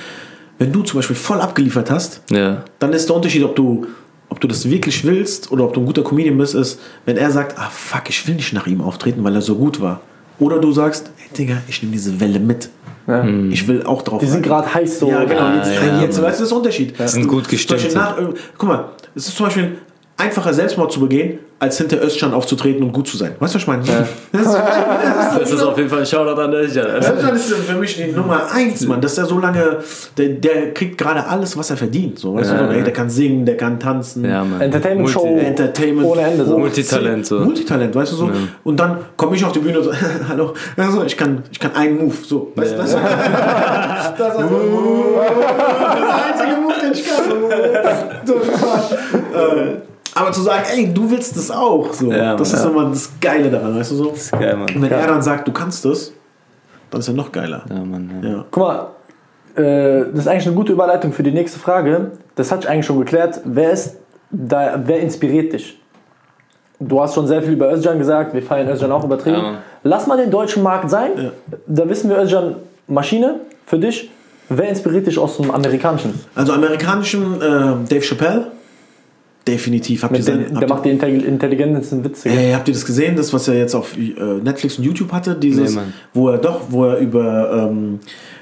wenn 0.58 0.72
du 0.72 0.84
zum 0.84 1.00
Beispiel 1.00 1.18
voll 1.18 1.42
abgeliefert 1.42 1.92
hast, 1.92 2.22
Ja. 2.32 2.64
dann 2.80 2.94
ist 2.94 3.10
der 3.10 3.16
Unterschied, 3.18 3.44
ob 3.44 3.58
du, 3.58 3.88
ob 4.30 4.40
du 4.40 4.48
das 4.48 4.70
wirklich 4.70 5.04
willst 5.04 5.52
oder 5.52 5.66
ob 5.66 5.74
du 5.74 5.82
ein 5.82 5.86
guter 5.86 6.04
Comedian 6.04 6.38
bist, 6.38 6.56
ist, 6.56 6.80
wenn 7.06 7.18
er 7.18 7.32
sagt, 7.32 7.58
ah 7.58 7.70
fuck, 7.70 8.10
ich 8.10 8.28
will 8.28 8.36
nicht 8.36 8.54
nach 8.54 8.68
ihm 8.68 8.82
auftreten, 8.82 9.24
weil 9.24 9.36
er 9.36 9.42
so 9.42 9.56
gut 9.56 9.82
war. 9.82 10.02
Oder 10.40 10.60
du 10.60 10.72
sagst, 10.72 11.12
hey 11.18 11.30
Digga, 11.38 11.58
ich 11.68 11.82
nehme 11.82 11.94
diese 11.94 12.20
Welle 12.20 12.40
mit. 12.40 12.70
Ja. 13.08 13.26
Ich 13.50 13.68
will 13.68 13.84
auch 13.84 14.04
drauf. 14.04 14.22
Die 14.22 14.28
sind 14.28 14.44
gerade 14.44 14.72
heiß 14.72 15.00
so. 15.00 15.10
Ja, 15.10 15.24
genau. 15.24 15.42
Ah, 15.42 15.56
jetzt, 15.58 15.74
ja, 15.74 16.02
jetzt, 16.02 16.22
weißt 16.22 16.22
du, 16.22 16.24
das 16.24 16.42
ist 16.42 16.50
der 16.50 16.58
Unterschied. 16.58 16.94
sind 17.06 17.28
gut 17.28 17.50
gestimmt. 17.50 17.94
Nach, 17.96 18.18
äh, 18.20 18.28
guck 18.58 18.70
mal, 18.70 18.90
es 19.16 19.28
ist 19.28 19.36
zum 19.36 19.48
Beispiel 19.48 19.78
einfacher 20.20 20.54
Selbstmord 20.54 20.92
zu 20.92 21.00
begehen, 21.00 21.40
als 21.60 21.78
hinter 21.78 22.02
Özcan 22.02 22.34
aufzutreten 22.34 22.84
und 22.84 22.94
gut 22.94 23.08
zu 23.08 23.18
sein. 23.18 23.32
Weißt 23.40 23.54
du, 23.54 23.58
was 23.58 23.64
ich 23.64 23.68
meine? 23.68 23.84
Das 24.32 24.42
ist, 24.42 25.42
Das 25.42 25.52
ist 25.52 25.62
auf 25.62 25.78
jeden 25.78 25.90
Fall 25.90 26.00
ein 26.00 26.06
Shoutout 26.06 26.40
an 26.42 26.54
Özcan. 26.54 26.86
Özcan 26.86 27.36
ist 27.36 27.54
für 27.54 27.76
mich 27.76 27.96
die 27.98 28.12
Nummer 28.12 28.44
eins, 28.54 28.86
Mann. 28.88 29.02
Dass 29.02 29.18
er 29.18 29.26
so 29.26 29.40
lange, 29.40 29.78
der, 30.18 30.30
der 30.30 30.74
kriegt 30.74 30.98
gerade 30.98 31.26
alles, 31.28 31.58
was 31.58 31.70
er 31.70 31.78
verdient. 31.78 32.18
So, 32.20 32.36
weißt 32.36 32.52
Ja, 32.52 32.58
du, 32.60 32.64
ja. 32.66 32.72
ey, 32.78 32.84
der 32.84 32.94
kann 32.94 33.10
singen, 33.10 33.46
der 33.46 33.58
kann 33.58 33.80
tanzen. 33.80 34.24
Ja. 34.26 34.46
Entertainment 34.60 35.10
Show 35.10 35.38
Entertainment. 35.38 36.08
ohne 36.08 36.22
Ende. 36.22 36.46
So. 36.46 36.58
Multitalent, 36.58 37.26
so. 37.26 37.40
Multitalent, 37.40 37.94
weißt 37.96 38.12
du 38.14 38.16
so. 38.16 38.30
Und 38.64 38.80
dann 38.80 38.98
komme 39.18 39.36
ich 39.36 39.44
auf 39.44 39.52
die 39.52 39.60
Bühne 39.60 39.80
und 39.80 39.86
so, 39.86 39.92
hallo, 40.30 40.54
also 40.78 41.04
ich 41.04 41.18
kann, 41.18 41.44
ich 41.52 41.60
kann 41.60 41.74
einen 41.76 41.98
Move, 41.98 42.14
so. 42.26 42.52
Weißt 42.56 42.74
du, 42.74 42.78
das, 42.78 42.92
das, 42.94 43.02
das, 44.18 44.30
ist 44.30 44.40
der 44.40 44.40
einzige 46.26 46.62
Move, 46.62 46.74
den 46.82 46.92
ich 46.94 47.04
kann. 47.06 47.20
So, 48.26 48.36
äh, 48.36 49.89
aber 50.20 50.32
zu 50.32 50.42
sagen, 50.42 50.64
ey, 50.74 50.94
du 50.94 51.10
willst 51.10 51.36
das 51.38 51.52
auch, 51.52 51.94
so. 51.94 52.12
Ja, 52.12 52.36
das 52.36 52.54
ist 52.54 52.66
immer 52.66 52.90
das 52.90 53.12
Geile 53.20 53.50
daran, 53.50 53.78
weißt 53.78 53.92
du 53.92 53.96
so. 53.96 54.14
Geil, 54.32 54.56
Mann. 54.56 54.76
Und 54.76 54.82
wenn 54.82 54.92
er 54.92 55.08
dann 55.08 55.22
sagt, 55.22 55.48
du 55.48 55.52
kannst 55.52 55.86
das, 55.86 56.12
dann 56.92 57.00
ist 57.00 57.08
er 57.08 57.14
noch 57.14 57.32
geiler. 57.32 57.64
Ja, 57.70 57.84
Mann. 57.84 58.22
Ja. 58.22 58.30
Ja. 58.30 58.46
Guck 58.52 58.64
mal, 58.64 58.88
äh, 59.56 60.06
das 60.12 60.20
ist 60.20 60.28
eigentlich 60.28 60.48
eine 60.48 60.56
gute 60.56 60.74
Überleitung 60.74 61.14
für 61.14 61.24
die 61.24 61.32
nächste 61.32 61.60
Frage. 61.60 62.12
Das 62.36 62.52
hatte 62.52 62.64
ich 62.64 62.70
eigentlich 62.70 62.86
schon 62.86 63.00
geklärt. 63.00 63.42
Wer 63.46 63.72
ist 63.72 63.98
da, 64.32 64.82
wer 64.86 65.00
inspiriert 65.00 65.54
dich? 65.54 65.80
Du 66.80 67.02
hast 67.02 67.14
schon 67.14 67.28
sehr 67.28 67.42
viel 67.42 67.54
über 67.54 67.72
Özcan 67.74 67.98
gesagt, 67.98 68.34
wir 68.34 68.42
feiern 68.42 68.70
Özcan 68.70 68.92
auch 68.92 69.04
übertrieben. 69.04 69.38
Ja. 69.38 69.58
Lass 69.84 70.08
mal 70.08 70.18
den 70.18 70.32
deutschen 70.32 70.64
Markt 70.64 70.90
sein. 70.90 71.12
Ja. 71.18 71.32
Da 71.68 71.90
wissen 71.90 72.10
wir 72.10 72.18
Özcan 72.18 72.56
Maschine 72.88 73.42
für 73.66 73.78
dich. 73.78 74.10
Wer 74.50 74.70
inspiriert 74.70 75.06
dich 75.06 75.20
aus 75.20 75.38
dem 75.38 75.52
amerikanischen? 75.52 76.20
Also 76.34 76.54
amerikanischen 76.54 77.36
äh, 77.36 77.88
Dave 77.88 78.02
Chappelle, 78.02 78.48
definitiv. 79.50 80.04
Habt 80.04 80.14
ihr 80.18 80.20
Mit 80.36 80.50
den, 80.50 80.60
der 80.60 80.68
macht 80.70 80.86
die 80.86 80.90
intelli- 80.92 81.24
intelligentesten 81.26 82.04
Witze. 82.04 82.30
Ey, 82.30 82.52
habt 82.54 82.68
ihr 82.68 82.74
das 82.74 82.86
gesehen, 82.86 83.16
das 83.16 83.34
was 83.34 83.48
er 83.48 83.56
jetzt 83.58 83.76
auf 83.76 83.98
äh, 83.98 84.14
Netflix 84.44 84.78
und 84.78 84.84
YouTube 84.86 85.12
hatte, 85.12 85.36
dieses, 85.36 85.76
Nee, 85.76 85.82
wo 86.14 86.30
er 86.30 86.38
doch, 86.38 86.62
wo 86.70 86.86
er 86.86 86.98
über 87.00 87.68
ähm, 87.70 88.00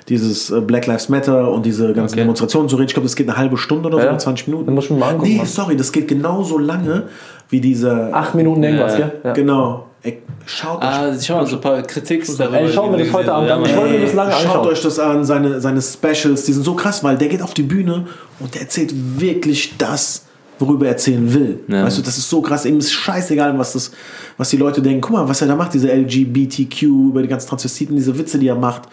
dieses 0.10 0.49
äh, 0.51 0.62
Black 0.62 0.88
Lives 0.88 1.10
Matter 1.10 1.51
und 1.51 1.66
diese 1.66 1.93
ganzen 1.93 2.14
Okay. 2.16 2.22
Demonstrationen 2.22 2.70
so 2.70 2.78
redet. 2.78 2.91
Ich 2.91 2.93
glaube, 2.95 3.08
das 3.08 3.16
geht 3.16 3.28
eine 3.28 3.38
halbe 3.38 3.58
Stunde 3.58 3.88
oder 3.89 3.97
so, 3.97 4.03
Ja? 4.03 4.10
oder 4.12 4.20
20 4.20 4.47
Minuten. 4.47 4.66
Den 4.68 4.76
muss 4.76 4.86
ich 4.86 4.91
mir 4.91 4.97
mal 4.97 5.10
angucken, 5.12 5.32
Nee, 5.34 5.41
sorry, 5.45 5.76
das 5.76 5.91
geht 5.91 6.08
genauso 6.08 6.58
lange 6.58 7.03
wie 7.49 7.60
dieser. 7.62 8.14
Acht 8.14 8.36
Minuten 8.36 8.64
irgendwas, 8.64 8.93
Ja. 8.93 8.97
gell? 8.99 9.12
Ja. 9.24 9.34
Genau. 9.34 9.84
Ey, 10.03 10.20
schaut 10.45 10.78
euch 10.78 10.84
Ah, 10.88 11.12
ich 11.20 11.26
schau 11.26 11.38
mal 11.38 11.47
so 11.47 11.55
ein 11.55 11.62
paar 11.62 11.82
Kritiks 11.82 12.38
darüber. 12.38 12.60
Ey, 12.62 12.70
schau 12.72 12.89
mir 12.89 12.97
die 12.97 13.03
das 13.05 13.14
heute 13.14 13.26
gesehen 13.26 13.36
an, 13.36 13.47
dann- 13.47 13.66
ich 13.66 13.76
wollte 13.76 13.93
mir 13.95 13.99
das 14.01 14.14
lange 14.14 14.32
Schaut 14.32 14.45
anschauen. 14.45 14.68
euch 14.68 14.82
das 14.82 14.99
an, 14.99 15.26
seine, 15.26 15.60
seine 15.60 15.82
Specials, 15.82 16.43
die 16.45 16.53
sind 16.53 16.64
so 16.64 16.76
krass, 16.76 17.03
weil 17.03 17.18
der 17.18 17.28
geht 17.28 17.41
auf 17.41 17.53
die 17.55 17.64
Bühne 17.64 18.05
und 18.39 18.53
der 18.53 18.62
erzählt 18.62 18.93
wirklich 19.20 19.74
das, 19.78 20.27
worüber 20.60 20.86
er 20.86 20.93
erzählen 20.93 21.34
will. 21.34 21.60
Ja. 21.68 21.84
Weißt 21.84 21.97
du, 21.97 22.01
das 22.01 22.18
ist 22.18 22.30
so 22.30 22.41
krass, 22.41 22.66
ihm 22.66 22.78
ist 22.78 22.91
scheißegal, 22.91 23.58
was, 23.58 23.74
das, 23.74 23.91
was 24.38 24.49
die 24.49 24.58
Leute 24.58 24.82
denken. 24.82 25.01
Guck 25.01 25.12
mal, 25.12 25.28
was 25.28 25.41
er 25.41 25.47
da 25.47 25.55
macht, 25.55 25.74
diese 25.74 25.91
LGBTQ, 25.91 26.84
über 26.84 27.22
die 27.22 27.28
ganzen 27.28 27.49
Transvestiten, 27.49 27.95
diese 27.95 28.18
Witze, 28.18 28.39
die 28.39 28.47
er 28.47 28.55
macht. 28.55 28.84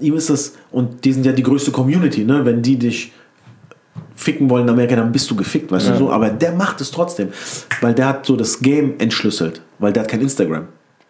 Ihm 0.00 0.16
ist 0.16 0.30
das, 0.30 0.54
und 0.70 1.04
die 1.04 1.12
sind 1.12 1.26
ja 1.26 1.32
die 1.32 1.42
größte 1.42 1.70
Community, 1.70 2.24
ne? 2.24 2.44
wenn 2.44 2.62
die 2.62 2.76
dich 2.76 3.12
ficken 4.14 4.50
wollen 4.50 4.64
in 4.64 4.70
Amerika, 4.70 4.96
dann 4.96 5.12
bist 5.12 5.30
du 5.30 5.36
gefickt, 5.36 5.70
weißt 5.70 5.90
du 5.90 5.96
so. 5.96 6.10
Aber 6.10 6.28
der 6.28 6.52
macht 6.52 6.80
es 6.80 6.90
trotzdem, 6.90 7.28
weil 7.80 7.94
der 7.94 8.08
hat 8.08 8.26
so 8.26 8.36
das 8.36 8.60
Game 8.60 8.94
entschlüsselt, 8.98 9.62
weil 9.78 9.92
der 9.92 10.02
hat 10.02 10.10
kein 10.10 10.20
Instagram. 10.20 10.66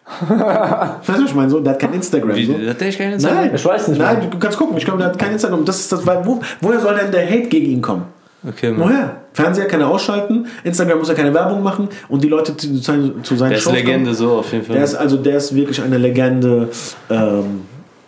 weißt 0.27 0.29
du, 0.29 1.13
was 1.23 1.29
ich 1.29 1.35
meine? 1.35 1.49
So, 1.49 1.59
der 1.59 1.73
hat 1.73 1.79
kein 1.79 1.93
Instagram. 1.93 2.35
Wie, 2.35 2.45
so. 2.45 2.53
hat 2.53 2.81
der 2.81 2.91
keine 2.91 3.11
Nein, 3.11 3.19
Zeit? 3.19 3.53
Ich 3.53 3.65
weiß 3.65 3.87
nicht, 3.89 3.99
Nein, 3.99 4.27
du 4.29 4.39
kannst 4.39 4.57
gucken. 4.57 4.77
Ich 4.77 4.85
glaube, 4.85 4.99
der 4.99 5.07
hat 5.07 5.19
kein 5.19 5.33
Instagram. 5.33 5.65
Das 5.65 5.79
ist 5.79 5.91
das, 5.91 6.05
weil, 6.05 6.25
wo, 6.25 6.39
woher 6.61 6.79
soll 6.79 6.95
denn 6.95 7.11
der 7.11 7.27
Hate 7.29 7.47
gegen 7.47 7.67
ihn 7.67 7.81
kommen? 7.81 8.05
Okay, 8.47 8.71
Mann. 8.71 8.87
Woher? 8.89 9.15
Fernseher 9.33 9.65
kann 9.67 9.81
er 9.81 9.89
ausschalten, 9.89 10.47
Instagram 10.63 10.99
muss 10.99 11.09
er 11.09 11.15
keine 11.15 11.33
Werbung 11.33 11.61
machen 11.61 11.89
und 12.07 12.23
die 12.23 12.29
Leute 12.29 12.55
zu, 12.55 12.67
zu 12.73 12.81
seinen 12.81 13.23
zu 13.23 13.35
seinen 13.35 13.49
Der 13.49 13.57
ist 13.57 13.63
Shows 13.65 13.73
Legende 13.73 14.03
kommen. 14.05 14.15
so 14.15 14.37
auf 14.39 14.51
jeden 14.53 14.65
Fall. 14.65 14.75
Der 14.75 14.83
ist 14.85 14.95
also 14.95 15.17
der 15.17 15.37
ist 15.37 15.53
wirklich 15.53 15.81
eine 15.81 15.97
Legende. 15.97 16.69
Ähm, 17.09 17.61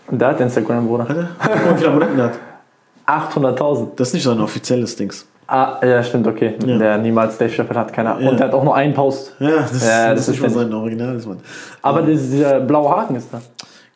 Der 0.10 0.28
hat 0.30 0.40
Instagram, 0.42 0.88
Bruder. 0.88 1.06
guck 1.08 1.18
mal, 1.18 1.74
wie 1.74 1.78
viele 1.78 1.90
Abonnenten 1.90 2.22
hat. 2.22 2.34
800.000. 3.08 3.88
Das 3.98 4.10
ist 4.10 4.14
nicht 4.14 4.24
sein 4.24 4.40
offizielles 4.40 4.96
Dings. 4.96 5.26
Ah, 5.48 5.80
ja, 5.86 6.02
stimmt, 6.02 6.28
okay. 6.28 6.56
Ja. 6.66 6.78
Der 6.78 6.98
niemals 6.98 7.38
Dave 7.38 7.52
Chappelle 7.52 7.80
hat, 7.82 7.92
keine 7.92 8.12
Ahnung. 8.12 8.24
Ja. 8.24 8.30
Und 8.30 8.40
der 8.40 8.48
hat 8.48 8.54
auch 8.54 8.64
nur 8.64 8.74
einen 8.74 8.94
Post. 8.94 9.34
Ja, 9.40 9.50
das, 9.58 9.72
ist- 9.74 9.84
Ja, 9.86 10.10
das, 10.14 10.26
das 10.28 10.36
ist 10.38 10.44
ist 10.46 10.54
sein 10.54 10.74
originales 10.74 11.26
Mann. 11.26 11.40
Aber 11.82 12.02
dieser 12.04 12.62
blaue 12.62 12.90
Haken 12.90 13.18
ist 13.18 13.28
da. 13.34 13.42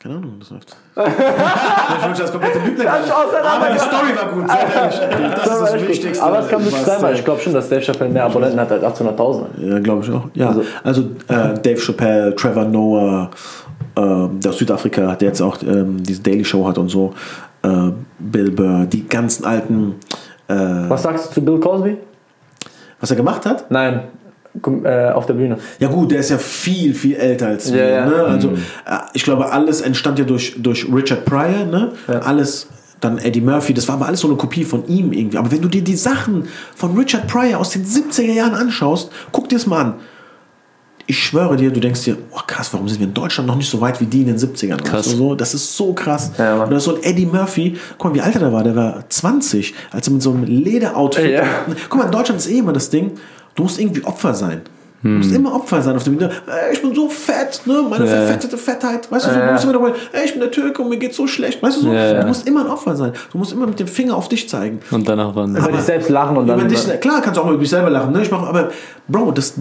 Keine 0.06 0.18
Ahnung, 0.18 0.36
das 0.38 0.52
läuft. 0.52 0.78
ich 0.96 2.08
wünsche 2.08 2.22
das 2.22 2.32
komplette 2.32 2.60
Lügner. 2.60 2.92
Aber 2.92 3.74
die 3.74 3.80
Story 3.80 4.16
war 4.16 4.32
gut, 4.32 4.48
sehr 4.48 4.76
ehrlich. 4.76 5.36
Das 5.36 5.48
ist 5.48 5.74
das 5.74 5.88
Wichtigste. 5.88 6.24
Aber 6.24 6.40
es 6.40 6.48
kann 6.48 6.64
was, 6.64 6.86
sein, 6.86 7.02
weil 7.02 7.14
äh, 7.16 7.18
ich 7.18 7.26
glaube 7.26 7.42
schon, 7.42 7.54
dass 7.56 7.70
Dave 7.70 7.82
Chappelle 7.82 8.12
mehr 8.12 8.26
Abonnenten 8.26 8.60
hat 8.60 8.72
als 8.72 8.84
800.000. 8.84 9.46
Ja, 9.58 9.80
glaube 9.80 10.06
ich 10.06 10.12
auch. 10.12 10.26
Ja, 10.36 10.50
also, 10.50 10.62
Also- 10.84 11.02
äh, 11.28 11.60
Dave 11.60 11.80
Chappelle, 11.80 12.36
Trevor 12.36 12.66
Noah, 12.66 13.32
der 13.98 14.52
aus 14.52 14.58
Südafrika, 14.60 15.16
der 15.16 15.30
jetzt 15.30 15.42
auch 15.42 15.58
ähm, 15.64 16.04
diese 16.04 16.22
Daily 16.22 16.46
Show 16.46 16.68
hat 16.68 16.78
und 16.78 16.90
so, 16.90 17.16
äh, 17.64 17.68
Bill 18.20 18.52
Burr, 18.52 18.86
die 18.86 19.08
ganzen 19.08 19.44
alten, 19.46 19.96
äh, 20.48 20.54
Was 20.54 21.02
sagst 21.02 21.30
du 21.30 21.34
zu 21.34 21.42
Bill 21.42 21.60
Cosby? 21.60 21.98
was 23.00 23.10
er 23.10 23.18
gemacht 23.18 23.46
hat. 23.48 23.72
Nein, 23.72 24.02
äh, 24.84 25.12
auf 25.12 25.26
der 25.26 25.34
Bühne. 25.34 25.58
Ja 25.80 25.88
gut, 25.88 26.12
der 26.12 26.20
ist 26.20 26.30
ja 26.30 26.38
viel, 26.38 26.94
viel 26.94 27.16
älter 27.16 27.48
als 27.48 27.72
wir. 27.72 27.84
Ja, 27.84 27.90
ja. 27.90 28.06
Ne? 28.06 28.16
Also 28.24 28.50
äh, 28.50 28.98
ich 29.14 29.24
glaube, 29.24 29.52
alles 29.52 29.82
entstand 29.82 30.20
ja 30.20 30.26
durch, 30.26 30.56
durch 30.58 30.88
Richard 30.92 31.26
Pryor, 31.26 31.66
ne? 31.66 31.92
Ja. 32.08 32.20
Alles, 32.20 32.68
dann 33.02 33.18
Eddie 33.18 33.42
Murphy, 33.42 33.74
das 33.74 33.88
war 33.88 33.96
aber 33.96 34.08
alles 34.08 34.22
so 34.22 34.28
eine 34.28 34.38
Kopie 34.38 34.64
von 34.64 34.88
ihm 34.88 35.12
irgendwie. 35.12 35.38
Aber 35.38 35.52
wenn 35.52 35.62
du 35.62 35.68
dir 35.68 35.84
die 35.84 35.96
Sachen 35.96 36.48
von 36.76 36.98
Richard 36.98 37.28
Pryor 37.28 37.60
aus 37.60 37.72
den 37.72 37.86
70er 37.86 38.34
Jahren 38.34 38.54
anschaust, 38.54 39.12
guck 39.32 39.50
dir 39.50 39.58
das 39.58 39.68
mal 39.68 39.82
an. 39.82 39.94
Ich 41.08 41.24
schwöre 41.24 41.56
dir, 41.56 41.70
du 41.70 41.80
denkst 41.80 42.04
dir, 42.04 42.18
oh 42.32 42.40
krass, 42.48 42.74
warum 42.74 42.90
sind 42.90 43.00
wir 43.00 43.06
in 43.06 43.14
Deutschland 43.14 43.48
noch 43.48 43.56
nicht 43.56 43.70
so 43.70 43.80
weit 43.80 44.02
wie 44.02 44.06
die 44.06 44.22
in 44.22 44.28
den 44.28 44.38
70ern? 44.38 44.78
Krass. 44.78 45.06
Weißt 45.06 45.14
du, 45.14 45.18
so? 45.18 45.36
Das 45.36 45.54
ist 45.54 45.78
so 45.78 45.94
krass. 45.94 46.32
Ja. 46.40 46.64
Und 46.64 46.72
da 46.72 46.78
ist 46.78 46.86
so 46.86 46.96
ein 46.96 47.04
Eddie 47.04 47.28
Murphy, 47.28 47.78
guck 48.00 48.12
mal, 48.12 48.16
wie 48.16 48.22
alt 48.22 48.34
er 48.34 48.42
da 48.42 48.52
war, 48.52 48.64
der 48.64 48.76
war 48.76 49.08
20, 49.08 49.76
als 49.92 50.08
er 50.08 50.14
mit 50.14 50.24
so 50.24 50.32
einem 50.32 50.46
Lederoutfit. 50.46 51.32
Ja. 51.32 51.44
Guck 51.90 52.00
mal, 52.00 52.06
in 52.06 52.12
Deutschland 52.12 52.42
ist 52.42 52.50
eh 52.50 52.58
immer 52.58 52.74
das 52.74 52.90
Ding, 52.90 53.12
du 53.56 53.64
musst 53.64 53.80
irgendwie 53.80 54.04
Opfer 54.04 54.34
sein. 54.34 54.62
Du 55.04 55.12
musst 55.12 55.32
immer 55.34 55.54
Opfer 55.54 55.84
sein 55.84 55.96
auf 55.96 56.04
der 56.04 56.12
Bühne. 56.12 56.32
Ey, 56.48 56.74
ich 56.74 56.82
bin 56.82 56.96
so 56.96 57.08
fett, 57.08 57.62
ne? 57.66 57.84
Meine 57.88 58.06
Ja. 58.06 58.12
verfettete 58.12 58.58
Fettheit. 58.58 59.12
Weißt 59.12 59.28
du, 59.28 59.30
so, 59.30 59.38
Ja. 59.38 59.46
du 59.48 59.52
musst 59.52 59.64
immer 59.66 59.74
dabei, 59.74 59.90
ey, 60.14 60.26
ich 60.26 60.32
bin 60.32 60.40
der 60.42 60.50
Türke 60.50 60.82
und 60.82 60.90
mir 60.90 60.98
geht's 60.98 61.16
so 61.16 61.28
schlecht. 61.28 61.62
Weißt 61.62 61.78
du 61.78 61.82
so? 61.82 61.94
Ja, 61.94 62.14
ja. 62.14 62.22
Du 62.22 62.28
musst 62.28 62.48
immer 62.48 62.62
ein 62.62 62.72
Opfer 62.72 62.96
sein. 62.96 63.12
Du 63.32 63.38
musst 63.38 63.54
immer 63.54 63.68
mit 63.68 63.80
dem 63.80 63.88
Finger 63.88 64.16
auf 64.16 64.30
dich 64.30 64.50
zeigen. 64.50 64.80
Und 64.90 65.08
danach 65.08 65.36
waren 65.36 65.56
Über 65.56 65.72
dich 65.72 65.82
selbst 65.82 66.10
lachen 66.10 66.38
und 66.38 66.48
dann. 66.48 66.68
Dich, 66.68 66.84
klar 67.02 67.22
kannst 67.22 67.38
du 67.38 67.42
auch 67.44 67.50
über 67.50 67.60
dich 67.60 67.70
selber 67.70 67.92
lachen, 67.92 68.14
ne? 68.14 68.24
Ich 68.24 68.32
mach, 68.32 68.42
aber 68.48 68.72
Bro, 69.08 69.30
das, 69.34 69.54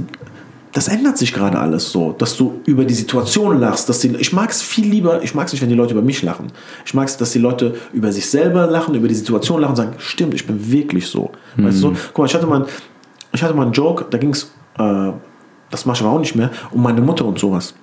das 0.73 0.89
ändert 0.89 1.19
sich 1.19 1.35
gerade 1.35 1.59
alles 1.59 1.93
so, 1.93 2.13
dass 2.17 2.39
du 2.39 2.61
über 2.65 2.87
die 2.87 2.95
Situation 2.95 3.61
lachst. 3.61 3.87
Dass 3.91 3.99
die, 3.99 4.17
ich 4.17 4.33
mag 4.33 4.49
es 4.49 4.63
viel 4.63 4.87
lieber, 4.89 5.23
ich 5.23 5.35
mag 5.35 5.47
es 5.49 5.53
nicht, 5.53 5.61
wenn 5.61 5.69
die 5.69 5.75
Leute 5.75 5.93
über 5.93 6.01
mich 6.03 6.23
lachen. 6.23 6.47
Ich 6.87 6.95
mag 6.95 7.07
es, 7.07 7.19
dass 7.19 7.33
die 7.33 7.39
Leute 7.39 7.75
über 7.93 8.11
sich 8.13 8.31
selber 8.31 8.67
lachen, 8.67 8.95
über 8.95 9.09
die 9.09 9.15
Situation 9.15 9.61
lachen 9.61 9.73
und 9.73 9.77
sagen, 9.77 9.93
stimmt, 9.99 10.33
ich 10.33 10.47
bin 10.47 10.73
wirklich 10.73 11.07
so. 11.07 11.33
Weißt 11.59 11.77
du 11.77 11.81
so? 11.81 11.93
Guck 12.15 12.19
mal, 12.21 12.25
ich 12.27 12.35
hatte 12.35 12.47
mal, 12.47 12.65
ich 13.35 13.43
hatte 13.43 13.55
mal 13.55 13.65
einen 13.65 13.73
Joke, 13.73 14.07
da 14.09 14.17
ging 14.17 14.31
es, 14.31 14.45
äh, 14.79 15.13
das 15.71 15.85
mache 15.85 15.97
ich 15.97 16.03
aber 16.03 16.13
auch 16.13 16.21
nicht 16.21 16.37
mehr, 16.37 16.51
um 16.71 16.83
meine 16.83 17.01
Mutter 17.01 17.25
und 17.25 17.39
sowas. 17.39 17.75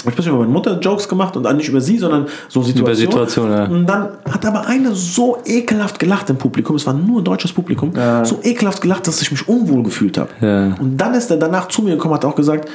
Ich 0.00 0.06
habe 0.06 0.28
über 0.28 0.38
meine 0.38 0.52
Mutter 0.52 0.78
Jokes 0.78 1.08
gemacht 1.08 1.36
und 1.36 1.56
nicht 1.56 1.68
über 1.68 1.80
sie, 1.80 1.98
sondern 1.98 2.26
so 2.48 2.62
Situationen. 2.62 2.96
Situation, 2.96 3.50
ja. 3.50 3.64
Und 3.64 3.84
dann 3.86 4.10
hat 4.30 4.46
aber 4.46 4.64
eine 4.66 4.94
so 4.94 5.38
ekelhaft 5.44 5.98
gelacht 5.98 6.30
im 6.30 6.36
Publikum, 6.36 6.76
es 6.76 6.86
war 6.86 6.94
nur 6.94 7.22
deutsches 7.22 7.52
Publikum, 7.52 7.92
so 8.22 8.38
ekelhaft 8.42 8.80
gelacht, 8.80 9.08
dass 9.08 9.20
ich 9.20 9.30
mich 9.32 9.48
unwohl 9.48 9.82
gefühlt 9.82 10.16
habe. 10.16 10.30
Ja. 10.40 10.74
Und 10.80 10.96
dann 10.96 11.14
ist 11.14 11.30
er 11.30 11.36
danach 11.36 11.66
zu 11.66 11.82
mir 11.82 11.96
gekommen, 11.96 12.14
hat 12.14 12.24
auch 12.24 12.36
gesagt, 12.36 12.68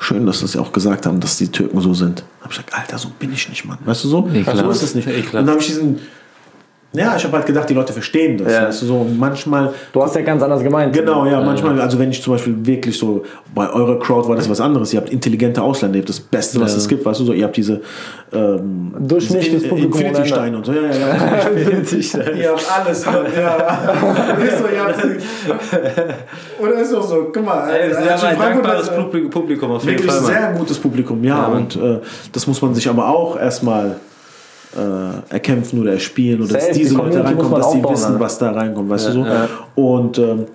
schön, 0.00 0.26
dass 0.26 0.40
sie 0.40 0.58
auch 0.58 0.72
gesagt 0.72 1.06
haben, 1.06 1.20
dass 1.20 1.36
die 1.36 1.48
Türken 1.48 1.80
so 1.80 1.94
sind. 1.94 2.20
Da 2.20 2.44
habe 2.44 2.52
ich 2.52 2.58
gesagt, 2.58 2.74
Alter, 2.74 2.98
so 2.98 3.10
bin 3.16 3.32
ich 3.32 3.48
nicht, 3.48 3.64
Mann. 3.64 3.78
Weißt 3.84 4.02
du 4.02 4.08
so? 4.08 4.28
Ekelhaft. 4.32 4.58
So 4.58 4.70
ist 4.70 4.82
es 4.82 4.94
nicht. 4.96 5.06
Ekelhaft. 5.06 5.34
Und 5.34 5.46
dann 5.46 5.50
habe 5.50 5.60
ich 5.60 5.66
diesen, 5.66 6.00
ja, 6.92 7.14
ich 7.16 7.22
habe 7.24 7.36
halt 7.36 7.46
gedacht, 7.46 7.70
die 7.70 7.74
Leute 7.74 7.92
verstehen 7.92 8.36
das. 8.38 8.52
Ja. 8.52 8.66
Weißt 8.66 8.82
du 8.82 8.86
so? 8.86 9.06
Manchmal 9.16 9.72
Du 9.92 10.02
hast 10.02 10.14
ja 10.16 10.22
ganz 10.22 10.42
anders 10.42 10.62
gemeint. 10.62 10.92
Genau, 10.92 11.24
ja, 11.24 11.40
manchmal, 11.40 11.80
also 11.80 11.98
wenn 11.98 12.10
ich 12.10 12.20
zum 12.22 12.32
Beispiel 12.34 12.54
wirklich 12.66 12.98
so, 12.98 13.24
bei 13.54 13.70
eurer 13.70 13.98
Crowd 13.98 14.28
war 14.28 14.34
das 14.36 14.50
was 14.50 14.60
anderes, 14.60 14.92
ihr 14.92 15.00
habt 15.00 15.10
intelligente 15.10 15.62
Ausländer, 15.62 15.96
ihr 15.98 16.02
habt 16.02 16.08
das 16.08 16.18
Beste, 16.20 16.60
was 16.60 16.72
Ja. 16.72 16.78
es 16.78 16.88
gibt, 16.88 17.04
weißt 17.04 17.20
du, 17.20 17.24
so, 17.26 17.32
ihr 17.32 17.44
habt 17.44 17.56
diese 17.56 17.80
ähm, 18.32 18.92
Durchschnittliches 18.98 19.68
Publikum 19.68 20.00
Infinity-Steine 20.00 20.56
und 20.56 20.66
so, 20.66 20.72
ja, 20.72 20.82
ja, 20.82 20.88
ja. 20.88 21.00
ihr 22.32 22.50
habt 22.50 22.66
alles, 22.84 23.06
Mann, 23.06 23.16
ja. 23.36 23.78
So, 24.58 24.66
ihr 24.66 24.84
habt, 24.84 24.96
oder 26.60 26.74
ist 26.74 26.94
auch 26.94 27.02
so, 27.02 27.30
guck 27.32 27.44
mal, 27.44 27.68
Ey, 27.70 27.92
also 27.94 28.26
haben 28.26 28.26
ein 28.26 28.38
dankbares 28.38 28.88
äh, 28.88 28.92
Publi- 28.98 29.30
Publikum 29.30 29.70
auf 29.72 29.84
jeden 29.84 29.98
wirklich 29.98 30.10
Fall. 30.12 30.20
Mann. 30.22 30.30
sehr 30.32 30.52
gutes 30.58 30.78
Publikum, 30.78 31.22
ja, 31.24 31.36
Ja, 31.38 31.46
und 31.46 31.76
äh, 31.76 31.98
das 32.32 32.46
muss 32.46 32.60
man 32.62 32.74
sich 32.74 32.88
aber 32.88 33.08
auch 33.08 33.38
erstmal 33.38 33.96
äh, 34.76 35.32
erkämpfen 35.34 35.80
oder 35.80 35.92
erspielen 35.92 36.42
oder 36.42 36.52
dass 36.54 36.62
Safe, 36.66 36.74
die 36.74 36.80
diese 36.80 36.94
Leute 36.96 37.18
Community 37.22 37.34
muss 37.34 37.44
reinkommen, 37.46 37.60
dass 37.60 37.72
sie 37.72 37.82
wissen, 37.82 38.06
Alter. 38.12 38.20
was 38.20 38.38
da 38.38 38.50
reinkommt, 38.52 38.88
weißt 38.90 39.08
du 39.08 39.12
so. 39.12 39.26
Und 39.74 40.18
ähm, 40.18 40.46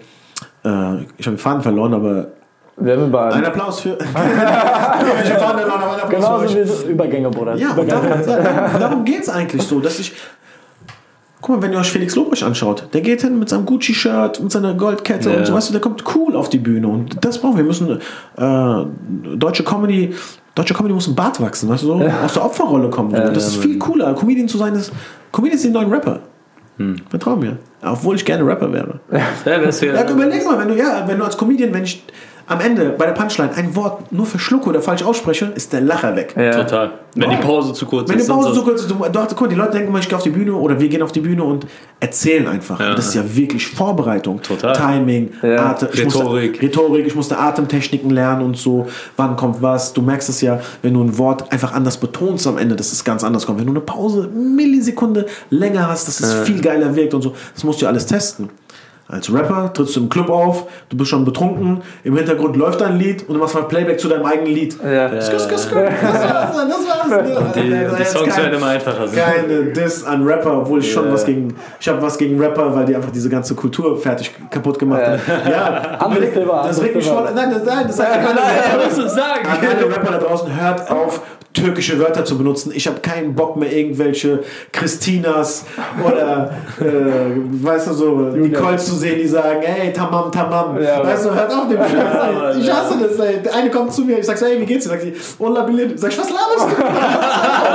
äh, 0.64 1.04
ich 1.18 1.26
habe 1.28 1.36
den 1.36 1.38
Faden 1.38 1.62
verloren, 1.62 1.94
aber 1.94 2.28
Wir 2.78 2.94
haben 2.98 3.08
über. 3.08 3.34
ein 3.34 3.46
Applaus 3.46 3.82
für. 3.82 3.98
für 3.98 4.06
euch. 6.40 6.56
wie 6.56 6.64
so 6.68 6.88
Übergänge, 6.88 7.30
Bruder. 7.30 7.56
Ja, 7.56 7.72
und 7.72 7.84
Übergänge. 7.84 8.24
darum, 8.26 8.80
darum, 8.80 9.06
geht 9.06 9.22
es 9.24 9.30
eigentlich 9.30 9.64
so, 9.64 9.80
dass 9.80 10.00
ich. 10.00 10.14
Guck 11.42 11.58
mal, 11.58 11.62
wenn 11.62 11.74
ihr 11.74 11.80
euch 11.80 11.92
Felix 11.92 12.16
Lobrecht 12.16 12.42
anschaut, 12.44 12.88
der 12.94 13.02
geht 13.02 13.22
hin 13.22 13.38
mit 13.38 13.50
seinem 13.50 13.66
Gucci-Shirt, 13.68 14.40
mit 14.42 14.52
seiner 14.52 14.74
Goldkette 14.74 15.30
Ja. 15.32 15.38
und 15.38 15.46
so, 15.46 15.54
weißt 15.54 15.70
du, 15.70 15.74
der 15.74 15.82
kommt 15.82 16.04
cool 16.16 16.36
auf 16.36 16.50
die 16.50 16.58
Bühne 16.58 16.88
und 16.88 17.24
das 17.24 17.38
brauchen 17.38 17.58
wir. 17.58 17.64
Wir 17.64 17.68
müssen, 17.68 18.00
äh, 18.38 19.38
deutsche 19.38 19.64
Comedy, 19.64 20.16
deutsche 20.56 20.74
Comedy 20.74 20.94
muss 20.94 21.08
ein 21.08 21.16
Bart 21.16 21.40
wachsen, 21.42 21.70
weißt 21.70 21.84
du, 21.84 21.88
so, 21.88 21.94
aus 22.24 22.34
der 22.34 22.46
Opferrolle 22.46 22.90
kommen. 22.90 23.12
So. 23.12 23.18
das 23.18 23.48
ist 23.48 23.58
viel 23.58 23.78
cooler, 23.78 24.14
Comedian 24.14 24.48
zu 24.48 24.58
sein, 24.58 24.74
ist, 24.74 24.92
Comedian 25.32 25.60
sind 25.60 25.74
die 25.74 25.80
neuen 25.80 25.92
Rapper. 25.92 26.22
Vertrau 27.10 27.36
mir. 27.38 27.58
Obwohl 27.82 28.16
ich 28.16 28.26
gerne 28.26 28.46
Rapper 28.46 28.72
wäre. 28.72 29.00
Ja, 29.12 29.20
ja, 29.46 29.60
Ja, 29.96 30.10
überleg 30.10 30.46
mal, 30.46 30.60
wenn 30.60 30.68
du, 30.70 30.76
ja, 30.76 31.04
wenn 31.08 31.18
du 31.18 31.24
als 31.24 31.38
Comedian, 31.38 31.74
wenn 31.74 31.84
ich 31.84 32.04
am 32.48 32.60
Ende 32.60 32.92
bei 32.98 33.06
der 33.06 33.14
Punchline 33.14 33.52
ein 33.56 33.76
Wort 33.76 34.12
nur 34.12 34.26
verschlucke 34.26 34.70
oder 34.70 34.82
falsch 34.82 35.04
ausspreche, 35.04 35.46
ist 35.56 35.74
der 35.74 35.82
Lacher 35.82 36.16
weg. 36.16 36.36
Ja. 36.38 36.64
Total. 36.64 36.92
Wenn 37.16 37.30
die 37.30 37.38
Pause 37.38 37.74
zu 37.74 37.86
kurz 37.86 38.10
Wenn 38.10 38.18
die 38.18 38.24
ist. 38.24 38.28
Pause 38.28 38.54
so 38.54 38.62
kurz 38.62 38.82
ist, 38.82 38.92
du, 38.92 38.96
du, 38.96 39.20
guck 39.30 39.42
mal, 39.42 39.48
die 39.48 39.56
Leute 39.56 39.72
denken 39.72 39.88
immer, 39.88 40.00
ich 40.00 40.10
gehe 40.10 40.18
auf 40.18 40.24
die 40.24 40.30
Bühne 40.30 40.54
oder 40.54 40.80
wir 40.80 40.90
gehen 40.90 41.02
auf 41.02 41.14
die 41.14 41.22
Bühne 41.22 41.44
und 41.44 41.66
erzählen 42.00 42.46
einfach. 42.48 42.80
Ja. 42.80 42.94
Das 42.94 43.08
ist 43.08 43.16
ja 43.16 43.24
wirklich 43.36 43.66
Vorbereitung. 43.68 44.42
Total. 44.42 44.76
Timing, 44.76 45.32
Ja. 45.42 45.68
Atem, 45.68 45.88
ich 45.94 46.02
Rhetorik. 46.02 46.52
Musste, 46.52 46.66
Rhetorik, 46.66 47.08
ich 47.08 47.16
musste 47.16 47.38
Atemtechniken 47.38 48.10
lernen 48.10 48.44
und 48.44 48.58
so. 48.58 48.88
Wann 49.16 49.38
kommt 49.38 49.62
was? 49.62 49.94
Du 49.94 50.02
merkst 50.02 50.28
es 50.30 50.42
ja, 50.42 50.60
wenn 50.82 50.94
du 50.94 51.04
ein 51.04 51.18
Wort 51.18 51.52
einfach 51.52 51.74
anders 51.74 51.98
betonst 51.98 52.46
am 52.48 52.58
Ende, 52.58 52.76
dass 52.76 52.92
es 52.92 53.04
ganz 53.04 53.24
anders 53.24 53.46
kommt. 53.46 53.60
Wenn 53.60 53.68
du 53.68 53.72
eine 53.72 53.82
Pause 53.82 54.28
Millisekunde 54.28 55.26
länger 55.50 55.88
hast, 55.88 56.08
dass 56.10 56.20
es 56.20 56.46
viel 56.46 56.62
geiler 56.62 56.96
wirkt 56.96 57.14
und 57.14 57.22
so. 57.22 57.34
Das 57.54 57.64
musst 57.64 57.82
du 57.82 57.86
ja 57.86 57.90
alles 57.90 58.06
testen. 58.06 58.50
Als 59.08 59.32
Rapper 59.32 59.72
trittst 59.72 59.96
du 59.96 60.00
im 60.00 60.10
Club 60.10 60.30
auf, 60.32 60.64
du 60.90 60.98
bist 60.98 61.12
schon 61.12 61.24
betrunken, 61.26 61.84
im 62.04 62.18
Hintergrund 62.18 62.56
läuft 62.56 62.82
dein 62.82 62.98
Lied 62.98 63.22
und 63.30 63.36
du 63.36 63.40
machst 63.40 63.54
mal 63.54 63.62
Playback 63.66 64.00
zu 64.00 64.08
deinem 64.08 64.26
eigenen 64.26 64.52
Lied. 64.52 64.76
Ja. 64.84 65.10
Skr, 65.22 65.38
skr. 65.40 65.50
Das 65.52 65.72
war's, 65.72 66.56
dann, 66.56 66.70
das 66.70 66.78
war's. 66.88 67.24
Die, 67.56 67.70
Da 67.70 67.94
die 67.96 68.00
jetzt 68.00 68.12
Songs 68.14 68.34
kein- 68.34 68.44
werden 68.46 68.56
immer 68.58 68.68
einfacher. 68.70 69.08
Sind. 69.08 69.22
keine 69.24 69.64
Diss 69.66 70.04
an 70.06 70.24
Rapper, 70.28 70.58
obwohl 70.62 70.80
ich 70.80 70.92
schon 70.92 71.06
Ja. 71.06 71.14
was 71.14 71.24
gegen, 71.24 71.56
ich 71.80 71.88
habe 71.88 72.02
was 72.02 72.18
gegen 72.18 72.42
Rapper, 72.42 72.74
weil 72.76 72.86
die 72.86 72.96
einfach 72.96 73.12
diese 73.12 73.30
ganze 73.30 73.54
Kultur 73.54 73.96
fertig 74.02 74.32
kaputt 74.50 74.80
gemacht 74.80 75.04
haben. 75.06 75.22
Ja, 75.52 76.00
überleg- 76.08 76.34
Thema, 76.34 76.64
das 76.68 76.82
regt 76.82 76.96
mich 76.96 77.08
voll. 77.08 77.30
Nein, 77.36 77.52
das, 77.52 77.64
nein, 77.64 77.86
das 77.86 77.98
sagt 77.98 78.10
Nein, 78.10 78.26
keiner. 78.26 78.42
nein, 78.42 78.88
was 78.88 78.96
du 78.96 79.08
sagen? 79.08 79.48
An 79.48 79.58
alle 79.68 79.96
Rapper 79.96 80.12
da 80.14 80.18
draußen, 80.18 80.60
hört 80.60 80.90
auf, 80.90 81.22
türkische 81.56 81.98
Wörter 82.00 82.26
zu 82.26 82.38
benutzen. 82.38 82.72
Ich 82.76 82.86
habe 82.88 83.00
keinen 83.00 83.34
Bock 83.34 83.56
mehr, 83.56 83.72
irgendwelche 83.72 84.44
Christinas 84.72 85.66
oder, 86.06 86.52
äh, 86.80 86.84
weißt 87.64 87.88
du, 87.88 87.94
so, 87.94 88.16
Nicole 88.36 88.78
zu 88.78 88.96
sehen, 88.96 89.20
die 89.20 89.28
sagen, 89.28 89.62
ey, 89.64 89.92
tamam, 89.94 90.32
tamam. 90.32 90.82
Ja, 90.82 91.04
weißt 91.04 91.26
du, 91.26 91.34
hört 91.34 91.52
auf 91.52 91.68
den 91.68 91.78
Scheiß. 91.78 92.56
ey. 92.56 92.62
Ich 92.62 92.72
hasse 92.72 92.98
das, 93.00 93.20
ey. 93.20 93.42
Der 93.42 93.56
eine 93.56 93.72
kommt 93.72 93.94
zu 93.94 94.04
mir, 94.04 94.20
ich 94.20 94.26
sag 94.26 94.38
so, 94.38 94.46
ey, 94.46 94.60
wie 94.60 94.66
geht's 94.66 94.84
dir? 94.86 94.92
Sagt 94.92 95.04
sie, 95.04 95.14
Ola 95.40 95.64
Billet. 95.64 95.98
Sag 96.00 96.12
ich, 96.12 96.20
was 96.20 96.30
laberst 96.30 96.78
du? 96.78 96.84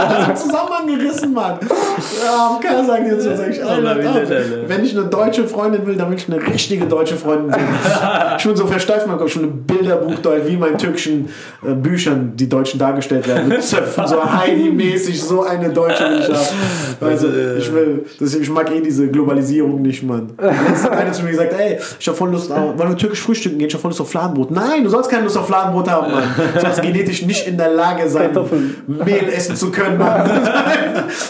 Das 0.01 0.41
ist 0.41 0.47
Zusammenhang 0.47 0.87
gerissen, 0.87 1.33
Mann. 1.33 1.59
Ja, 2.25 2.59
keiner 2.63 2.85
sagt 2.85 3.07
dir 3.07 3.21
so. 3.21 3.35
Sag 3.35 3.51
ich, 3.51 3.65
Ola. 3.65 3.97
Wenn 4.67 4.85
ich 4.85 4.97
eine 4.97 5.07
deutsche 5.07 5.47
Freundin 5.47 5.87
will, 5.87 5.97
dann 5.97 6.11
will 6.11 6.17
ich 6.17 6.29
eine 6.29 6.45
richtige 6.47 6.87
deutsche 6.87 7.17
Freundin 7.17 7.53
sehen. 7.53 7.61
Ich 8.39 8.47
bin 8.47 8.57
so 8.57 8.67
versteift, 8.67 9.07
man 9.07 9.19
kommt 9.19 9.31
schon 9.31 9.45
ein 9.45 9.63
Bilderbuch 9.65 10.15
wie 10.47 10.55
in 10.55 10.61
meinen 10.61 10.79
türkischen 10.79 11.29
äh, 11.63 11.73
Büchern 11.73 12.33
die 12.37 12.49
Deutschen 12.49 12.79
dargestellt 12.79 13.27
werden. 13.29 13.53
Zöpfen, 13.71 14.07
so 14.07 14.23
Heidi-mäßig, 14.25 15.23
so 15.23 15.43
eine 15.43 15.71
Deutsche 15.71 16.05
haben. 16.05 16.23
Also, 17.01 17.29
ich 17.59 17.73
will, 17.73 18.05
ich 18.21 18.51
mag 18.51 18.71
eh 18.73 18.81
diese 18.81 19.09
Globalisierung 19.09 19.81
nicht, 19.81 20.03
Mann. 20.03 20.33
Letztens 20.39 20.85
hat 20.85 20.93
einer 20.93 21.13
zu 21.13 21.23
mir 21.23 21.31
gesagt, 21.31 21.55
ey, 21.57 21.79
ich 21.99 22.09
hab 22.09 22.17
voll 22.17 22.31
Lust, 22.31 22.51
auf, 22.51 22.77
wollen 22.79 22.91
wir 22.91 22.97
türkisch 22.97 23.21
frühstücken 23.21 23.59
gehen, 23.59 23.69
ich 23.69 23.75
hab 23.75 23.81
voll 23.81 23.91
Lust 23.91 24.01
auf 24.01 24.11
Fladenbrot. 24.11 24.51
Nein, 24.51 24.83
du 24.83 24.91
sollst 24.91 25.09
keine 25.09 25.23
Lust 25.23 25.37
auf 25.37 25.47
Fladenbrot 25.47 25.89
haben, 25.89 26.11
Mann. 26.11 26.25
Du 26.55 26.61
sollst 26.61 26.83
genetisch 26.83 27.23
nicht 27.23 27.47
in 27.47 27.57
der 27.57 27.71
Lage 27.71 28.09
sein. 28.09 28.31
Mehl 28.87 29.29
essen 29.33 29.55
zu 29.55 29.71
können, 29.71 29.99
Mann. 29.99 30.29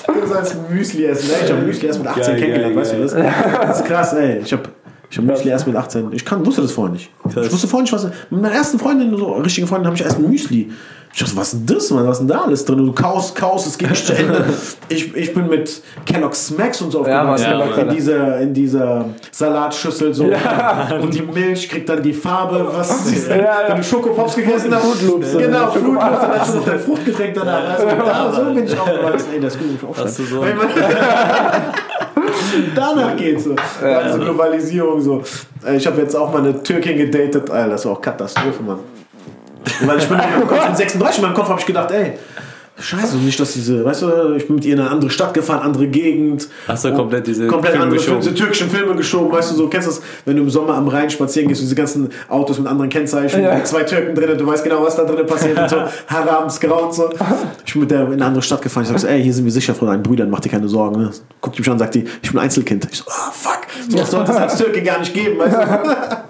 Du 0.07 0.26
sollst 0.26 0.57
Müsli 0.70 1.05
essen. 1.05 1.30
Ey, 1.30 1.45
ich 1.45 1.53
hab 1.53 1.62
Müsli 1.62 1.86
erst 1.88 1.99
mit 1.99 2.09
18 2.09 2.22
Geil, 2.22 2.36
kennengelernt, 2.36 2.74
geil, 2.74 2.82
weißt 2.82 2.93
du 2.95 2.99
das? 3.03 3.12
Das 3.66 3.80
ist 3.80 3.86
krass, 3.86 4.12
ey. 4.14 4.41
Ich 4.45 4.53
hab, 4.53 4.68
ich 5.11 5.19
hab 5.19 5.25
Müsli 5.25 5.51
erst 5.51 5.67
mit 5.67 5.75
18. 5.77 6.13
Ich 6.13 6.25
kann, 6.25 6.45
wusste 6.47 6.63
das 6.63 6.73
vorher 6.73 6.93
nicht. 6.93 7.11
Ich 7.29 7.53
wusste 7.53 7.67
vorher 7.67 7.83
nicht, 7.83 7.93
was. 7.93 8.05
Mit 8.05 8.43
meiner 8.43 8.53
ersten 8.55 8.79
Freundin, 8.79 9.17
so 9.17 9.33
richtigen 9.35 9.67
Freundin, 9.67 9.87
habe 9.87 9.97
ich 9.97 10.03
erst 10.05 10.19
Müsli. 10.21 10.71
Ich 11.13 11.19
dachte, 11.19 11.37
was 11.37 11.53
ist 11.53 11.69
denn 11.69 11.77
das, 11.77 11.91
Mann? 11.91 12.07
Was 12.07 12.19
ist 12.21 12.21
denn 12.21 12.29
da 12.29 12.43
alles 12.43 12.65
drin? 12.65 12.79
Du 12.79 12.93
kaust, 12.93 13.35
kaust, 13.35 13.67
es 13.67 13.77
geht 13.77 13.91
nicht 13.91 14.07
zu 14.07 14.15
Ende. 14.17 14.45
Ich, 14.89 15.13
ich 15.17 15.35
bin 15.35 15.49
mit 15.49 15.83
Kellogg's 16.07 16.47
Smacks 16.47 16.81
und 16.83 16.93
so 16.93 17.05
Ja, 17.05 17.23
aufgewachsen. 17.33 17.47
Kellogg's, 17.47 17.77
in, 17.77 17.81
Alter. 17.81 17.93
dieser, 17.95 18.41
in 18.41 18.55
dieser 18.55 19.05
Salatschüssel 19.33 20.15
so. 20.15 20.25
Und 21.01 21.13
die 21.15 21.23
Milch 21.23 21.69
kriegt 21.69 21.89
dann 21.89 22.01
die 22.03 22.13
Farbe, 22.13 22.69
was 22.73 23.05
diese, 23.11 23.37
ja. 23.37 23.59
wenn 23.69 23.77
du 23.79 23.83
Schokopops 23.83 24.37
gegessen 24.37 24.73
hast. 24.73 24.85
Fruit 24.85 25.03
Loops, 25.11 25.37
Genau, 25.37 25.71
Fruit 25.73 25.85
Loops, 25.85 25.99
dann 26.21 26.39
hast 26.41 26.55
du 26.55 26.59
noch 26.59 26.65
dein 26.67 26.79
Fruchtgetränk 26.81 27.35
danach. 27.35 27.69
Also, 27.71 27.87
da, 27.87 28.33
so 28.33 28.55
bin 28.55 28.65
ich 28.65 28.79
aufgewachsen. 28.79 29.27
Ey, 29.35 29.41
das 29.41 29.55
ist 29.57 29.61
gut, 29.61 29.69
ich 29.77 29.89
aufschreiben. 29.89 30.09
Hast 30.11 30.19
du 30.21 30.25
so- 30.25 30.43
Danach 32.74 33.16
geht's 33.16 33.45
so. 33.45 33.55
Also 33.83 34.18
Globalisierung 34.18 35.01
so. 35.01 35.22
Äh, 35.66 35.76
Ich 35.76 35.87
habe 35.87 36.01
jetzt 36.01 36.14
auch 36.14 36.33
mal 36.33 36.39
eine 36.39 36.62
Türkin 36.62 36.97
gedatet. 36.97 37.51
Alter, 37.51 37.70
das 37.70 37.85
war 37.85 37.93
auch 37.93 38.01
Katastrophe, 38.01 38.62
Mann. 38.62 38.78
Weil 39.83 39.99
ich 39.99 40.09
bin, 40.09 40.18
in 40.18 40.31
meinem 40.31 40.49
Kopf, 40.49 40.59
ich 40.61 40.66
bin 40.66 40.76
36, 40.76 41.18
in 41.18 41.24
meinem 41.24 41.35
Kopf 41.35 41.49
habe 41.49 41.61
ich 41.61 41.66
gedacht, 41.66 41.91
ey, 41.91 42.12
scheiße, 42.81 43.16
nicht, 43.18 43.39
dass 43.39 43.53
diese, 43.53 43.85
weißt 43.85 44.03
du, 44.03 44.35
ich 44.37 44.47
bin 44.47 44.57
mit 44.57 44.64
ihr 44.64 44.74
in 44.74 44.81
eine 44.81 44.91
andere 44.91 45.11
Stadt 45.11 45.35
gefahren, 45.35 45.61
andere 45.61 45.87
Gegend. 45.89 46.49
Hast 46.66 46.85
du 46.85 46.93
komplett 46.95 47.26
diese 47.26 47.47
komplett 47.47 47.72
Filme 47.72 47.85
andere 47.85 47.99
geschoben? 47.99 48.22
Filme, 48.22 48.33
diese 48.35 48.45
türkischen 48.45 48.70
Filme 48.70 48.95
geschoben, 48.97 49.31
weißt 49.33 49.53
du, 49.53 49.55
so, 49.57 49.68
kennst 49.68 49.89
du 49.89 49.93
das, 49.93 50.03
wenn 50.24 50.37
du 50.37 50.43
im 50.43 50.51
Sommer 50.51 50.74
am 50.74 50.89
Rhein 50.89 51.11
spazieren 51.11 51.49
gehst, 51.49 51.61
und 51.61 51.66
diese 51.66 51.74
ganzen 51.76 52.09
Autos 52.28 52.59
mit 52.59 52.66
anderen 52.68 52.91
Kennzeichen, 52.91 53.43
Ja. 53.43 53.55
mit 53.55 53.66
zwei 53.66 53.83
Türken 53.85 54.14
drin, 54.14 54.37
du 54.37 54.47
weißt 54.47 54.64
genau, 54.64 54.83
was 54.83 54.97
da 54.97 55.05
drin 55.05 55.26
passiert 55.26 55.59
und 55.59 55.68
so, 55.70 55.76
Harams, 56.09 56.59
Grau 56.61 56.85
und 56.87 56.95
so. 56.95 57.11
Ich 57.66 57.72
bin 57.72 57.83
mit 57.83 57.91
der 57.91 58.07
in 58.07 58.12
eine 58.14 58.24
andere 58.24 58.43
Stadt 58.43 58.62
gefahren, 58.62 58.85
ich 58.85 58.89
sag 58.91 58.99
so, 58.99 59.07
ey, 59.07 59.22
hier 59.22 59.35
sind 59.35 59.45
wir 59.45 59.53
sicher 59.53 59.74
von 59.74 59.89
deinen 59.89 60.03
Brüdern, 60.03 60.31
mach 60.31 60.41
dir 60.41 60.49
keine 60.51 60.68
Sorgen, 60.68 61.01
ne? 61.01 61.11
Guckt 61.41 61.59
mich 61.59 61.70
an, 61.70 61.78
sagt 61.78 61.95
die, 61.95 62.05
ich 62.22 62.31
bin 62.31 62.41
Einzelkind. 62.41 62.89
Ich 62.91 62.99
so, 62.99 63.05
ah, 63.09 63.31
fuck, 63.33 63.61
sowas 63.89 64.11
sollte 64.11 64.33
es 64.33 64.37
als 64.39 64.57
Türke 64.57 64.83
gar 64.83 64.99
nicht 64.99 65.14
geben, 65.14 65.39
weißt 65.39 65.55
du. 65.57 66.16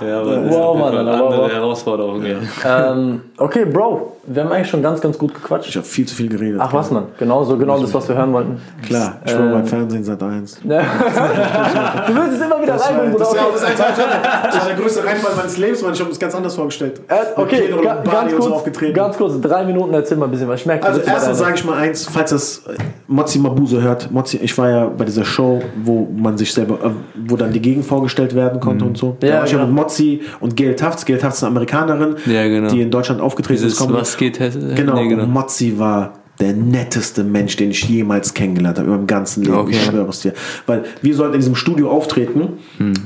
Ja, 0.00 0.20
aber 0.20 0.36
das 0.36 0.50
Wow, 0.54 0.74
ist 0.76 0.80
Mann, 0.82 0.98
eine 0.98 1.10
aber 1.10 1.24
andere 1.26 1.42
wow. 1.42 1.52
Herausforderung. 1.52 2.22
Ja. 2.24 2.92
Ähm, 2.92 3.20
okay, 3.38 3.64
Bro, 3.64 4.16
wir 4.26 4.42
haben 4.44 4.52
eigentlich 4.52 4.68
schon 4.68 4.82
ganz, 4.82 5.00
ganz 5.00 5.16
gut 5.16 5.32
gequatscht. 5.34 5.68
Ich 5.70 5.76
habe 5.76 5.86
viel 5.86 6.06
zu 6.06 6.14
viel 6.14 6.28
geredet. 6.28 6.60
Ach 6.62 6.72
was, 6.72 6.90
Mann. 6.90 7.04
Genau 7.18 7.44
so, 7.44 7.56
genau 7.56 7.78
das, 7.78 7.92
was 7.94 8.08
wir 8.08 8.16
hören 8.16 8.32
wollten. 8.32 8.60
Klar, 8.84 9.16
ich 9.24 9.34
bin 9.34 9.50
beim 9.52 9.66
Fernsehen 9.66 10.04
seit 10.04 10.22
eins. 10.22 10.60
du 10.62 10.68
willst 10.68 12.34
es 12.34 12.40
immer 12.46 12.62
wieder 12.62 12.72
Das, 12.74 12.82
war, 12.82 12.90
reinbringen, 12.90 13.18
das, 13.18 13.28
Bruder. 13.28 13.40
war, 13.40 13.46
Okay. 13.48 13.58
das, 13.76 13.78
war, 13.78 14.06
das 14.44 14.58
war 14.60 14.66
der 14.66 14.76
größte 14.76 15.04
Reinfall 15.04 15.36
meines 15.36 15.56
Lebens, 15.58 15.82
Mann. 15.82 15.92
Ich 15.92 16.00
habe 16.00 16.10
das 16.10 16.18
ganz 16.18 16.34
anders 16.34 16.54
vorgestellt. 16.54 17.00
Äh, 17.08 17.14
Okay, 17.36 17.72
ga- 17.82 18.02
ganz 18.02 18.34
kurz, 18.34 18.46
aufgetreten. 18.50 18.94
ganz 18.94 19.16
kurz, 19.16 19.40
drei 19.40 19.64
Minuten, 19.64 19.94
erzähl 19.94 20.16
mal 20.16 20.26
ein 20.26 20.30
bisschen 20.30 20.48
was. 20.48 20.60
Ich 20.60 20.66
merke, 20.66 20.82
du 20.82 20.88
Also 20.88 21.00
erstens 21.06 21.38
sage 21.38 21.54
ich 21.54 21.64
mal 21.64 21.78
eins, 21.78 22.06
falls 22.06 22.30
das 22.30 22.58
äh, 22.66 22.74
Mozzi 23.06 23.38
Mabuse 23.38 23.80
hört. 23.82 24.10
Mozzi, 24.10 24.38
ich 24.38 24.56
war 24.58 24.68
ja 24.70 24.86
bei 24.86 25.04
dieser 25.04 25.24
Show, 25.24 25.62
wo 25.84 26.08
man 26.16 26.36
sich 26.36 26.52
selber, 26.52 26.74
äh, 26.84 26.90
wo 27.28 27.36
dann 27.36 27.52
die 27.52 27.60
Gegend 27.60 27.84
vorgestellt 27.86 28.34
werden 28.34 28.60
konnte 28.60 28.84
und 28.84 28.96
so. 28.98 29.16
Ja, 29.22 29.28
da 29.28 29.36
war 29.38 29.44
ich 29.44 29.52
ja 29.52 29.58
mit 29.64 29.70
Mozzi 29.86 30.20
und 30.40 30.56
Gail 30.56 30.74
Tafts. 30.74 31.04
Gail 31.04 31.18
Tafts 31.18 31.38
ist 31.38 31.44
eine 31.44 31.50
Amerikanerin, 31.50 32.16
Ja, 32.26 32.46
genau. 32.48 32.70
die 32.70 32.82
in 32.82 32.90
Deutschland 32.90 33.20
aufgetreten 33.20 33.62
Dieses, 33.62 33.80
ist. 33.80 33.92
Was 33.92 34.16
geht, 34.16 34.38
Genau, 34.38 34.94
Nee, 34.94 35.08
genau. 35.08 35.22
und 35.24 35.32
Mozzi 35.32 35.78
war 35.78 36.14
der 36.38 36.52
netteste 36.52 37.24
Mensch, 37.24 37.56
den 37.56 37.70
ich 37.70 37.82
jemals 37.88 38.34
kennengelernt 38.34 38.76
habe 38.78 38.88
in 38.90 38.94
meinem 38.94 39.06
ganzen 39.06 39.42
Leben. 39.42 39.56
Okay. 39.56 39.70
Ich 39.70 39.82
schwöre 39.84 40.08
es 40.10 40.20
dir. 40.20 40.34
Weil 40.66 40.84
wir 41.00 41.14
sollten 41.14 41.32
in 41.34 41.40
diesem 41.40 41.54
Studio 41.54 41.90
auftreten. 41.90 42.58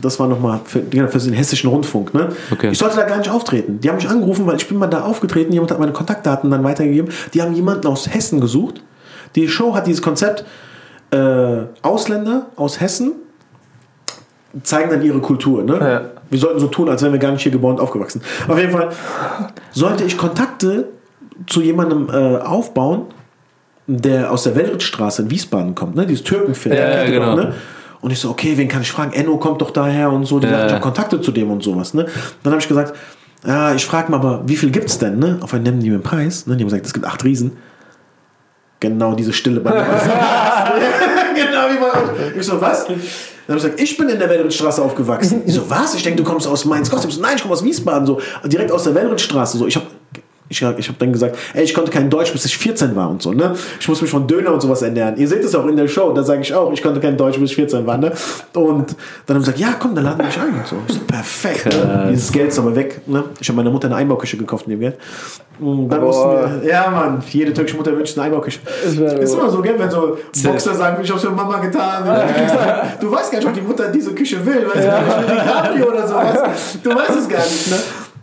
Das 0.02 0.18
war 0.18 0.26
nochmal 0.26 0.58
für, 0.64 0.80
genau, 0.80 1.06
für 1.06 1.18
den 1.20 1.32
hessischen 1.34 1.70
Rundfunk. 1.70 2.12
Ne? 2.12 2.30
Okay. 2.50 2.70
Ich 2.72 2.78
sollte 2.78 2.96
da 2.96 3.04
gar 3.04 3.18
nicht 3.18 3.30
auftreten. 3.30 3.78
Die 3.80 3.88
haben 3.88 3.96
mich 3.96 4.08
angerufen, 4.08 4.46
weil 4.48 4.56
ich 4.56 4.66
bin 4.66 4.78
mal 4.78 4.88
da 4.88 5.02
aufgetreten. 5.02 5.52
Jemand 5.52 5.70
hat 5.70 5.78
meine 5.78 5.92
Kontaktdaten 5.92 6.50
dann 6.50 6.64
weitergegeben. 6.64 7.12
Die 7.32 7.40
haben 7.40 7.54
jemanden 7.54 7.86
aus 7.86 8.12
Hessen 8.12 8.40
gesucht. 8.40 8.82
Die 9.36 9.46
Show 9.46 9.74
hat 9.76 9.86
dieses 9.86 10.02
Konzept, 10.02 10.44
äh, 11.12 11.58
Ausländer 11.82 12.46
aus 12.56 12.80
Hessen 12.80 13.12
zeigen 14.64 14.90
dann 14.90 15.02
ihre 15.02 15.20
Kultur. 15.20 15.62
Ne? 15.62 15.78
Ja. 15.80 16.19
Wir 16.30 16.38
sollten 16.38 16.60
so 16.60 16.68
tun, 16.68 16.88
als 16.88 17.02
wären 17.02 17.12
wir 17.12 17.18
gar 17.18 17.32
nicht 17.32 17.42
hier 17.42 17.52
geboren 17.52 17.74
und 17.76 17.80
aufgewachsen. 17.80 18.22
Auf 18.48 18.58
jeden 18.58 18.72
Fall 18.72 18.90
sollte 19.72 20.04
ich 20.04 20.16
Kontakte 20.16 20.88
zu 21.46 21.60
jemandem 21.60 22.08
äh, 22.08 22.38
aufbauen, 22.38 23.06
der 23.86 24.30
aus 24.30 24.44
der 24.44 24.54
Weltrittstraße 24.54 25.22
in 25.22 25.30
Wiesbaden 25.30 25.74
kommt, 25.74 25.96
ne? 25.96 26.06
Dieses 26.06 26.22
Türkenfilm. 26.24 26.76
Ja, 26.76 27.02
ihr 27.04 27.10
genau. 27.10 27.34
ne? 27.34 27.54
Und 28.00 28.12
ich 28.12 28.20
so, 28.20 28.30
okay, 28.30 28.52
wen 28.56 28.68
kann 28.68 28.82
ich 28.82 28.92
fragen? 28.92 29.12
Enno 29.12 29.36
kommt 29.36 29.60
doch 29.60 29.70
daher 29.72 30.10
und 30.10 30.24
so. 30.24 30.38
Die 30.38 30.46
Ja. 30.46 30.52
sagt, 30.52 30.66
ich 30.66 30.72
habe 30.72 30.82
Kontakte 30.82 31.20
zu 31.20 31.32
dem 31.32 31.50
und 31.50 31.62
sowas. 31.62 31.92
Ne? 31.92 32.06
Dann 32.42 32.52
habe 32.52 32.62
ich 32.62 32.68
gesagt, 32.68 32.94
ja, 33.46 33.74
ich 33.74 33.84
frage 33.84 34.10
mal, 34.10 34.18
aber 34.18 34.42
wie 34.46 34.56
viel 34.56 34.70
gibt's 34.70 34.98
denn? 34.98 35.18
Ne? 35.18 35.38
Auf 35.40 35.52
einen 35.52 35.64
nennen 35.64 35.80
die 35.80 35.88
mir 35.88 35.96
einen 35.96 36.02
Preis. 36.02 36.46
Ne? 36.46 36.56
Die 36.56 36.62
haben 36.62 36.68
gesagt, 36.68 36.86
es 36.86 36.94
gibt 36.94 37.04
acht 37.06 37.22
Riesen. 37.24 37.56
Genau 38.78 39.14
diese 39.14 39.32
Stille 39.32 39.60
bei 39.60 39.72
mir. 39.72 39.84
wie 41.72 41.78
bei 41.78 41.86
euch. 41.86 42.36
Ich 42.36 42.46
so, 42.46 42.60
was? 42.60 42.86
Dann 42.86 42.96
habe 42.96 43.00
ich 43.48 43.54
gesagt, 43.62 43.80
ich 43.80 43.96
bin 43.96 44.08
in 44.08 44.18
der 44.18 44.28
Wellrittstraße 44.28 44.82
aufgewachsen. 44.82 45.42
Ich 45.46 45.54
so, 45.54 45.68
was? 45.68 45.94
Ich 45.94 46.02
denke, 46.02 46.22
du 46.22 46.28
kommst 46.28 46.46
aus 46.46 46.64
Mainz. 46.64 46.90
Kost. 46.90 47.04
Ich 47.04 47.14
so, 47.14 47.20
nein, 47.20 47.36
ich 47.36 47.42
komme 47.42 47.54
aus 47.54 47.64
Wiesbaden. 47.64 48.06
So, 48.06 48.20
direkt 48.44 48.70
aus 48.70 48.84
der 48.84 48.94
Wellrittstraße. 48.94 49.58
So, 49.58 49.66
ich 49.66 49.76
habe 49.76 49.86
Ich, 50.52 50.60
ich 50.60 50.88
habe 50.88 50.98
dann 50.98 51.12
gesagt, 51.12 51.36
ey, 51.54 51.62
ich 51.62 51.72
konnte 51.72 51.92
kein 51.92 52.10
Deutsch, 52.10 52.32
bis 52.32 52.44
ich 52.44 52.58
14 52.58 52.96
war 52.96 53.08
und 53.08 53.22
so, 53.22 53.32
ne? 53.32 53.54
Ich 53.78 53.88
muss 53.88 54.02
mich 54.02 54.10
von 54.10 54.26
Döner 54.26 54.52
und 54.52 54.60
sowas 54.60 54.82
ernähren. 54.82 55.16
Ihr 55.16 55.28
seht 55.28 55.44
es 55.44 55.54
auch 55.54 55.64
in 55.66 55.76
der 55.76 55.86
Show, 55.86 56.12
da 56.12 56.24
sage 56.24 56.40
ich 56.42 56.52
auch, 56.52 56.72
ich 56.72 56.82
konnte 56.82 56.98
kein 56.98 57.16
Deutsch, 57.16 57.38
bis 57.38 57.50
ich 57.50 57.56
14 57.56 57.86
war, 57.86 57.96
ne? 57.96 58.10
Und 58.54 58.96
dann 59.26 59.36
haben 59.36 59.44
sie 59.44 59.52
gesagt, 59.52 59.58
ja, 59.58 59.74
komm, 59.78 59.94
dann 59.94 60.02
laden 60.04 60.18
wir 60.18 60.26
mich 60.26 60.38
ein 60.40 60.48
und 60.52 60.66
so. 60.66 60.76
Ich 60.88 60.94
so, 60.94 61.00
perfekt. 61.06 61.66
Ne? 61.66 62.08
Dieses 62.10 62.32
Geld 62.32 62.48
ist 62.48 62.58
aber 62.58 62.74
weg, 62.74 63.00
ne? 63.06 63.22
Ich 63.40 63.48
habe 63.48 63.56
meiner 63.58 63.70
Mutter 63.70 63.86
eine 63.86 63.94
Einbauküche 63.94 64.36
gekauft 64.36 64.66
in 64.66 64.72
dem 64.72 64.80
Geld. 64.80 64.98
Und 65.60 65.88
dann 65.90 66.00
Boah. 66.00 66.06
mussten 66.06 66.62
wir, 66.62 66.68
ja, 66.70 66.90
Mann, 66.90 67.22
jede 67.30 67.52
türkische 67.52 67.76
Mutter 67.76 67.94
wünscht 67.96 68.16
eine 68.18 68.26
Einbauküche. 68.26 68.58
wär- 68.96 69.20
Ist 69.20 69.34
immer 69.34 69.50
so, 69.50 69.60
gell, 69.62 69.74
wenn 69.78 69.90
so 69.90 70.16
Boxer 70.42 70.74
sagen, 70.74 71.00
ich 71.02 71.10
hab's 71.12 71.20
für 71.22 71.30
Mama 71.30 71.58
getan. 71.58 72.02
Du 73.00 73.12
weißt 73.12 73.30
gar 73.30 73.38
nicht, 73.38 73.46
ob 73.48 73.54
die 73.54 73.60
Mutter 73.60 73.88
diese 73.88 74.12
Küche 74.14 74.44
will, 74.44 74.66
weißt 74.66 74.86
du, 74.88 75.32
die 75.32 75.38
Cabrio 75.38 75.86
oder 75.90 76.08
sowas. 76.08 76.38
Du 76.82 76.90
weißt 76.90 77.10
es 77.20 77.28
gar 77.28 77.38
nicht, 77.38 77.70
ne? 77.70 77.76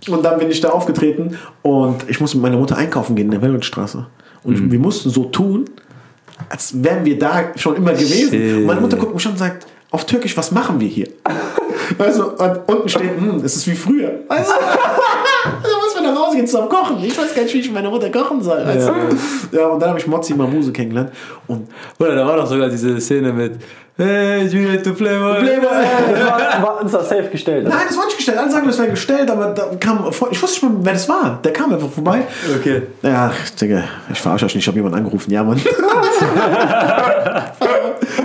Und 0.09 0.23
dann 0.23 0.39
bin 0.39 0.49
ich 0.49 0.61
da 0.61 0.69
aufgetreten 0.69 1.37
und 1.61 2.09
ich 2.09 2.19
musste 2.19 2.37
mit 2.37 2.43
meiner 2.43 2.57
Mutter 2.57 2.77
einkaufen 2.77 3.15
gehen 3.15 3.31
in 3.31 3.39
der 3.39 3.41
Weltstraße. 3.41 4.05
Und 4.43 4.71
wir 4.71 4.79
mussten 4.79 5.09
so 5.09 5.25
tun, 5.25 5.65
als 6.49 6.81
wären 6.83 7.03
wir 7.03 7.17
da 7.17 7.51
schon 7.55 7.75
immer 7.75 7.91
gewesen. 7.91 8.31
Shit. 8.31 8.55
Und 8.57 8.65
meine 8.65 8.81
Mutter 8.81 8.97
guckt 8.97 9.13
mich 9.13 9.23
schon 9.23 9.33
und 9.33 9.37
sagt, 9.37 9.67
auf 9.91 10.05
Türkisch, 10.05 10.35
was 10.37 10.51
machen 10.51 10.79
wir 10.79 10.87
hier? 10.87 11.07
Weißt 11.97 12.19
du, 12.19 12.23
und 12.31 12.59
unten 12.67 12.89
steht, 12.89 13.17
hm, 13.17 13.41
es 13.43 13.55
ist 13.55 13.67
wie 13.67 13.75
früher. 13.75 14.11
Weißt 14.27 14.49
du? 14.59 15.49
Da 15.63 15.77
muss 15.81 15.95
man 15.95 16.03
nach 16.03 16.21
Hause 16.21 16.37
gehen 16.37 16.47
zum 16.47 16.67
Kochen. 16.67 17.01
Ich 17.03 17.17
weiß 17.17 17.33
gar 17.33 17.43
nicht, 17.43 17.53
wie 17.53 17.59
ich 17.59 17.67
mit 17.67 17.75
meiner 17.75 17.89
Mutter 17.89 18.09
kochen 18.09 18.41
soll. 18.41 18.65
Weißt 18.65 18.89
du? 18.89 19.57
ja. 19.57 19.67
und 19.67 19.79
dann 19.81 19.89
habe 19.89 19.99
ich 19.99 20.07
Mozzi 20.07 20.33
Mamuse 20.33 20.71
kennengelernt. 20.71 21.11
Und 21.47 21.69
Oder 21.99 22.15
da 22.15 22.27
war 22.27 22.35
doch 22.35 22.47
sogar 22.47 22.69
diese 22.69 22.99
Szene 22.99 23.31
mit 23.31 23.53
Hey, 23.99 24.45
Juliet, 24.45 24.85
du 24.85 24.93
Playboy. 24.93 25.39
Playboy, 25.39 25.69
Das 26.11 26.27
war, 26.29 26.61
war 26.61 26.81
uns 26.83 26.91
das 26.91 27.09
safe 27.09 27.29
gestellt. 27.31 27.67
Nein, 27.67 27.79
das 27.87 27.97
war 27.97 28.05
nicht 28.05 28.17
gestellt. 28.17 28.37
Alle 28.37 28.51
sagen, 28.51 28.67
das 28.67 28.77
wäre 28.77 28.89
gestellt, 28.89 29.31
aber 29.31 29.47
da 29.47 29.71
kam, 29.79 30.05
ich 30.07 30.41
wusste 30.41 30.65
nicht 30.65 30.75
mal, 30.75 30.85
wer 30.85 30.93
das 30.93 31.09
war. 31.09 31.39
Der 31.43 31.51
kam 31.51 31.73
einfach 31.73 31.89
vorbei. 31.89 32.21
Okay. 32.59 32.83
Ja, 33.01 33.31
Digga, 33.59 33.85
ich 34.11 34.21
verarsche 34.21 34.45
euch 34.45 34.53
nicht, 34.53 34.63
ich 34.63 34.67
habe 34.67 34.77
jemanden 34.77 34.99
angerufen. 34.99 35.31
Ja, 35.31 35.43
Mann. 35.43 35.59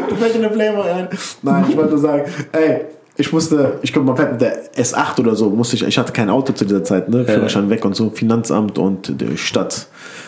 du 0.09 0.17
fällt 0.17 0.35
in 0.35 0.43
den 0.43 0.53
Playboy 0.53 0.91
ein. 0.91 1.09
Nein, 1.41 1.65
ich 1.71 1.77
wollte 1.77 1.91
nur 1.93 2.01
sagen, 2.01 2.25
ey, 2.53 2.83
ich 3.17 3.33
musste, 3.33 3.79
ich 3.81 3.95
glaube, 3.95 4.07
man 4.07 4.17
fährt 4.17 4.33
mit 4.33 4.43
der 4.43 4.75
S8 4.75 5.21
oder 5.21 5.35
so, 5.35 5.49
musste 5.49 5.77
ich, 5.77 5.87
ich 5.87 5.97
hatte 5.97 6.13
kein 6.13 6.29
Auto 6.29 6.53
zu 6.53 6.67
dieser 6.67 6.85
Zeit, 6.85 7.09
ne? 7.09 7.25
Führerschein 7.25 7.71
weg 7.71 7.83
und 7.85 7.97
so, 7.97 8.11
Finanzamt 8.11 8.79
und 8.79 9.21
die 9.21 9.39
Stadt. 9.39 9.87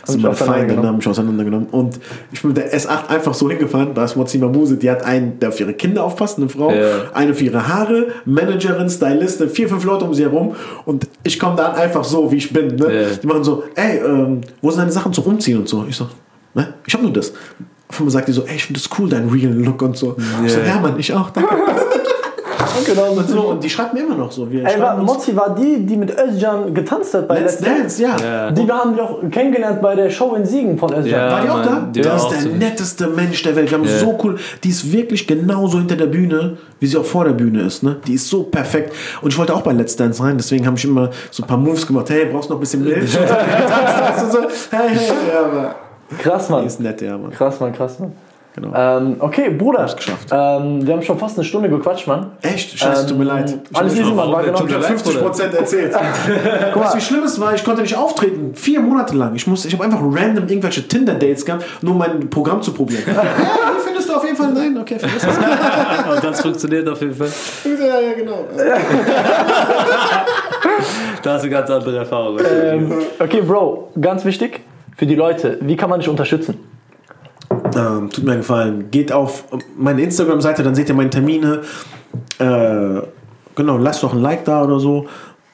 Ich 0.09 0.17
meine 0.23 0.35
Feinde, 0.35 0.43
auseinandergenommen. 0.45 0.87
haben 0.89 0.97
mich 0.97 1.09
auseinandergenommen. 1.09 1.67
Und 1.71 2.01
ich 2.33 2.41
bin 2.43 2.49
mit 2.53 2.57
der 2.59 2.73
S8 2.73 3.09
einfach 3.09 3.35
so 3.35 3.49
hingefahren, 3.51 3.95
da 3.95 4.05
ist 4.05 4.17
Mozima 4.17 4.47
Muse, 4.49 4.77
die 4.77 4.91
hat 4.91 5.03
einen, 5.05 5.39
der 5.39 5.49
auf 5.51 5.61
ihre 5.61 5.73
Kinder 5.75 6.05
aufpasst, 6.05 6.39
eine 6.39 6.49
Frau, 6.49 6.71
Ja. 6.73 7.11
eine 7.15 7.35
für 7.35 7.45
ihre 7.45 7.67
Haare, 7.69 8.09
Managerin, 8.25 8.89
Stylistin, 8.91 9.49
vier, 9.51 9.69
fünf 9.69 9.85
Leute 9.85 10.05
um 10.05 10.15
sie 10.15 10.23
herum 10.23 10.55
und 10.85 11.07
ich 11.23 11.39
komme 11.39 11.57
dann 11.57 11.75
einfach 11.75 12.05
so, 12.05 12.31
wie 12.33 12.37
ich 12.37 12.53
bin. 12.53 12.77
Ne? 12.77 13.03
Ja. 13.03 13.09
Die 13.23 13.27
machen 13.27 13.45
so, 13.45 13.65
ey, 13.75 13.99
ähm, 13.99 14.41
wo 14.61 14.71
sind 14.71 14.81
deine 14.81 14.93
Sachen 14.93 15.13
zum 15.13 15.25
Umziehen 15.25 15.59
und 15.59 15.69
so? 15.69 15.85
Ich 15.89 15.97
so, 15.97 16.09
ne? 16.55 16.75
Ich 16.87 16.95
hab 16.95 17.03
nur 17.03 17.13
das. 17.13 17.33
Auf 17.89 17.99
einmal 18.01 18.11
sagt 18.13 18.29
die 18.29 18.33
so, 18.33 18.43
ey, 18.43 18.57
ich 18.57 18.65
finde 18.65 18.81
das 18.81 18.91
cool, 18.99 19.09
dein 19.09 19.29
Real 19.29 19.53
Look 19.53 19.81
und 19.83 19.97
so. 19.97 20.17
Ich 20.45 20.53
so, 20.53 20.59
Ja. 20.61 20.67
ja, 20.67 20.81
Mann, 20.81 20.99
ich 20.99 21.13
auch, 21.13 21.31
danke. 21.31 21.55
Genau, 22.87 23.13
und, 23.13 23.29
so, 23.29 23.41
und 23.51 23.63
die 23.65 23.71
schreibt 23.71 23.95
mir 23.95 24.01
immer 24.01 24.15
noch 24.17 24.31
so. 24.33 24.51
Wir 24.51 24.65
Ey, 24.67 24.81
war, 24.81 24.97
Mozzi 24.99 25.35
war 25.37 25.55
die, 25.55 25.85
die 25.87 25.97
mit 25.97 26.11
Özcan 26.19 26.75
getanzt 26.75 27.15
hat 27.15 27.29
bei 27.29 27.41
Let's 27.41 27.61
Let's 27.61 27.99
Dance, 27.99 28.03
ja. 28.03 28.17
Ja. 28.23 28.51
Die 28.51 28.71
haben 28.71 28.97
wir 28.97 29.03
auch 29.05 29.19
kennengelernt 29.31 29.81
bei 29.81 29.95
der 29.95 30.11
Show 30.11 30.35
in 30.35 30.45
Siegen 30.45 30.77
von 30.79 30.91
Özcan. 30.93 31.07
Ja. 31.07 31.31
War 31.33 31.41
die 31.43 31.49
auch 31.51 31.63
da? 31.63 31.89
die 31.95 32.01
Die 32.01 32.09
war 32.09 32.17
ist 32.17 32.23
auch 32.23 32.31
der 32.33 32.41
so. 32.41 32.49
netteste 32.49 33.07
Mensch 33.09 33.43
der 33.43 33.57
Welt. 33.57 33.71
Wir 33.71 33.79
haben 33.79 33.85
Ja. 33.85 33.99
so 33.99 34.19
cool. 34.25 34.37
Die 34.63 34.69
ist 34.71 34.93
wirklich 34.93 35.27
genauso 35.27 35.79
hinter 35.79 35.97
der 35.97 36.07
Bühne, 36.07 36.57
wie 36.81 36.87
sie 36.87 36.97
auch 36.97 37.05
vor 37.05 37.25
der 37.25 37.33
Bühne 37.33 37.63
ist. 37.63 37.83
Ne? 37.83 37.97
Die 38.07 38.15
ist 38.15 38.29
so 38.29 38.43
perfekt. 38.45 38.93
Und 39.23 39.33
ich 39.33 39.39
wollte 39.39 39.55
auch 39.55 39.63
bei 39.63 39.73
Let's 39.73 39.97
Dance 39.97 40.23
rein, 40.23 40.37
deswegen 40.37 40.67
habe 40.67 40.77
ich 40.77 40.85
immer 40.85 41.11
so 41.31 41.43
ein 41.43 41.47
paar 41.47 41.59
Moves 41.59 41.87
gemacht. 41.87 42.11
Hey, 42.11 42.27
brauchst 42.31 42.49
du 42.49 42.55
noch 42.55 42.59
ein 42.59 42.61
bisschen 42.61 42.83
Milch? 42.85 43.19
Und 43.19 43.29
dann 43.31 43.47
getanzt, 43.47 44.01
weißt 44.01 44.23
du, 44.27 44.31
so, 44.31 44.39
hey, 44.71 44.89
hey, 44.91 45.07
ja, 45.33 45.41
aber 45.45 45.75
Krass, 46.19 46.47
die 46.49 46.53
Mann. 46.53 46.67
ist 46.67 46.81
nett, 46.81 47.01
ja, 47.01 47.17
Mann. 47.17 47.31
Krass, 47.31 47.59
Mann, 47.61 47.73
krass, 47.73 47.99
Mann. 47.99 48.13
Genau. 48.57 48.73
Ähm, 48.77 49.17
okay, 49.19 49.51
Bruder. 49.51 49.81
Hab's 49.81 49.97
geschafft. 49.97 50.29
Ähm, 50.31 50.87
wir 50.87 50.95
haben 50.95 51.03
schon 51.03 51.19
fast 51.19 51.37
eine 51.37 51.45
Stunde 51.45 51.69
gequatscht, 51.69 52.07
Mann. 52.07 52.31
Echt? 52.41 52.79
Scheiße, 52.79 53.09
tut 53.09 53.19
mir 53.19 53.25
Ähm, 53.25 53.29
leid. 53.29 53.59
Ich 53.69 53.77
Alles 53.77 53.95
easy, 53.95 54.13
Mann. 54.13 54.31
War 54.31 54.45
genau. 54.45 54.63
Leid. 54.63 54.85
50 54.85 55.21
Prozent 55.21 55.55
erzählt. 55.55 55.93
weißt 55.93 56.95
du, 56.95 56.99
wie 56.99 57.01
schlimm 57.01 57.25
es 57.25 57.41
war? 57.41 57.53
Ich 57.55 57.65
konnte 57.65 57.83
nicht 57.83 57.97
auftreten. 57.97 58.55
Vier 58.55 58.79
Monate 58.81 59.17
lang. 59.17 59.35
Ich, 59.35 59.47
muss- 59.49 59.65
ich 59.65 59.73
habe 59.75 59.83
einfach 59.85 59.99
random 60.01 60.47
irgendwelche 60.47 60.87
Tinder-Dates 60.87 61.45
gehabt, 61.45 61.65
nur 61.83 61.93
um 61.95 61.99
mein 61.99 62.31
Programm 62.31 62.63
zu 62.63 62.73
probieren. 62.73 63.03
ja, 63.09 63.23
findest 63.85 64.09
du 64.09 64.15
auf 64.15 64.25
jeden 64.25 64.37
Fall? 64.37 64.53
Nein, 64.53 64.79
okay, 64.81 65.01
vergiss 65.01 65.25
es. 65.29 66.15
Und 66.15 66.23
das 66.25 66.41
funktioniert 66.41 66.89
auf 66.89 67.01
jeden 67.01 67.15
Fall. 67.15 67.29
Ja, 67.65 68.01
ja, 68.01 68.13
genau. 68.15 68.45
Da 71.23 71.35
hast 71.35 71.45
du 71.45 71.51
ganz 71.51 71.71
andere 71.71 71.97
Erfahrungen. 71.99 72.45
Ähm, 72.65 72.93
okay, 73.19 73.41
Bro, 73.41 73.91
ganz 74.01 74.25
wichtig 74.25 74.61
für 74.97 75.07
die 75.07 75.15
Leute. 75.15 75.59
Wie 75.63 75.77
kann 75.77 75.89
man 75.91 76.01
dich 76.01 76.09
unterstützen? 76.09 76.59
Ähm, 77.51 78.11
tut 78.11 78.25
mir 78.25 78.33
einen 78.33 78.41
Gefallen. 78.41 78.91
Geht 78.91 79.13
auf 79.13 79.45
meine 79.77 80.03
Instagram-Seite, 80.03 80.63
dann 80.63 80.75
seht 80.75 80.89
ihr 80.89 80.95
meine 80.95 81.11
Termine. 81.11 81.63
Äh, 82.39 83.03
genau, 83.55 83.77
lasst 83.79 84.03
doch 84.03 84.13
ein 84.13 84.21
Like 84.21 84.45
da 84.45 84.65
oder 84.65 84.79
so. 84.81 85.07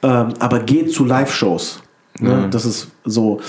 Ähm, 0.02 0.34
aber 0.38 0.60
geht 0.60 0.92
zu 0.92 1.04
Live-Shows. 1.04 1.82
Ne? 2.20 2.48
Das 2.50 2.64
ist 2.64 2.88
so, 3.04 3.40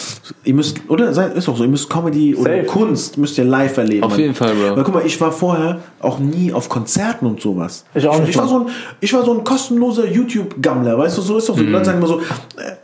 ihr 0.45 0.53
müsst, 0.53 0.79
oder 0.87 1.09
ist 1.09 1.49
auch 1.49 1.57
so, 1.57 1.63
ihr 1.63 1.69
müsst 1.69 1.89
Comedy 1.89 2.35
oder 2.35 2.57
Safe. 2.57 2.65
Kunst 2.65 3.17
müsst 3.17 3.37
ihr 3.37 3.43
live 3.43 3.75
erleben. 3.77 4.03
Auf 4.03 4.17
jeden 4.17 4.33
Fall, 4.33 4.53
Bro. 4.53 4.77
Weil 4.77 4.83
guck 4.83 4.93
mal, 4.93 5.05
ich 5.05 5.19
war 5.19 5.31
vorher 5.31 5.79
auch 5.99 6.19
nie 6.19 6.53
auf 6.53 6.69
Konzerten 6.69 7.25
und 7.25 7.41
sowas. 7.41 7.83
Ich 7.93 8.07
auch 8.07 8.19
nicht, 8.19 8.29
Ich 8.29 8.37
war 8.37 8.47
so 8.47 8.59
ein, 8.59 8.65
ich 9.01 9.13
war 9.13 9.25
so 9.25 9.33
ein 9.33 9.43
kostenloser 9.43 10.07
YouTube-Gammler, 10.07 10.97
weißt 10.97 11.17
du, 11.17 11.21
so 11.21 11.37
ist 11.37 11.49
doch 11.49 11.57
so. 11.57 11.63
Die 11.63 11.69
Leute 11.69 11.85
sagen 11.85 11.97
immer 11.97 12.07
so, 12.07 12.21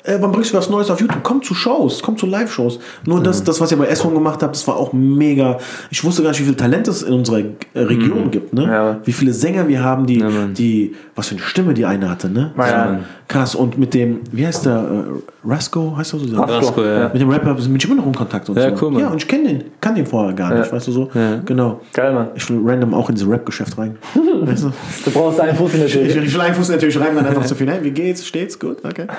äh, 0.03 0.15
äh, 0.15 0.17
wann 0.21 0.31
bringst 0.31 0.51
du 0.53 0.57
was 0.57 0.69
Neues 0.69 0.89
auf 0.89 0.99
YouTube? 0.99 1.23
Komm 1.23 1.41
zu 1.41 1.53
Shows, 1.53 2.01
komm 2.03 2.17
zu 2.17 2.25
Live-Shows. 2.25 2.79
Nur 3.05 3.23
das, 3.23 3.43
das, 3.43 3.61
was 3.61 3.71
ihr 3.71 3.77
bei 3.77 3.87
S-One 3.87 4.13
gemacht 4.13 4.43
habt, 4.43 4.55
das 4.55 4.67
war 4.67 4.75
auch 4.75 4.91
mega. 4.91 5.59
Ich 5.89 6.03
wusste 6.03 6.21
gar 6.21 6.29
nicht, 6.31 6.41
wie 6.41 6.45
viel 6.45 6.55
Talent 6.55 6.87
es 6.87 7.01
in 7.01 7.13
unserer 7.13 7.39
äh, 7.39 7.45
Region 7.75 8.29
gibt, 8.29 8.53
ne? 8.53 8.63
Ja. 8.65 8.99
Wie 9.05 9.13
viele 9.13 9.31
Sänger 9.31 9.67
wir 9.67 9.83
haben, 9.83 10.05
die, 10.05 10.17
Mann. 10.17 10.53
die, 10.53 10.95
was 11.15 11.27
für 11.27 11.35
eine 11.35 11.43
Stimme 11.43 11.73
die 11.73 11.85
eine 11.85 12.09
hatte, 12.09 12.29
ne? 12.29 12.51
Ja. 12.57 12.99
Krass. 13.27 13.55
Und 13.55 13.77
mit 13.77 13.93
dem, 13.93 14.21
wie 14.31 14.45
heißt 14.45 14.65
der, 14.65 14.77
äh, 14.77 15.47
Rasco, 15.47 15.95
heißt 15.97 16.13
er 16.13 16.19
so? 16.19 16.25
Rasko, 16.57 16.83
ja. 16.83 17.09
Mit 17.13 17.21
dem 17.21 17.29
Rapper 17.29 17.53
bin 17.53 17.75
ich 17.75 17.85
immer 17.85 17.95
noch 17.95 18.05
in 18.05 18.13
Kontakt 18.15 18.49
und 18.49 18.57
Ja, 18.57 18.75
so. 18.75 18.85
cool, 18.85 18.91
Mann. 18.91 19.01
Ja, 19.01 19.07
und 19.09 19.17
ich 19.17 19.27
kenne 19.27 19.47
den, 19.47 19.63
kann 19.81 19.95
den 19.95 20.05
vorher 20.05 20.33
gar 20.33 20.53
nicht, 20.53 20.67
Ja. 20.67 20.71
weißt 20.73 20.87
du 20.87 20.91
so? 20.91 21.09
Ja. 21.13 21.39
Genau. 21.45 21.79
Geil, 21.93 22.13
Mann. 22.13 22.27
Ich 22.35 22.49
will 22.49 22.59
random 22.65 22.93
auch 22.93 23.09
in 23.09 23.15
dieses 23.15 23.29
Rap-Geschäft 23.29 23.77
rein. 23.77 23.97
weißt 24.41 24.63
du? 24.65 24.71
Du 25.05 25.11
brauchst 25.11 25.39
einen 25.39 25.55
Fuß 25.55 25.73
in 25.73 25.79
der 25.79 25.87
Ich, 25.87 25.93
Tür. 25.93 26.01
ich 26.23 26.33
will 26.33 26.41
einen 26.41 26.55
Fuß 26.55 26.69
natürlich 26.69 26.99
rein, 26.99 27.15
dann 27.15 27.25
einfach 27.25 27.43
so 27.45 27.55
viel. 27.55 27.69
Hey, 27.69 27.79
wie 27.83 27.91
geht's? 27.91 28.25
Steht's? 28.25 28.59
Gut? 28.59 28.77
Okay. 28.85 29.05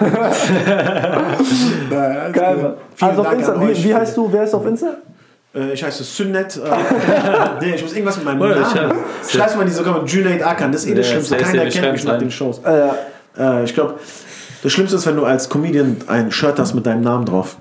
Geil. 2.32 2.57
Mann. 2.57 2.74
Vielen 2.95 3.11
Also 3.11 3.20
auf 3.22 3.26
Dank 3.28 3.39
Insta, 3.41 3.61
wie, 3.61 3.84
wie 3.84 3.95
heißt 3.95 4.16
du? 4.16 4.28
Wer 4.32 4.45
ist 4.45 4.55
auf 4.55 4.66
Insta? 4.66 4.97
Äh, 5.55 5.72
ich 5.72 5.82
heiße 5.82 6.05
Sünnet. 6.05 6.57
Äh, 6.57 6.61
nee, 7.64 7.74
ich 7.74 7.82
muss 7.82 7.93
irgendwas 7.93 8.16
mit 8.16 8.26
meinem 8.26 8.39
Namen. 8.41 8.55
schreib- 8.64 8.95
Schreib's 9.30 9.55
mal 9.57 9.62
in 9.62 9.68
die 9.68 9.74
sogar 9.74 10.01
mit 10.03 10.11
Junaid 10.11 10.43
Akan. 10.43 10.72
Das 10.72 10.84
ist 10.84 10.91
eh 10.91 10.95
das 10.95 11.07
Ja, 11.07 11.12
Schlimmste. 11.12 11.36
Keiner 11.36 11.66
kennt 11.66 11.93
mich 11.93 12.05
nach 12.05 12.18
den 12.18 12.30
Shows. 12.30 12.61
Äh, 12.64 12.89
Äh, 13.39 13.62
ich 13.62 13.72
glaube, 13.72 13.95
das 14.63 14.73
Schlimmste 14.73 14.97
ist, 14.97 15.07
wenn 15.07 15.17
du 15.17 15.25
als 15.25 15.49
Comedian 15.49 15.97
ein 16.09 16.31
Shirt 16.31 16.59
hast 16.59 16.75
mit 16.75 16.87
deinem 16.87 17.03
Namen 17.03 17.25
drauf. 17.25 17.57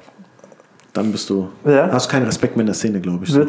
Dann 0.93 1.11
bist 1.11 1.29
du. 1.29 1.47
Ja. 1.63 1.89
Hast 1.91 2.09
keinen 2.09 2.25
Respekt 2.25 2.55
mehr 2.55 2.61
in 2.61 2.67
der 2.67 2.73
Szene, 2.73 2.99
glaube 2.99 3.23
ich. 3.23 3.31
du? 3.31 3.39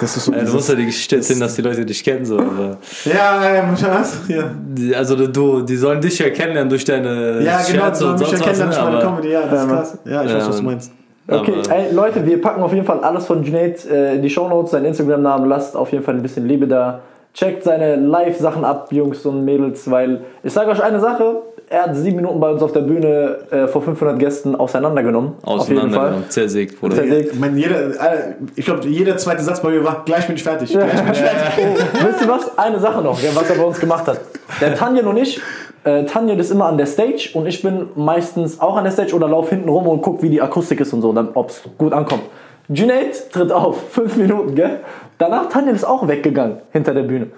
Das 0.00 0.16
ist 0.16 0.24
so 0.24 0.32
Ja, 0.32 0.44
du 0.44 0.52
musst 0.52 0.68
ja 0.70 0.74
die 0.74 0.86
Geschichte 0.86 1.16
erzählen, 1.16 1.40
dass 1.40 1.54
die 1.54 1.60
Leute 1.60 1.84
dich 1.84 2.02
kennen. 2.02 2.24
So. 2.24 2.38
Aber 2.38 2.78
Ja, 3.04 3.54
ja, 3.54 3.70
was? 3.70 4.20
Ja. 4.28 4.44
die, 4.66 4.96
also 4.96 5.14
du, 5.26 5.60
die 5.60 5.76
sollen 5.76 6.00
dich 6.00 6.18
ja 6.18 6.30
kennenlernen 6.30 6.70
durch 6.70 6.86
deine 6.86 7.42
Ja, 7.42 7.58
genau, 7.70 7.84
Shirts 7.84 7.98
so 7.98 8.06
und 8.08 8.18
mich 8.18 8.28
sonst 8.28 8.40
was. 8.40 8.46
erkennen 8.46 8.58
dann 8.60 8.68
Ne? 8.70 8.74
schon 8.74 8.84
meine 8.84 9.00
Comedy. 9.04 9.30
Ja, 9.30 9.40
das 9.42 9.52
Ja, 9.52 9.62
ist 9.62 9.68
krass. 9.68 9.98
Ja, 10.06 10.22
ich 10.24 10.30
Ja, 10.30 10.36
weiß, 10.38 10.48
was 10.48 10.56
du 10.56 10.62
meinst. 10.62 10.92
Okay, 11.28 11.52
ey, 11.68 11.92
Leute, 11.94 12.24
wir 12.24 12.40
packen 12.40 12.62
auf 12.62 12.72
jeden 12.72 12.86
Fall 12.86 13.00
alles 13.00 13.26
von 13.26 13.42
Junaid 13.42 13.84
äh, 13.90 14.14
in 14.14 14.22
die 14.22 14.30
Shownotes, 14.30 14.70
seinen 14.70 14.86
Instagram-Namen, 14.86 15.48
lasst 15.50 15.76
auf 15.76 15.90
jeden 15.92 16.04
Fall 16.04 16.14
ein 16.14 16.22
bisschen 16.22 16.46
Liebe 16.46 16.66
da. 16.66 17.00
Checkt 17.34 17.64
seine 17.64 17.96
Live-Sachen 17.96 18.64
ab, 18.64 18.88
Jungs 18.90 19.26
und 19.26 19.44
Mädels, 19.44 19.90
weil 19.90 20.20
ich 20.42 20.52
sage 20.54 20.70
euch 20.70 20.82
eine 20.82 21.00
Sache, 21.00 21.42
er 21.68 21.82
hat 21.84 21.96
sieben 21.96 22.16
Minuten 22.16 22.38
bei 22.38 22.50
uns 22.50 22.62
auf 22.62 22.72
der 22.72 22.80
Bühne 22.80 23.38
äh, 23.50 23.66
vor 23.66 23.82
500 23.82 24.18
Gästen 24.18 24.54
auseinandergenommen. 24.54 25.32
auf 25.42 25.68
jeden 25.68 25.80
Fall. 25.80 25.88
Auseinandergenommen, 25.88 26.30
zersägt, 26.30 26.80
Bruder. 26.80 26.96
Zersägt. 26.96 27.34
Ich 27.34 27.54
jeder, 27.56 27.86
äh, 27.88 28.34
ich 28.54 28.64
glaube, 28.64 28.86
jeder 28.86 29.16
zweite 29.16 29.42
Satz 29.42 29.60
bei 29.60 29.70
mir 29.70 29.84
war, 29.84 30.04
gleich 30.04 30.26
bin 30.26 30.36
ich 30.36 30.44
fertig. 30.44 30.70
Gleich 30.70 30.92
bin 30.92 31.12
ich 31.12 31.18
fertig. 31.18 31.58
Oh, 31.58 32.06
wisst 32.06 32.22
ihr 32.22 32.28
was? 32.28 32.56
Eine 32.56 32.78
Sache 32.78 33.02
noch, 33.02 33.20
ja, 33.20 33.30
was 33.34 33.50
er 33.50 33.56
bei 33.56 33.64
uns 33.64 33.80
gemacht 33.80 34.06
hat. 34.06 34.20
Der 34.60 34.76
Tanja 34.76 35.04
und 35.04 35.16
ich, 35.16 35.40
äh, 35.82 36.04
Tanja 36.04 36.36
ist 36.36 36.52
immer 36.52 36.66
an 36.66 36.78
der 36.78 36.86
Stage 36.86 37.30
und 37.34 37.46
ich 37.46 37.62
bin 37.62 37.88
meistens 37.96 38.60
auch 38.60 38.76
an 38.76 38.84
der 38.84 38.92
Stage 38.92 39.14
oder 39.14 39.28
lauf 39.28 39.48
hinten 39.50 39.68
rum 39.68 39.88
und 39.88 40.02
guck, 40.02 40.22
wie 40.22 40.30
die 40.30 40.40
Akustik 40.40 40.80
ist 40.80 40.92
und 40.92 41.02
so, 41.02 41.14
ob 41.34 41.50
es 41.50 41.62
gut 41.78 41.92
ankommt. 41.92 42.22
Junaid 42.68 43.30
tritt 43.32 43.50
auf, 43.50 43.76
fünf 43.90 44.16
Minuten, 44.16 44.54
gell? 44.54 44.80
Danach 45.18 45.48
Tanja 45.48 45.72
ist 45.72 45.84
auch 45.84 46.06
weggegangen 46.06 46.58
hinter 46.72 46.94
der 46.94 47.02
Bühne. 47.02 47.28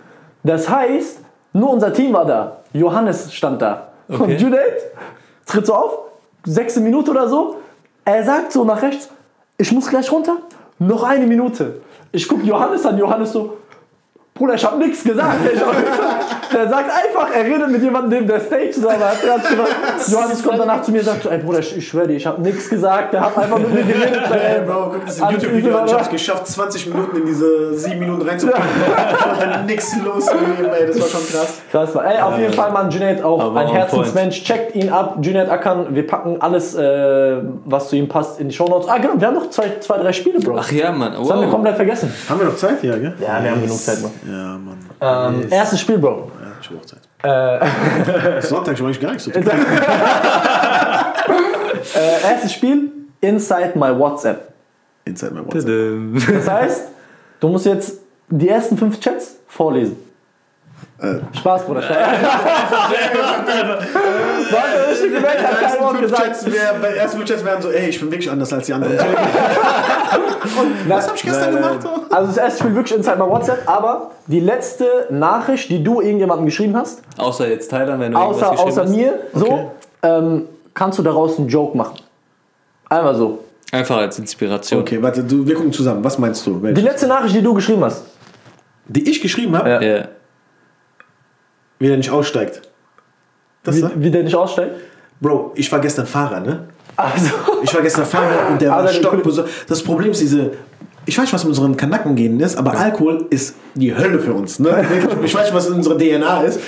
Das 0.43 0.68
heißt, 0.68 1.20
nur 1.55 1.70
unser 1.70 1.93
Team 1.93 2.12
war 2.12 2.26
da. 2.26 2.59
Johannes 2.72 3.33
stand 3.33 3.62
da. 3.62 3.88
Okay. 4.09 4.23
Und 4.23 4.41
Junaid 4.41 4.75
tritt 5.47 5.67
so 5.67 5.75
auf, 5.75 5.99
sechste 6.45 6.81
Minute 6.81 7.11
oder 7.11 7.29
so. 7.29 7.57
Er 8.05 8.25
sagt 8.25 8.53
so 8.53 8.65
nach 8.65 8.81
rechts, 8.81 9.11
ich 9.59 9.71
muss 9.73 9.89
gleich 9.89 10.11
runter, 10.11 10.39
noch 10.79 11.03
eine 11.03 11.27
Minute. 11.27 11.83
Ich 12.13 12.27
guck 12.27 12.43
Johannes 12.45 12.87
an, 12.87 12.97
Johannes 12.97 13.33
so, 13.33 13.59
Bruder, 14.35 14.55
ich 14.55 14.65
hab 14.65 14.79
nichts 14.79 15.05
gesagt. 15.05 15.41
Ich 15.53 15.61
hab, 15.61 15.75
Der 16.53 16.68
sagt 16.68 16.90
einfach, 16.90 17.28
er 17.34 17.44
redet 17.44 17.70
mit 17.70 17.82
jemandem 17.82 18.11
neben 18.11 18.26
der 18.26 18.40
Stage. 18.40 18.70
Er 18.88 19.11
hat 19.11 19.20
gesagt, 19.20 20.09
Johannes 20.09 20.42
kommt 20.42 20.59
danach 20.59 20.82
zu 20.82 20.90
mir 20.92 21.01
und 21.01 21.05
sagt 21.05 21.26
ey 21.26 21.38
Bruder, 21.38 21.59
ich, 21.61 21.76
ich 21.76 21.88
schwöre 21.88 22.09
dir, 22.09 22.14
ich 22.16 22.26
habe 22.26 22.40
nichts 22.40 22.68
gesagt. 22.68 23.12
Der 23.12 23.20
hat 23.20 23.36
einfach 23.36 23.59
mit 23.59 23.72
mir 23.72 23.82
geredet. 23.82 24.22
Ey, 24.30 24.64
Bro, 24.66 24.90
guck 24.94 25.07
das 25.07 25.18
YouTube-Video 25.18 25.76
an. 25.76 25.86
Ich 25.86 25.92
hab's 25.94 26.09
geschafft, 26.09 26.46
20 26.46 26.86
Minuten 26.88 27.16
in 27.18 27.26
diese 27.26 27.74
7 27.74 27.99
Minuten 27.99 28.26
reinzupacken. 28.28 28.64
Ich 29.34 29.38
dann 29.44 29.66
nix 29.66 29.96
los 30.05 30.26
im 30.28 30.57
Leben, 30.57 30.72
ey. 30.74 30.86
Das 30.86 31.01
war 31.01 31.09
schon 31.09 31.26
krass. 31.28 31.61
Krass 31.70 31.94
war. 31.94 32.05
Ey, 32.07 32.20
auf 32.20 32.38
jeden 32.38 32.53
Fall, 32.53 32.70
Mann, 32.72 32.90
Junaid 32.90 33.22
auch 33.22 33.40
Aber 33.40 33.61
ein 33.61 33.68
Herzensmensch. 33.68 34.42
Checkt 34.44 34.74
ihn 34.74 34.90
ab. 34.90 35.16
Junaid 35.20 35.49
Akan, 35.51 35.94
wir 35.94 36.07
packen 36.07 36.40
alles, 36.40 36.74
äh, 36.74 37.36
was 37.64 37.88
zu 37.88 37.96
ihm 37.96 38.09
passt, 38.09 38.40
in 38.40 38.49
die 38.49 38.55
Shownotes. 38.55 38.88
Ah, 38.88 38.99
genau, 38.99 39.14
wir 39.18 39.26
haben 39.26 39.34
noch 39.34 39.51
zwei, 39.51 39.78
zwei 39.80 39.99
drei 39.99 40.12
Spiele, 40.12 40.38
Bro. 40.40 40.57
Ach 40.59 40.72
ja, 40.72 40.92
Mann. 40.92 41.12
das 41.12 41.30
haben 41.30 41.40
wir 41.40 41.46
Wow. 41.46 41.53
komplett 41.53 41.76
vergessen. 41.76 42.12
Haben 42.28 42.40
wir 42.40 42.46
noch 42.46 42.57
Zeit? 42.57 42.82
Ja, 42.82 42.96
gell? 42.96 43.14
Ja, 43.20 43.42
wir 43.42 43.51
haben 43.51 43.62
genug 43.62 43.78
Zeit, 43.78 43.99
Mann. 44.03 44.11
Ja, 44.26 44.59
Mann. 44.59 45.34
Ähm, 45.40 45.46
erstes 45.51 45.80
Spiel, 45.80 45.99
Bro. 45.99 46.30
Ja, 46.59 46.61
ich 46.61 46.71
hab 46.71 46.77
auch 46.79 46.87
Zeit. 46.87 47.01
Äh, 48.39 48.43
Sonntag, 48.47 48.75
ich 48.75 48.81
war 48.81 48.87
eigentlich 48.89 49.01
gar 49.01 49.11
nichts 49.13 49.25
zu 49.25 49.31
tun. 49.31 49.43
äh, 51.95 52.31
erstes 52.31 52.53
Spiel, 52.53 52.91
Inside 53.21 53.73
My 53.75 53.97
WhatsApp. 53.99 54.53
Inside 55.05 55.35
my 55.35 55.41
WhatsApp. 55.47 56.35
Das 56.35 56.49
heißt, 56.49 56.89
du 57.41 57.49
musst 57.49 57.67
jetzt 57.67 57.99
die 58.29 58.49
ersten 58.49 58.77
fünf 58.77 59.01
Chats 59.01 59.37
vorlesen. 59.47 59.97
Äh. 61.01 61.20
Spaß, 61.39 61.64
Bruder. 61.64 61.83
Spaß. 61.83 61.97
Warte, 64.51 64.91
richtig 64.91 65.12
gemerkt, 65.14 65.47
hat 65.47 65.61
kein 65.61 65.81
Wort 65.81 66.01
gesagt. 66.01 66.53
Wär, 66.53 66.74
bei 66.81 66.89
ersten 66.89 67.18
fünf 67.18 67.31
Chats 67.31 67.45
wären 67.45 67.62
so, 67.62 67.70
ey, 67.70 67.89
ich 67.89 68.01
bin 68.01 68.11
wirklich 68.11 68.29
anders 68.31 68.53
als 68.53 68.66
die 68.66 68.72
anderen. 68.72 68.99
Und 68.99 70.89
was 70.89 71.09
hab 71.09 71.14
ich 71.14 71.22
gestern 71.22 71.55
gemacht? 71.55 71.79
Also 72.11 72.26
das 72.29 72.37
erste 72.37 72.61
Spiel 72.61 72.74
wirklich 72.74 72.99
Inside 72.99 73.16
My 73.16 73.29
WhatsApp, 73.31 73.62
aber 73.66 74.11
die 74.26 74.41
letzte 74.41 75.07
Nachricht, 75.11 75.70
die 75.70 75.85
du 75.85 76.01
irgendjemandem 76.01 76.47
geschrieben 76.47 76.76
hast, 76.76 77.03
Außer 77.16 77.49
jetzt 77.49 77.70
Thailand, 77.70 78.01
wenn 78.01 78.12
du 78.12 78.18
außer, 78.18 78.51
geschrieben 78.51 78.68
außer 78.68 78.85
mir, 78.87 79.20
so, 79.35 79.70
ähm, 80.03 80.49
kannst 80.74 80.99
du 80.99 81.03
daraus 81.05 81.39
einen 81.39 81.49
Joke 81.49 81.76
machen. 81.76 82.01
Einmal 82.89 83.14
so. 83.14 83.39
hast. 83.70 83.74
Einfach 83.74 83.99
als 83.99 84.18
Inspiration. 84.18 84.81
Okay, 84.81 85.01
warte, 85.01 85.22
du, 85.22 85.47
wir 85.47 85.55
gucken 85.55 85.72
zusammen. 85.72 86.03
Was 86.03 86.18
meinst 86.18 86.45
du? 86.47 86.55
Die 86.55 86.62
Welche? 86.62 86.81
letzte 86.81 87.07
Nachricht, 87.07 87.37
die 87.37 87.43
du 87.43 87.55
geschrieben 87.55 87.85
hast. 87.85 88.03
Die 88.87 89.09
ich 89.09 89.20
geschrieben 89.20 89.57
habe, 89.57 89.68
Ja. 89.68 89.81
Ja. 89.81 90.09
Wie 91.79 91.89
der 91.89 91.97
nicht 91.97 92.11
aussteigt. 92.11 92.62
Das 93.62 93.76
Wie, 93.76 93.81
da? 93.83 93.91
wie 93.97 94.11
der 94.11 94.22
nicht 94.22 94.35
aussteigt. 94.35 94.72
Bro, 95.20 95.53
ich 95.55 95.70
war 95.72 95.81
gestern 95.81 96.07
Fahrer, 96.07 96.41
ne? 96.41 96.64
Also, 96.97 97.31
Ich 97.62 97.74
war 97.74 97.83
gestern 97.83 98.05
Fahrer 98.07 98.51
und 98.51 98.61
der 98.61 98.70
war 98.70 98.79
Aber 98.79 98.89
der- 98.89 98.95
stockbesoffen. 98.95 99.51
Das 99.68 99.83
Problem 99.83 100.11
ist 100.11 100.20
diese. 100.20 100.53
Ich 101.07 101.16
weiß 101.16 101.24
nicht, 101.24 101.33
was 101.35 101.45
mit 101.45 101.51
unseren 101.51 101.76
Kanaken 101.76 102.14
gehen 102.16 102.39
ist, 102.41 102.57
aber 102.57 102.76
Alkohol 102.79 103.26
ist 103.31 103.55
die 103.74 103.97
Hölle 103.97 104.18
für 104.20 104.35
uns. 104.35 104.59
Ne? 104.59 104.68
Ich 105.24 105.35
weiß 105.35 105.45
nicht, 105.47 105.55
was 105.55 105.66
in 105.68 105.74
unserer 105.74 105.97
DNA 105.97 106.43
ist. 106.43 106.61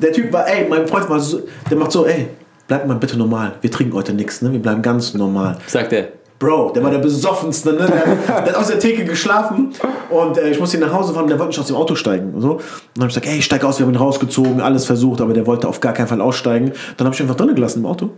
Der 0.00 0.12
Typ 0.12 0.32
war, 0.32 0.46
ey, 0.48 0.68
mein 0.68 0.86
Freund 0.86 1.08
war 1.10 1.18
so, 1.18 1.40
der 1.68 1.76
macht 1.76 1.90
so, 1.90 2.06
ey, 2.06 2.28
bleib 2.68 2.86
mal 2.86 2.94
bitte 2.94 3.18
normal. 3.18 3.54
Wir 3.60 3.70
trinken 3.70 3.94
heute 3.94 4.12
nichts, 4.12 4.42
ne? 4.42 4.52
Wir 4.52 4.60
bleiben 4.60 4.80
ganz 4.80 5.14
normal. 5.14 5.56
Sagt 5.66 5.92
er. 5.92 6.08
Bro, 6.40 6.70
der 6.70 6.82
war 6.82 6.90
der 6.90 7.00
besoffenste, 7.00 7.74
ne? 7.74 7.86
Der, 7.86 8.40
der 8.40 8.46
hat 8.46 8.54
aus 8.56 8.68
der 8.68 8.78
Theke 8.78 9.04
geschlafen 9.04 9.74
und 10.08 10.38
äh, 10.38 10.48
ich 10.48 10.58
musste 10.58 10.78
ihn 10.78 10.82
nach 10.82 10.92
Hause 10.92 11.12
fahren 11.12 11.28
der 11.28 11.38
wollte 11.38 11.50
nicht 11.50 11.60
aus 11.60 11.66
dem 11.66 11.76
Auto 11.76 11.94
steigen. 11.94 12.32
Und, 12.32 12.40
so. 12.40 12.52
und 12.52 12.60
dann 12.94 13.02
habe 13.02 13.10
ich 13.10 13.14
gesagt, 13.14 13.26
ey, 13.26 13.42
steig 13.42 13.62
aus, 13.62 13.78
wir 13.78 13.84
haben 13.84 13.92
ihn 13.92 13.98
rausgezogen, 13.98 14.58
alles 14.62 14.86
versucht, 14.86 15.20
aber 15.20 15.34
der 15.34 15.46
wollte 15.46 15.68
auf 15.68 15.80
gar 15.80 15.92
keinen 15.92 16.06
Fall 16.06 16.22
aussteigen. 16.22 16.72
Dann 16.96 17.06
habe 17.06 17.14
ich 17.14 17.20
ihn 17.20 17.24
einfach 17.24 17.36
drinnen 17.36 17.54
gelassen 17.54 17.80
im 17.80 17.86
Auto. 17.86 18.08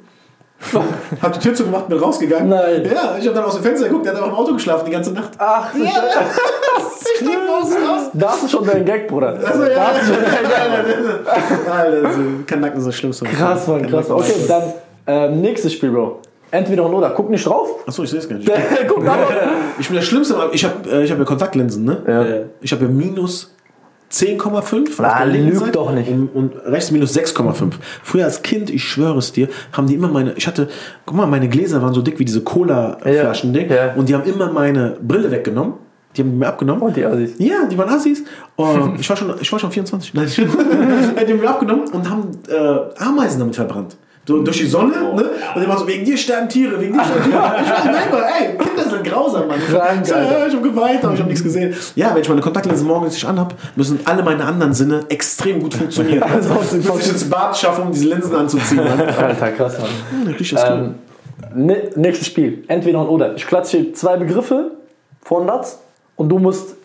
hab 1.20 1.32
die 1.32 1.40
Tür 1.40 1.52
zugemacht, 1.52 1.88
bin 1.88 1.98
rausgegangen. 1.98 2.48
Nein. 2.48 2.84
Ja, 2.84 3.16
ich 3.18 3.26
habe 3.26 3.34
dann 3.34 3.44
aus 3.44 3.54
dem 3.54 3.64
Fenster 3.64 3.88
geguckt, 3.88 4.06
der 4.06 4.12
hat 4.12 4.22
einfach 4.22 4.32
im 4.32 4.38
Auto 4.38 4.52
geschlafen 4.52 4.84
die 4.86 4.92
ganze 4.92 5.12
Nacht. 5.12 5.30
ach, 5.38 5.72
du 5.72 5.80
Scheiße. 5.80 5.96
Ich 7.20 7.28
raus, 7.28 7.72
raus. 7.72 8.10
Das 8.12 8.42
ist 8.44 8.50
schon 8.52 8.64
dein 8.64 8.84
Gag, 8.84 9.08
Bruder. 9.08 9.36
Also, 9.44 9.64
ja, 9.64 9.92
Das 9.92 10.02
ist 10.02 10.14
schon 10.14 10.22
dein 10.22 10.84
Gag. 10.86 11.72
Alter, 11.72 12.12
so, 12.12 12.20
Kanaken 12.46 12.78
ist 12.78 12.86
das 12.86 12.94
Schlimmste. 12.94 13.24
Krass, 13.24 13.66
Mann, 13.66 13.84
krass. 13.88 14.08
Okay, 14.08 14.34
dann 14.46 14.62
ähm, 15.08 15.40
nächstes 15.40 15.72
Spiel, 15.72 15.90
Bro. 15.90 16.20
Entweder 16.52 16.84
und 16.84 16.94
oder. 16.94 17.10
Guck 17.10 17.30
nicht 17.30 17.44
drauf. 17.44 17.68
Achso, 17.86 18.04
ich 18.04 18.10
sehe 18.10 18.20
es 18.20 18.28
gar 18.28 18.36
nicht. 18.36 18.48
Guck 18.88 19.04
da 19.04 19.16
Ich 19.80 19.88
bin 19.88 19.96
der 19.96 20.02
Schlimmste, 20.02 20.36
aber 20.36 20.54
ich 20.54 20.64
habe 20.64 20.88
äh, 20.88 21.02
ich 21.02 21.10
hab 21.10 21.18
ja 21.18 21.24
Kontaktlinsen, 21.24 21.84
ne? 21.84 22.02
Ja. 22.06 22.48
Ich 22.60 22.72
habe 22.72 22.84
ja 22.84 22.90
minus 22.90 23.54
10,5 24.12 24.52
auf 24.52 25.00
Ah, 25.00 25.24
der 25.24 25.26
linken 25.32 25.48
lüg 25.48 25.58
Seite 25.58 25.72
doch 25.72 25.90
nicht. 25.92 26.10
Und, 26.10 26.28
und 26.28 26.52
rechts 26.66 26.90
minus 26.90 27.16
6,5. 27.16 27.72
Früher 28.02 28.26
als 28.26 28.42
Kind, 28.42 28.68
ich 28.68 28.84
schwöre 28.84 29.18
es 29.18 29.32
dir, 29.32 29.48
haben 29.72 29.86
die 29.86 29.94
immer 29.94 30.08
meine, 30.08 30.34
ich 30.36 30.46
hatte, 30.46 30.68
guck 31.06 31.16
mal, 31.16 31.26
meine 31.26 31.48
Gläser 31.48 31.80
waren 31.80 31.94
so 31.94 32.02
dick 32.02 32.18
wie 32.18 32.26
diese 32.26 32.42
Cola-Flaschen, 32.42 33.54
Ding, 33.54 33.70
Ja. 33.70 33.94
und 33.94 34.08
die 34.08 34.14
haben 34.14 34.24
immer 34.24 34.52
meine 34.52 34.98
Brille 35.00 35.30
weggenommen. 35.30 35.74
Die 36.14 36.20
haben 36.20 36.32
die 36.32 36.36
mir 36.36 36.48
abgenommen. 36.48 36.82
Und 36.82 36.94
die 36.94 37.06
Assis. 37.06 37.32
Ja, 37.38 37.64
die 37.70 37.78
waren 37.78 37.88
Assis. 37.88 38.22
Oh, 38.56 38.68
ich, 39.00 39.08
war 39.08 39.16
schon, 39.16 39.32
ich 39.40 39.50
war 39.50 39.58
schon 39.58 39.70
24. 39.72 40.12
Nein, 40.12 40.26
die 40.36 40.42
haben 40.42 41.40
mir 41.40 41.48
abgenommen 41.48 41.88
und 41.90 42.10
haben 42.10 42.28
äh, 42.50 43.02
Ameisen 43.02 43.38
damit 43.40 43.56
verbrannt. 43.56 43.96
So, 44.24 44.38
durch 44.40 44.58
die 44.58 44.66
Sonne, 44.66 44.92
Oh. 45.02 45.16
ne? 45.16 45.24
Und 45.54 45.62
die 45.62 45.68
waren 45.68 45.78
so, 45.78 45.88
wegen 45.88 46.04
dir 46.04 46.16
sterben 46.16 46.48
Tiere, 46.48 46.80
wegen 46.80 46.92
dir 46.92 47.02
sterben 47.04 47.24
Tiere. 47.24 47.54
Ich 47.64 47.70
war 47.70 47.82
selber, 47.82 48.24
ey, 48.40 48.56
Kinder 48.56 48.88
sind 48.88 49.02
grausam, 49.04 49.48
Mann. 49.48 49.58
Krank, 49.58 50.06
so, 50.06 50.14
Alter. 50.14 50.38
ja, 50.38 50.46
ich 50.46 50.54
hab 50.54 50.62
geweint, 50.62 51.04
aber 51.04 51.14
ich 51.14 51.18
habe 51.18 51.28
nichts 51.28 51.42
gesehen. 51.42 51.74
Ja, 51.96 52.14
wenn 52.14 52.22
ich 52.22 52.28
meine 52.28 52.40
Kontaktlinsen 52.40 52.86
morgens 52.86 53.14
nicht 53.14 53.24
anhab, 53.24 53.54
müssen 53.74 53.98
alle 54.04 54.22
meine 54.22 54.44
anderen 54.44 54.74
Sinne 54.74 55.00
extrem 55.08 55.60
gut 55.60 55.74
funktionieren. 55.74 56.22
Also, 56.32 56.54
Also, 56.54 56.76
ich 56.78 56.86
muss 56.88 57.00
ich 57.04 57.10
ins 57.12 57.28
Bad 57.28 57.56
schaffen, 57.56 57.86
um 57.86 57.92
diese 57.92 58.06
Linsen 58.08 58.34
anzuziehen, 58.36 58.84
Mann. 58.84 59.00
Alter, 59.18 59.50
krass, 59.50 59.78
Mann. 59.80 59.88
Hm, 60.22 60.28
Richtig 60.28 60.50
das 60.50 60.70
Ähm, 60.70 60.94
ne, 61.54 61.90
nächstes 61.96 62.28
Spiel. 62.28 62.62
Entweder 62.68 63.00
und 63.00 63.08
oder. 63.08 63.34
Ich 63.34 63.44
klatsche 63.46 63.78
hier 63.78 63.92
zwei 63.94 64.16
Begriffe 64.18 64.70
von 65.22 65.48
das 65.48 65.80
und 66.14 66.28
du 66.28 66.38
musst 66.38 66.76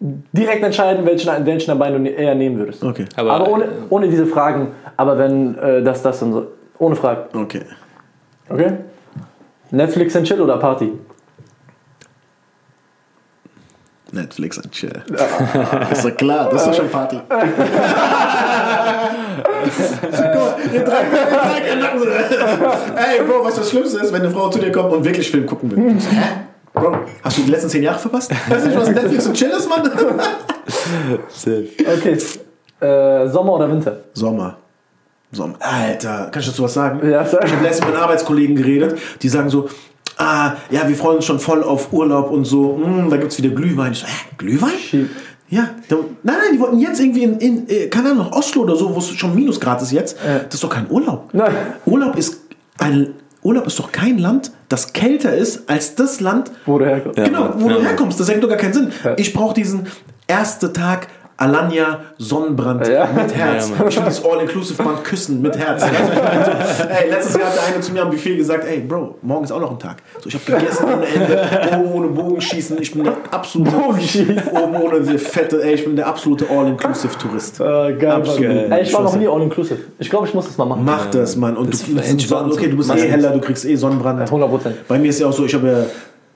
direkt 0.00 0.62
entscheiden, 0.62 1.04
welchen, 1.04 1.44
welchen 1.46 1.66
der 1.66 1.74
beiden 1.74 2.04
du 2.04 2.10
eher 2.10 2.34
nehmen 2.34 2.58
würdest. 2.58 2.82
Okay. 2.82 3.04
Aber, 3.16 3.32
Aber, 3.32 3.48
ohne, 3.48 3.64
ohne 3.90 4.08
diese 4.08 4.24
Fragen. 4.26 4.68
Aber 4.96 5.18
wenn 5.18 5.56
äh, 5.58 5.82
das, 5.82 6.02
das 6.02 6.22
und 6.22 6.32
so. 6.32 6.46
Ohne 6.78 6.96
Fragen. 6.96 7.38
Okay. 7.38 7.62
Okay? 8.48 8.72
Netflix 9.70 10.14
and 10.16 10.26
Chill 10.26 10.40
oder 10.40 10.58
Party? 10.58 10.92
Netflix 14.12 14.56
und 14.58 14.70
Chill. 14.72 15.02
ist 15.90 16.04
doch 16.04 16.16
klar, 16.16 16.48
das 16.48 16.62
ist 16.62 16.68
doch 16.68 16.74
schon 16.74 16.88
Party. 16.88 17.16
Ihr 20.72 20.84
drei. 20.84 21.02
Ey, 22.96 23.24
Bro, 23.24 23.44
weißt 23.44 23.56
du, 23.56 23.60
was 23.60 23.70
Schlimmste 23.70 23.98
ist, 23.98 24.12
wenn 24.12 24.22
eine 24.22 24.30
Frau 24.30 24.48
zu 24.48 24.58
dir 24.58 24.70
kommt 24.70 24.92
und 24.92 25.04
wirklich 25.04 25.30
Film 25.30 25.44
gucken 25.46 25.70
will? 25.70 25.78
Hä? 25.78 26.22
Bro, 26.72 26.98
hast 27.22 27.38
du 27.38 27.42
die 27.42 27.50
letzten 27.50 27.68
zehn 27.68 27.82
Jahre 27.82 27.98
verpasst? 27.98 28.30
Weißt 28.48 28.64
du 28.64 28.68
nicht, 28.68 28.80
was 28.80 28.90
Netflix 28.90 29.26
und 29.26 29.34
Chill 29.34 29.50
ist, 29.50 29.68
Mann? 29.68 29.90
Okay. 31.96 32.18
Äh, 32.80 33.28
Sommer 33.28 33.54
oder 33.54 33.70
Winter? 33.70 33.96
Sommer. 34.14 34.58
Sommer. 35.32 35.56
Alter, 35.60 36.28
kann 36.30 36.40
ich 36.40 36.46
dazu 36.48 36.62
was 36.62 36.74
sagen? 36.74 37.08
Ja, 37.08 37.24
sag. 37.24 37.44
Ich 37.44 37.52
habe 37.52 37.62
letztens 37.64 37.90
mit 37.90 37.96
Arbeitskollegen 38.00 38.56
geredet, 38.56 38.98
die 39.22 39.28
sagen 39.28 39.50
so, 39.50 39.68
ah, 40.18 40.52
ja, 40.70 40.88
wir 40.88 40.94
freuen 40.96 41.16
uns 41.16 41.24
schon 41.26 41.38
voll 41.40 41.62
auf 41.62 41.92
Urlaub 41.92 42.30
und 42.30 42.44
so, 42.44 42.80
hm, 42.82 43.10
da 43.10 43.16
gibt's 43.16 43.36
wieder 43.42 43.54
Glühwein. 43.54 43.92
Ich 43.92 43.98
so, 44.00 44.06
hä, 44.06 44.12
Glühwein? 44.38 44.70
Schieb. 44.78 45.10
Ja, 45.48 45.68
da, 45.88 45.96
nein, 45.96 46.36
nein, 46.38 46.54
die 46.54 46.60
wollten 46.60 46.78
jetzt 46.80 46.98
irgendwie 47.00 47.22
in, 47.22 47.38
in 47.38 47.68
äh, 47.68 47.86
keine 47.88 48.10
Ahnung, 48.10 48.32
Oslo 48.32 48.62
oder 48.62 48.74
so, 48.76 48.92
wo 48.94 48.98
es 48.98 49.10
schon 49.10 49.32
Minusgrad 49.34 49.80
ist 49.80 49.92
jetzt. 49.92 50.16
Das 50.24 50.54
ist 50.54 50.64
doch 50.64 50.70
kein 50.70 50.90
Urlaub. 50.90 51.28
Nein. 51.32 51.52
Urlaub 51.84 52.16
ist 52.16 52.40
ein 52.78 53.10
Urlaub 53.42 53.64
ist 53.68 53.78
doch 53.78 53.92
kein 53.92 54.18
Land, 54.18 54.50
das 54.68 54.92
kälter 54.92 55.32
ist 55.36 55.70
als 55.70 55.94
das 55.94 56.18
Land, 56.18 56.50
Wo 56.66 56.80
du 56.80 56.84
herkommst. 56.84 57.22
genau, 57.22 57.50
wo 57.58 57.68
Ja, 57.68 57.76
du 57.76 57.82
herkommst. 57.84 58.18
Das 58.18 58.28
ergibt 58.28 58.42
doch 58.42 58.48
gar 58.48 58.58
keinen 58.58 58.72
Sinn. 58.72 58.92
Ja. 59.04 59.14
Ich 59.16 59.32
brauche 59.32 59.54
diesen 59.54 59.86
ersten 60.26 60.74
Tag 60.74 61.06
Alanya 61.38 62.00
Sonnenbrand 62.18 62.86
Ja. 62.88 63.08
mit 63.14 63.34
Herz. 63.34 63.70
Ja, 63.78 63.86
ich 63.86 63.96
will 63.96 64.04
das 64.04 64.24
All-Inclusive-Band 64.24 65.04
küssen 65.04 65.42
mit 65.42 65.56
Herz. 65.58 65.82
Weißt 65.82 65.92
du, 65.92 66.12
ich 66.12 66.22
meine, 66.22 66.44
so, 66.44 66.82
ey, 66.84 67.10
letztes 67.10 67.34
Jahr 67.36 67.46
hat 67.48 67.56
der 67.56 67.66
eine 67.74 67.80
zu 67.80 67.92
mir 67.92 68.02
am 68.02 68.10
Buffet 68.10 68.36
gesagt, 68.36 68.64
ey 68.66 68.80
Bro, 68.80 69.16
morgen 69.22 69.44
ist 69.44 69.52
auch 69.52 69.60
noch 69.60 69.70
ein 69.70 69.78
Tag. 69.78 69.96
So, 70.22 70.28
ich 70.28 70.34
habe 70.34 70.44
gegessen 70.60 70.86
ohne 70.86 71.06
Ende, 71.06 71.78
oben 71.78 71.92
ohne 71.92 72.06
Bogenschießen. 72.08 72.80
Ich 72.80 72.92
bin 72.92 73.04
der 73.04 73.14
absolute 73.30 73.70
oben 73.76 74.76
ohne 74.76 75.00
diese 75.00 75.18
fette, 75.18 75.62
ey, 75.62 75.74
ich 75.74 75.84
bin 75.84 75.94
der 75.96 76.06
absolute 76.06 76.46
All-Inclusive-Tourist. 76.48 77.60
Äh, 77.60 77.64
geil, 77.94 78.10
Absolut. 78.12 78.70
Ey, 78.70 78.82
ich 78.82 78.94
war 78.94 79.02
noch 79.02 79.16
nie 79.16 79.28
all-inclusive. 79.28 79.78
Ich 79.98 80.08
glaube, 80.08 80.26
ich 80.26 80.34
muss 80.34 80.46
das 80.46 80.56
mal 80.56 80.64
machen. 80.64 80.82
Mach 80.84 81.06
das, 81.10 81.36
Mann. 81.36 81.56
Und 81.56 81.72
Das 81.72 81.84
du, 81.84 82.36
okay, 82.36 82.68
du 82.68 82.76
bist 82.76 82.90
eh 82.94 83.08
heller, 83.08 83.30
du 83.30 83.40
kriegst 83.40 83.64
eh 83.64 83.76
Sonnenbrand. 83.76 84.20
100 84.20 84.48
Prozent. 84.48 84.88
Bei 84.88 84.98
mir 84.98 85.10
ist 85.10 85.20
ja 85.20 85.26
auch 85.26 85.32
so, 85.32 85.44
ich 85.44 85.54
habe 85.54 85.68
ja, 85.68 85.84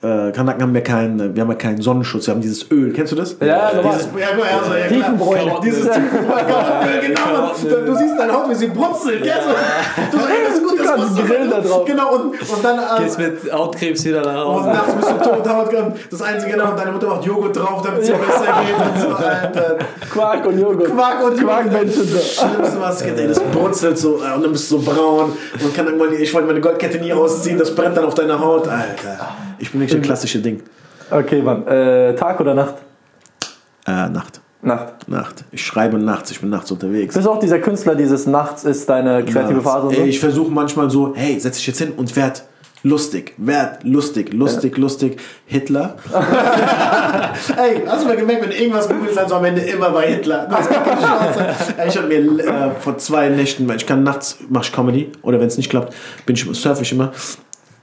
äh, 0.03 0.33
Kanaken 0.33 0.63
haben 0.63 0.75
ja 0.75 0.81
keinen, 0.81 1.35
wir 1.35 1.43
haben 1.43 1.51
ja 1.51 1.57
keinen 1.57 1.83
Sonnenschutz, 1.83 2.27
wir 2.27 2.33
haben 2.33 2.41
dieses 2.41 2.71
Öl. 2.71 2.91
Kennst 2.93 3.13
du 3.13 3.17
das? 3.17 3.37
Ja, 3.39 3.71
normal. 3.75 3.99
Dieses, 3.99 4.09
ja, 4.15 4.21
ja, 4.21 4.59
also, 4.59 4.73
ja, 4.73 4.87
klar. 4.87 4.89
Tiefenbräune. 4.89 5.53
Dieses 5.63 5.91
Tiefenbräune. 5.91 7.01
genau. 7.07 7.53
Du, 7.63 7.85
du 7.85 7.97
siehst 7.99 8.19
deine 8.19 8.33
Haut, 8.33 8.49
wie 8.49 8.55
sie 8.55 8.69
brutzelt. 8.69 9.23
Kennst 9.23 9.47
du? 9.47 10.17
Du 10.17 10.23
so, 10.23 10.27
ey, 10.27 10.35
das 10.47 10.55
ist 10.55 10.65
gut, 10.65 10.79
das 10.79 10.87
kannst 10.87 11.09
muss 11.11 11.19
so 11.19 11.23
Grillen 11.25 11.51
da 11.51 11.61
drauf. 11.61 11.85
Genau, 11.85 12.15
und, 12.15 12.41
und 12.41 12.65
dann... 12.65 12.79
Äh, 12.79 13.03
Gehst 13.03 13.19
mit 13.19 13.53
Hautkrebs 13.53 14.05
wieder 14.07 14.23
nach 14.23 14.47
und 14.47 14.55
Hause. 14.55 14.69
nachts 14.69 14.95
bist 14.95 15.11
du 15.11 15.15
tot, 15.17 15.49
Haut, 15.49 15.71
das 16.11 16.23
einzige, 16.23 16.53
genau, 16.53 16.73
deine 16.73 16.93
Mutter 16.93 17.07
macht 17.07 17.25
Joghurt 17.27 17.57
drauf, 17.57 17.83
damit 17.85 18.01
es 18.01 18.07
dir 18.07 18.15
besser 18.15 18.55
geht 18.65 18.87
und 18.87 19.01
so, 19.03 19.09
Alter. 19.23 19.79
Quark 20.11 20.47
und 20.47 20.59
Joghurt. 20.59 20.95
Quark 20.95 21.25
und 21.25 21.39
Quarkbändchen. 21.39 22.09
Das 22.11 22.37
Schlimmste, 22.37 22.81
was 22.81 22.97
es 22.97 23.07
gibt, 23.07 23.19
ey, 23.19 23.29
das 23.29 23.41
brutzelt 23.41 23.99
so 23.99 24.23
äh, 24.23 24.35
und 24.35 24.43
dann 24.43 24.53
bist 24.53 24.71
du 24.71 24.79
so 24.79 24.91
braun 24.91 25.37
und 25.63 25.75
kann 25.75 25.85
irgendwann, 25.85 26.15
ich 26.15 26.33
wollte 26.33 26.47
meine 26.47 26.63
Goldkette 26.63 26.99
nie 26.99 27.13
ausziehen, 27.13 27.59
das 27.59 27.75
brennt 27.75 27.99
dann 27.99 28.07
auf 28.07 28.15
deiner 28.15 28.41
Haut. 28.41 28.67
Alter, 28.67 29.35
ich 29.61 29.71
bin 29.73 29.81
wirklich 29.81 29.99
ein 29.99 30.03
klassische 30.03 30.41
Ding. 30.41 30.63
Okay, 31.11 31.43
Mann. 31.43 31.67
Äh, 31.67 32.15
Tag 32.15 32.41
oder 32.41 32.55
Nacht? 32.55 32.75
Äh, 33.87 34.09
Nacht. 34.09 34.41
Nacht. 34.63 35.09
Nacht. 35.09 35.45
Ich 35.53 35.65
schreibe 35.65 35.99
nachts, 35.99 36.31
ich 36.31 36.41
bin 36.41 36.51
nachts 36.51 36.71
unterwegs. 36.71 37.15
Bist 37.15 37.27
du 37.27 37.31
auch 37.31 37.39
dieser 37.39 37.59
Künstler, 37.61 37.95
dieses 37.95 38.27
Nachts 38.27 38.65
ist 38.65 38.89
deine 38.89 39.25
kreative 39.25 39.55
Nachts. 39.55 39.65
Phase 39.65 39.95
so? 39.95 40.03
Ich 40.03 40.21
versuche 40.21 40.51
manchmal 40.51 40.91
so, 40.91 41.15
hey, 41.15 41.41
setz 41.41 41.57
dich 41.57 41.67
jetzt 41.67 41.79
hin 41.79 41.93
und 41.97 42.15
werd 42.15 42.45
lustig, 42.83 43.35
werd 43.39 43.85
lustig, 43.85 44.35
lustig, 44.35 44.77
lustig. 44.77 45.19
Hitler. 45.47 45.97
Ey, 47.57 47.83
hast 47.87 48.05
du 48.05 48.09
mal 48.09 48.17
gemerkt, 48.17 48.43
wenn 48.45 48.53
irgendwas 48.53 48.89
googelst, 48.89 49.17
dann 49.17 49.29
so 49.29 49.37
am 49.37 49.45
Ende 49.45 49.63
immer 49.63 49.91
bei 49.91 50.09
Hitler. 50.09 50.47
Gar 50.47 50.63
keine 50.63 51.01
Chance. 51.01 51.75
Ich 51.89 51.97
habe 51.97 52.09
mir 52.09 52.45
äh, 52.45 52.71
vor 52.79 52.99
zwei 52.99 53.29
Nächten, 53.31 53.67
weil 53.67 53.77
ich 53.77 53.87
kann 53.87 54.03
nachts, 54.03 54.39
mache 54.49 54.65
ich 54.65 54.73
Comedy, 54.73 55.11
oder 55.23 55.41
wenn 55.41 55.47
es 55.49 55.57
nicht 55.57 55.71
klappt, 55.71 55.95
bin 56.27 56.37
ich, 56.37 56.45
surfe 56.53 56.83
ich 56.83 56.93
immer. 56.93 57.13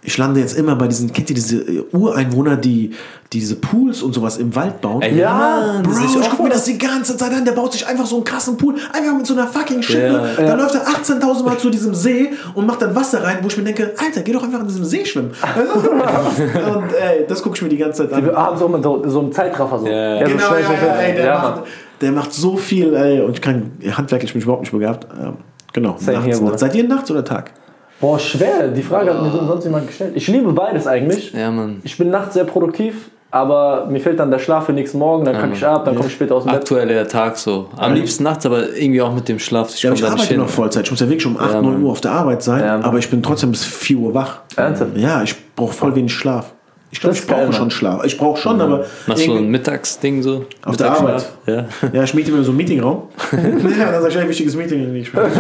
Ich 0.08 0.18
lande 0.18 0.40
jetzt 0.40 0.58
immer 0.58 0.78
bei 0.78 0.88
diesen, 0.88 1.12
kennt 1.12 1.30
ihr 1.30 1.36
diese 1.36 1.58
äh, 1.58 1.84
Ureinwohner, 1.92 2.56
die, 2.56 2.92
die 3.34 3.40
diese 3.42 3.58
Pools 3.58 4.02
und 4.02 4.14
sowas 4.14 4.38
im 4.38 4.56
Wald 4.56 4.80
bauen? 4.80 5.02
Ey, 5.02 5.20
Ja, 5.20 5.34
Mann, 5.34 5.84
Bro, 5.84 5.92
ich 5.92 6.30
guck 6.30 6.44
mir 6.44 6.50
das 6.50 6.64
die 6.64 6.78
ganze 6.78 7.18
Zeit 7.18 7.34
an. 7.34 7.44
Der 7.44 7.52
baut 7.52 7.74
sich 7.74 7.86
einfach 7.86 8.06
so 8.06 8.16
einen 8.16 8.24
krassen 8.24 8.56
Pool, 8.56 8.76
einfach 8.94 9.14
mit 9.18 9.28
so 9.28 9.34
einer 9.34 9.48
fucking 9.48 9.82
Schippe. 9.82 10.30
Ja. 10.38 10.46
Dann 10.46 10.60
läuft 10.60 10.76
er 10.76 10.88
18.000 10.88 11.44
Mal 11.44 11.58
zu 11.58 11.70
diesem 11.70 11.94
See 11.94 12.30
und 12.56 12.66
macht 12.66 12.82
dann 12.82 12.96
Wasser 12.96 13.22
rein, 13.22 13.40
wo 13.42 13.48
ich 13.48 13.58
mir 13.58 13.66
denke, 13.66 13.96
Alter, 13.98 14.22
geh 14.22 14.32
doch 14.32 14.44
einfach 14.44 14.62
in 14.62 14.68
diesem 14.68 14.86
See 14.86 15.06
schwimmen. 15.06 15.32
und 16.74 16.94
ey, 16.94 17.26
das 17.28 17.44
gucke 17.44 17.58
ich 17.58 17.62
mir 17.62 17.70
die 17.70 17.76
ganze 17.76 18.04
Zeit 18.04 18.14
an. 18.14 18.26
Wir 18.26 18.34
haben 18.34 18.58
so, 18.58 18.82
so, 18.82 19.10
so 19.10 19.20
einen 19.20 19.34
Zeitraffer 19.34 19.78
so. 19.78 19.88
Ja. 19.88 20.20
so 20.20 20.26
Genau, 20.26 20.56
ja, 20.56 20.66
schnell, 20.66 20.88
ja, 20.88 20.96
ey, 20.96 21.16
der, 21.16 21.26
Ja, 21.26 21.42
macht, 21.42 21.64
der 22.00 22.12
macht 22.14 22.32
so 22.34 22.56
viel, 22.56 22.94
ey, 22.94 23.20
und 23.20 23.34
ich 23.34 23.42
kann 23.42 23.74
handwerklich 23.92 24.32
bin 24.32 24.40
ich 24.40 24.46
überhaupt 24.46 24.62
nicht 24.62 24.72
begabt. 24.72 25.06
Ähm, 25.22 25.34
genau, 25.74 25.98
nachts. 26.00 26.62
Seid 26.62 26.76
ihr 26.76 26.88
nachts 26.88 27.12
oder 27.12 27.26
Tag? 27.26 27.52
Boah, 28.00 28.20
schwer. 28.20 28.68
Die 28.68 28.84
Frage 28.84 29.14
hat 29.14 29.22
mir 29.24 29.32
sonst 29.32 29.64
jemand 29.64 29.88
gestellt. 29.88 30.12
Ich 30.16 30.28
liebe 30.28 30.52
beides 30.54 30.86
eigentlich. 30.88 31.34
Ja, 31.34 31.50
Mann. 31.52 31.82
Ich 31.84 31.98
bin 31.98 32.10
nachts 32.12 32.36
sehr 32.36 32.44
produktiv, 32.44 33.10
aber 33.32 33.88
mir 33.90 34.00
fehlt 34.00 34.20
dann 34.20 34.30
der 34.30 34.38
Schlaf 34.40 34.68
für 34.68 34.74
nächsten 34.74 35.00
Morgen, 35.00 35.26
dann 35.26 35.36
kacke 35.36 35.54
ich 35.54 35.66
ab, 35.66 35.84
dann 35.86 35.96
komme 35.96 36.08
ich 36.08 36.14
später 36.14 36.36
aus 36.36 36.44
dem 36.44 36.52
Bett. 36.52 36.62
Aktuell 36.62 36.88
der 36.88 37.08
Tag 37.08 37.38
so. 37.38 37.68
Am 37.76 37.94
liebsten 37.94 38.24
nachts, 38.24 38.46
aber 38.46 38.76
irgendwie 38.76 39.02
auch 39.02 39.14
mit 39.14 39.28
dem 39.28 39.40
Schlaf. 39.40 39.74
Ich 39.74 39.82
Ja, 39.82 39.92
ich 39.94 40.04
arbeite 40.06 40.24
hin. 40.28 40.38
noch 40.40 40.50
Vollzeit. 40.50 40.86
Ich 40.86 40.92
muss 40.92 41.00
ja 41.00 41.08
wirklich 41.10 41.26
um 41.26 41.38
8, 41.38 41.54
Ja, 41.54 41.62
9 41.62 41.74
Mann. 41.74 41.84
Uhr 41.84 41.92
auf 41.92 42.02
der 42.02 42.12
Arbeit 42.12 42.44
sein, 42.44 42.64
Ja, 42.64 42.80
aber 42.82 43.00
ich 43.00 43.10
bin 43.10 43.24
trotzdem 43.24 43.52
bis 43.52 43.66
4 43.66 43.98
Uhr 43.98 44.14
wach. 44.14 44.42
Ernsthaft? 44.56 44.96
Ja, 44.96 45.24
ich 45.24 45.36
brauche 45.56 45.74
voll 45.74 45.96
wenig 45.96 46.14
Schlaf. 46.14 46.54
Ich 46.90 47.02
glaube, 47.02 47.16
ich 47.16 47.28
brauche 47.28 47.52
schon 47.52 47.70
Schlaf. 47.70 48.06
Ich 48.06 48.18
brauche 48.18 48.40
schon, 48.40 48.62
aber 48.62 48.86
Machst 49.08 49.24
du 49.26 49.32
irgendwie- 49.32 49.46
ein 49.46 49.50
Mittagsding 49.52 50.22
so? 50.22 50.46
Auf 50.64 50.78
der 50.78 50.92
Mittagsschlaf? 50.92 51.32
Ja. 51.46 51.66
Ja, 51.92 52.04
ich 52.04 52.14
miete 52.14 52.32
mir 52.32 52.44
so 52.44 52.52
einen 52.52 52.58
Meetingraum. 52.58 53.10
ja, 53.78 53.92
das 53.92 54.06
ist 54.06 54.18
ein 54.18 54.30
wichtiges 54.30 54.56
Meeting. 54.56 54.96
Ich 54.96 55.12
bin. 55.12 55.22
Ey, 55.24 55.32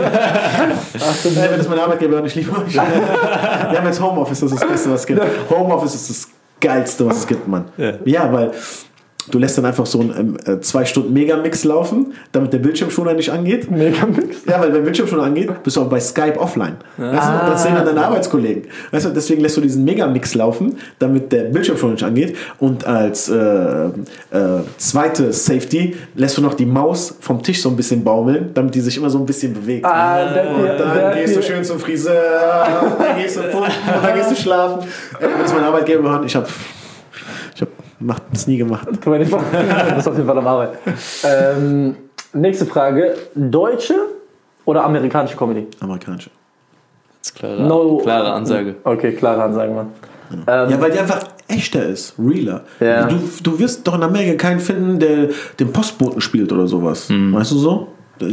wenn 1.52 1.58
das 1.58 1.70
mein 1.70 1.80
Arbeitgeber 1.80 2.24
ich 2.26 2.36
liebe 2.36 2.52
euch. 2.52 2.74
Wir 2.76 2.82
haben 3.78 3.86
jetzt 3.86 4.02
Homeoffice, 4.02 4.41
das 4.41 4.52
ist 4.52 4.62
das 4.62 4.70
Beste, 4.70 4.91
was 4.91 5.02
es 5.02 5.08
gibt. 5.08 5.22
Homeoffice 5.50 5.95
ist 5.95 6.10
das 6.10 6.28
Geilste, 6.60 7.06
was 7.06 7.20
es 7.20 7.28
gibt, 7.28 7.48
Mann. 7.48 7.66
Ja. 7.78 7.93
Ja, 8.04 8.34
weil 8.34 8.52
du 9.32 9.39
lässt 9.39 9.57
dann 9.57 9.65
einfach 9.65 9.86
so 9.86 9.99
einen 9.99 10.13
ähm, 10.17 10.38
äh, 10.45 10.59
zwei 10.61 10.86
Stunden 10.86 11.13
Megamix 11.13 11.63
laufen, 11.63 12.13
damit 12.32 12.53
der 12.53 12.59
Bildschirmschoner 12.59 13.13
nicht 13.13 13.32
angeht. 13.32 13.69
Megamix. 13.71 14.45
Ja, 14.47 14.59
weil 14.59 14.73
wenn 14.73 14.84
Bildschirmschoner 14.84 15.23
angeht, 15.23 15.49
bist 15.63 15.78
du 15.78 15.82
auch 15.82 15.89
bei 15.89 15.99
Skype 15.99 16.39
offline. 16.39 16.78
Weißt 16.97 17.28
du, 17.28 17.51
das 17.51 17.63
sehen 17.63 17.75
dann 17.75 17.86
deine 17.86 18.05
Arbeitskollegen. 18.05 18.63
Weißt 18.91 19.05
du, 19.05 19.09
deswegen 19.09 19.41
lässt 19.41 19.57
du 19.57 19.61
diesen 19.61 19.84
Megamix 19.84 20.36
laufen, 20.36 20.78
damit 20.99 21.32
der 21.32 21.43
Bildschirmschoner 21.43 21.93
nicht 21.93 22.03
angeht. 22.03 22.36
Und 22.59 22.86
als 22.86 23.30
äh, 23.30 23.36
äh, 23.38 23.89
zweite 24.78 25.34
Safety 25.34 25.95
lässt 26.15 26.38
du 26.38 26.41
noch 26.41 26.53
die 26.53 26.65
Maus 26.65 27.15
vom 27.19 27.41
Tisch 27.43 27.61
so 27.61 27.69
ein 27.69 27.75
bisschen 27.75 28.03
baumeln, 28.03 28.51
damit 28.53 28.75
die 28.75 28.82
sich 28.82 28.97
immer 28.97 29.09
so 29.09 29.17
ein 29.19 29.25
bisschen 29.25 29.53
bewegt. 29.53 29.86
Ah, 29.86 30.23
Und 30.23 30.80
dann 30.80 31.13
gehst 31.15 31.36
du 31.36 31.41
schön 31.41 31.63
zum 31.63 31.80
Friseur, 31.80 32.13
dann 32.99 33.17
gehst 33.21 33.38
du 33.38 33.41
und 33.41 33.67
dann 34.03 34.15
gehst 34.15 34.32
du 34.32 34.36
schlafen. 34.36 34.88
Wenn 35.19 35.45
es 35.45 35.53
mein 35.53 35.63
Arbeitgeber 35.63 36.09
hört, 36.09 36.25
ich 36.25 36.36
hab, 36.36 36.47
ich 38.00 38.02
hab 38.02 38.02
mach 38.02 38.20
das 38.32 38.48
nie 38.48 38.58
gemacht. 38.58 38.88
Kann 39.02 39.12
man 39.12 39.20
nicht 39.22 39.32
machen. 39.32 39.45
Du 39.89 39.95
bist 39.95 40.08
auf 40.08 40.16
jeden 40.16 40.28
Fall 40.28 40.38
am 40.38 40.48
Arbeit. 40.48 40.72
Ähm, 41.24 41.95
nächste 42.34 42.66
Frage. 42.66 43.16
Deutsche 43.36 43.95
oder 44.66 44.84
amerikanische 44.84 45.36
Comedy? 45.38 45.68
Amerikanische. 45.80 46.30
Das 47.22 47.32
ist 47.32 47.36
klare, 47.36 47.62
No. 47.62 47.98
klare 47.98 48.32
Ansage. 48.34 48.76
Okay, 48.84 49.14
klare 49.14 49.43
Ansagen, 49.43 49.76
Mann. 49.76 49.88
Ähm, 50.32 50.70
Ja, 50.70 50.82
weil 50.82 50.91
die 50.91 51.00
einfach 51.00 51.20
echter 51.48 51.86
ist, 51.86 52.14
realer. 52.20 52.62
Ja. 52.80 53.06
Du, 53.06 53.16
du 53.41 53.60
wirst 53.60 53.88
doch 53.88 53.95
in 53.95 54.04
Amerika 54.04 54.36
keinen 54.36 54.60
finden, 54.60 55.00
der 55.00 55.30
den 55.60 55.72
Postboten 55.72 56.22
spielt 56.22 56.52
oder 56.52 56.68
sowas. 56.68 57.10
Mhm. 57.10 57.34
Weißt 57.34 57.52
du 57.52 57.58
so? 57.58 57.88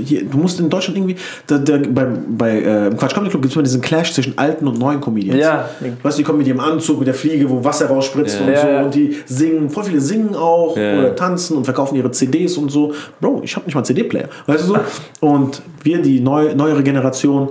Hier, 0.05 0.25
du 0.25 0.39
musst 0.39 0.59
in 0.61 0.69
Deutschland 0.71 0.97
irgendwie. 0.99 1.17
Da, 1.47 1.59
da, 1.59 1.79
bei, 1.79 2.05
bei, 2.29 2.51
äh, 2.63 2.87
Im 2.89 2.97
Quatsch 2.97 3.15
Comedy 3.15 3.31
Club 3.31 3.43
gibt 3.43 3.53
es 3.53 3.57
immer 3.57 3.63
diesen 3.63 3.81
Clash 3.81 4.13
zwischen 4.13 4.37
alten 4.39 4.67
und 4.69 4.79
neuen 4.79 5.01
Comedians. 5.01 5.41
Ja. 5.41 5.69
Weißt 6.03 6.19
du, 6.19 6.23
die 6.23 6.25
kommen 6.25 6.39
mit 6.39 6.47
ihrem 6.47 6.61
Anzug, 6.61 6.99
mit 6.99 7.07
der 7.09 7.15
Fliege, 7.15 7.49
wo 7.51 7.63
Wasser 7.65 7.87
rausspritzt 7.89 8.41
Ja. 8.41 8.47
und 8.47 8.57
so. 8.57 8.67
ja. 8.69 8.83
Und 8.85 8.95
die 8.95 9.17
singen, 9.27 9.71
voll 9.71 9.85
viele 9.85 10.01
singen 10.01 10.35
auch 10.35 10.77
Ja. 10.77 10.99
oder 10.99 11.17
tanzen 11.17 11.57
und 11.57 11.65
verkaufen 11.65 11.97
ihre 11.97 12.11
CDs 12.11 12.57
und 12.57 12.71
so. 12.71 12.93
Bro, 13.21 13.43
ich 13.45 13.55
habe 13.57 13.67
nicht 13.67 13.75
mal 13.75 13.81
einen 13.81 13.87
CD-Player. 13.87 14.29
Weißt 14.47 14.65
du 14.69 14.75
so? 14.75 14.79
Und 15.21 15.63
wir, 15.83 16.01
die 16.03 16.21
neu, 16.21 16.55
neuere 16.55 16.83
Generation, 16.83 17.51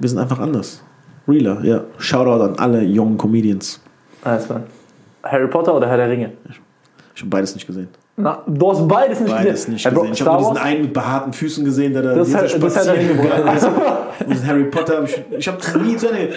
wir 0.00 0.08
sind 0.08 0.18
einfach 0.18 0.38
anders. 0.38 0.82
Realer, 1.28 1.64
ja. 1.64 1.84
Shoutout 1.98 2.42
an 2.44 2.54
alle 2.58 2.82
jungen 2.82 3.16
Comedians. 3.18 3.80
Nice, 4.24 4.48
Mann. 4.48 4.64
Harry 5.24 5.48
Potter 5.48 5.74
oder 5.74 5.88
Herr 5.88 5.96
der 5.96 6.08
Ringe? 6.10 6.32
Ich 7.14 7.20
habe 7.22 7.30
beides 7.30 7.54
nicht 7.54 7.66
gesehen. 7.66 7.88
Na, 8.18 8.38
du 8.46 8.70
hast 8.70 8.88
beides 8.88 9.20
nicht 9.20 9.30
Beides 9.30 9.66
gesehen. 9.66 9.74
nicht 9.74 9.84
Bro, 9.92 10.00
gesehen. 10.00 10.12
Ich 10.14 10.20
habe 10.22 10.40
nur 10.42 10.52
diesen 10.52 10.64
einen 10.64 10.80
mit 10.82 10.92
behaarten 10.94 11.32
Füßen 11.34 11.64
gesehen, 11.66 11.92
der 11.92 12.00
da 12.02 12.14
Das 12.14 12.30
das 12.30 12.36
halt 12.40 12.50
spazieren 12.52 13.08
gegangen 13.08 13.56
ist. 13.56 13.68
Diesen 14.30 14.46
Harry 14.46 14.64
Potter, 14.64 15.02
ich, 15.04 15.22
ich 15.38 15.46
habe 15.48 15.58
nie 15.84 15.98
so 15.98 16.08
eine. 16.08 16.28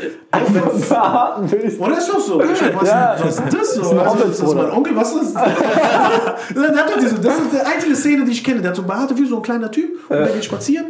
Verraten 0.81 1.49
willst. 1.49 1.79
Oder 1.79 1.97
ist 1.97 2.09
doch 2.09 2.19
so? 2.19 2.41
Ich 2.43 2.61
hab, 2.61 2.81
was, 2.81 2.89
Ja. 2.89 3.15
was 3.21 3.39
ist 3.39 3.43
das 3.53 3.73
so? 3.75 3.81
Das 3.81 3.91
ist 3.93 3.97
Also, 3.97 4.05
Hobbit, 4.11 4.25
ist 4.31 4.41
das 4.43 4.55
mein. 4.55 4.71
Onkel? 4.71 4.95
Was 4.97 5.13
ist 5.13 5.33
das? 5.35 5.43
der 6.55 6.77
hat 6.77 6.89
doch 6.91 6.99
diese, 6.99 7.15
das 7.19 7.37
ist 7.37 7.53
die 7.53 7.59
einzige 7.65 7.95
Szene, 7.95 8.25
die 8.25 8.31
ich 8.31 8.43
kenne. 8.43 8.59
Der 8.61 8.71
hat 8.71 8.75
so 8.75 8.83
behaarte 8.83 9.15
Füße, 9.15 9.29
so 9.29 9.37
ein 9.37 9.41
kleiner 9.41 9.71
Typ. 9.71 9.89
Und 10.09 10.17
der 10.17 10.27
geht 10.27 10.43
spazieren. 10.45 10.87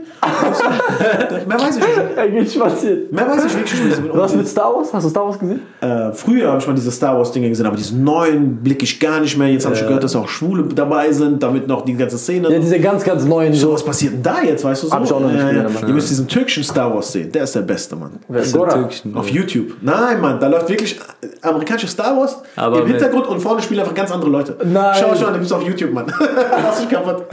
Mehr 1.47 1.59
weiß 1.59 1.77
ich 1.77 1.83
nicht. 1.83 1.97
Er 2.15 2.29
geht 2.29 2.51
spazieren. 2.51 2.99
Mehr 3.11 3.27
weiß 3.29 3.45
ich 3.45 3.55
wirklich 3.55 3.83
nicht. 3.83 4.01
Was 4.13 4.35
mit 4.35 4.47
Star 4.47 4.75
Wars? 4.75 4.91
Hast 4.93 5.05
du 5.05 5.09
Star 5.09 5.25
Wars 5.25 5.37
gesehen? 5.37 5.61
Äh, 5.81 6.11
früher 6.13 6.47
habe 6.49 6.57
ich 6.59 6.67
mal 6.67 6.73
diese 6.73 6.91
Star 6.91 7.15
Wars 7.17 7.31
Dinge 7.31 7.49
gesehen, 7.49 7.65
aber 7.67 7.77
diesen 7.77 8.03
neuen 8.03 8.57
blicke 8.57 8.85
ich 8.85 8.99
gar 8.99 9.19
nicht 9.19 9.37
mehr. 9.37 9.49
Jetzt 9.49 9.65
habe 9.65 9.75
ich 9.75 9.81
gehört, 9.85 10.03
dass 10.03 10.15
auch 10.15 10.27
Schwule 10.27 10.63
dabei 10.79 11.11
sind, 11.11 11.43
damit 11.43 11.67
noch 11.67 11.83
die 11.85 11.93
ganze 11.95 12.17
Szene. 12.17 12.51
Ja, 12.51 12.57
diese 12.59 12.79
ganz, 12.79 13.03
ganz 13.03 13.25
neuen. 13.25 13.53
So, 13.53 13.67
So. 13.67 13.73
was 13.73 13.83
passiert 13.83 14.13
denn 14.13 14.23
da 14.23 14.41
jetzt, 14.41 14.63
weißt 14.63 14.83
du 14.83 14.87
so? 14.87 14.93
Hab 14.93 15.03
ich 15.03 15.11
auch 15.11 15.19
noch 15.19 15.31
nicht 15.31 15.41
Äh, 15.43 15.53
gesehen, 15.53 15.65
aber- 15.77 15.87
Ihr 15.87 15.93
müsst 15.93 16.09
diesen 16.09 16.27
türkischen 16.27 16.63
Star 16.63 16.93
Wars 16.93 17.11
sehen, 17.11 17.31
der 17.31 17.43
ist 17.43 17.53
der 17.55 17.61
beste, 17.61 17.95
Mann. 17.95 18.11
Gora. 18.53 18.73
Türkischen, 18.73 19.15
Auf 19.15 19.29
ja. 19.29 19.35
YouTube. 19.35 19.73
Nein, 19.81 20.19
Mann, 20.21 20.39
da 20.39 20.47
läuft 20.47 20.69
wirklich 20.69 20.99
amerikanische 21.41 21.87
Star 21.87 22.17
Wars 22.17 22.37
Aber 22.55 22.79
im 22.81 22.87
Hintergrund 22.87 23.27
und 23.27 23.39
vorne 23.39 23.61
spielen 23.61 23.79
einfach 23.81 23.93
ganz 23.93 24.11
andere 24.11 24.29
Leute. 24.29 24.55
Nein. 24.63 24.95
Schau 24.99 25.15
schon, 25.15 25.33
du 25.33 25.39
bist 25.39 25.53
auf 25.53 25.61
YouTube, 25.63 25.91
Mann. 25.93 26.05
Lass 26.63 26.79
dich 26.79 26.89
kaputt. 26.89 27.25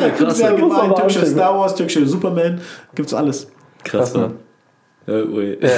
Ja, 0.00 0.08
krass. 0.10 0.38
ja, 0.38 0.50
gemein, 0.52 0.94
türkische. 0.94 1.26
Star 1.26 1.58
Wars, 1.58 1.74
türkische 1.74 2.06
Superman, 2.06 2.60
gibt's 2.94 3.14
alles. 3.14 3.46
Krass, 3.84 4.12
Krass, 4.12 4.14
Mann. 4.14 4.34
Ja, 5.06 5.14
ui. 5.14 5.58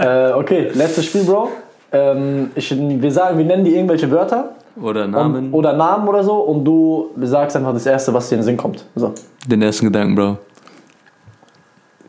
Äh, 0.00 0.32
okay, 0.32 0.70
letztes 0.74 1.04
Spiel, 1.06 1.24
Bro. 1.24 1.50
Ähm, 1.92 2.50
ich, 2.54 2.70
wir 2.76 3.12
sagen, 3.12 3.38
wir 3.38 3.44
nennen 3.44 3.64
dir 3.64 3.74
irgendwelche 3.76 4.10
Wörter 4.10 4.50
Oder 4.80 5.04
und, 5.04 5.10
Namen. 5.10 5.52
oder 5.52 5.72
Namen 5.72 6.06
oder 6.08 6.22
so 6.22 6.36
und 6.36 6.64
du 6.64 7.10
sagst 7.22 7.56
einfach 7.56 7.72
das 7.72 7.86
erste, 7.86 8.14
was 8.14 8.28
dir 8.28 8.36
in 8.36 8.40
den 8.40 8.44
Sinn 8.44 8.56
kommt. 8.56 8.84
So. 8.94 9.12
Den 9.46 9.60
ersten 9.62 9.86
Gedanken, 9.86 10.14
Bro. 10.14 10.38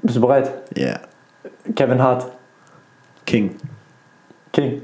Bist 0.03 0.17
du 0.17 0.21
bereit? 0.21 0.51
Yeah. 0.77 0.99
Kevin 1.75 2.01
Hart, 2.01 2.25
King. 3.25 3.55
King. 4.51 4.81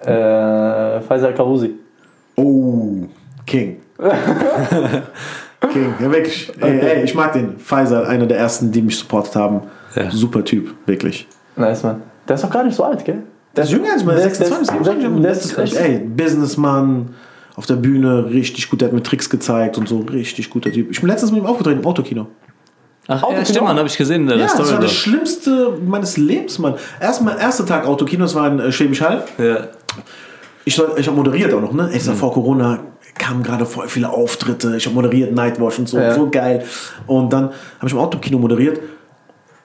Äh, 0.00 1.00
Faisal 1.00 1.32
Kavusi. 1.34 1.74
Oh, 2.36 3.06
King. 3.46 3.80
King, 5.72 5.94
ja 6.00 6.10
wirklich. 6.10 6.52
Ey, 6.60 6.80
ey, 6.80 7.02
ich 7.04 7.14
mag 7.14 7.32
den. 7.34 7.58
Faisal, 7.58 8.06
einer 8.06 8.26
der 8.26 8.38
ersten, 8.38 8.72
die 8.72 8.82
mich 8.82 8.98
supportet 8.98 9.36
haben. 9.36 9.62
Ja. 9.94 10.10
Super 10.10 10.44
Typ, 10.44 10.74
wirklich. 10.86 11.28
Nice, 11.56 11.82
man. 11.84 12.02
Der 12.26 12.34
ist 12.34 12.44
doch 12.44 12.50
gar 12.50 12.64
nicht 12.64 12.74
so 12.74 12.84
alt, 12.84 13.04
gell? 13.04 13.22
Der 13.56 13.64
ist 13.64 13.70
jünger 13.70 13.92
als 13.92 14.04
mein 14.04 14.16
Der 14.16 14.26
ist- 14.26 14.36
26. 14.38 14.70
der 15.22 15.32
ist- 15.32 15.56
der 15.56 15.64
ist 15.64 15.74
echt- 15.74 15.76
Ey, 15.84 15.98
Businessman, 15.98 17.10
auf 17.54 17.66
der 17.66 17.74
Bühne, 17.76 18.26
richtig 18.30 18.70
gut, 18.70 18.80
der 18.80 18.88
hat 18.88 18.94
mir 18.94 19.02
Tricks 19.02 19.28
gezeigt 19.28 19.76
und 19.76 19.88
so, 19.88 19.98
richtig 20.00 20.48
guter 20.50 20.72
Typ. 20.72 20.90
Ich 20.90 21.00
bin 21.00 21.08
letztens 21.10 21.32
mit 21.32 21.42
ihm 21.42 21.46
aufgetreten 21.46 21.80
im 21.80 21.86
Autokino. 21.86 22.28
Ach, 23.08 23.16
ja, 23.20 23.22
Autokino? 23.26 23.44
stimmt, 23.44 23.64
Mann, 23.66 23.76
habe 23.76 23.88
ich 23.88 23.96
gesehen 23.98 24.22
in 24.22 24.26
der 24.28 24.36
Ja, 24.38 24.44
das 24.44 24.52
Story. 24.54 24.72
war 24.72 24.80
das. 24.80 24.92
Schlimmste 24.92 25.76
meines 25.84 26.16
Lebens, 26.16 26.58
Mann. 26.58 26.74
Erstmal, 27.00 27.38
erster 27.38 27.66
Tag 27.66 27.86
Autokino, 27.86 28.22
das 28.24 28.34
war 28.34 28.46
in 28.48 28.58
äh, 28.58 28.72
Schwäbisch 28.72 29.02
Hall. 29.02 29.24
Ja. 29.38 29.68
Ich, 30.64 30.74
soll- 30.76 30.92
ich 30.96 31.06
habe 31.06 31.16
moderiert 31.16 31.52
auch 31.52 31.60
noch, 31.60 31.72
ne? 31.72 31.90
Ich 31.92 32.04
sag, 32.04 32.14
vor 32.16 32.32
Corona 32.32 32.78
kamen 33.18 33.42
gerade 33.42 33.66
voll 33.66 33.88
viele 33.88 34.08
Auftritte. 34.08 34.76
Ich 34.76 34.86
habe 34.86 34.94
moderiert, 34.94 35.34
Nightwatch 35.34 35.78
und 35.80 35.88
so, 35.88 35.98
Ja. 35.98 36.14
so 36.14 36.30
geil. 36.30 36.64
Und 37.06 37.32
dann 37.32 37.46
habe 37.46 37.86
ich 37.86 37.92
im 37.92 37.98
Autokino 37.98 38.38
moderiert 38.38 38.80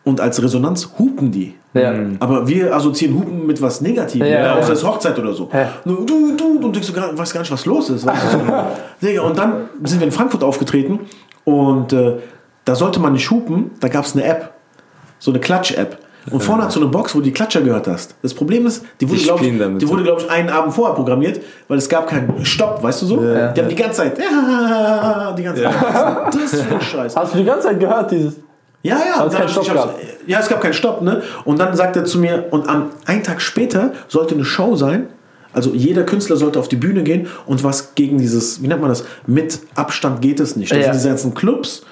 und 0.07 0.21
als 0.21 0.41
Resonanz 0.41 0.89
hupen 0.97 1.31
die. 1.31 1.53
Ja. 1.73 1.93
Aber 2.19 2.47
wir 2.47 2.73
assoziieren 2.73 3.19
Hupen 3.19 3.45
mit 3.45 3.61
was 3.61 3.81
Negativem, 3.81 4.25
Ja, 4.25 4.33
ja, 4.33 4.45
ja. 4.45 4.55
außer 4.55 4.71
es 4.71 4.79
ist 4.79 4.87
Hochzeit 4.87 5.19
oder 5.19 5.33
so. 5.33 5.49
Ja. 5.51 5.69
Du, 5.83 6.05
du, 6.05 6.35
du, 6.37 6.65
und 6.65 6.73
denkst 6.73 6.87
du 6.87 6.93
gar, 6.93 7.15
weißt 7.15 7.33
gar 7.33 7.41
nicht, 7.41 7.51
was 7.51 7.65
los 7.65 7.89
ist. 7.89 8.05
Du. 8.05 8.11
Digga, 9.05 9.21
und 9.23 9.37
dann 9.37 9.69
sind 9.83 9.99
wir 9.99 10.07
in 10.07 10.13
Frankfurt 10.13 10.45
aufgetreten 10.45 11.01
und 11.43 11.91
äh, 11.91 12.13
da 12.63 12.73
sollte 12.75 13.01
man 13.01 13.13
nicht 13.13 13.29
hupen, 13.29 13.71
da 13.81 13.89
gab 13.89 14.05
es 14.05 14.13
eine 14.15 14.23
App, 14.23 14.53
so 15.19 15.31
eine 15.31 15.41
Klatsch-App. 15.41 15.97
Und 16.29 16.41
vorne 16.41 16.63
hat 16.63 16.73
so 16.73 16.81
eine 16.81 16.89
Box, 16.89 17.15
wo 17.15 17.19
du 17.19 17.25
die 17.25 17.31
Klatscher 17.31 17.61
gehört 17.61 17.87
hast. 17.87 18.15
Das 18.21 18.33
Problem 18.33 18.65
ist, 18.65 18.83
die 18.99 19.09
wurde, 19.09 19.21
glaube 19.21 19.45
ich, 19.45 19.77
die 19.77 19.87
wurde, 19.87 20.03
glaub 20.03 20.19
ich, 20.19 20.29
einen 20.29 20.49
Abend 20.49 20.73
vorher 20.73 20.93
programmiert, 20.93 21.39
weil 21.69 21.77
es 21.77 21.87
gab 21.87 22.07
keinen 22.07 22.45
Stopp, 22.45 22.83
weißt 22.83 23.01
du 23.01 23.05
so? 23.05 23.17
Die 23.17 23.61
haben 23.61 23.69
die 23.69 23.75
ganze 23.75 24.01
Zeit, 24.01 24.19
ja, 24.19 25.31
die 25.37 25.43
ganze 25.43 25.63
Zeit. 25.63 25.73
Was 25.73 26.35
ist 26.35 26.53
das 26.53 26.61
für 26.63 26.75
ein 26.75 26.81
Scheiß? 26.81 27.15
Hast 27.15 27.33
du 27.33 27.37
die 27.37 27.45
ganze 27.45 27.67
Zeit 27.67 27.79
gehört, 27.79 28.11
dieses. 28.11 28.35
Ja, 28.87 28.97
ja. 28.97 29.19
Weil 29.19 29.27
es 29.27 29.31
dann 29.33 29.41
keinen 29.41 29.49
Stopp 29.49 29.69
hab's- 29.69 29.93
Ja, 30.27 30.39
es 30.39 30.49
gab 30.49 30.61
keinen 30.61 30.73
Stopp, 30.73 31.01
ne? 31.01 31.21
Und 31.45 31.59
dann 31.59 31.75
sagt 31.75 31.95
er 31.95 32.05
zu 32.05 32.19
mir, 32.19 32.45
und 32.51 32.67
am 32.67 32.89
einen 33.05 33.23
Tag 33.23 33.41
später 33.41 33.93
sollte 34.07 34.35
eine 34.35 34.45
Show 34.45 34.75
sein. 34.75 35.07
Also 35.53 35.73
jeder 35.73 36.03
Künstler 36.03 36.35
sollte 36.37 36.59
auf 36.59 36.67
die 36.67 36.75
Bühne 36.75 37.03
gehen 37.03 37.27
und 37.47 37.63
was 37.63 37.95
gegen 37.95 38.17
dieses, 38.19 38.61
wie 38.61 38.67
nennt 38.67 38.81
man 38.81 38.89
das, 38.89 39.05
mit 39.25 39.59
Abstand 39.75 40.21
geht 40.21 40.39
es 40.39 40.55
nicht. 40.55 40.71
Das 40.71 40.77
Ja. 40.77 40.83
sind 40.85 40.95
diese 40.95 41.07
ganzen 41.09 41.33
Clubs, 41.33 41.83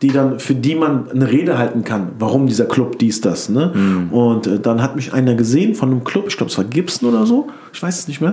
die 0.00 0.08
dann, 0.08 0.38
für 0.40 0.54
die 0.54 0.74
man 0.74 1.10
eine 1.10 1.30
Rede 1.30 1.58
halten 1.58 1.84
kann. 1.84 2.12
Warum 2.18 2.46
dieser 2.46 2.64
Club 2.64 2.98
dies, 2.98 3.20
das, 3.20 3.50
ne? 3.50 4.06
Und 4.10 4.46
äh, 4.46 4.58
dann 4.58 4.80
hat 4.82 4.96
mich 4.96 5.12
einer 5.12 5.34
gesehen 5.34 5.74
von 5.74 5.90
einem 5.90 6.04
Club, 6.04 6.26
ich 6.28 6.36
glaube 6.38 6.50
es 6.50 6.56
war 6.56 6.64
Gibson 6.64 7.08
oder 7.10 7.26
so, 7.26 7.48
ich 7.74 7.82
weiß 7.82 7.98
es 7.98 8.08
nicht 8.08 8.22
mehr, 8.22 8.30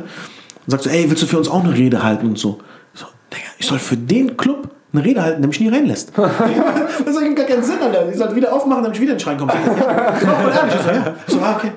und 0.65 0.71
sagt 0.71 0.83
so, 0.83 0.89
ey, 0.89 1.09
willst 1.09 1.23
du 1.23 1.27
für 1.27 1.37
uns 1.37 1.49
auch 1.49 1.63
eine 1.65 1.73
Rede 1.73 2.03
halten 2.03 2.27
und 2.27 2.37
so. 2.39 2.59
Ich 2.93 3.01
so, 3.01 3.07
ich 3.59 3.65
soll 3.67 3.79
für 3.79 3.97
den 3.97 4.37
Club 4.37 4.69
eine 4.97 5.05
Rede 5.05 5.21
halten, 5.23 5.41
der 5.41 5.47
mich 5.47 5.59
nie 5.59 5.69
reinlässt. 5.69 6.11
Das 7.05 7.15
ergibt 7.15 7.35
gar 7.37 7.45
keinen 7.45 7.63
Sinn, 7.63 7.77
Alter. 7.81 8.09
Ich 8.09 8.17
sollte 8.17 8.35
wieder 8.35 8.51
aufmachen, 8.53 8.83
damit 8.83 8.97
ich 8.97 9.01
wieder 9.01 9.13
in 9.13 9.17
den 9.17 9.23
Schrein 9.23 9.37
komme. 9.37 9.53
Ja, 9.53 10.13
voll 10.15 10.51
ehrlich. 10.51 10.75
Ich 10.75 10.81
so, 10.81 10.89
ja. 10.89 11.15
Ich 11.27 11.33
so, 11.33 11.39
ah, 11.41 11.55
okay. 11.55 11.71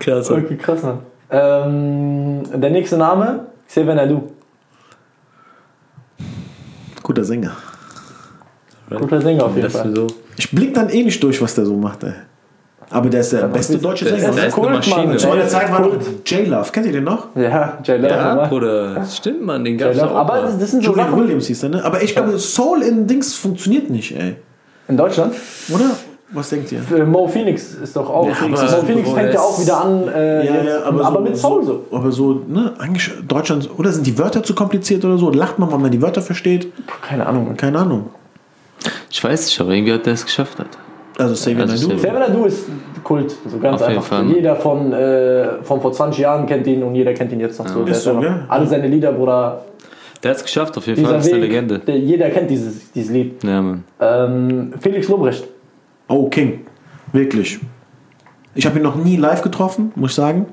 Krass. 0.00 0.30
Okay, 0.30 0.56
krass, 0.56 0.82
Mann. 0.82 0.98
Ähm, 1.30 2.42
der 2.60 2.70
nächste 2.70 2.96
Name, 2.96 3.46
Seven 3.66 3.98
Adu. 3.98 4.22
Guter 7.02 7.24
Sänger. 7.24 7.52
Guter 8.90 9.20
Sänger 9.20 9.44
auf 9.46 9.56
jeden 9.56 9.70
Fall. 9.70 9.94
so. 9.94 10.06
Ich 10.36 10.50
blick 10.50 10.74
dann 10.74 10.88
eh 10.88 11.02
nicht 11.04 11.22
durch, 11.22 11.40
was 11.40 11.54
der 11.54 11.64
so 11.66 11.76
macht, 11.76 12.02
ey. 12.04 12.14
Aber 12.90 13.08
der 13.08 13.20
ist 13.20 13.32
der 13.32 13.48
beste 13.48 13.78
deutsche 13.78 14.04
Sänger. 14.04 14.30
der 14.30 14.32
ne? 14.32 14.46
ist 14.46 14.58
eine 14.58 14.70
Maschine. 14.70 15.16
Zu 15.16 15.28
meiner 15.28 15.48
Zeit 15.48 15.72
war 15.72 15.80
noch. 15.80 15.92
J-Love. 16.26 16.70
Kennt 16.72 16.86
ihr 16.86 16.92
den 16.92 17.04
noch? 17.04 17.28
Ja, 17.34 17.78
J 17.84 18.00
Love. 18.00 18.14
Ja. 18.14 18.46
Bruder. 18.46 19.04
Stimmt, 19.06 19.42
man, 19.44 19.64
den 19.64 19.78
gab's 19.78 19.96
J 19.96 20.04
Love. 20.04 20.14
auch. 20.14 20.20
Aber 20.20 20.34
mal. 20.34 20.42
das, 20.42 20.58
das 20.58 20.70
sind 20.70 20.84
so 20.84 20.90
Julian 20.90 21.10
Sachen. 21.10 21.22
Williams 21.22 21.46
hieß 21.46 21.60
der, 21.60 21.70
ne? 21.70 21.84
Aber 21.84 22.02
ich 22.02 22.14
glaube, 22.14 22.38
Soul 22.38 22.82
in 22.82 23.06
Dings 23.06 23.34
funktioniert 23.34 23.90
nicht, 23.90 24.16
ey. 24.16 24.36
In 24.88 24.96
Deutschland? 24.96 25.34
Oder? 25.72 25.90
Was 26.30 26.50
denkt 26.50 26.72
ihr? 26.72 26.80
Äh, 26.94 27.04
Mo 27.04 27.28
Phoenix 27.28 27.74
ist 27.74 27.94
doch 27.94 28.10
auch. 28.10 28.26
Ja, 28.26 28.48
Mo 28.48 28.56
aber- 28.56 28.68
Phoenix 28.84 29.08
fängt 29.10 29.26
ja 29.28 29.32
das- 29.32 29.40
auch 29.40 29.60
wieder 29.60 29.84
an. 29.84 30.08
Äh, 30.08 30.44
jetzt, 30.64 30.82
aber, 30.84 31.20
mit 31.20 31.36
Soul 31.36 31.64
so. 31.64 31.84
Aber 31.92 32.10
so, 32.10 32.42
ne? 32.48 32.72
Eigentlich 32.78 33.10
Deutschland, 33.26 33.70
oder 33.76 33.92
sind 33.92 34.06
die 34.06 34.18
Wörter 34.18 34.42
zu 34.42 34.54
kompliziert 34.54 35.04
oder 35.04 35.16
so? 35.16 35.30
Lacht 35.30 35.58
man, 35.58 35.70
weil 35.70 35.78
man 35.78 35.90
die 35.90 36.02
Wörter 36.02 36.22
versteht? 36.22 36.72
Keine 37.06 37.26
Ahnung. 37.26 37.56
Keine 37.56 37.78
Ahnung. 37.78 38.10
Ich 39.10 39.22
weiß 39.22 39.46
nicht, 39.46 39.60
aber 39.60 39.70
irgendwie 39.72 39.92
hat 39.92 40.06
der 40.06 40.14
es 40.14 40.24
geschafft 40.24 40.58
hat. 40.58 40.66
Also 41.18 41.34
Xavier 41.34 41.62
Also 41.62 41.74
Naidoo. 41.74 41.88
Xavier- 41.96 41.98
Seven 42.10 42.22
Adu 42.22 42.44
ist 42.46 42.64
Kult. 43.04 43.36
So 43.46 43.58
ganz 43.58 43.80
Auf 43.82 43.88
einfach. 43.88 44.24
Jeder 44.24 44.56
von, 44.56 44.92
äh, 44.92 45.62
von 45.62 45.80
vor 45.80 45.92
20 45.92 46.20
Jahren 46.22 46.46
kennt 46.46 46.66
ihn 46.66 46.82
und 46.82 46.94
jeder 46.94 47.12
kennt 47.14 47.30
ihn 47.32 47.40
jetzt 47.40 47.58
noch 47.58 47.68
so. 47.68 47.84
Der 47.84 47.94
Ist 47.94 48.02
so, 48.02 48.18
gell? 48.18 48.44
Alle 48.48 48.66
seine 48.66 48.88
Lieder, 48.88 49.12
Bruder. 49.12 49.64
Der 50.22 50.30
hat 50.30 50.38
es 50.38 50.42
geschafft, 50.44 50.76
auf 50.78 50.86
jeden 50.86 51.04
Fall. 51.04 51.14
Das 51.14 51.26
ist 51.26 51.32
eine 51.32 51.42
Weg, 51.42 51.50
Legende. 51.50 51.78
Der, 51.80 51.98
jeder 51.98 52.30
kennt 52.30 52.50
dieses, 52.50 52.90
dieses 52.92 53.10
Lied. 53.12 53.44
Ja, 53.44 53.60
Mann. 53.60 53.84
Ähm, 54.00 54.72
Felix 54.80 55.08
Lobrecht. 55.08 55.44
Oh, 56.08 56.28
King. 56.28 56.60
Wirklich. 57.12 57.60
Ich 58.54 58.64
habe 58.66 58.78
ihn 58.78 58.82
noch 58.82 58.96
nie 58.96 59.16
live 59.16 59.42
getroffen, 59.42 59.92
muss 59.96 60.10
ich 60.12 60.16
sagen. 60.16 60.46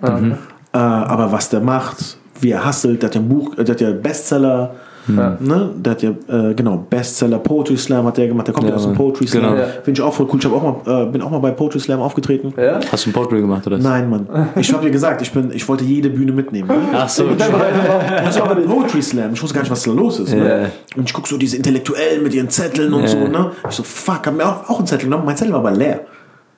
Äh, 0.73 0.77
aber 0.77 1.31
was 1.31 1.49
der 1.49 1.61
macht, 1.61 2.17
wie 2.39 2.51
er 2.51 2.67
hustelt, 2.67 3.01
der 3.01 3.07
hat 3.09 3.15
ja 3.15 3.21
ein 3.21 3.29
Buch, 3.29 3.57
äh, 3.57 3.63
der 3.63 3.75
hat 3.75 3.81
ja 3.81 3.91
Bestseller. 3.91 4.75
Ja. 5.07 5.38
Ne? 5.40 5.69
Der 5.78 5.91
hat 5.91 6.02
ja, 6.03 6.11
äh, 6.28 6.53
genau, 6.53 6.86
Bestseller, 6.90 7.40
Poetry 7.40 7.78
Slam 7.78 8.06
hat 8.06 8.18
der 8.18 8.28
gemacht, 8.28 8.48
der 8.48 8.53
kommt 8.53 8.65
ja, 8.68 8.72
Ja, 8.72 8.76
aus 8.78 8.84
dem. 8.84 8.94
Poetry 8.94 9.28
Slam. 9.28 9.44
Genau. 9.44 9.56
Ja. 9.56 9.68
Finde 9.84 9.91
ich 9.99 10.02
auch 10.02 10.14
voll 10.14 10.28
cool. 10.32 10.40
Ich 10.40 10.45
auch 10.48 10.86
mal, 10.86 11.03
äh, 11.03 11.06
bin 11.11 11.22
auch 11.22 11.32
mal 11.32 11.40
bei 11.40 11.52
Poetry 11.52 11.80
Slam 11.80 11.99
aufgetreten. 12.02 12.53
Ja? 12.57 12.80
Hast 12.91 13.06
du 13.06 13.10
ein 13.10 13.14
Portrait 13.14 13.41
gemacht, 13.41 13.65
oder? 13.68 13.78
Nein, 13.78 14.10
Mann. 14.10 14.28
Ich 14.56 14.72
habe 14.73 14.84
dir 14.86 14.91
gesagt, 14.91 15.22
ich, 15.22 15.32
bin, 15.32 15.52
ich 15.52 15.68
wollte 15.68 15.84
jede 15.84 16.10
Bühne 16.10 16.32
mitnehmen. 16.32 16.68
Ne? 16.68 16.76
Ach 16.94 17.10
so. 17.10 17.26
Das 17.36 18.40
war 18.40 18.56
bei 18.56 18.61
Poetry 18.61 19.02
Slam. 19.02 19.34
Ich 19.34 19.41
wusste 19.41 19.56
gar 19.56 19.61
nicht, 19.61 19.72
was 19.72 19.84
da 19.84 19.91
los 19.91 20.19
ist. 20.19 20.34
Ne? 20.34 20.72
Und 20.95 21.07
ich 21.07 21.14
gucke 21.14 21.28
so 21.28 21.38
diese 21.38 21.57
Intellektuellen 21.57 22.23
mit 22.23 22.34
ihren 22.34 22.49
Zetteln 22.49 22.94
und 22.94 23.02
Ja. 23.02 23.07
so. 23.07 23.18
Ne? 23.18 23.52
Ich 23.69 23.76
so, 23.76 23.84
fuck, 23.84 24.28
hab 24.28 24.36
mir 24.36 24.45
auch, 24.45 24.69
auch 24.69 24.78
einen 24.78 24.88
Zettel 24.88 25.06
genommen. 25.06 25.26
Mein 25.26 25.38
Zettel 25.38 25.53
war 25.53 25.60
aber 25.60 25.72
leer. 25.72 26.02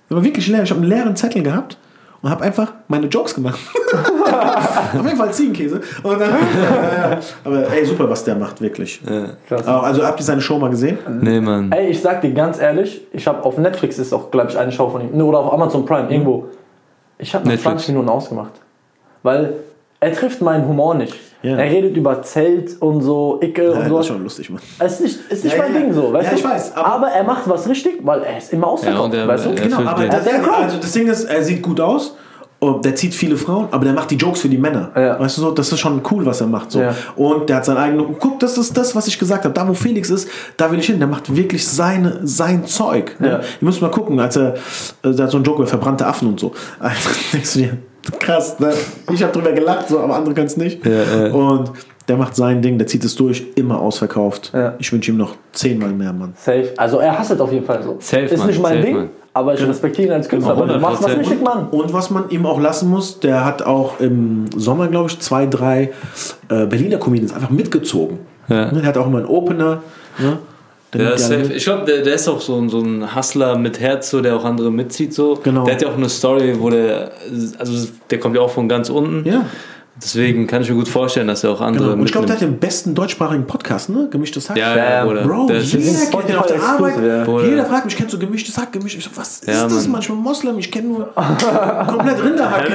Der 0.10 0.18
war 0.18 0.24
wirklich 0.24 0.48
leer. 0.48 0.64
Ich 0.64 0.70
habe 0.70 0.82
einen 0.82 0.90
leeren 0.90 1.16
Zettel 1.16 1.44
gehabt 1.44 1.78
und 2.24 2.30
habe 2.30 2.44
einfach 2.46 2.72
meine 2.88 3.08
Jokes 3.08 3.36
gemacht. 3.36 3.60
Auf 4.98 5.06
jeden 5.06 5.18
Fall 5.18 5.34
Ziegenkäse. 5.34 5.82
Und 6.02 6.20
dann, 6.20 6.30
ja, 6.64 7.12
ja. 7.12 7.20
Aber 7.44 7.70
ey, 7.70 7.86
super, 7.86 8.10
was 8.10 8.24
der 8.24 8.36
macht, 8.36 8.62
wirklich. 8.62 9.02
Krass. 9.48 9.68
Also 9.68 10.06
habt 10.06 10.22
ihr 10.22 10.24
seine 10.24 10.40
Show 10.40 10.58
mal 10.58 10.70
gesehen? 10.70 10.98
Nee, 11.22 11.42
Mann. 11.42 11.72
Ey, 11.74 11.90
ich 11.90 12.02
sag 12.02 12.22
dir 12.22 12.32
ganz 12.32 12.60
ehrlich, 12.60 13.02
ich 13.12 13.28
habe 13.28 13.44
auf 13.44 13.58
Netflix 13.58 14.00
ist 14.00 14.14
auch, 14.14 14.32
glaube 14.32 14.50
ich, 14.50 14.58
eine 14.58 14.72
Show 14.72 14.90
von 14.90 15.02
ihm. 15.02 15.18
Ne, 15.18 15.26
Oder 15.26 15.40
auf 15.40 15.52
Amazon 15.54 15.86
Prime, 15.86 16.10
irgendwo. 16.10 16.46
Ich 17.18 17.36
habe 17.36 17.44
nach 17.44 17.52
Netflix. 17.52 17.84
20 17.84 17.90
Minuten 17.90 18.10
ausgemacht. 18.10 18.54
Weil 19.22 19.56
er 20.00 20.14
trifft 20.14 20.42
meinen 20.42 20.66
Humor 20.66 20.96
nicht. 20.96 21.16
Ja. 21.44 21.58
Er 21.58 21.70
redet 21.70 21.98
über 21.98 22.22
Zelt 22.22 22.82
und 22.82 23.02
so, 23.02 23.38
Icke 23.44 23.64
Ja, 23.66 23.70
und 23.72 23.80
das 23.82 23.90
so. 23.90 24.00
ist 24.00 24.08
schon 24.08 24.24
lustig, 24.24 24.50
Mann. 24.50 24.62
Es 24.80 24.94
ist 24.94 25.02
nicht, 25.02 25.20
ist 25.32 25.44
nicht 25.44 25.56
Ja, 25.58 25.62
mein 25.64 25.74
ja, 25.74 25.80
Ding 25.82 25.88
ja. 25.90 25.94
so, 25.94 26.14
weißt 26.14 26.24
Ja, 26.26 26.30
du? 26.32 26.36
ich 26.38 26.44
weiß, 26.46 26.76
aber, 26.78 26.88
aber- 26.88 27.08
er 27.10 27.24
macht 27.26 27.50
was 27.50 27.68
richtig, 27.68 28.00
weil 28.02 28.22
er 28.24 28.38
ist 28.38 28.54
immer 28.54 28.68
ausverkauft, 28.68 29.04
und 29.04 29.14
er- 29.14 29.28
weißt 29.28 29.46
du? 29.48 29.56
Genau, 29.56 29.80
aber 29.82 30.06
das, 30.08 30.24
Der 30.24 30.54
also 30.58 30.78
das 30.78 30.92
Ding 30.94 31.08
ist, 31.08 31.26
er 31.26 31.44
sieht 31.44 31.62
gut 31.62 31.82
aus. 31.82 32.16
Und 32.64 32.86
der 32.86 32.96
zieht 32.96 33.14
viele 33.14 33.36
Frauen, 33.36 33.68
aber 33.72 33.84
der 33.84 33.94
macht 33.94 34.10
die 34.10 34.16
Jokes 34.16 34.40
für 34.40 34.48
die 34.48 34.58
Männer. 34.58 34.90
Ja. 34.96 35.20
Weißt 35.20 35.38
du 35.38 35.42
so, 35.42 35.52
das 35.52 35.70
ist 35.70 35.82
schon 35.82 36.02
cool, 36.10 36.26
was 36.26 36.40
er 36.40 36.48
macht. 36.48 36.72
So. 36.72 36.80
Ja. 36.80 36.96
Und 37.18 37.50
der 37.50 37.58
hat 37.58 37.66
seinen 37.66 37.76
eigenen. 37.76 38.16
Guck, 38.18 38.40
das 38.40 38.58
ist 38.58 38.78
das, 38.78 38.96
was 38.96 39.06
ich 39.08 39.20
gesagt 39.20 39.44
habe. 39.44 39.54
Da, 39.54 39.68
wo 39.68 39.74
Felix 39.74 40.10
ist, 40.10 40.30
da 40.56 40.72
will 40.72 40.80
ich 40.80 40.86
hin. 40.86 40.98
Der 40.98 41.10
macht 41.10 41.36
wirklich 41.36 41.68
seine, 41.68 42.22
sein 42.24 42.66
Zeug. 42.66 43.20
Ne? 43.20 43.28
Ja. 43.28 43.36
Ihr 43.40 43.44
müsst 43.60 43.82
mal 43.82 43.92
gucken, 43.92 44.18
als 44.18 44.38
er, 44.38 44.54
äh, 45.04 45.10
hat 45.10 45.30
so 45.30 45.38
einen 45.38 45.44
Joke 45.44 45.60
über 45.60 45.68
verbrannte 45.68 46.08
Affen 46.08 46.30
und 46.30 46.40
so. 46.40 46.54
Also, 46.80 47.10
denkst 47.34 47.54
du 47.54 47.60
dir, 47.60 47.78
krass, 48.20 48.58
ne? 48.60 48.74
ich 49.12 49.22
habe 49.22 49.34
drüber 49.34 49.52
gelacht, 49.52 49.90
so, 49.90 50.00
aber 50.00 50.16
andere 50.16 50.34
können 50.34 50.48
es 50.48 50.56
nicht. 50.56 50.86
Ja, 50.86 50.92
ja. 51.26 51.34
Und 51.34 51.72
der 52.08 52.16
macht 52.16 52.34
sein 52.36 52.62
Ding, 52.62 52.78
der 52.78 52.88
zieht 52.88 53.04
es 53.04 53.16
durch, 53.16 53.46
immer 53.56 53.82
ausverkauft. 53.82 54.52
Ja. 54.54 54.76
Ich 54.80 54.92
wünsche 54.94 55.12
ihm 55.12 55.18
noch 55.18 55.36
zehnmal 55.52 55.92
mehr, 55.92 56.14
Mann. 56.14 56.34
Safe. 56.38 56.70
Also 56.78 57.00
er 57.00 57.20
hasselt 57.20 57.42
auf 57.42 57.52
jeden 57.52 57.66
Fall 57.66 57.84
so. 57.84 57.98
Safe, 58.00 58.24
ist 58.24 58.38
Mann, 58.38 58.48
nicht 58.48 58.62
mein 58.62 58.76
safe, 58.76 58.86
Ding, 58.86 58.96
Mann. 58.96 59.10
Aber 59.34 59.54
ich 59.56 59.66
respektiere 59.68 60.08
ihn 60.10 60.14
als 60.14 60.30
Künstler. 60.30 60.56
Genau, 60.56 60.74
du 60.74 60.80
machst 60.80 61.04
was 61.04 61.12
100%. 61.12 61.20
richtig, 61.20 61.42
Mann. 61.42 61.68
Und 61.70 61.92
was 61.94 62.10
man 62.10 62.30
ihm 62.30 62.46
auch 62.46 62.60
lassen 62.60 62.90
muss, 62.90 63.20
der 63.20 63.44
hat 63.46 63.62
auch 63.64 64.00
im 64.00 64.46
Sommer, 64.56 64.88
glaube 64.88 65.10
ich, 65.10 65.20
zwei, 65.20 65.46
drei 65.48 65.92
äh, 66.50 66.66
Berliner 66.66 66.98
Comedians 66.98 67.34
einfach 67.34 67.50
mitgezogen. 67.50 68.20
Ja. 68.48 68.72
Ne, 68.72 68.80
Der 68.82 68.86
hat 68.88 68.98
auch 68.98 69.08
immer 69.08 69.20
einen 69.20 69.28
Opener. 69.28 69.82
Ne? 70.20 70.38
Der 70.94 71.18
mit. 71.40 71.50
Ich 71.56 71.64
glaube, 71.64 71.86
der, 71.86 72.04
der 72.04 72.14
ist 72.14 72.28
auch 72.28 72.40
so, 72.40 72.56
ein- 72.60 72.70
so 72.70 72.80
ein 72.80 73.16
Hustler 73.16 73.58
mit 73.58 73.80
Herz, 73.80 74.12
so, 74.12 74.22
der 74.22 74.36
auch 74.36 74.46
andere 74.46 74.72
mitzieht. 74.72 75.12
So. 75.14 75.40
Genau. 75.42 75.64
Der 75.66 75.74
hat 75.74 75.82
ja 75.82 75.88
auch 75.90 75.98
eine 75.98 76.08
Story, 76.10 76.54
wo 76.60 76.70
der, 76.70 77.12
also 77.58 77.88
der 78.12 78.20
kommt 78.20 78.36
ja 78.36 78.42
auch 78.44 78.52
von 78.52 78.70
ganz 78.70 78.92
unten. 78.92 79.28
Ja, 79.28 79.46
Deswegen 79.96 80.48
kann 80.48 80.64
ich 80.64 80.70
mir 80.70 80.76
gut 80.76 80.88
vorstellen, 80.88 81.28
dass 81.28 81.44
er 81.44 81.52
auch 81.52 81.62
andere 81.62 81.84
genau. 81.90 82.00
Und 82.00 82.06
ich 82.06 82.12
glaube, 82.12 82.26
der 82.26 82.36
hat 82.36 82.42
den 82.42 82.58
besten 82.58 82.96
deutschsprachigen 82.96 83.46
Podcast, 83.46 83.90
ne? 83.90 84.08
Gemischtes 84.10 84.50
Hack. 84.50 84.58
Ja, 84.58 84.76
Ja, 84.76 84.90
ja, 84.96 85.06
Bruder. 85.06 85.22
Bro, 85.22 85.46
der 85.48 85.60
jeder 85.62 86.06
kennt 86.10 86.30
den 86.30 86.36
auf 86.36 86.48
der 86.48 86.64
Arbeit. 86.64 86.96
ja. 86.98 87.42
Jeder 87.42 87.66
fragt 87.66 87.86
mich, 87.86 87.96
kennst 87.96 88.12
du 88.12 88.18
gemischtes 88.18 88.58
Hack? 88.58 88.72
Gemisch? 88.72 88.98
Ich 88.98 89.04
so, 89.04 89.12
was 89.14 89.42
ist 89.42 89.48
Ja, 89.48 89.64
das? 89.68 89.88
Manchmal 89.88 90.18
Moslem, 90.18 90.58
ich 90.58 90.72
kenne 90.72 90.88
nur 90.88 91.14
komplett 91.88 92.24
Rinderhack. 92.24 92.68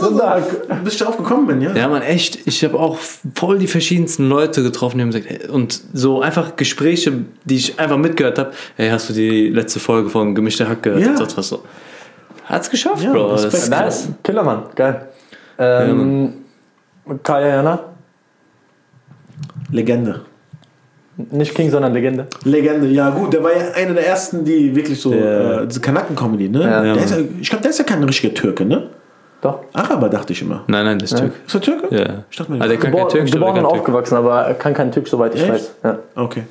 So, 0.00 0.06
Sonntag. 0.06 0.44
bis 0.84 0.92
ich 0.92 0.98
darauf 1.00 1.16
gekommen 1.16 1.48
bin, 1.48 1.60
ja? 1.60 1.74
Ja, 1.74 1.88
man, 1.88 2.02
echt. 2.02 2.46
Ich 2.46 2.62
habe 2.62 2.78
auch 2.78 2.98
voll 3.34 3.58
die 3.58 3.66
verschiedensten 3.66 4.28
Leute 4.28 4.62
getroffen, 4.62 4.98
die 4.98 5.02
haben 5.02 5.10
gesagt, 5.10 5.26
ey, 5.28 5.48
und 5.48 5.80
so 5.92 6.20
einfach 6.22 6.54
Gespräche, 6.54 7.12
die 7.44 7.56
ich 7.56 7.80
einfach 7.80 7.96
mitgehört 7.98 8.38
habe. 8.38 8.52
Hey, 8.76 8.90
hast 8.90 9.08
du 9.08 9.12
die 9.12 9.48
letzte 9.48 9.80
Folge 9.80 10.08
von 10.08 10.36
Gemischte 10.36 10.68
Hack 10.68 10.84
gehört? 10.84 11.02
Ja. 11.02 11.14
Hat's 12.44 12.70
geschafft, 12.70 13.02
Ja, 13.02 13.10
Bro. 13.12 13.32
Das 13.32 13.44
Respekt. 13.46 13.62
ist. 13.64 13.70
Nice. 13.70 14.08
Killermann, 14.22 14.62
geil. 14.76 15.08
Ähm, 15.58 16.32
Kaya 17.22 17.48
Jana, 17.56 17.80
Legende. 19.70 20.20
nicht 21.30 21.54
King, 21.54 21.70
sondern 21.70 21.92
Legende. 21.94 22.26
Legende, 22.44 22.86
ja 22.88 23.10
gut, 23.10 23.32
der 23.32 23.42
war 23.42 23.52
ja 23.52 23.72
einer 23.74 23.94
der 23.94 24.06
ersten, 24.06 24.44
die 24.44 24.74
wirklich 24.74 25.00
so, 25.00 25.12
Ja. 25.14 25.62
äh, 25.62 25.66
diese 25.66 25.80
Kanaken-Comedy, 25.80 26.48
ne? 26.48 26.60
Ja. 26.62 26.82
Der 26.82 26.96
ist 27.04 27.10
ja, 27.10 27.18
ich 27.40 27.48
glaube, 27.48 27.62
der 27.62 27.70
ist 27.70 27.78
ja 27.78 27.84
kein 27.84 28.02
richtiger 28.04 28.34
Türke, 28.34 28.64
ne? 28.64 28.90
Doch. 29.42 29.60
Araber, 29.74 30.08
dachte 30.08 30.32
ich 30.32 30.40
immer. 30.42 30.62
Nein, 30.66 30.84
nein, 30.86 30.98
das 30.98 31.12
ist 31.12 31.18
Türk. 31.18 31.32
Ist 31.46 31.54
er 31.54 31.60
Türke? 31.60 31.94
Ja. 31.94 32.06
Ich 32.30 32.36
dachte 32.36 32.50
mir, 32.52 32.58
Aber 32.58 32.68
der 32.68 32.78
kann 32.78 32.92
kein 32.92 33.08
Türkisch, 33.08 33.30
geboren 33.32 33.54
der 33.54 33.64
und 33.64 33.70
aufgewachsen, 33.70 34.16
aber 34.16 34.40
er 34.40 34.54
kann 34.54 34.72
kein 34.72 34.90
Türk, 34.90 35.06
soweit 35.06 35.34
ich 35.34 35.42
Echt? 35.42 35.52
weiß. 35.52 35.74
Ja. 35.84 35.98
Okay. 36.14 36.44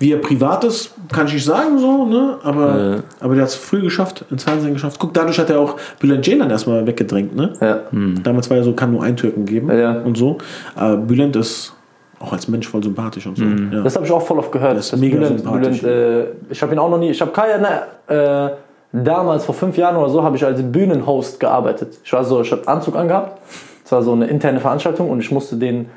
Wie 0.00 0.12
er 0.12 0.18
privat 0.18 0.64
ist, 0.64 0.92
kann 1.12 1.26
ich 1.28 1.34
nicht 1.34 1.44
sagen, 1.44 1.78
so, 1.78 2.04
ne? 2.04 2.38
Aber, 2.42 3.02
aber 3.20 3.34
der 3.34 3.44
hat 3.44 3.50
es 3.50 3.54
früh 3.54 3.80
geschafft, 3.82 4.24
ins 4.30 4.42
Fernsehen 4.44 4.72
geschafft. 4.72 4.98
Guck, 4.98 5.14
dadurch 5.14 5.38
hat 5.38 5.50
er 5.50 5.60
auch 5.60 5.76
Bülent 6.00 6.24
Ceylan 6.24 6.50
erstmal 6.50 6.84
weggedrängt, 6.86 7.34
ne? 7.36 7.52
Ja. 7.60 7.80
Damals 8.22 8.50
war 8.50 8.56
ja 8.56 8.64
so, 8.64 8.72
kann 8.72 8.90
nur 8.92 9.02
ein 9.04 9.16
Türken 9.16 9.44
geben 9.46 9.70
Ja. 9.70 10.00
und 10.00 10.16
so. 10.16 10.38
Aber 10.74 10.96
Bülent 10.96 11.36
ist 11.36 11.72
auch 12.18 12.32
als 12.32 12.48
Mensch 12.48 12.68
voll 12.68 12.82
sympathisch 12.82 13.26
und 13.26 13.36
so. 13.36 13.44
Ja. 13.44 13.82
Das 13.82 13.94
habe 13.94 14.04
ich 14.04 14.12
auch 14.12 14.22
voll 14.22 14.38
oft 14.38 14.50
gehört. 14.52 14.76
ist 14.78 14.96
mega 14.96 15.16
Bülent, 15.16 15.40
sympathisch. 15.40 15.80
Bülent, 15.80 16.28
äh, 16.28 16.52
ich 16.52 16.60
habe 16.62 16.72
ihn 16.72 16.78
auch 16.78 16.90
noch 16.90 16.98
nie. 16.98 17.10
Ich 17.10 17.20
habe 17.20 17.30
Kaya 17.30 17.58
ne, 17.58 17.82
äh, 18.08 18.50
damals 18.92 19.44
vor 19.44 19.54
fünf 19.54 19.76
Jahren 19.76 19.96
oder 19.96 20.10
so 20.10 20.22
habe 20.22 20.36
ich 20.36 20.44
als 20.44 20.62
Bühnenhost 20.62 21.40
gearbeitet. 21.40 21.98
Ich 22.04 22.12
war 22.12 22.24
so, 22.24 22.40
ich 22.42 22.52
habe 22.52 22.66
Anzug 22.68 22.96
angehabt. 22.96 23.40
Es 23.84 23.92
war 23.92 24.02
so 24.02 24.12
eine 24.12 24.26
interne 24.26 24.60
Veranstaltung 24.60 25.10
und 25.10 25.20
ich 25.20 25.30
musste 25.30 25.56
den. 25.56 25.90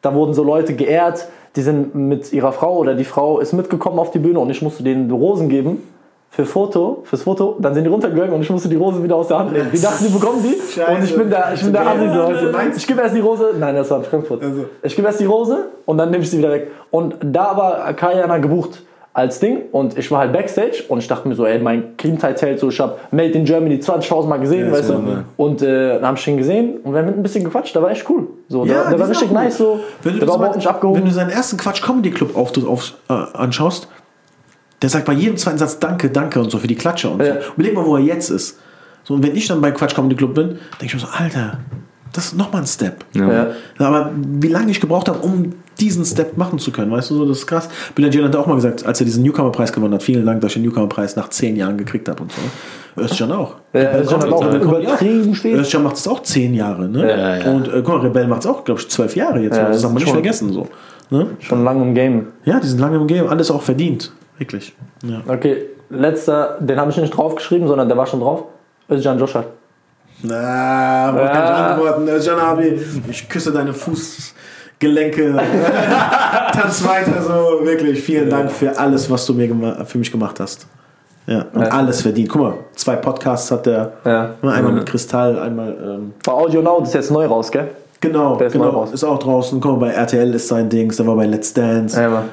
Da 0.00 0.14
wurden 0.14 0.34
so 0.34 0.42
Leute 0.42 0.74
geehrt, 0.74 1.28
die 1.54 1.62
sind 1.62 1.94
mit 1.94 2.32
ihrer 2.32 2.52
Frau 2.52 2.76
oder 2.76 2.94
die 2.94 3.04
Frau 3.04 3.38
ist 3.38 3.52
mitgekommen 3.52 3.98
auf 3.98 4.10
die 4.10 4.18
Bühne 4.18 4.40
und 4.40 4.50
ich 4.50 4.62
musste 4.62 4.82
denen 4.82 5.10
Rosen 5.10 5.48
geben 5.48 5.82
für 6.32 6.46
Foto, 6.46 7.02
fürs 7.04 7.22
Foto, 7.22 7.56
dann 7.60 7.74
sind 7.74 7.84
die 7.84 7.90
runtergegangen 7.90 8.32
und 8.32 8.40
ich 8.40 8.48
musste 8.48 8.66
die 8.66 8.76
Rose 8.76 9.02
wieder 9.02 9.16
aus 9.16 9.28
der 9.28 9.38
Hand 9.38 9.52
nehmen. 9.52 9.68
Die 9.70 9.78
dachten, 9.78 10.06
die 10.06 10.10
bekommen 10.10 10.42
die 10.42 10.58
Scheiße. 10.72 10.90
und 10.90 11.04
ich 11.04 11.14
bin 11.14 11.28
der, 11.28 11.52
ich 11.52 11.62
bin 11.62 11.72
der 11.74 11.86
Assi 11.86 12.08
so. 12.08 12.50
du? 12.50 12.58
Ich 12.74 12.86
gebe 12.86 13.02
erst 13.02 13.14
die 13.14 13.20
Rose, 13.20 13.50
nein, 13.60 13.74
das 13.74 13.90
war 13.90 13.98
in 13.98 14.04
Frankfurt. 14.04 14.42
Also. 14.42 14.64
Ich 14.82 14.96
gebe 14.96 15.06
erst 15.06 15.20
die 15.20 15.26
Rose 15.26 15.66
und 15.84 15.98
dann 15.98 16.10
nehme 16.10 16.22
ich 16.22 16.30
sie 16.30 16.38
wieder 16.38 16.50
weg. 16.50 16.70
Und 16.90 17.16
da 17.20 17.54
war 17.54 17.92
Kayana 17.92 18.38
gebucht 18.38 18.82
als 19.14 19.40
Ding 19.40 19.62
und 19.72 19.98
ich 19.98 20.10
war 20.10 20.20
halt 20.20 20.32
Backstage 20.32 20.84
und 20.88 20.98
ich 20.98 21.06
dachte 21.06 21.28
mir 21.28 21.34
so, 21.34 21.44
ey, 21.44 21.58
mein 21.58 21.96
Kindheitsheld, 21.98 22.58
so 22.58 22.70
ich 22.70 22.80
habe 22.80 22.96
Made 23.10 23.32
in 23.32 23.44
Germany 23.44 23.74
20.000 23.76 24.26
Mal 24.26 24.38
gesehen, 24.38 24.66
Ja, 24.66 24.72
weißt 24.72 24.88
du. 24.90 25.24
Und 25.36 25.60
äh, 25.60 25.94
dann 25.98 26.06
hab 26.06 26.16
ich 26.18 26.26
ihn 26.26 26.38
gesehen 26.38 26.78
und 26.82 26.92
wir 26.92 27.00
haben 27.00 27.06
mit 27.06 27.16
ein 27.18 27.22
bisschen 27.22 27.44
gequatscht, 27.44 27.74
der 27.74 27.82
war 27.82 27.90
echt 27.90 28.08
cool. 28.08 28.26
So, 28.48 28.64
der, 28.64 28.84
der 28.84 28.94
die 28.94 29.00
war 29.00 29.08
richtig 29.10 29.30
nice, 29.30 29.58
so. 29.58 29.80
Wenn 30.02 30.14
du, 30.14 30.18
der 30.20 30.28
war 30.28 30.36
überhaupt 30.36 30.56
nicht 30.56 30.66
wenn 30.66 30.74
abgehoben. 30.74 31.04
du 31.04 31.10
seinen 31.10 31.30
ersten 31.30 31.58
Quatsch 31.58 31.82
Comedy 31.82 32.10
Club 32.10 32.34
Auftritt 32.36 32.66
auf, 32.66 32.94
äh, 33.10 33.12
anschaust, 33.12 33.88
der 34.80 34.88
sagt 34.88 35.04
bei 35.04 35.12
jedem 35.12 35.36
zweiten 35.36 35.58
Satz 35.58 35.78
Danke, 35.78 36.08
Danke 36.10 36.40
und 36.40 36.50
so 36.50 36.58
für 36.58 36.66
die 36.66 36.74
Klatsche 36.74 37.10
und 37.10 37.20
Ja. 37.22 37.34
so. 37.34 37.52
Überleg 37.54 37.74
mal, 37.74 37.84
wo 37.84 37.96
er 37.96 38.02
jetzt 38.02 38.30
ist. 38.30 38.58
So, 39.04 39.14
und 39.14 39.22
wenn 39.22 39.36
ich 39.36 39.46
dann 39.46 39.60
bei 39.60 39.72
Quatsch 39.72 39.94
Comedy 39.94 40.14
Club 40.16 40.34
bin, 40.34 40.48
denke 40.80 40.86
ich 40.86 40.94
mir 40.94 41.00
so, 41.00 41.06
Alter, 41.12 41.58
das 42.12 42.26
ist 42.26 42.36
nochmal 42.36 42.62
ein 42.62 42.66
Step. 42.66 43.04
Ja. 43.14 43.48
Aber 43.78 44.10
wie 44.14 44.48
lange 44.48 44.70
ich 44.70 44.80
gebraucht 44.80 45.08
habe, 45.08 45.18
um 45.20 45.52
diesen 45.80 46.04
Step 46.04 46.36
machen 46.36 46.58
zu 46.58 46.70
können, 46.70 46.90
weißt 46.90 47.10
du, 47.10 47.14
so, 47.16 47.26
das 47.26 47.38
ist 47.38 47.46
krass. 47.46 47.68
Bill 47.94 48.12
Jalen 48.12 48.28
hat 48.28 48.36
auch 48.36 48.46
mal 48.46 48.54
gesagt, 48.56 48.84
als 48.84 49.00
er 49.00 49.06
diesen 49.06 49.22
Newcomer-Preis 49.24 49.72
gewonnen 49.72 49.94
hat, 49.94 50.02
vielen 50.02 50.24
Dank, 50.26 50.40
dass 50.42 50.50
ich 50.50 50.54
den 50.62 50.64
Newcomer-Preis 50.64 51.16
nach 51.16 51.30
zehn 51.30 51.56
Jahren 51.56 51.76
gekriegt 51.78 52.08
habe 52.08 52.22
und 52.22 52.32
so. 52.32 53.00
Özcan 53.02 53.32
auch. 53.32 53.56
Ja, 53.72 53.98
Özcan 53.98 54.20
hat 54.22 54.32
auch 54.32 54.54
übertrieben 54.54 55.34
spät. 55.34 55.56
Özcan 55.56 55.82
macht 55.82 55.96
es 55.96 56.06
auch 56.06 56.22
zehn 56.22 56.52
Jahre, 56.52 56.88
ne? 56.88 57.08
Ja, 57.08 57.36
ja. 57.38 57.50
Und 57.50 57.68
äh, 57.68 57.82
guck 57.82 57.88
mal, 57.88 58.00
Rebell 58.00 58.26
macht 58.26 58.40
es 58.42 58.46
auch, 58.46 58.64
glaube 58.64 58.80
ich, 58.80 58.88
zwölf 58.90 59.16
Jahre 59.16 59.40
jetzt. 59.40 59.56
Ja, 59.56 59.62
das 59.64 59.76
das 59.76 59.82
darf 59.82 59.90
man 59.92 59.96
ist 59.96 60.00
nicht 60.02 60.08
schon- 60.08 60.14
vergessen, 60.22 60.52
so. 60.52 60.68
Ne? 61.08 61.26
Schon 61.40 61.64
lange 61.64 61.82
im 61.82 61.94
Game. 61.94 62.26
Ja, 62.44 62.60
die 62.60 62.66
sind 62.66 62.78
lange 62.80 62.96
im 62.96 63.06
Game, 63.06 63.26
alles 63.28 63.50
auch 63.50 63.62
verdient. 63.62 64.12
Wirklich. 64.38 64.74
Ja. 65.04 65.22
Okay, 65.26 65.64
letzter, 65.88 66.58
den 66.60 66.78
habe 66.78 66.90
ich 66.90 66.96
nicht 66.98 67.16
draufgeschrieben, 67.16 67.66
sondern 67.66 67.88
der 67.88 67.96
war 67.96 68.06
schon 68.06 68.20
drauf. 68.20 68.44
Özcan 68.90 69.18
Joshua. 69.18 69.44
Na, 70.22 71.10
ich 71.10 71.16
Ja. 71.34 71.66
antworten? 71.72 72.08
Özcan 72.08 72.38
Abi, 72.38 72.80
ich 73.10 73.28
küsse 73.28 73.52
deine 73.52 73.72
Fußgelenke. 73.72 75.34
Tanz 76.52 76.86
weiter 76.86 77.20
so, 77.22 77.64
wirklich. 77.66 78.00
Vielen 78.02 78.30
Dank 78.30 78.50
für 78.50 78.78
alles, 78.78 79.10
was 79.10 79.26
du 79.26 79.34
mir 79.34 79.48
für 79.84 79.98
mich 79.98 80.10
gemacht 80.12 80.38
hast. 80.40 80.66
Ja, 81.26 81.46
und 81.52 81.62
Ja. 81.62 81.68
alles 81.68 82.02
verdient. 82.02 82.28
Guck 82.28 82.40
mal, 82.42 82.54
zwei 82.74 82.96
Podcasts 82.96 83.50
hat 83.50 83.66
der. 83.66 83.92
Ja. 84.04 84.30
Einmal 84.42 84.72
mit 84.72 84.86
Kristall, 84.86 85.38
einmal. 85.38 85.76
Ähm, 85.82 86.12
Bei 86.24 86.32
Audio 86.32 86.62
Now, 86.62 86.80
das 86.80 86.88
ist 86.88 86.94
jetzt 86.94 87.10
neu 87.10 87.26
raus, 87.26 87.50
gell? 87.50 87.68
genau, 88.00 88.36
Der 88.36 88.48
ist 88.48 88.52
genau. 88.52 88.84
Ist 88.92 89.04
auch 89.04 89.18
draußen. 89.18 89.60
Guck 89.60 89.80
mal, 89.80 89.88
bei 89.88 89.92
RTL 89.94 90.34
ist 90.34 90.48
sein 90.48 90.68
Dings, 90.68 90.96
der 90.96 91.06
war 91.06 91.14
bei 91.16 91.26
Let's 91.26 91.52
Dance. 91.54 92.00
Ja. 92.00 92.24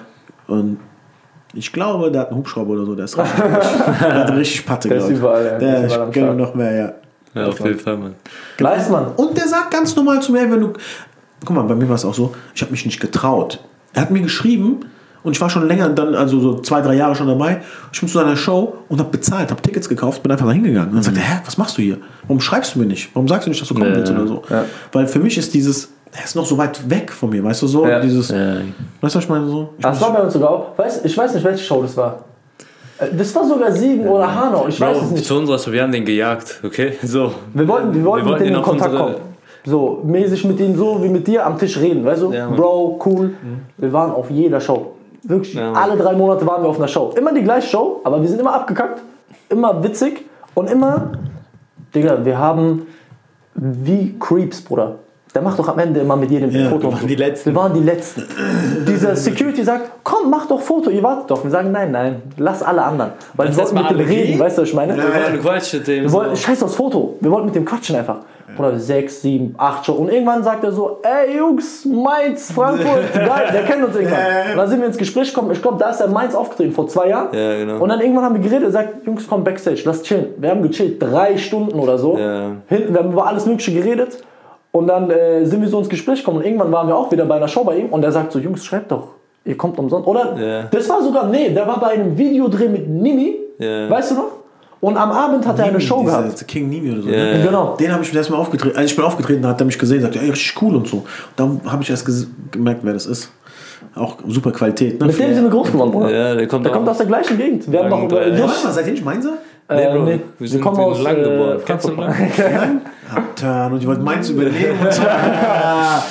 Und 0.47 0.79
ich 1.53 1.71
glaube, 1.71 2.11
der 2.11 2.21
hat 2.21 2.29
einen 2.29 2.37
Hubschrauber 2.39 2.73
oder 2.73 2.85
so, 2.85 2.95
der 2.95 3.05
ist 3.05 3.17
richtig, 3.17 3.39
der 4.01 4.13
hat 4.15 4.31
richtig 4.35 4.65
Patte, 4.65 4.89
Der 4.89 4.97
ist 4.97 5.09
überall, 5.09 5.45
ja. 5.45 5.57
Der 5.59 5.85
ist 5.85 5.95
ich 6.09 6.15
überall 6.17 6.35
noch 6.35 6.55
mehr, 6.55 6.71
ja. 6.75 6.91
Ja, 7.33 7.45
auf 7.47 7.59
jeden 7.59 7.79
Fall, 7.79 7.97
Mann. 7.97 8.15
Nice, 8.59 8.89
Mann. 8.89 9.07
Und 9.15 9.37
der 9.37 9.47
sagt 9.47 9.71
ganz 9.71 9.95
normal 9.95 10.21
zu 10.21 10.31
mir, 10.31 10.49
wenn 10.51 10.61
du. 10.61 10.73
Guck 11.45 11.55
mal, 11.55 11.63
bei 11.63 11.75
mir 11.75 11.87
war 11.87 11.95
es 11.95 12.03
auch 12.05 12.13
so, 12.13 12.35
ich 12.53 12.61
habe 12.61 12.71
mich 12.71 12.85
nicht 12.85 12.99
getraut. 12.99 13.59
Er 13.93 14.01
hat 14.01 14.11
mir 14.11 14.21
geschrieben 14.21 14.81
und 15.23 15.31
ich 15.33 15.39
war 15.41 15.49
schon 15.49 15.67
länger, 15.67 15.89
dann, 15.89 16.15
also 16.15 16.39
so 16.41 16.59
zwei, 16.59 16.81
drei 16.81 16.95
Jahre 16.95 17.15
schon 17.15 17.27
dabei. 17.27 17.61
Ich 17.93 17.99
bin 17.99 18.09
zu 18.09 18.17
seiner 18.17 18.35
Show 18.35 18.75
und 18.89 18.99
habe 18.99 19.09
bezahlt, 19.09 19.49
habe 19.51 19.61
Tickets 19.61 19.87
gekauft, 19.87 20.21
bin 20.21 20.31
einfach 20.31 20.45
da 20.47 20.51
hingegangen. 20.51 20.89
Und 20.89 20.95
dann 20.95 21.03
sagt 21.03 21.15
er, 21.17 21.23
hä, 21.23 21.39
was 21.45 21.57
machst 21.57 21.77
du 21.77 21.81
hier? 21.81 21.97
Warum 22.23 22.41
schreibst 22.41 22.75
du 22.75 22.79
mir 22.79 22.85
nicht? 22.87 23.09
Warum 23.13 23.27
sagst 23.27 23.45
du 23.45 23.49
nicht, 23.51 23.61
dass 23.61 23.67
du 23.69 23.73
kommen 23.73 23.89
Ja, 23.89 23.95
willst 23.95 24.11
oder 24.11 24.27
so? 24.27 24.43
ja. 24.49 24.65
Weil 24.91 25.07
für 25.07 25.19
mich 25.19 25.37
ist 25.37 25.53
dieses, 25.53 25.89
er 26.11 26.25
ist 26.25 26.35
noch 26.35 26.45
so 26.45 26.57
weit 26.57 26.89
weg 26.89 27.11
von 27.11 27.29
mir, 27.29 27.41
weißt 27.43 27.61
du 27.61 27.67
so? 27.67 27.87
Ja. 27.87 27.99
Dieses, 28.01 28.29
Ja. 28.29 28.55
weißt 29.01 29.15
du, 29.15 29.17
was 29.17 29.23
ich 29.23 29.29
meine? 29.29 29.47
So, 29.47 29.73
ich 29.77 29.83
Das 29.83 30.01
war 30.01 30.11
bei 30.13 30.21
uns 30.21 30.33
sogar 30.33 30.49
auch. 30.49 30.77
Weiß, 30.77 31.05
ich 31.05 31.17
weiß 31.17 31.33
nicht, 31.35 31.43
welche 31.45 31.63
Show 31.63 31.81
das 31.81 31.95
war. 31.95 32.25
Äh, 32.99 33.07
Das 33.15 33.33
war 33.35 33.45
sogar 33.45 33.71
Siegen 33.71 34.07
oder 34.07 34.33
Hanau. 34.33 34.65
Ich 34.67 34.79
weiß 34.79 34.97
es 34.97 35.03
Bro, 35.03 35.11
nicht. 35.13 35.25
zu 35.25 35.37
uns, 35.37 35.71
wir 35.71 35.81
haben 35.83 35.91
den 35.91 36.05
gejagt, 36.05 36.59
okay? 36.63 36.93
So. 37.03 37.31
Wir 37.53 37.67
wollten, 37.67 37.93
wir 37.93 38.03
wollten 38.03 38.25
Wir 38.25 38.31
mit 38.31 38.31
wollten 38.31 38.43
denen 38.43 38.55
ihn 38.55 38.59
in 38.59 38.63
Kontakt 38.63 38.95
kommen. 38.95 39.15
So, 39.65 40.01
mäßig 40.05 40.45
mit 40.45 40.59
denen 40.59 40.77
so 40.77 41.03
wie 41.03 41.09
mit 41.09 41.27
dir 41.27 41.45
am 41.45 41.57
Tisch 41.57 41.77
reden, 41.77 42.05
weißt 42.05 42.21
du? 42.21 42.31
Ja. 42.31 42.47
Bro, 42.49 42.99
cool. 43.05 43.33
Wir 43.77 43.91
waren 43.93 44.11
auf 44.11 44.29
jeder 44.29 44.59
Show. 44.61 44.93
Wirklich, 45.23 45.53
Ja, 45.53 45.73
alle 45.73 45.97
drei 45.97 46.13
Monate 46.13 46.47
waren 46.47 46.63
wir 46.63 46.69
auf 46.69 46.77
einer 46.77 46.87
Show. 46.87 47.11
Immer 47.17 47.33
die 47.33 47.43
gleiche 47.43 47.67
Show, 47.67 47.99
aber 48.05 48.21
wir 48.21 48.29
sind 48.29 48.39
immer 48.39 48.53
abgekackt, 48.53 49.01
immer 49.49 49.83
witzig 49.83 50.25
und 50.53 50.69
immer, 50.69 51.11
Digga, 51.93 52.23
wir 52.23 52.37
haben 52.37 52.87
wie 53.53 54.15
Creeps, 54.17 54.61
Bruder. 54.61 54.95
Der 55.35 55.43
macht 55.43 55.59
doch 55.59 55.67
am 55.67 55.77
Ende 55.77 55.99
immer 55.99 56.15
mit 56.15 56.31
jedem 56.31 56.49
Ja, 56.49 56.69
Foto. 56.69 56.83
wir 56.87 56.91
waren 56.93 57.01
so. 57.01 57.07
die 57.07 57.15
Letzten. 57.15 57.49
Wir 57.51 57.55
waren 57.55 57.73
die 57.73 57.81
Letzten. 57.81 58.23
Dieser 58.87 59.15
Security 59.15 59.63
sagt, 59.63 59.91
komm, 60.03 60.29
mach 60.31 60.47
doch 60.47 60.59
Foto, 60.61 60.89
ihr 60.89 61.03
wartet 61.03 61.29
doch. 61.29 61.43
Wir 61.43 61.51
sagen, 61.51 61.71
nein, 61.71 61.91
nein, 61.91 62.21
lass 62.37 62.63
alle 62.63 62.81
anderen. 62.83 63.11
Weil 63.35 63.47
wir 63.49 63.55
Lass 63.57 63.73
wollten 63.75 63.87
mit 63.95 63.99
dem 63.99 64.07
reden, 64.07 64.27
gehen. 64.31 64.39
weißt 64.39 64.57
du, 64.57 64.61
was 64.63 64.69
ich 64.69 64.75
meine? 64.75 64.95
Wir 64.97 65.03
wollten 65.03 65.39
Quatsch 65.41 65.73
mit 65.75 65.87
dem. 65.87 66.03
Wir 66.05 66.11
wollten, 66.11 66.35
so. 66.35 66.41
scheiß 66.41 66.63
aufs 66.63 66.75
Foto. 66.75 67.15
Wir 67.21 67.29
wollten 67.29 67.45
mit 67.45 67.55
dem 67.55 67.65
quatschen 67.65 67.95
einfach. 67.95 68.17
Oder 68.57 68.77
sechs, 68.79 69.21
sieben, 69.21 69.53
acht 69.59 69.85
Show. 69.85 69.93
Und 69.93 70.11
irgendwann 70.11 70.43
sagt 70.43 70.63
er 70.63 70.71
so, 70.71 70.99
ey 71.03 71.37
Jungs, 71.37 71.85
Mainz, 71.85 72.51
Frankfurt, 72.51 73.13
geil, 73.13 73.49
der 73.53 73.63
kennt 73.63 73.83
uns 73.85 73.95
irgendwann. 73.95 74.19
Und 74.51 74.57
dann 74.57 74.67
sind 74.67 74.79
wir 74.81 74.87
ins 74.87 74.97
Gespräch 74.97 75.29
gekommen. 75.33 75.51
Ich 75.51 75.61
glaube, 75.61 75.77
da 75.77 75.91
ist 75.91 75.99
er 76.01 76.07
in 76.07 76.13
Mainz 76.13 76.33
aufgetreten, 76.33 76.73
vor 76.73 76.87
zwei 76.87 77.09
Jahren. 77.09 77.27
Ja, 77.31 77.57
genau. 77.57 77.77
Und 77.77 77.89
dann 77.89 78.01
irgendwann 78.01 78.25
haben 78.25 78.35
wir 78.35 78.41
geredet, 78.41 78.63
er 78.63 78.71
sagt, 78.71 79.05
Jungs, 79.05 79.27
komm 79.29 79.43
Backstage, 79.43 79.83
lass 79.85 80.01
chillen. 80.01 80.29
Wir 80.37 80.49
haben 80.49 80.63
gechillt, 80.63 81.01
drei 81.01 81.37
Stunden 81.37 81.79
oder 81.79 81.99
so. 81.99 82.17
Ja. 82.17 82.53
Hinten, 82.67 82.93
wir 82.93 83.01
haben 83.03 83.11
über 83.13 83.27
alles 83.27 83.45
Mögliche 83.45 83.71
geredet. 83.71 84.17
Und 84.71 84.87
dann 84.87 85.09
äh, 85.09 85.45
sind 85.45 85.61
wir 85.61 85.67
so 85.67 85.79
ins 85.79 85.89
Gespräch 85.89 86.19
gekommen. 86.19 86.37
Und 86.37 86.45
irgendwann 86.45 86.71
waren 86.71 86.87
wir 86.87 86.95
auch 86.95 87.11
wieder 87.11 87.25
bei 87.25 87.35
einer 87.35 87.47
Show 87.47 87.63
bei 87.63 87.77
ihm. 87.77 87.87
Und 87.87 88.03
er 88.03 88.11
sagt 88.11 88.31
so, 88.31 88.39
Jungs, 88.39 88.63
schreibt 88.63 88.91
doch, 88.91 89.09
ihr 89.45 89.57
kommt 89.57 89.79
umsonst. 89.79 90.07
Oder? 90.07 90.35
Ja. 90.37 90.63
Das 90.71 90.87
war 90.89 91.01
sogar, 91.01 91.27
nee, 91.27 91.49
der 91.49 91.67
war 91.67 91.79
bei 91.79 91.87
einem 91.87 92.17
Videodreh 92.17 92.67
mit 92.67 92.87
Nimi. 92.87 93.35
Ja. 93.57 93.89
Weißt 93.89 94.11
du 94.11 94.15
noch? 94.15 94.31
Und 94.81 94.95
am 94.95 95.11
Abend 95.11 95.45
hat 95.45 95.59
er 95.59 95.65
eine 95.65 95.81
Show 95.81 96.01
Dieser 96.01 96.21
gehabt. 96.23 96.47
King 96.47 96.69
Nimi 96.69 96.91
oder 96.91 97.01
so. 97.01 97.09
Ja. 97.09 97.17
Ne? 97.17 97.43
Genau. 97.43 97.75
Den 97.77 97.91
habe 97.91 98.03
ich 98.03 98.11
das 98.11 98.29
Mal 98.29 98.37
aufgetreten. 98.37 98.77
Als 98.77 98.91
ich 98.91 98.95
bin 98.95 99.03
aufgetreten, 99.03 99.41
da 99.41 99.49
hat 99.49 99.61
er 99.61 99.65
mich 99.65 99.77
gesehen, 99.77 100.01
sagt, 100.01 100.15
ey, 100.15 100.29
richtig 100.29 100.61
cool 100.61 100.75
und 100.75 100.87
so. 100.87 101.03
Dann 101.35 101.59
habe 101.65 101.83
ich 101.83 101.89
erst 101.89 102.07
gemerkt, 102.51 102.81
wer 102.83 102.93
das 102.93 103.05
ist. 103.05 103.31
Auch 103.95 104.17
super 104.27 104.51
Qualität. 104.51 104.99
Ne? 104.99 105.07
Mit 105.07 105.19
dem 105.19 105.33
sind 105.33 105.43
wir 105.43 105.49
groß 105.49 105.71
geworden, 105.71 105.91
Bruder. 105.91 106.11
Ja, 106.11 106.35
der 106.35 106.47
kommt 106.47 106.65
Der 106.65 106.71
kommt 106.71 106.87
aus 106.87 106.97
der 106.97 107.07
gleichen 107.07 107.37
Gegend. 107.37 107.69
Wir 107.69 107.79
haben 107.79 107.89
noch 107.89 108.11
Ja, 108.11 108.27
Just, 108.27 108.41
warte 108.41 108.67
mal, 108.67 108.73
seid 108.73 108.85
ihr 108.85 108.91
nicht 108.93 109.03
Mainzer? 109.05 109.37
Nee, 109.71 109.83
äh, 109.83 109.93
Bro, 109.93 110.03
nee, 110.03 110.19
wir 110.39 110.47
sind 110.47 110.61
kommen 110.61 110.77
in 110.77 110.83
aus 110.83 111.01
Lang 111.01 111.17
äh. 111.17 111.57
Kennst 111.63 111.87
du 111.87 111.95
Frankfurt. 111.95 112.51
Lang? 112.51 112.81
Abturn 113.15 113.73
und 113.73 113.79
ich 113.81 113.87
wollte 113.87 114.01
Mainz 114.01 114.29
übernehmen. 114.29 114.79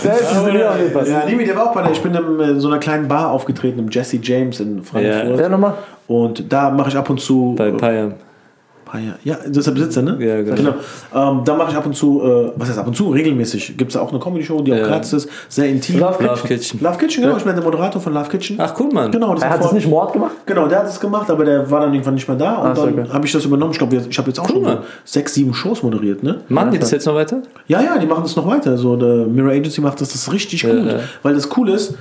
Selbst 0.00 0.32
ist 0.32 0.44
mir 0.44 0.70
auch 0.70 0.76
nicht. 0.76 1.08
Ja, 1.08 1.24
Nimi, 1.26 1.44
der 1.44 1.56
war 1.56 1.70
auch 1.70 1.74
bei 1.74 1.82
der, 1.82 1.92
ich 1.92 2.02
bin 2.02 2.14
in 2.14 2.40
äh, 2.40 2.60
so 2.60 2.68
einer 2.68 2.78
kleinen 2.78 3.08
Bar 3.08 3.30
aufgetreten, 3.30 3.78
im 3.80 3.88
Jesse 3.90 4.18
James 4.22 4.60
in 4.60 4.82
Frankfurt. 4.82 5.40
Ja, 5.40 5.48
nochmal. 5.48 5.74
Und 6.06 6.52
da 6.52 6.70
mache 6.70 6.90
ich 6.90 6.96
ab 6.96 7.10
und 7.10 7.20
zu. 7.20 7.54
Bei 7.56 7.68
äh, 7.68 8.10
Payam. 8.88 9.08
Paya. 9.08 9.18
Ja, 9.24 9.36
das 9.46 9.58
ist 9.58 9.66
der 9.66 9.72
Besitzer, 9.72 10.02
ne? 10.02 10.16
Ja, 10.20 10.42
genau. 10.42 10.74
Ähm, 11.14 11.42
da 11.44 11.54
mache 11.56 11.70
ich 11.70 11.76
ab 11.76 11.86
und 11.86 11.94
zu, 11.94 12.22
äh, 12.22 12.52
was 12.56 12.68
heißt 12.68 12.78
ab 12.78 12.86
und 12.86 12.96
zu, 12.96 13.10
regelmäßig. 13.10 13.76
Gibt 13.76 13.90
es 13.90 13.94
da 13.94 14.00
auch 14.00 14.10
eine 14.10 14.18
Comedy-Show, 14.18 14.62
die 14.62 14.72
auch 14.72 14.76
Ja. 14.78 14.86
gratis 14.86 15.12
ist, 15.12 15.28
sehr 15.48 15.68
intim. 15.68 15.98
Love 16.00 16.22
Love 16.24 16.46
Kitchen. 16.46 16.80
Love 16.80 16.98
Kitchen, 16.98 17.22
genau. 17.22 17.36
Ich 17.36 17.44
bin 17.44 17.54
der 17.54 17.64
Moderator 17.64 18.00
von 18.00 18.12
Love 18.14 18.28
Kitchen. 18.28 18.56
Ach, 18.60 18.74
cool, 18.80 18.90
Mann. 18.92 19.10
Genau, 19.10 19.34
das 19.34 19.42
Er 19.44 19.50
hat 19.50 19.64
es 19.64 19.72
nicht 19.72 19.88
Mord 19.88 20.12
gemacht? 20.12 20.32
Genau, 20.46 20.66
der 20.68 20.80
hat 20.80 20.88
es 20.88 20.98
gemacht, 20.98 21.30
aber 21.30 21.44
der 21.44 21.70
war 21.70 21.80
dann 21.80 21.92
irgendwann 21.92 22.14
nicht 22.14 22.28
mehr 22.28 22.36
da. 22.36 22.56
Und 22.56 22.70
Ach 22.70 22.74
dann 22.74 22.98
okay. 23.00 23.04
habe 23.12 23.26
ich 23.26 23.32
das 23.32 23.44
übernommen. 23.44 23.72
Ich 23.72 23.78
glaube, 23.78 23.96
ich 24.08 24.18
habe 24.18 24.28
jetzt 24.28 24.40
auch 24.40 24.48
schon 24.48 24.56
so 24.64 24.68
Mann. 24.68 24.78
sechs, 25.04 25.34
sieben 25.34 25.54
Shows 25.54 25.82
moderiert, 25.82 26.22
ne? 26.22 26.40
Machen 26.48 26.70
die 26.72 26.78
das 26.78 26.90
jetzt 26.90 27.06
noch 27.06 27.14
weiter? 27.14 27.42
Ja, 27.66 27.80
ja, 27.80 27.98
die 27.98 28.06
machen 28.06 28.22
das 28.22 28.34
noch 28.36 28.46
weiter. 28.46 28.76
So, 28.76 28.96
der 28.96 29.26
Mirror 29.26 29.52
Agency 29.52 29.80
macht 29.80 30.00
das, 30.00 30.12
das 30.12 30.32
richtig 30.32 30.62
gut. 30.62 30.86
ja. 30.86 31.00
Weil 31.22 31.34
das 31.34 31.48
cool 31.56 31.68
ist, 31.70 31.94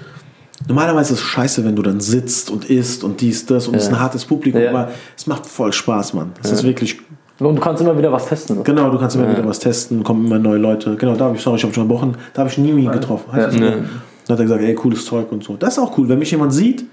normalerweise 0.68 1.14
ist 1.14 1.20
es 1.20 1.26
scheiße, 1.26 1.64
wenn 1.66 1.76
du 1.76 1.82
dann 1.82 2.00
sitzt 2.00 2.50
und 2.52 2.66
isst 2.70 3.04
und 3.04 3.22
dies, 3.22 3.46
das 3.46 3.68
und 3.68 3.76
es 3.76 3.84
ist 3.84 3.90
ein 3.90 4.00
hartes 4.00 4.26
Publikum, 4.26 4.62
Ja. 4.62 4.70
aber 4.72 4.92
es 5.16 5.28
macht 5.28 5.46
voll 5.46 5.72
Spaß, 5.74 6.14
Mann. 6.14 6.32
Es 6.44 6.52
ist 6.52 6.64
wirklich, 6.64 6.98
Und 7.40 7.56
du 7.56 7.62
kannst 7.62 7.82
immer 7.82 7.98
wieder 7.98 8.12
was 8.12 8.26
testen. 8.28 8.64
genau, 8.64 8.90
du 8.90 8.98
kannst 8.98 9.16
immer 9.16 9.30
wieder 9.30 9.46
was 9.48 9.60
testen, 9.60 10.04
kommen 10.04 10.26
immer 10.26 10.40
neue 10.40 10.58
Leute. 10.58 10.96
Genau, 10.96 11.16
da 11.16 11.26
habe 11.26 11.36
ich, 11.38 11.42
sorry, 11.42 11.58
ich 11.58 11.64
habe 11.64 11.74
schon 11.74 11.88
gebrochen, 11.88 12.18
da 12.34 12.40
habe 12.42 12.50
ich 12.50 12.58
Nimi 12.58 12.86
getroffen. 12.88 13.32
Heißt? 13.32 13.58
Ja. 13.58 13.70
Dann 13.72 13.90
hat 14.30 14.40
er 14.40 14.44
gesagt, 14.44 14.62
ey, 14.62 14.76
cooles 14.76 15.06
Zeug 15.06 15.32
und 15.32 15.44
so. 15.44 15.56
Das 15.56 15.74
ist 15.78 15.80
auch 15.80 15.98
cool, 15.98 16.10
wenn 16.10 16.20
mich 16.20 16.32
jemand 16.32 16.54
sieht, 16.54 16.84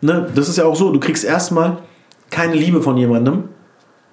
ne, 0.00 0.26
das 0.34 0.48
ist 0.48 0.58
ja 0.58 0.64
auch 0.64 0.76
so, 0.76 0.92
du 0.92 1.00
kriegst 1.00 1.24
erstmal 1.24 1.78
keine 2.30 2.54
Liebe 2.54 2.80
von 2.82 2.96
jemandem, 2.96 3.44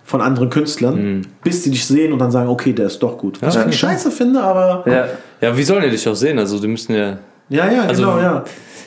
von 0.03 0.21
anderen 0.21 0.49
Künstlern, 0.49 1.25
bis 1.43 1.63
die 1.63 1.71
dich 1.71 1.85
sehen 1.85 2.13
und 2.13 2.19
dann 2.19 2.31
sagen, 2.31 2.47
okay, 2.49 2.73
der 2.73 2.85
ist 2.87 2.99
doch 2.99 3.17
gut. 3.17 3.41
Was 3.41 3.55
ich 3.55 3.61
eigentlich 3.61 3.79
scheiße 3.79 4.11
finde, 4.11 4.41
aber 4.41 4.83
Ja. 4.89 5.05
Ja, 5.41 5.57
wie 5.57 5.63
sollen 5.63 5.83
die 5.83 5.89
dich 5.89 6.07
auch 6.07 6.15
sehen? 6.15 6.39
Also, 6.39 6.59
die 6.59 6.67
müssen 6.67 6.93
ja. 6.95 7.17
Ja, 7.49 7.69
ja, 7.71 7.81
Also- 7.83 8.03
genau, 8.03 8.19
ja. 8.19 8.43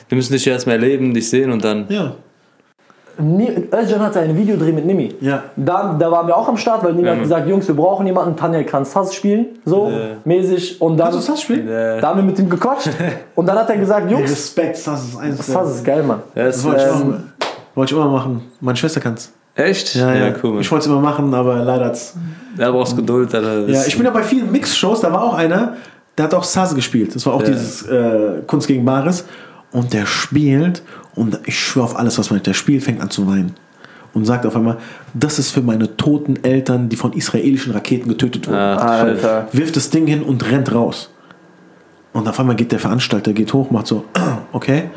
Die 0.09 0.15
müssen 0.15 0.33
dich 0.33 0.45
ja 0.45 0.53
erstmal 0.53 0.75
erleben, 0.77 1.13
dich 1.13 1.29
sehen 1.29 1.51
und 1.51 1.63
dann. 1.63 1.85
Ja, 1.89 2.13
Özcan 3.21 3.99
hatte 3.99 4.21
einen 4.21 4.37
Videodreh 4.37 4.71
mit 4.71 4.85
Nimi. 4.85 5.13
ja. 5.19 5.43
Da, 5.57 5.93
da 5.99 6.09
waren 6.09 6.25
wir 6.27 6.37
auch 6.37 6.47
am 6.47 6.55
Start, 6.57 6.83
weil 6.85 6.93
Nimi 6.93 7.05
Ja, 7.07 7.13
hat 7.15 7.21
gesagt, 7.21 7.47
Jungs, 7.49 7.67
wir 7.67 7.75
brauchen 7.75 8.05
jemanden, 8.05 8.35
Tanja 8.37 8.63
kann 8.63 8.85
Sass 8.85 9.13
spielen, 9.13 9.47
so 9.65 9.91
mäßig. 10.23 10.79
Und 10.81 10.95
dann, 10.97 11.11
Kannst 11.11 11.27
du 11.27 11.31
das 11.33 11.41
spielen? 11.41 11.67
Äh, 11.67 11.99
da 11.99 12.07
haben 12.09 12.17
wir 12.19 12.23
mit 12.23 12.39
ihm 12.39 12.49
gequatscht. 12.49 12.89
Und 13.35 13.45
dann 13.45 13.57
hat 13.57 13.69
er 13.69 13.77
gesagt, 13.77 14.09
Jungs, 14.09 14.31
Respekt, 14.31 14.77
das 14.87 15.03
ist 15.03 15.17
eins. 15.17 15.45
Sass 15.45 15.75
ist 15.75 15.83
geil, 15.85 16.03
Mann. 16.03 16.21
ja, 16.33 16.45
Das 16.45 16.57
ist, 16.57 16.63
wollte 16.65 16.81
ich, 16.81 17.01
Ähm, 17.01 17.13
auch, 17.41 17.75
wollte 17.75 17.93
ich 17.93 17.99
immer 17.99 18.09
machen. 18.09 18.41
Meine 18.61 18.77
Schwester 18.77 19.01
kann 19.01 19.15
es. 19.15 19.33
echt? 19.55 19.95
Ja, 19.95 20.13
ja, 20.13 20.33
cool. 20.41 20.51
Mann. 20.51 20.61
Ich 20.61 20.71
wollte 20.71 20.85
es 20.85 20.87
immer 20.91 21.01
machen, 21.01 21.33
aber 21.33 21.57
leider 21.57 21.85
hat's. 21.85 22.15
Da 22.57 22.71
brauchst 22.71 22.95
Geduld. 22.95 23.35
Alter. 23.35 23.67
Ja, 23.67 23.83
ich 23.85 23.95
bin 23.97 24.05
ja 24.05 24.11
bei 24.11 24.23
vielen 24.23 24.49
Mix-Shows, 24.51 25.01
da 25.01 25.11
war 25.11 25.23
auch 25.23 25.33
einer, 25.33 25.73
der 26.19 26.25
hat 26.25 26.33
auch 26.35 26.43
Saz 26.43 26.75
gespielt. 26.75 27.15
Das 27.15 27.25
war 27.25 27.33
auch 27.33 27.41
Ja. 27.41 27.47
dieses 27.47 27.81
äh, 27.87 28.41
Kunst 28.45 28.67
gegen 28.67 28.85
Bares. 28.85 29.25
Und 29.71 29.93
der 29.93 30.05
spielt, 30.05 30.83
und 31.15 31.39
ich 31.45 31.57
schwöre 31.57 31.85
auf 31.85 31.95
alles, 31.97 32.19
was 32.19 32.29
man 32.29 32.43
der 32.43 32.53
spielt, 32.53 32.83
fängt 32.83 33.01
an 33.01 33.09
zu 33.09 33.25
weinen. 33.27 33.55
und 34.13 34.25
sagt 34.25 34.45
auf 34.47 34.55
einmal, 34.55 34.77
das 35.13 35.37
ist 35.39 35.51
für 35.51 35.61
meine 35.61 35.95
toten 35.95 36.43
Eltern, 36.43 36.89
die 36.89 36.95
von 36.95 37.13
israelischen 37.13 37.73
Raketen 37.73 38.09
getötet 38.09 38.47
wurden. 38.47 38.57
Alter. 38.57 39.47
Wirft 39.53 39.75
das 39.75 39.91
Ding 39.91 40.07
hin 40.07 40.23
und 40.23 40.49
rennt 40.51 40.73
raus. 40.73 41.09
Und 42.11 42.27
auf 42.27 42.39
einmal 42.39 42.55
geht 42.55 42.71
der 42.71 42.79
Veranstalter, 42.79 43.33
geht 43.33 43.53
hoch, 43.53 43.69
macht 43.71 43.85
so, 43.87 44.05
okay, 44.51 44.89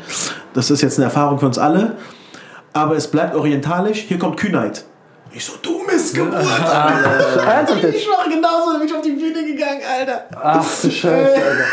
das 0.53 0.71
ist 0.71 0.81
jetzt 0.81 0.97
eine 0.97 1.05
Erfahrung 1.05 1.39
für 1.39 1.45
uns 1.45 1.59
alle, 1.59 1.95
aber 2.73 2.95
es 2.97 3.07
bleibt 3.07 3.35
orientalisch, 3.35 3.99
hier 3.99 4.17
kommt 4.17 4.35
Kühnheit. 4.37 4.83
Ich 5.35 5.43
so, 5.43 5.53
du 5.61 5.83
Missgeburt, 5.83 6.35
Alter. 6.35 7.41
Ernsthaft? 7.43 7.83
Ich 7.85 8.07
war 8.07 8.29
genauso, 8.29 8.71
dann 8.71 8.79
bin 8.79 8.87
ich 8.87 8.93
auf 8.93 9.01
die 9.01 9.11
Bühne 9.11 9.43
gegangen, 9.43 9.81
Alter. 9.83 10.25
Ach 10.35 10.63
du 10.81 10.91
Scheiße, 10.91 11.33
Alter. 11.35 11.65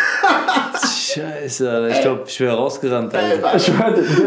Scheiße. 1.14 1.88
Ich 1.90 2.00
glaube, 2.00 2.20
ich 2.26 2.40
wäre 2.40 2.56
rausgerannt, 2.56 3.12
Alter. 3.14 3.56
Ich, 3.56 3.72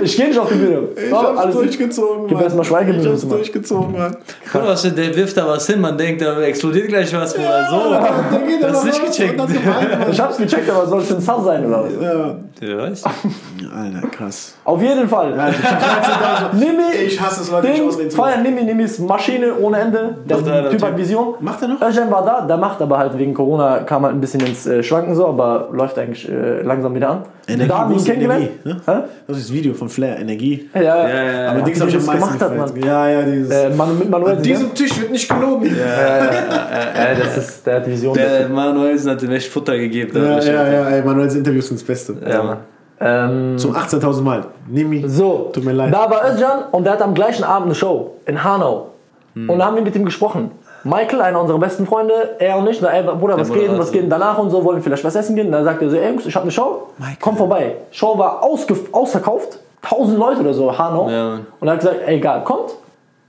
ich 0.04 0.18
gehe 0.18 0.28
nicht 0.28 0.40
auf 0.40 0.50
die 0.50 0.56
Bühne. 0.56 0.80
Ich 0.96 1.14
Oh, 1.14 1.18
hab's 1.18 1.40
alles 1.40 1.56
durchgezogen, 1.56 2.28
Gib 2.28 2.36
Mann. 2.38 2.44
erst 2.44 2.56
mal 2.56 2.64
Ich 2.64 2.72
hab's 2.72 3.24
Mann. 3.26 3.30
durchgezogen, 3.38 3.92
Mann. 3.94 4.18
Guck 4.52 4.64
mal, 4.64 4.76
der 4.76 5.16
wirft 5.16 5.38
da 5.38 5.48
was 5.48 5.68
hin, 5.68 5.80
man 5.82 5.98
denkt, 5.98 6.22
da 6.22 6.40
explodiert 6.42 6.88
gleich 6.88 7.14
was 7.16 7.36
oder 7.36 7.68
so. 7.70 7.92
Dann 7.92 8.48
geht 8.48 8.64
Das 8.64 8.78
ist 8.78 8.86
nicht 8.86 9.06
gecheckt. 9.06 9.40
hat 9.40 9.50
Mann. 9.50 10.12
Ich 10.12 10.20
hab's 10.20 10.38
gecheckt, 10.38 10.70
aber 10.70 10.86
soll 10.86 11.02
es 11.02 11.14
ein 11.14 11.22
Sass 11.22 11.44
sein 11.44 11.66
oder 11.66 11.84
was? 11.84 11.92
Ja. 12.02 12.36
Ja, 12.62 12.78
weißt 12.78 13.06
Alter, 13.06 14.08
krass. 14.10 14.56
Auf 14.64 14.82
jeden 14.82 15.08
Fall. 15.10 15.34
Alter, 15.40 15.60
ich 15.60 15.66
hab 15.72 16.54
13.000. 16.54 16.60
Nimi, 16.60 17.06
Ich 17.08 17.20
hasse 17.20 17.42
es, 17.42 17.52
Leute, 17.52 17.68
nicht 17.70 18.00
Ding, 18.00 18.10
zu 18.10 18.16
feiern 18.16 18.44
Nimi, 18.44 18.64
Nimis 18.64 19.00
Maschine 19.00 19.54
ohne 19.60 19.80
Ende. 19.80 20.18
Der 20.26 20.38
Macht 20.38 20.48
einer 20.50 20.70
Typ 20.70 20.82
hat 20.82 20.90
Typ. 20.92 20.98
Vision. 21.00 21.34
Macht 21.42 21.62
er 21.62 21.68
noch? 21.70 21.82
Özcan 21.82 22.10
war 22.12 22.24
da, 22.26 22.42
der 22.42 22.58
macht 22.58 22.82
aber 22.82 22.98
halt 23.00 23.18
wegen 23.18 23.34
Corona, 23.34 23.80
kam 23.80 24.04
halt 24.04 24.14
ein 24.16 24.22
bisschen 24.22 24.42
ins 24.46 24.66
äh, 24.66 24.82
Schwanken 24.84 25.16
so, 25.16 25.28
aber 25.28 25.70
läuft 25.72 25.98
eigentlich 25.98 26.30
äh, 26.30 26.62
langsam 26.74 26.96
wieder 26.96 27.10
an. 27.10 27.24
Energie, 27.48 27.68
da 27.70 27.78
haben 27.80 27.94
ihn 27.94 28.04
kennengelernt. 28.04 28.50
Energie, 28.66 28.82
Hä? 28.86 28.92
Das 29.28 29.38
ist 29.38 29.50
das 29.50 29.54
Video 29.54 29.74
von 29.74 29.90
Flair, 29.90 30.20
Energie. 30.20 30.70
Ja, 30.74 30.82
ja. 30.82 31.08
Ja, 31.08 31.24
ja, 31.24 31.50
Aber 31.50 31.60
ja. 31.60 31.66
Dings 31.66 31.78
wie 31.78 31.82
hab 31.82 31.90
ich 31.90 31.96
am 31.98 32.06
meisten 32.06 32.22
gemacht 32.22 32.42
hat. 32.42 32.58
Mann. 32.58 32.84
Ja, 32.84 33.10
ja, 33.10 33.22
dieses. 33.24 33.52
Äh, 33.52 33.70
Manu, 33.70 33.94
mit 33.94 34.10
Manuel. 34.10 34.36
An 34.38 34.44
diesem 34.44 34.74
Tisch 34.74 35.00
wird 35.00 35.12
nicht 35.12 35.30
gelogen. 35.30 35.68
äh, 35.68 37.16
das 37.20 37.38
ist, 37.38 37.66
der 37.68 37.76
hat 37.78 37.88
Vision. 37.88 38.14
Der 38.16 38.50
Manuelsen 38.50 39.12
hat 39.12 39.22
ihm 39.24 39.32
echt 39.32 39.50
Futter 39.52 39.78
gegeben. 39.78 40.12
Ja, 40.16 40.40
ja, 40.40 40.72
ja, 40.72 40.90
ey, 40.90 41.02
Manuels 41.04 41.36
Interviews 41.36 41.68
sind 41.68 41.80
das 41.80 41.86
Beste. 41.88 42.16
Ja, 42.28 42.44
Mann. 42.44 42.58
ähm, 43.00 43.58
Zum 43.58 43.76
18.000 43.76 44.22
Mal. 44.22 44.46
Nimi. 44.68 45.04
So, 45.08 45.50
Tut 45.54 45.66
mir 45.66 45.74
leid. 45.74 45.94
da 45.94 46.10
war 46.10 46.22
Özcan 46.32 46.64
und 46.72 46.84
der 46.86 46.94
hat 46.94 47.02
am 47.02 47.14
gleichen 47.14 47.44
Abend 47.44 47.68
eine 47.68 47.76
Show 47.76 48.16
in 48.26 48.44
Hanau. 48.44 48.90
Hm. 49.36 49.50
Und 49.50 49.60
da 49.60 49.66
haben 49.66 49.76
wir 49.76 49.84
mit 49.84 49.96
ihm 49.96 50.06
gesprochen. 50.06 50.52
Michael, 50.84 51.22
einer 51.22 51.40
unserer 51.42 51.60
besten 51.60 51.86
Freunde, 51.88 52.14
er 52.40 52.58
und 52.58 52.68
ich, 52.70 52.82
na, 52.82 52.90
ey, 52.90 53.04
Bruder, 53.04 53.38
was 53.40 53.48
geht, 53.48 53.58
Moderator. 53.58 53.80
was 53.80 53.92
geht 53.92 54.02
denn 54.04 54.10
danach 54.10 54.38
und 54.38 54.50
so, 54.50 54.64
wollen 54.66 54.78
wir 54.78 54.84
vielleicht 54.84 55.04
was 55.06 55.16
essen 55.16 55.36
gehen? 55.36 55.52
Dann 55.52 55.64
sagt 55.64 55.82
er 55.82 55.90
so, 55.90 55.96
ey 55.96 56.10
Jungs, 56.10 56.26
ich 56.26 56.36
habe 56.36 56.44
eine 56.44 56.52
Show, 56.52 56.88
Michael. 56.98 57.18
komm 57.22 57.38
vorbei. 57.38 57.76
Show 57.92 58.18
war 58.18 58.44
ausverkauft, 58.44 59.60
1000 59.82 60.18
Leute 60.20 60.42
oder 60.42 60.54
so, 60.54 60.78
Hanau. 60.78 61.10
Ja, 61.10 61.40
und 61.60 61.68
er 61.68 61.72
hat 61.74 61.80
gesagt, 61.80 61.98
ey, 62.06 62.16
egal, 62.18 62.44
kommt. 62.44 62.72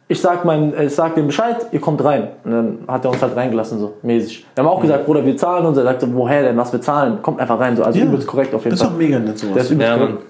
Ich 0.07 0.21
sag, 0.21 0.45
mein, 0.45 0.75
ich 0.79 0.95
sag 0.95 1.15
dem 1.15 1.29
Bescheid, 1.29 1.57
ihr 1.73 1.81
kommt 1.81 2.05
rein. 2.05 2.29
Und 2.45 2.51
dann 2.51 2.79
hat 2.87 3.05
er 3.07 3.11
uns 3.11 3.23
halt 3.23 3.35
reingelassen, 3.37 3.79
so 3.79 3.95
mäßig. 4.03 4.45
Wir 4.55 4.63
haben 4.63 4.69
auch 4.71 4.81
gesagt, 4.81 5.07
Bruder, 5.07 5.25
wir 5.25 5.35
zahlen 5.37 5.65
und 5.65 5.75
so. 5.75 5.81
Er 5.81 5.85
sagte, 5.87 6.07
woher 6.15 6.43
denn, 6.43 6.57
was 6.59 6.73
wir 6.75 6.81
zahlen? 6.83 7.21
Kommt 7.23 7.41
einfach 7.41 7.59
rein, 7.59 7.75
so. 7.75 7.83
Also 7.85 7.99
Ja. 7.99 8.05
übelst 8.05 8.27
korrekt 8.27 8.55
auf 8.55 8.63
jeden 8.65 8.73
Das 8.77 8.81
ist 8.83 8.87
Fall. 8.87 8.95
auch 8.95 8.99
mega 8.99 9.19
nett 9.19 9.39
sowas. 9.39 9.55
Der 9.55 9.63
ist 9.63 9.71
übelst 9.71 9.91
Ja, 9.91 9.97
korrekt. 9.97 10.19
Mann. 10.19 10.23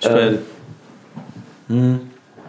Ich 0.00 0.08
feier 0.08 0.32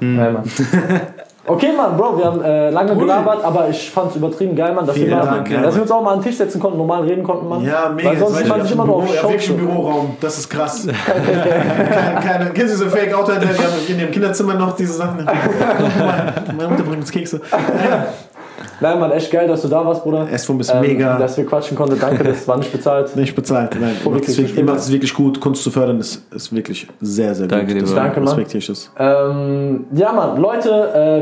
Ja, 0.02 0.32
Mann. 0.32 0.44
Okay, 1.50 1.72
Mann, 1.72 1.96
Bro, 1.96 2.18
wir 2.18 2.26
haben 2.26 2.44
äh, 2.44 2.70
lange 2.72 2.94
gelabert, 2.94 3.42
aber 3.42 3.70
ich 3.70 3.90
fand's 3.90 4.18
übertrieben 4.18 4.54
geil, 4.54 4.74
Mann, 4.74 4.86
dass, 4.86 4.98
wir, 4.98 5.06
Vielen 5.06 5.18
mal, 5.18 5.26
Dank, 5.26 5.50
dass 5.50 5.76
wir 5.76 5.82
uns 5.82 5.92
auch 5.92 6.04
mal 6.04 6.12
an 6.12 6.20
den 6.20 6.26
Tisch 6.26 6.36
setzen 6.36 6.60
konnten, 6.60 6.78
normal 6.78 7.04
reden 7.04 7.24
konnten, 7.24 7.48
Mann. 7.48 7.64
Ja, 7.64 7.88
mega. 7.88 8.10
Weil 8.10 8.18
sonst 8.18 8.38
sieht 8.40 8.48
man 8.50 8.60
sich 8.60 8.70
ich 8.70 8.76
immer 8.76 8.84
im 8.84 8.90
nur 8.90 8.98
auf 8.98 9.16
ja, 9.16 9.24
wirklich 9.24 9.50
im. 9.50 9.58
Büroraum. 9.58 10.18
Das 10.20 10.38
ist 10.38 10.50
krass. 10.50 10.86
keine, 11.06 12.20
keine, 12.20 12.46
kennst 12.52 12.76
du 12.76 12.86
diese 12.86 12.90
Fake-Auto, 12.90 13.32
die 13.32 13.48
haben 13.48 13.88
in 13.88 13.98
dem 13.98 14.12
Kinderzimmer 14.12 14.56
noch 14.56 14.76
diese 14.76 14.92
Sachen? 14.92 15.24
Meine 16.58 16.68
Mutter 16.68 16.84
bringt 16.84 16.98
uns 16.98 17.12
Kekse. 17.12 17.40
Nein, 18.80 19.00
Mann, 19.00 19.12
echt 19.12 19.32
geil, 19.32 19.48
dass 19.48 19.62
du 19.64 19.68
da 19.68 19.86
warst, 19.86 20.04
Bruder. 20.04 20.28
Es 20.32 20.48
ist 20.48 20.50
Ähm, 20.74 20.82
mega. 20.82 21.18
Dass 21.18 21.36
wir 21.38 21.46
quatschen 21.46 21.76
konnten, 21.76 22.00
danke, 22.00 22.24
das 22.24 22.48
war 22.48 22.58
nicht 22.58 22.72
bezahlt. 22.72 23.16
Nicht 23.16 23.36
bezahlt. 23.36 23.76
Nein, 23.80 23.96
ihr 24.06 24.12
macht, 24.12 24.22
es 24.22 24.28
wirklich 24.28 24.38
wirklich, 24.38 24.50
ihr 24.52 24.56
schön. 24.56 24.66
macht 24.66 24.80
es 24.80 24.92
wirklich 24.92 25.14
gut. 25.14 25.40
Kunst 25.42 25.64
zu 25.64 25.72
fördern 25.72 26.00
ist, 26.00 26.22
ist 26.34 26.56
wirklich 26.56 26.88
sehr, 27.02 27.34
sehr 27.34 27.48
Danke 27.48 27.68
gut. 27.74 27.76
dir, 27.76 27.82
Das. 27.82 27.96
Danke, 27.96 28.20
Mann. 28.20 28.28
respektiere 28.36 28.60
ich. 28.60 28.90
Ähm, 29.00 29.86
ja, 29.94 30.12
Mann, 30.14 30.38
Leute, 30.40 30.70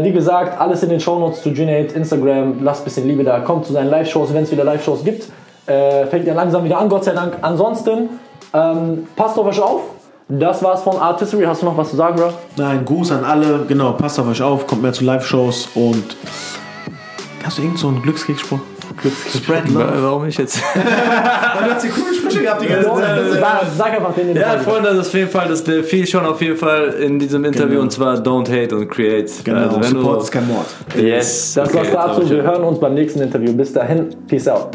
äh, 0.02 0.04
wie 0.04 0.12
gesagt, 0.12 0.60
alles 0.60 0.84
in 0.84 0.90
den 0.90 1.00
Shownotes 1.00 1.42
zu 1.44 1.52
Ginate, 1.52 1.96
Instagram, 1.96 2.64
lasst 2.64 2.82
ein 2.82 2.86
bisschen 2.86 3.08
Liebe 3.08 3.24
da, 3.24 3.40
kommt 3.40 3.66
zu 3.66 3.74
seinen 3.74 3.90
Live-Shows, 3.90 4.34
wenn 4.34 4.44
es 4.44 4.52
wieder 4.52 4.64
Live-Shows 4.64 5.04
gibt. 5.04 5.28
Äh, 5.68 6.06
fängt 6.08 6.28
ja 6.28 6.34
langsam 6.34 6.64
wieder 6.64 6.78
an, 6.78 6.90
Gott 6.90 7.06
sei 7.06 7.14
Dank. 7.14 7.34
Ansonsten, 7.42 8.10
ähm, 8.54 9.08
passt 9.16 9.38
auf 9.40 9.46
euch 9.48 9.62
auf. 9.62 9.82
Das 10.28 10.62
war's 10.64 10.82
von 10.82 10.98
Artistry. 10.98 11.44
Hast 11.46 11.62
du 11.62 11.68
noch 11.68 11.78
was 11.78 11.92
zu 11.92 11.96
sagen, 11.96 12.16
Bro? 12.16 12.30
Nein, 12.58 12.84
Gruß 12.84 13.12
an 13.12 13.24
alle. 13.24 13.60
Genau, 13.68 13.92
passt 13.94 14.20
auf 14.20 14.28
euch 14.28 14.42
auf, 14.42 14.66
kommt 14.68 14.82
mehr 14.82 14.92
zu 14.94 15.04
Live-Shows 15.06 15.70
und. 15.76 16.04
Hast 17.46 17.58
du 17.60 17.62
irgend 17.62 17.78
so 17.78 17.88
einen 17.90 18.02
Glückskriegsspruch? 18.02 18.60
Spread 19.36 19.70
love. 19.70 19.88
Warum 20.02 20.26
ich 20.26 20.38
jetzt? 20.38 20.60
Du 20.76 21.72
hast 21.72 21.84
die 21.84 21.90
coolen 21.90 22.14
Sprüche 22.14 22.42
gehabt 22.44 22.62
die 22.62 22.68
ganze 22.68 22.90
Zeit. 22.90 23.22
Sag, 23.78 23.92
einfach 23.94 24.14
den, 24.14 24.36
Ja. 24.36 24.58
Freunde, 24.60 24.90
das 24.90 25.00
ist 25.00 25.08
auf 25.08 25.14
jeden 25.16 25.30
Fall, 25.30 25.48
das 25.48 25.64
der 25.64 25.84
fiel 25.84 26.06
schon 26.08 26.26
auf 26.26 26.42
jeden 26.42 26.58
Fall 26.58 26.90
in 27.02 27.18
diesem 27.20 27.44
Interview 27.46 27.70
Genau. 27.70 27.82
und 27.84 27.92
zwar 27.92 28.16
Don't 28.18 28.50
Hate 28.50 28.76
und 28.76 28.90
Create. 28.90 29.32
Genau, 29.44 29.64
Also 29.68 29.78
wenn 29.82 29.84
Support 29.90 30.20
du, 30.20 30.24
ist 30.24 30.32
kein 30.32 30.48
Mord. 30.48 30.66
Yes, 30.98 31.54
das 31.56 31.70
Okay, 31.74 31.94
war's 31.94 32.18
dazu. 32.18 32.30
Wir 32.30 32.44
hören 32.44 32.64
uns 32.64 32.80
beim 32.80 32.94
nächsten 32.94 33.22
Interview. 33.22 33.54
Bis 33.54 33.74
dahin, 33.74 34.10
peace 34.28 34.48
out. 34.48 34.70